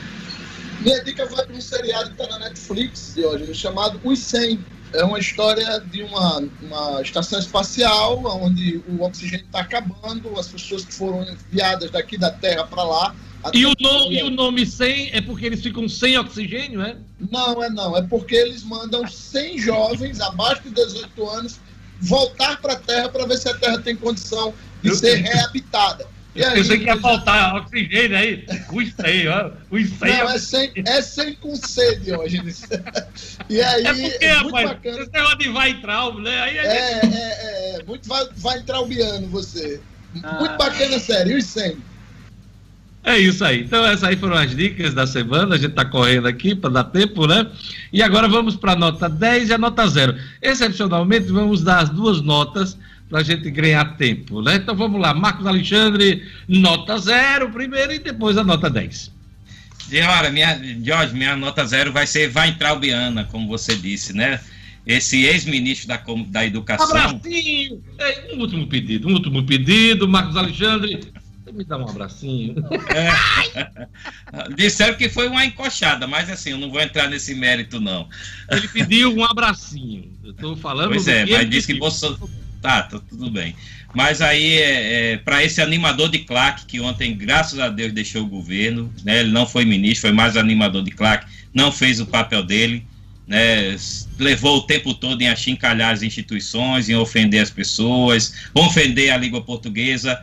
Minha 0.80 1.02
dica 1.02 1.26
vai 1.26 1.44
para 1.44 1.54
um 1.56 1.60
seriado 1.60 2.10
que 2.10 2.22
está 2.22 2.38
na 2.38 2.44
Netflix 2.48 3.12
de 3.14 3.24
hoje, 3.24 3.52
chamado 3.54 4.00
Os 4.04 4.18
100. 4.20 4.58
É 4.94 5.04
uma 5.04 5.18
história 5.18 5.80
de 5.80 6.02
uma, 6.02 6.38
uma 6.62 7.02
estação 7.02 7.38
espacial 7.38 8.22
onde 8.42 8.80
o 8.88 9.02
oxigênio 9.02 9.44
está 9.44 9.60
acabando, 9.60 10.38
as 10.38 10.48
pessoas 10.48 10.84
que 10.84 10.94
foram 10.94 11.22
enviadas 11.24 11.90
daqui 11.90 12.16
da 12.16 12.30
Terra 12.30 12.64
para 12.64 12.82
lá. 12.84 13.14
E 13.52 13.66
o, 13.66 13.72
no- 13.78 14.10
e 14.12 14.22
o 14.22 14.30
nome 14.30 14.64
100 14.64 15.10
é 15.12 15.20
porque 15.20 15.46
eles 15.46 15.60
ficam 15.62 15.88
sem 15.88 16.16
oxigênio, 16.18 16.80
é? 16.80 16.96
Não, 17.30 17.62
é 17.62 17.68
não. 17.68 17.96
É 17.96 18.02
porque 18.02 18.34
eles 18.34 18.62
mandam 18.62 19.06
100 19.06 19.58
jovens 19.58 20.20
abaixo 20.20 20.62
de 20.62 20.70
18 20.70 21.28
anos 21.28 21.60
voltar 22.00 22.60
para 22.60 22.72
a 22.74 22.76
Terra 22.76 23.08
para 23.10 23.26
ver 23.26 23.36
se 23.36 23.48
a 23.48 23.54
Terra 23.58 23.78
tem 23.78 23.94
condição 23.94 24.54
de 24.82 24.88
Eu 24.90 24.94
ser 24.94 25.12
sei. 25.12 25.16
reabitada. 25.22 26.06
E 26.34 26.40
Eu 26.40 26.48
aí, 26.50 26.54
pensei 26.54 26.78
que 26.78 26.84
ia 26.84 26.96
faltar 26.98 27.56
oxigênio 27.56 28.16
aí. 28.16 28.44
100, 28.46 29.28
ó. 29.28 29.50
Os 29.70 29.88
100 29.88 29.98
Não, 30.18 30.30
é 30.30 30.38
sem, 30.38 30.72
é 30.86 31.02
sem 31.02 31.34
com 31.34 31.56
sede 31.56 32.12
hoje. 32.12 32.40
E 33.48 33.60
aí, 33.60 33.84
É 33.84 33.92
porque, 33.94 34.24
é 34.24 34.34
muito 34.42 34.46
rapaz, 34.54 34.68
bacana. 34.70 34.98
esse 35.02 35.12
negócio 35.12 35.38
de 35.38 35.48
vai 35.48 35.70
entrar, 35.70 36.14
né? 36.14 36.40
Aí 36.42 36.54
gente- 36.54 36.66
É, 36.66 37.00
é, 37.06 37.76
é, 37.80 37.82
muito 37.84 38.08
vai, 38.08 38.26
vai 38.36 38.58
entrar 38.58 38.80
o 38.80 38.86
Biano, 38.86 39.26
você. 39.28 39.80
Ah. 40.22 40.34
Muito 40.38 40.56
bacana 40.56 40.96
a 40.96 41.00
série, 41.00 41.32
e 41.32 41.36
os 41.38 41.44
100. 41.46 41.76
É 43.04 43.16
isso 43.18 43.42
aí. 43.44 43.62
Então, 43.62 43.84
essas 43.86 44.04
aí 44.04 44.16
foram 44.16 44.36
as 44.36 44.54
dicas 44.54 44.92
da 44.92 45.06
semana. 45.06 45.54
A 45.54 45.58
gente 45.58 45.70
está 45.70 45.84
correndo 45.84 46.28
aqui 46.28 46.54
para 46.54 46.68
dar 46.70 46.84
tempo, 46.84 47.26
né? 47.26 47.46
E 47.92 48.02
agora 48.02 48.28
vamos 48.28 48.54
para 48.54 48.72
a 48.72 48.76
nota 48.76 49.08
10 49.08 49.48
e 49.48 49.54
a 49.54 49.58
nota 49.58 49.86
0. 49.88 50.14
Excepcionalmente, 50.42 51.26
vamos 51.32 51.62
dar 51.62 51.78
as 51.84 51.88
duas 51.88 52.20
notas 52.20 52.76
para 53.08 53.20
a 53.20 53.22
gente 53.22 53.50
ganhar 53.50 53.96
tempo, 53.96 54.42
né? 54.42 54.56
Então 54.56 54.74
vamos 54.74 55.00
lá. 55.00 55.14
Marcos 55.14 55.46
Alexandre, 55.46 56.26
nota 56.46 56.98
0 56.98 57.50
primeiro 57.50 57.92
e 57.92 57.98
depois 57.98 58.36
a 58.36 58.44
nota 58.44 58.68
10. 58.68 59.18
Senhora, 59.88 60.30
minha, 60.30 60.60
Jorge, 60.84 61.14
minha 61.14 61.34
nota 61.34 61.64
zero 61.64 61.90
vai 61.90 62.06
ser 62.06 62.28
vai 62.28 62.50
entrar 62.50 62.74
o 62.74 62.78
Biana, 62.78 63.24
como 63.24 63.48
você 63.48 63.74
disse, 63.74 64.12
né? 64.12 64.38
Esse 64.86 65.24
ex-ministro 65.24 65.88
da, 65.88 66.02
da 66.28 66.44
Educação. 66.44 66.90
Abracinho! 66.90 67.82
É, 67.98 68.34
um 68.34 68.40
último 68.40 68.66
pedido, 68.66 69.08
um 69.08 69.14
último 69.14 69.42
pedido. 69.44 70.06
Marcos 70.06 70.36
Alexandre, 70.36 71.00
você 71.42 71.52
me 71.52 71.64
dá 71.64 71.78
um 71.78 71.88
abracinho. 71.88 72.56
Disseram 74.56 74.94
que 74.94 75.08
foi 75.08 75.26
uma 75.28 75.44
encoxada, 75.44 76.06
mas 76.06 76.28
assim, 76.28 76.50
eu 76.50 76.58
não 76.58 76.70
vou 76.70 76.80
entrar 76.82 77.08
nesse 77.08 77.34
mérito, 77.34 77.80
não. 77.80 78.08
Ele 78.50 78.68
pediu 78.68 79.14
um 79.14 79.24
abracinho. 79.24 80.12
Eu 80.22 80.32
estou 80.32 80.54
falando. 80.54 80.88
Pois 80.88 81.08
é, 81.08 81.24
mas 81.24 81.48
disse 81.48 81.72
que. 81.72 81.78
Bolsonaro. 81.78 82.28
Tá, 82.60 82.82
tá 82.82 83.00
tudo 83.08 83.30
bem. 83.30 83.54
Mas 83.94 84.20
aí, 84.20 84.58
é, 84.58 85.12
é, 85.12 85.16
para 85.16 85.42
esse 85.42 85.62
animador 85.62 86.10
de 86.10 86.18
claque, 86.18 86.66
que 86.66 86.80
ontem, 86.80 87.16
graças 87.16 87.58
a 87.58 87.68
Deus, 87.68 87.92
deixou 87.92 88.22
o 88.22 88.26
governo, 88.26 88.92
né? 89.04 89.20
Ele 89.20 89.30
não 89.30 89.46
foi 89.46 89.64
ministro, 89.64 90.08
foi 90.08 90.12
mais 90.12 90.36
animador 90.36 90.82
de 90.82 90.90
claque, 90.90 91.26
não 91.54 91.72
fez 91.72 91.98
o 92.00 92.06
papel 92.06 92.42
dele, 92.42 92.84
né? 93.26 93.76
Levou 94.18 94.58
o 94.58 94.62
tempo 94.62 94.92
todo 94.92 95.22
em 95.22 95.28
achincalhar 95.28 95.92
as 95.92 96.02
instituições, 96.02 96.88
em 96.88 96.96
ofender 96.96 97.42
as 97.42 97.50
pessoas, 97.50 98.34
ofender 98.54 99.10
a 99.10 99.16
língua 99.16 99.42
portuguesa. 99.42 100.22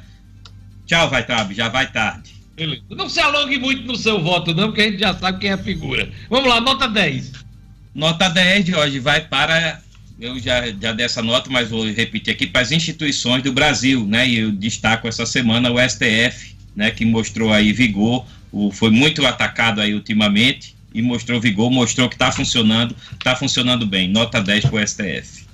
Tchau, 0.86 1.10
vai 1.10 1.26
tarde, 1.26 1.56
já 1.56 1.68
vai 1.70 1.92
tarde. 1.92 2.36
Beleza. 2.56 2.84
Não 2.90 3.10
se 3.10 3.20
alongue 3.20 3.58
muito 3.58 3.84
no 3.84 3.96
seu 3.96 4.22
voto, 4.22 4.54
não, 4.54 4.68
porque 4.68 4.82
a 4.82 4.90
gente 4.90 5.00
já 5.00 5.14
sabe 5.14 5.40
quem 5.40 5.50
é 5.50 5.54
a 5.54 5.58
figura. 5.58 6.10
Vamos 6.30 6.48
lá, 6.48 6.62
nota 6.62 6.88
10. 6.88 7.32
Nota 7.94 8.30
10 8.30 8.66
de 8.66 8.76
hoje 8.76 9.00
vai 9.00 9.22
para. 9.22 9.82
Eu 10.20 10.40
já, 10.40 10.68
já 10.68 10.94
dei 10.94 11.06
essa 11.06 11.22
nota, 11.22 11.50
mas 11.50 11.70
vou 11.70 11.92
repetir 11.92 12.34
aqui 12.34 12.48
para 12.48 12.62
as 12.62 12.72
instituições 12.72 13.44
do 13.44 13.52
Brasil, 13.52 14.06
né? 14.06 14.28
E 14.28 14.40
eu 14.40 14.52
destaco 14.52 15.08
essa 15.08 15.26
semana 15.26 15.70
o 15.70 15.78
STF, 15.78 16.56
né? 16.76 16.90
Que 16.92 17.04
mostrou 17.06 17.52
aí 17.52 17.74
vigor, 17.74 18.26
o, 18.52 18.72
foi 18.72 18.92
muito 18.92 19.26
atacado 19.26 19.82
aí 19.82 19.94
ultimamente 19.94 20.74
e 20.94 21.02
mostrou 21.02 21.42
vigor, 21.42 21.70
mostrou 21.70 22.08
que 22.08 22.16
está 22.16 22.32
funcionando, 22.32 22.96
está 23.12 23.36
funcionando 23.36 23.86
bem. 23.86 24.08
Nota 24.08 24.42
10 24.42 24.66
para 24.68 24.82
o 24.82 24.88
STF. 24.88 25.46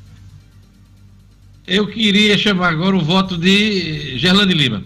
Eu 1.66 1.88
queria 1.88 2.38
chamar 2.38 2.70
agora 2.70 2.96
o 2.96 3.04
voto 3.04 3.38
de 3.38 4.18
Gerlane 4.18 4.54
Lima. 4.54 4.84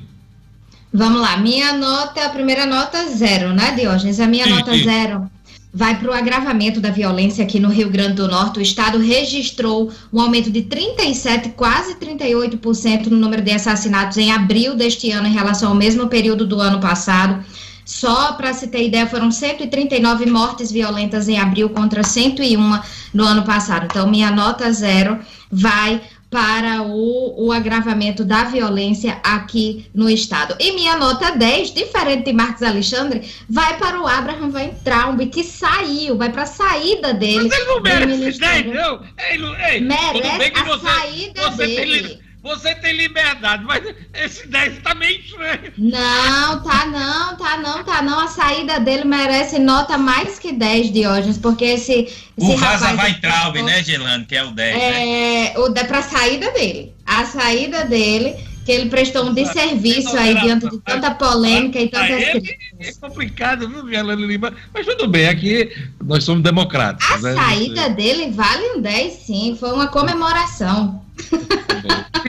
Vamos 0.94 1.20
lá, 1.20 1.36
minha 1.36 1.74
nota, 1.74 2.26
a 2.26 2.30
primeira 2.30 2.66
nota 2.66 3.10
zero, 3.10 3.54
né, 3.54 3.74
Diógenes? 3.76 4.22
A 4.22 4.28
minha 4.28 4.46
Sim, 4.46 4.52
nota 4.52 4.72
sim. 4.72 4.84
zero 4.84 5.30
vai 5.76 6.00
para 6.00 6.10
o 6.10 6.14
agravamento 6.14 6.80
da 6.80 6.90
violência 6.90 7.44
aqui 7.44 7.60
no 7.60 7.68
Rio 7.68 7.90
Grande 7.90 8.14
do 8.14 8.30
Norte. 8.30 8.60
O 8.60 8.62
estado 8.62 8.98
registrou 8.98 9.92
um 10.12 10.22
aumento 10.22 10.50
de 10.50 10.62
37, 10.62 11.50
quase 11.50 11.96
38% 11.96 13.08
no 13.08 13.18
número 13.18 13.42
de 13.42 13.52
assassinatos 13.52 14.18
em 14.18 14.32
abril 14.32 14.74
deste 14.74 15.12
ano 15.12 15.28
em 15.28 15.34
relação 15.34 15.68
ao 15.72 15.76
mesmo 15.76 16.08
período 16.08 16.48
do 16.48 16.62
ano 16.62 16.80
passado. 16.80 17.44
Só 17.84 18.32
para 18.32 18.54
se 18.54 18.68
ter 18.68 18.88
ideia, 18.88 19.06
foram 19.06 19.30
139 19.30 20.26
mortes 20.28 20.72
violentas 20.72 21.28
em 21.28 21.38
abril 21.38 21.70
contra 21.70 22.04
101 22.04 22.80
no 23.14 23.26
ano 23.26 23.44
passado. 23.44 23.86
Então, 23.92 24.10
minha 24.10 24.32
nota 24.32 24.72
zero 24.72 25.20
vai 25.52 26.02
para 26.36 26.82
o, 26.82 27.46
o 27.46 27.52
agravamento 27.54 28.26
da 28.26 28.44
violência 28.44 29.22
aqui 29.24 29.86
no 29.96 30.10
estado. 30.10 30.54
E 30.60 30.74
minha 30.74 30.98
nota 30.98 31.32
10, 31.32 31.74
diferente 31.74 32.26
de 32.26 32.34
Marcos 32.34 32.62
Alexandre, 32.62 33.22
vai 33.50 33.78
para 33.78 34.02
o 34.02 34.06
Abraham 34.06 34.50
Van 34.50 34.68
Traub, 34.84 35.18
que 35.28 35.46
saiu, 35.46 36.18
vai 36.18 36.30
para 36.30 36.42
a 36.42 36.46
saída 36.46 37.14
dele. 37.14 37.48
Mas 37.48 37.54
ele 37.58 37.66
não 37.68 37.82
merece 37.82 38.06
Ministério. 38.18 38.74
10, 38.74 38.84
não. 38.86 38.98
Tudo 38.98 39.56
bem 39.56 39.82
Merece 39.82 40.52
a 40.60 40.64
você- 40.66 40.86
saída 40.86 41.42
você 41.52 41.66
tem 41.68 41.76
dele. 41.78 42.02
li- 42.02 42.25
você 42.46 42.76
tem 42.76 42.96
liberdade, 42.96 43.64
mas 43.66 43.84
esse 44.14 44.48
10 44.48 44.78
tá 44.84 44.94
meio 44.94 45.20
estranho. 45.20 45.74
Não, 45.80 46.62
tá 46.62 46.86
não, 46.86 47.36
tá 47.36 47.58
não, 47.58 47.84
tá 47.84 48.02
não. 48.04 48.20
A 48.20 48.28
saída 48.28 48.80
dele 48.80 49.04
merece 49.04 49.58
nota 49.58 49.98
mais 49.98 50.38
que 50.38 50.52
10, 50.52 50.94
Diógenes, 50.94 51.40
porque 51.40 51.66
esse. 51.66 52.04
esse 52.04 52.24
o 52.38 52.56
Vaza 52.56 52.90
rapaz- 52.90 52.96
vai 52.98 53.14
Traube, 53.20 53.64
né, 53.64 53.82
Gelano? 53.82 54.28
Que 54.28 54.36
é 54.36 54.44
o 54.44 54.52
10, 54.52 54.78
né? 54.78 55.48
É, 55.48 55.60
o 55.60 55.70
da, 55.70 55.86
pra 55.86 56.04
saída 56.04 56.52
dele. 56.52 56.94
A 57.04 57.26
saída 57.26 57.84
dele, 57.86 58.36
que 58.64 58.72
ele 58.72 58.92
prestou 58.92 59.26
um 59.26 59.34
desserviço 59.34 60.16
aí 60.16 60.40
diante 60.40 60.70
de 60.70 60.78
tanta 60.82 61.16
polêmica 61.16 61.80
e 61.80 61.90
tantas 61.90 62.22
ele 62.22 62.42
críticas. 62.42 62.88
é 62.88 63.08
complicado, 63.08 63.68
viu, 63.68 63.90
Gelano 63.90 64.24
Lima? 64.24 64.54
Mas 64.72 64.86
tudo 64.86 65.08
bem, 65.08 65.28
aqui 65.28 65.72
nós 66.04 66.24
somos 66.24 66.44
democratas. 66.44 67.10
A 67.10 67.18
né? 67.18 67.34
saída 67.34 67.90
dele 67.90 68.30
vale 68.30 68.78
um 68.78 68.82
10, 68.82 69.14
sim. 69.14 69.58
Foi 69.60 69.74
uma 69.74 69.88
comemoração. 69.88 71.04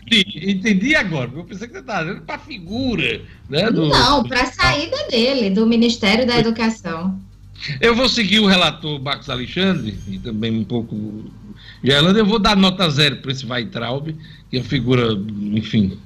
Entendi, 0.07 0.51
entendi 0.51 0.95
agora. 0.95 1.31
Eu 1.35 1.45
pensei 1.45 1.67
que 1.67 1.75
você 1.75 1.81
estava 1.81 2.05
dizendo 2.05 2.23
para 2.23 2.39
figura. 2.39 3.21
Né, 3.49 3.71
do- 3.71 3.89
Não, 3.89 4.23
para 4.25 4.43
a 4.43 4.47
saída 4.47 4.97
dele, 5.11 5.51
do 5.51 5.67
Ministério 5.67 6.27
da 6.27 6.39
Educação. 6.39 7.19
Eu 7.81 7.95
vou 7.95 8.09
seguir 8.09 8.39
o 8.39 8.47
relator 8.47 9.01
Marcos 9.01 9.29
Alexandre 9.31 9.97
e 10.09 10.19
também 10.19 10.53
um 10.59 10.65
pouco 10.65 11.25
Gerlando. 11.83 12.19
Eu 12.19 12.27
vou 12.27 12.39
dar 12.39 12.57
nota 12.57 12.89
zero 12.91 13.17
para 13.17 13.33
esse 13.33 13.45
Weitraub, 13.47 14.15
que 14.51 14.57
é 14.57 14.61
uma 14.61 14.65
figura, 14.67 15.13
enfim. 15.53 15.99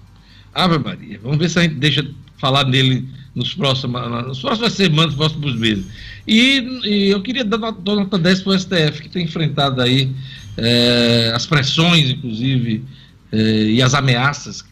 Ave 0.54 0.78
Maria. 0.78 1.18
Vamos 1.22 1.38
ver 1.38 1.50
se 1.50 1.58
a 1.58 1.62
gente 1.62 1.74
deixa 1.74 2.06
falar 2.38 2.64
nele 2.64 3.06
nos 3.34 3.54
próximos, 3.54 4.00
nas 4.26 4.38
próximas 4.38 4.72
semanas, 4.72 5.06
nos 5.06 5.16
próximos 5.16 5.54
meses. 5.56 5.84
E, 6.26 6.58
e 6.84 7.10
eu 7.10 7.20
queria 7.22 7.44
dar 7.44 7.58
nota, 7.58 7.94
nota 7.94 8.18
10 8.18 8.42
para 8.42 8.52
o 8.52 8.58
STF, 8.58 9.02
que 9.02 9.08
tem 9.08 9.24
enfrentado 9.24 9.80
aí 9.80 10.10
eh, 10.56 11.32
as 11.34 11.46
pressões, 11.46 12.10
inclusive, 12.10 12.84
e 13.32 13.82
as 13.82 13.94
ameaças, 13.94 14.64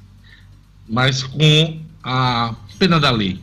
mas 0.89 1.23
com 1.23 1.81
a 2.03 2.55
pena 2.79 2.99
da 2.99 3.11
lei. 3.11 3.39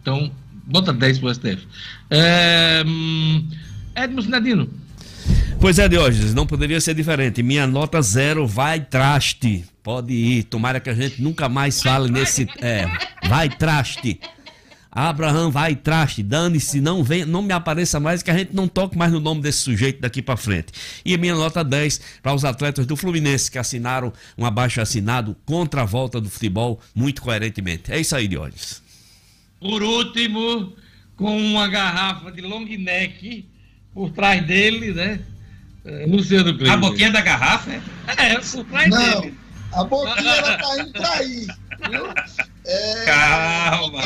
Então, 0.00 0.30
nota 0.66 0.92
10 0.92 1.18
para 1.18 1.28
o 1.28 1.34
STF. 1.34 1.66
É, 2.10 2.82
hum, 2.86 3.48
Edmo 3.94 4.22
Sinadino. 4.22 4.68
Pois 5.60 5.78
é, 5.78 5.88
Diógenes, 5.88 6.34
não 6.34 6.46
poderia 6.46 6.80
ser 6.80 6.94
diferente. 6.94 7.42
Minha 7.42 7.66
nota 7.66 8.00
zero 8.00 8.46
vai 8.46 8.80
traste. 8.80 9.64
Pode 9.82 10.12
ir. 10.12 10.44
Tomara 10.44 10.78
que 10.78 10.88
a 10.88 10.94
gente 10.94 11.20
nunca 11.20 11.48
mais 11.48 11.82
fale 11.82 12.10
nesse. 12.10 12.46
É, 12.60 12.86
vai 13.28 13.48
traste. 13.48 14.20
Abraham 14.90 15.50
vai 15.50 15.74
traste. 15.76 16.22
Dane-se, 16.22 16.80
não, 16.80 17.04
vem, 17.04 17.24
não 17.24 17.42
me 17.42 17.52
apareça 17.52 18.00
mais, 18.00 18.22
que 18.22 18.30
a 18.30 18.36
gente 18.36 18.54
não 18.54 18.66
toque 18.66 18.96
mais 18.96 19.12
no 19.12 19.20
nome 19.20 19.40
desse 19.42 19.58
sujeito 19.58 20.00
daqui 20.00 20.22
pra 20.22 20.36
frente. 20.36 20.72
E 21.04 21.14
a 21.14 21.18
minha 21.18 21.34
nota 21.34 21.62
10 21.62 22.00
para 22.22 22.34
os 22.34 22.44
atletas 22.44 22.86
do 22.86 22.96
Fluminense 22.96 23.50
que 23.50 23.58
assinaram 23.58 24.12
um 24.36 24.44
abaixo 24.44 24.80
assinado 24.80 25.36
contra 25.44 25.82
a 25.82 25.84
volta 25.84 26.20
do 26.20 26.30
futebol 26.30 26.80
muito 26.94 27.20
coerentemente. 27.22 27.92
É 27.92 28.00
isso 28.00 28.16
aí, 28.16 28.26
Diógenes. 28.26 28.82
Por 29.60 29.82
último, 29.82 30.72
com 31.16 31.36
uma 31.36 31.68
garrafa 31.68 32.30
de 32.30 32.40
long 32.40 32.64
neck 32.64 33.48
por 33.92 34.10
trás 34.12 34.46
dele, 34.46 34.92
né? 34.92 35.20
É, 35.84 36.06
Luciano 36.06 36.52
Kleber. 36.56 36.72
A 36.72 36.76
boquinha 36.76 37.10
da 37.10 37.20
garrafa, 37.20 37.72
é? 37.72 37.80
É, 38.16 38.34
por 38.38 38.64
trás 38.64 38.90
Não, 38.90 39.20
dele. 39.20 39.34
a 39.72 39.84
boquinha 39.84 40.30
ela 40.30 40.56
tá 40.58 40.78
indo 40.80 40.92
pra 40.92 41.10
aí, 41.14 41.46
viu? 41.90 42.06
É, 42.64 43.04
Calma. 43.06 44.02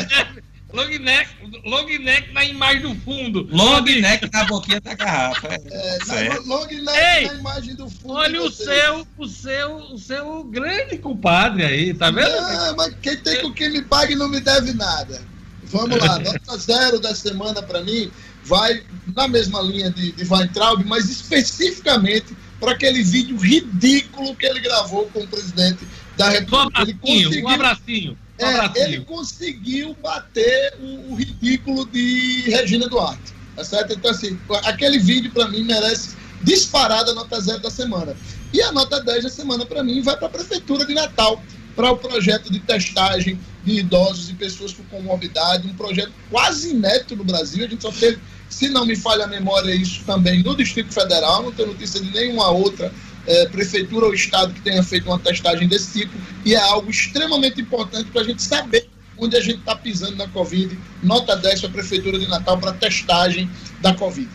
Long 0.73 0.89
neck, 0.99 1.31
long 1.65 1.87
neck 1.87 2.33
na 2.33 2.45
imagem 2.45 2.83
do 2.83 2.95
fundo. 3.03 3.47
Long 3.51 3.83
neck 3.83 4.29
na 4.33 4.45
boquinha 4.45 4.81
da 4.81 4.95
garrafa. 4.95 5.49
É, 5.49 5.99
é, 6.09 6.29
na, 6.29 6.39
long 6.41 6.67
neck 6.67 6.99
Ei, 6.99 7.27
na 7.27 7.35
imagem 7.35 7.75
do 7.75 7.91
fundo. 7.91 8.15
Olha 8.15 8.43
o 8.43 8.51
seu, 8.51 9.07
o 9.19 9.29
seu, 9.29 9.77
o 9.77 9.99
seu 9.99 10.45
grande 10.45 10.97
compadre 10.99 11.65
aí, 11.65 11.95
tá 11.95 12.11
vendo? 12.11 12.31
Não, 12.31 12.77
mas 12.77 12.95
quem 13.03 13.17
tem 13.17 13.43
com 13.43 13.53
quem 13.53 13.71
me 13.71 13.83
pague 13.83 14.15
não 14.15 14.29
me 14.29 14.41
deve 14.41 14.73
nada. 14.73 15.21
Vamos 15.65 15.99
lá, 15.99 16.19
nota 16.21 16.59
zero 16.59 16.99
da 16.99 17.15
semana 17.15 17.63
para 17.63 17.83
mim 17.83 18.11
vai 18.45 18.83
na 19.15 19.29
mesma 19.29 19.61
linha 19.63 19.91
de, 19.91 20.13
de 20.13 20.25
Weintraub, 20.25 20.85
mas 20.85 21.09
especificamente 21.09 22.37
para 22.59 22.73
aquele 22.73 23.03
vídeo 23.03 23.37
ridículo 23.37 24.35
que 24.37 24.47
ele 24.47 24.61
gravou 24.61 25.07
com 25.09 25.21
o 25.21 25.29
presidente 25.29 25.87
da 26.17 26.29
Um 26.29 26.31
República. 26.31 26.83
Ele 26.83 26.93
abracinho, 26.93 27.21
um 27.21 27.31
conseguiu, 27.31 27.49
abracinho. 27.49 28.19
É, 28.45 28.85
ele 28.85 29.01
conseguiu 29.05 29.97
bater 30.03 30.75
o, 30.81 31.13
o 31.13 31.15
ridículo 31.15 31.87
de 31.87 32.43
Regina 32.49 32.89
Duarte. 32.89 33.33
Tá 33.55 33.65
certo? 33.65 33.93
Então, 33.93 34.11
assim, 34.11 34.39
aquele 34.65 34.99
vídeo 34.99 35.31
para 35.31 35.49
mim 35.49 35.63
merece 35.63 36.17
disparada 36.43 37.13
a 37.13 37.15
nota 37.15 37.41
zero 37.41 37.61
da 37.61 37.71
semana. 37.71 38.17
E 38.53 38.61
a 38.61 38.71
nota 38.71 39.01
10 39.01 39.25
da 39.25 39.31
semana, 39.31 39.65
para 39.65 39.83
mim, 39.83 40.03
vai 40.03 40.17
para 40.17 40.27
a 40.27 40.31
Prefeitura 40.31 40.85
de 40.85 40.93
Natal, 40.93 41.43
para 41.75 41.91
o 41.91 41.97
projeto 41.97 42.53
de 42.53 42.61
testagem 42.61 43.41
de 43.65 43.79
idosos 43.79 44.29
e 44.29 44.35
pessoas 44.35 44.75
com 44.75 44.83
comorbidade, 44.85 45.67
um 45.67 45.75
projeto 45.75 46.13
quase 46.31 46.71
inédito 46.71 47.17
no 47.17 47.25
Brasil. 47.25 47.65
A 47.65 47.69
gente 47.69 47.81
só 47.81 47.91
teve, 47.91 48.19
se 48.51 48.69
não 48.69 48.85
me 48.85 48.95
falha 48.95 49.25
a 49.25 49.29
memória, 49.29 49.75
isso 49.75 50.05
também 50.05 50.43
no 50.43 50.55
Distrito 50.55 50.93
Federal, 50.93 51.43
não 51.43 51.53
tenho 51.53 51.69
notícia 51.69 51.99
de 51.99 52.11
nenhuma 52.11 52.51
outra 52.51 52.93
eh, 53.27 53.49
prefeitura 53.49 54.07
ou 54.07 54.15
estado 54.15 54.53
que 54.53 54.61
tenha 54.61 54.83
feito 54.83 55.07
uma 55.07 55.19
testagem 55.19 55.69
desse 55.69 56.01
tipo, 56.01 56.13
e 56.45 56.55
é 56.55 56.61
algo 56.61 56.91
extremamente 56.91 57.61
importante 57.61 58.11
para 58.11 58.23
a 58.23 58.25
gente 58.25 58.43
saber 58.43 58.89
onde 59.19 59.37
a 59.37 59.41
gente 59.41 59.59
está 59.59 59.77
pisando 59.77 60.17
na 60.17 60.27
Covid. 60.29 60.77
Nota 61.03 61.37
10 61.37 61.61
para 61.61 61.69
a 61.69 61.73
Prefeitura 61.73 62.19
de 62.19 62.27
Natal 62.27 62.59
para 62.59 62.73
testagem 62.73 63.49
da 63.81 63.95
Covid. 63.95 64.29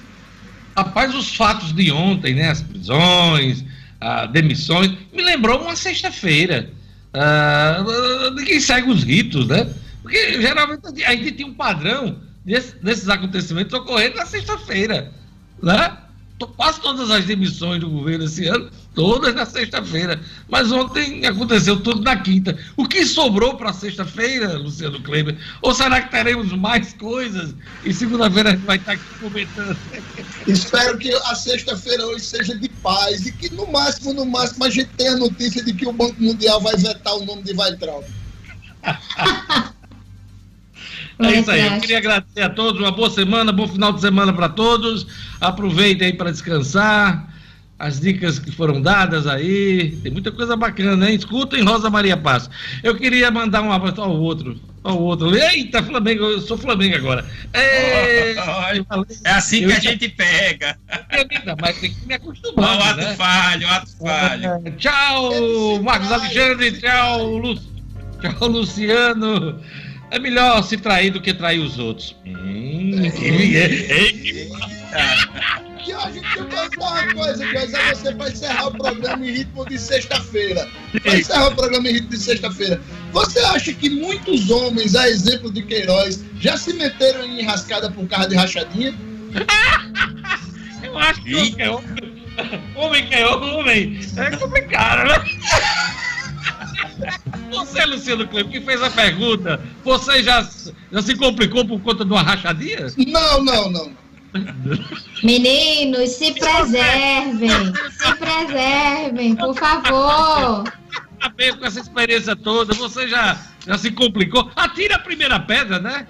Rapaz, 0.78 1.14
os 1.16 1.36
fatos 1.36 1.74
de 1.74 1.92
ontem, 1.92 2.36
né? 2.36 2.50
As 2.50 2.62
prisões, 2.62 3.66
as 4.00 4.32
demissões, 4.32 4.92
me 5.12 5.24
lembrou 5.24 5.60
uma 5.62 5.76
sexta-feira. 5.76 6.70
Ah, 7.14 7.84
de 8.36 8.46
quem 8.46 8.60
segue 8.60 8.90
os 8.92 9.04
ritos, 9.04 9.48
né? 9.48 9.68
Porque 10.04 10.40
geralmente 10.40 11.04
a 11.04 11.12
gente 11.16 11.32
tinha 11.32 11.48
um 11.48 11.54
padrão 11.54 12.20
desse- 12.46 12.76
desses 12.78 13.10
acontecimentos 13.10 13.74
ocorrendo 13.74 14.16
na 14.18 14.26
sexta-feira, 14.26 15.12
né? 15.62 15.98
Quase 16.46 16.80
todas 16.82 17.10
as 17.10 17.26
demissões 17.26 17.80
do 17.82 17.90
governo 17.90 18.26
esse 18.26 18.46
ano, 18.46 18.70
todas 18.94 19.34
na 19.34 19.46
sexta-feira. 19.46 20.22
Mas 20.48 20.72
ontem 20.72 21.26
aconteceu 21.26 21.80
tudo 21.80 22.02
na 22.02 22.16
quinta. 22.18 22.56
O 22.76 22.88
que 22.88 23.06
sobrou 23.06 23.56
para 23.56 23.74
sexta-feira, 23.74 24.56
Luciano 24.58 25.02
Kleber? 25.02 25.36
Ou 25.64 25.74
será 25.74 26.02
que 26.02 26.12
teremos 26.12 26.52
mais 26.54 26.94
coisas 26.94 27.56
e 27.84 27.92
segunda-feira 27.92 28.50
a 28.50 28.52
gente 28.54 28.66
vai 28.66 28.78
estar 28.78 28.92
aqui 28.92 29.20
comentando? 29.20 29.78
Espero 30.46 30.98
que 31.00 31.12
a 31.12 31.34
sexta-feira 31.34 32.06
hoje 32.06 32.26
seja 32.26 32.56
de 32.56 32.70
paz 32.70 33.26
e 33.26 33.32
que 33.32 33.50
no 33.54 33.66
máximo, 33.72 34.14
no 34.14 34.26
máximo, 34.26 34.64
a 34.66 34.70
gente 34.70 34.90
tenha 34.96 35.14
a 35.14 35.18
notícia 35.18 35.64
de 35.64 35.74
que 35.74 35.88
o 35.88 35.92
Banco 35.92 36.22
Mundial 36.22 36.62
vai 36.62 36.76
vetar 36.78 37.16
o 37.16 37.26
nome 37.26 37.42
de 37.42 37.54
Weintraub. 37.54 38.06
É 41.20 41.40
isso 41.40 41.50
aí. 41.52 41.66
Eu 41.66 41.80
queria 41.80 41.98
agradecer 41.98 42.42
a 42.42 42.50
todos. 42.50 42.80
Uma 42.80 42.92
boa 42.92 43.10
semana, 43.10 43.52
bom 43.52 43.68
final 43.68 43.92
de 43.94 44.02
semana 44.02 44.32
para 44.34 44.50
todos. 44.50 45.08
Aproveitem 45.42 46.08
aí 46.08 46.14
para 46.14 46.32
descansar. 46.32 47.36
As 47.80 48.00
dicas 48.00 48.40
que 48.40 48.50
foram 48.52 48.82
dadas 48.82 49.28
aí. 49.28 49.98
Tem 50.02 50.12
muita 50.12 50.32
coisa 50.32 50.56
bacana, 50.56 51.10
hein? 51.10 51.16
Escutem 51.16 51.64
Rosa 51.64 51.92
Maria 51.92 52.18
Paz. 52.18 52.50
Eu 52.82 52.96
queria 52.96 53.30
mandar 53.30 53.62
um 53.62 53.72
abraço 53.72 54.02
ao 54.02 54.12
outro. 54.20 54.60
Ao 54.84 55.00
outro. 55.00 55.36
Eita, 55.38 55.84
Flamengo, 55.84 56.24
eu 56.24 56.42
sou 56.42 56.58
Flamengo 56.58 56.96
agora. 56.96 57.24
Ei, 57.54 58.36
Olha, 58.40 58.86
É 59.26 59.30
assim 59.32 59.60
que 59.60 59.64
Eu 59.66 59.70
a 59.70 59.74
já- 59.74 59.92
gente 59.92 60.10
pega. 60.10 60.76
mas 61.62 61.78
tem 61.80 61.94
que 61.94 62.08
me 62.08 62.14
acostumar. 62.16 62.78
o 62.80 62.82
ato 62.84 62.98
né? 62.98 63.16
falho, 63.16 63.68
o 63.68 63.70
ato 63.70 63.92
falho. 64.00 64.46
É, 64.66 64.72
Tchau, 64.72 65.84
Marcos 65.84 66.12
Alexandre. 66.12 66.72
Tchau, 66.80 67.38
Lu... 67.38 67.56
tchau, 68.22 68.48
Luciano. 68.48 69.60
É 70.12 70.20
melhor 70.20 70.64
se 70.64 70.78
trair 70.78 71.12
do 71.12 71.22
que 71.22 71.34
trair 71.34 71.60
os 71.60 71.78
outros. 71.78 72.16
Hum, 72.26 72.92
que- 73.16 73.26
Ei, 73.26 74.50
E 75.86 75.94
a 75.94 76.12
gente 76.12 76.34
tem 76.34 76.46
que 76.46 76.56
fazer 76.56 76.78
uma 76.78 77.14
coisa, 77.14 77.48
coisa 77.48 77.78
é 77.78 77.94
você 77.96 78.14
para 78.14 78.30
encerrar 78.30 78.68
o 78.68 78.72
programa 78.72 79.26
em 79.26 79.32
ritmo 79.32 79.66
de 79.66 79.78
sexta-feira. 79.80 80.68
Para 81.02 81.18
encerrar 81.18 81.48
o 81.48 81.56
programa 81.56 81.88
em 81.90 81.94
ritmo 81.94 82.10
de 82.10 82.18
sexta-feira. 82.20 82.82
Você 83.14 83.40
acha 83.40 83.74
que 83.74 83.90
muitos 83.90 84.50
homens, 84.50 84.96
a 84.96 85.08
exemplo 85.10 85.52
de 85.52 85.62
Queiroz, 85.62 86.24
já 86.40 86.58
se 86.58 86.74
meteram 86.74 87.24
em 87.26 87.42
enrascada 87.42 87.90
por 87.90 88.06
causa 88.08 88.28
de 88.30 88.36
rachadinha? 88.36 88.94
Eu 90.84 90.98
acho 90.98 91.22
que 91.24 91.36
homem 91.36 91.54
que 91.56 91.62
é 91.62 91.70
homem, 91.70 92.24
homem 92.76 93.08
que 93.08 93.16
é 93.16 93.28
homem, 93.28 94.00
é 94.18 94.36
complicado, 94.38 95.08
né? 95.08 95.24
Você, 97.52 97.86
Luciano 97.86 98.28
Cleber, 98.28 98.52
que 98.52 98.62
fez 98.62 98.82
a 98.82 98.90
pergunta, 98.90 99.62
você 99.84 100.24
já, 100.24 100.48
já 100.92 101.02
se 101.02 101.16
complicou 101.16 101.66
por 101.66 101.80
conta 101.82 102.04
de 102.04 102.12
uma 102.12 102.22
rachadinha? 102.22 102.88
Não, 102.98 103.44
não, 103.44 103.72
não. 103.72 103.92
Meninos, 105.24 106.12
se 106.12 106.34
preservem. 106.34 107.50
Se 107.92 108.16
preservem, 108.16 109.36
por 109.36 109.56
favor. 109.56 110.64
Tá 111.20 111.30
bem 111.30 111.56
com 111.58 111.66
essa 111.66 111.80
experiência 111.80 112.36
toda, 112.36 112.74
você 112.74 113.08
já, 113.08 113.38
já 113.66 113.78
se 113.78 113.92
complicou? 113.92 114.52
Atira 114.56 114.96
a 114.96 115.00
primeira 115.00 115.40
pedra, 115.40 115.80
né? 115.80 116.06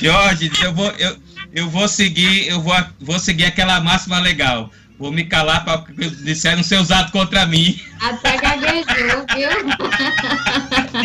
Jorge, 0.00 0.50
eu 0.62 0.74
vou, 0.74 0.90
eu, 0.98 1.16
eu 1.54 1.70
vou 1.70 1.88
seguir, 1.88 2.48
eu 2.48 2.60
vou, 2.60 2.74
vou 3.00 3.18
seguir 3.18 3.46
aquela 3.46 3.80
máxima 3.80 4.18
legal. 4.18 4.70
Vou 5.02 5.10
me 5.10 5.24
calar 5.24 5.64
para 5.64 5.78
que 5.82 6.10
disseram 6.22 6.62
ser 6.62 6.76
usado 6.78 7.10
contra 7.10 7.44
mim. 7.44 7.76
Até 8.00 8.36
gaguejou, 8.36 9.26
viu? 9.34 9.50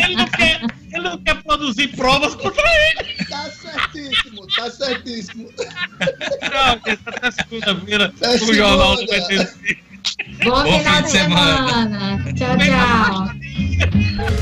Ele 0.04 0.14
não 0.14 0.26
quer, 0.26 0.60
ele 0.92 1.02
não 1.02 1.18
quer 1.18 1.42
produzir 1.42 1.88
provas 1.96 2.36
contra 2.36 2.62
ele. 2.62 3.24
Tá 3.24 3.50
certíssimo, 3.50 4.46
tá 4.54 4.70
certíssimo. 4.70 5.50
Não, 5.58 6.74
até 6.74 6.96
segunda-feira 7.32 8.14
É 8.20 8.28
o 8.36 8.54
Jornal 8.54 8.96
segunda. 8.98 9.16
95. 9.18 9.88
Bom 10.44 10.50
Bom 10.62 10.78
final 10.78 10.94
fim 10.94 10.98
de 10.98 11.02
de 11.02 11.10
semana. 11.10 11.68
semana. 11.82 12.32
Tchau, 12.34 12.56
tchau. 12.56 14.38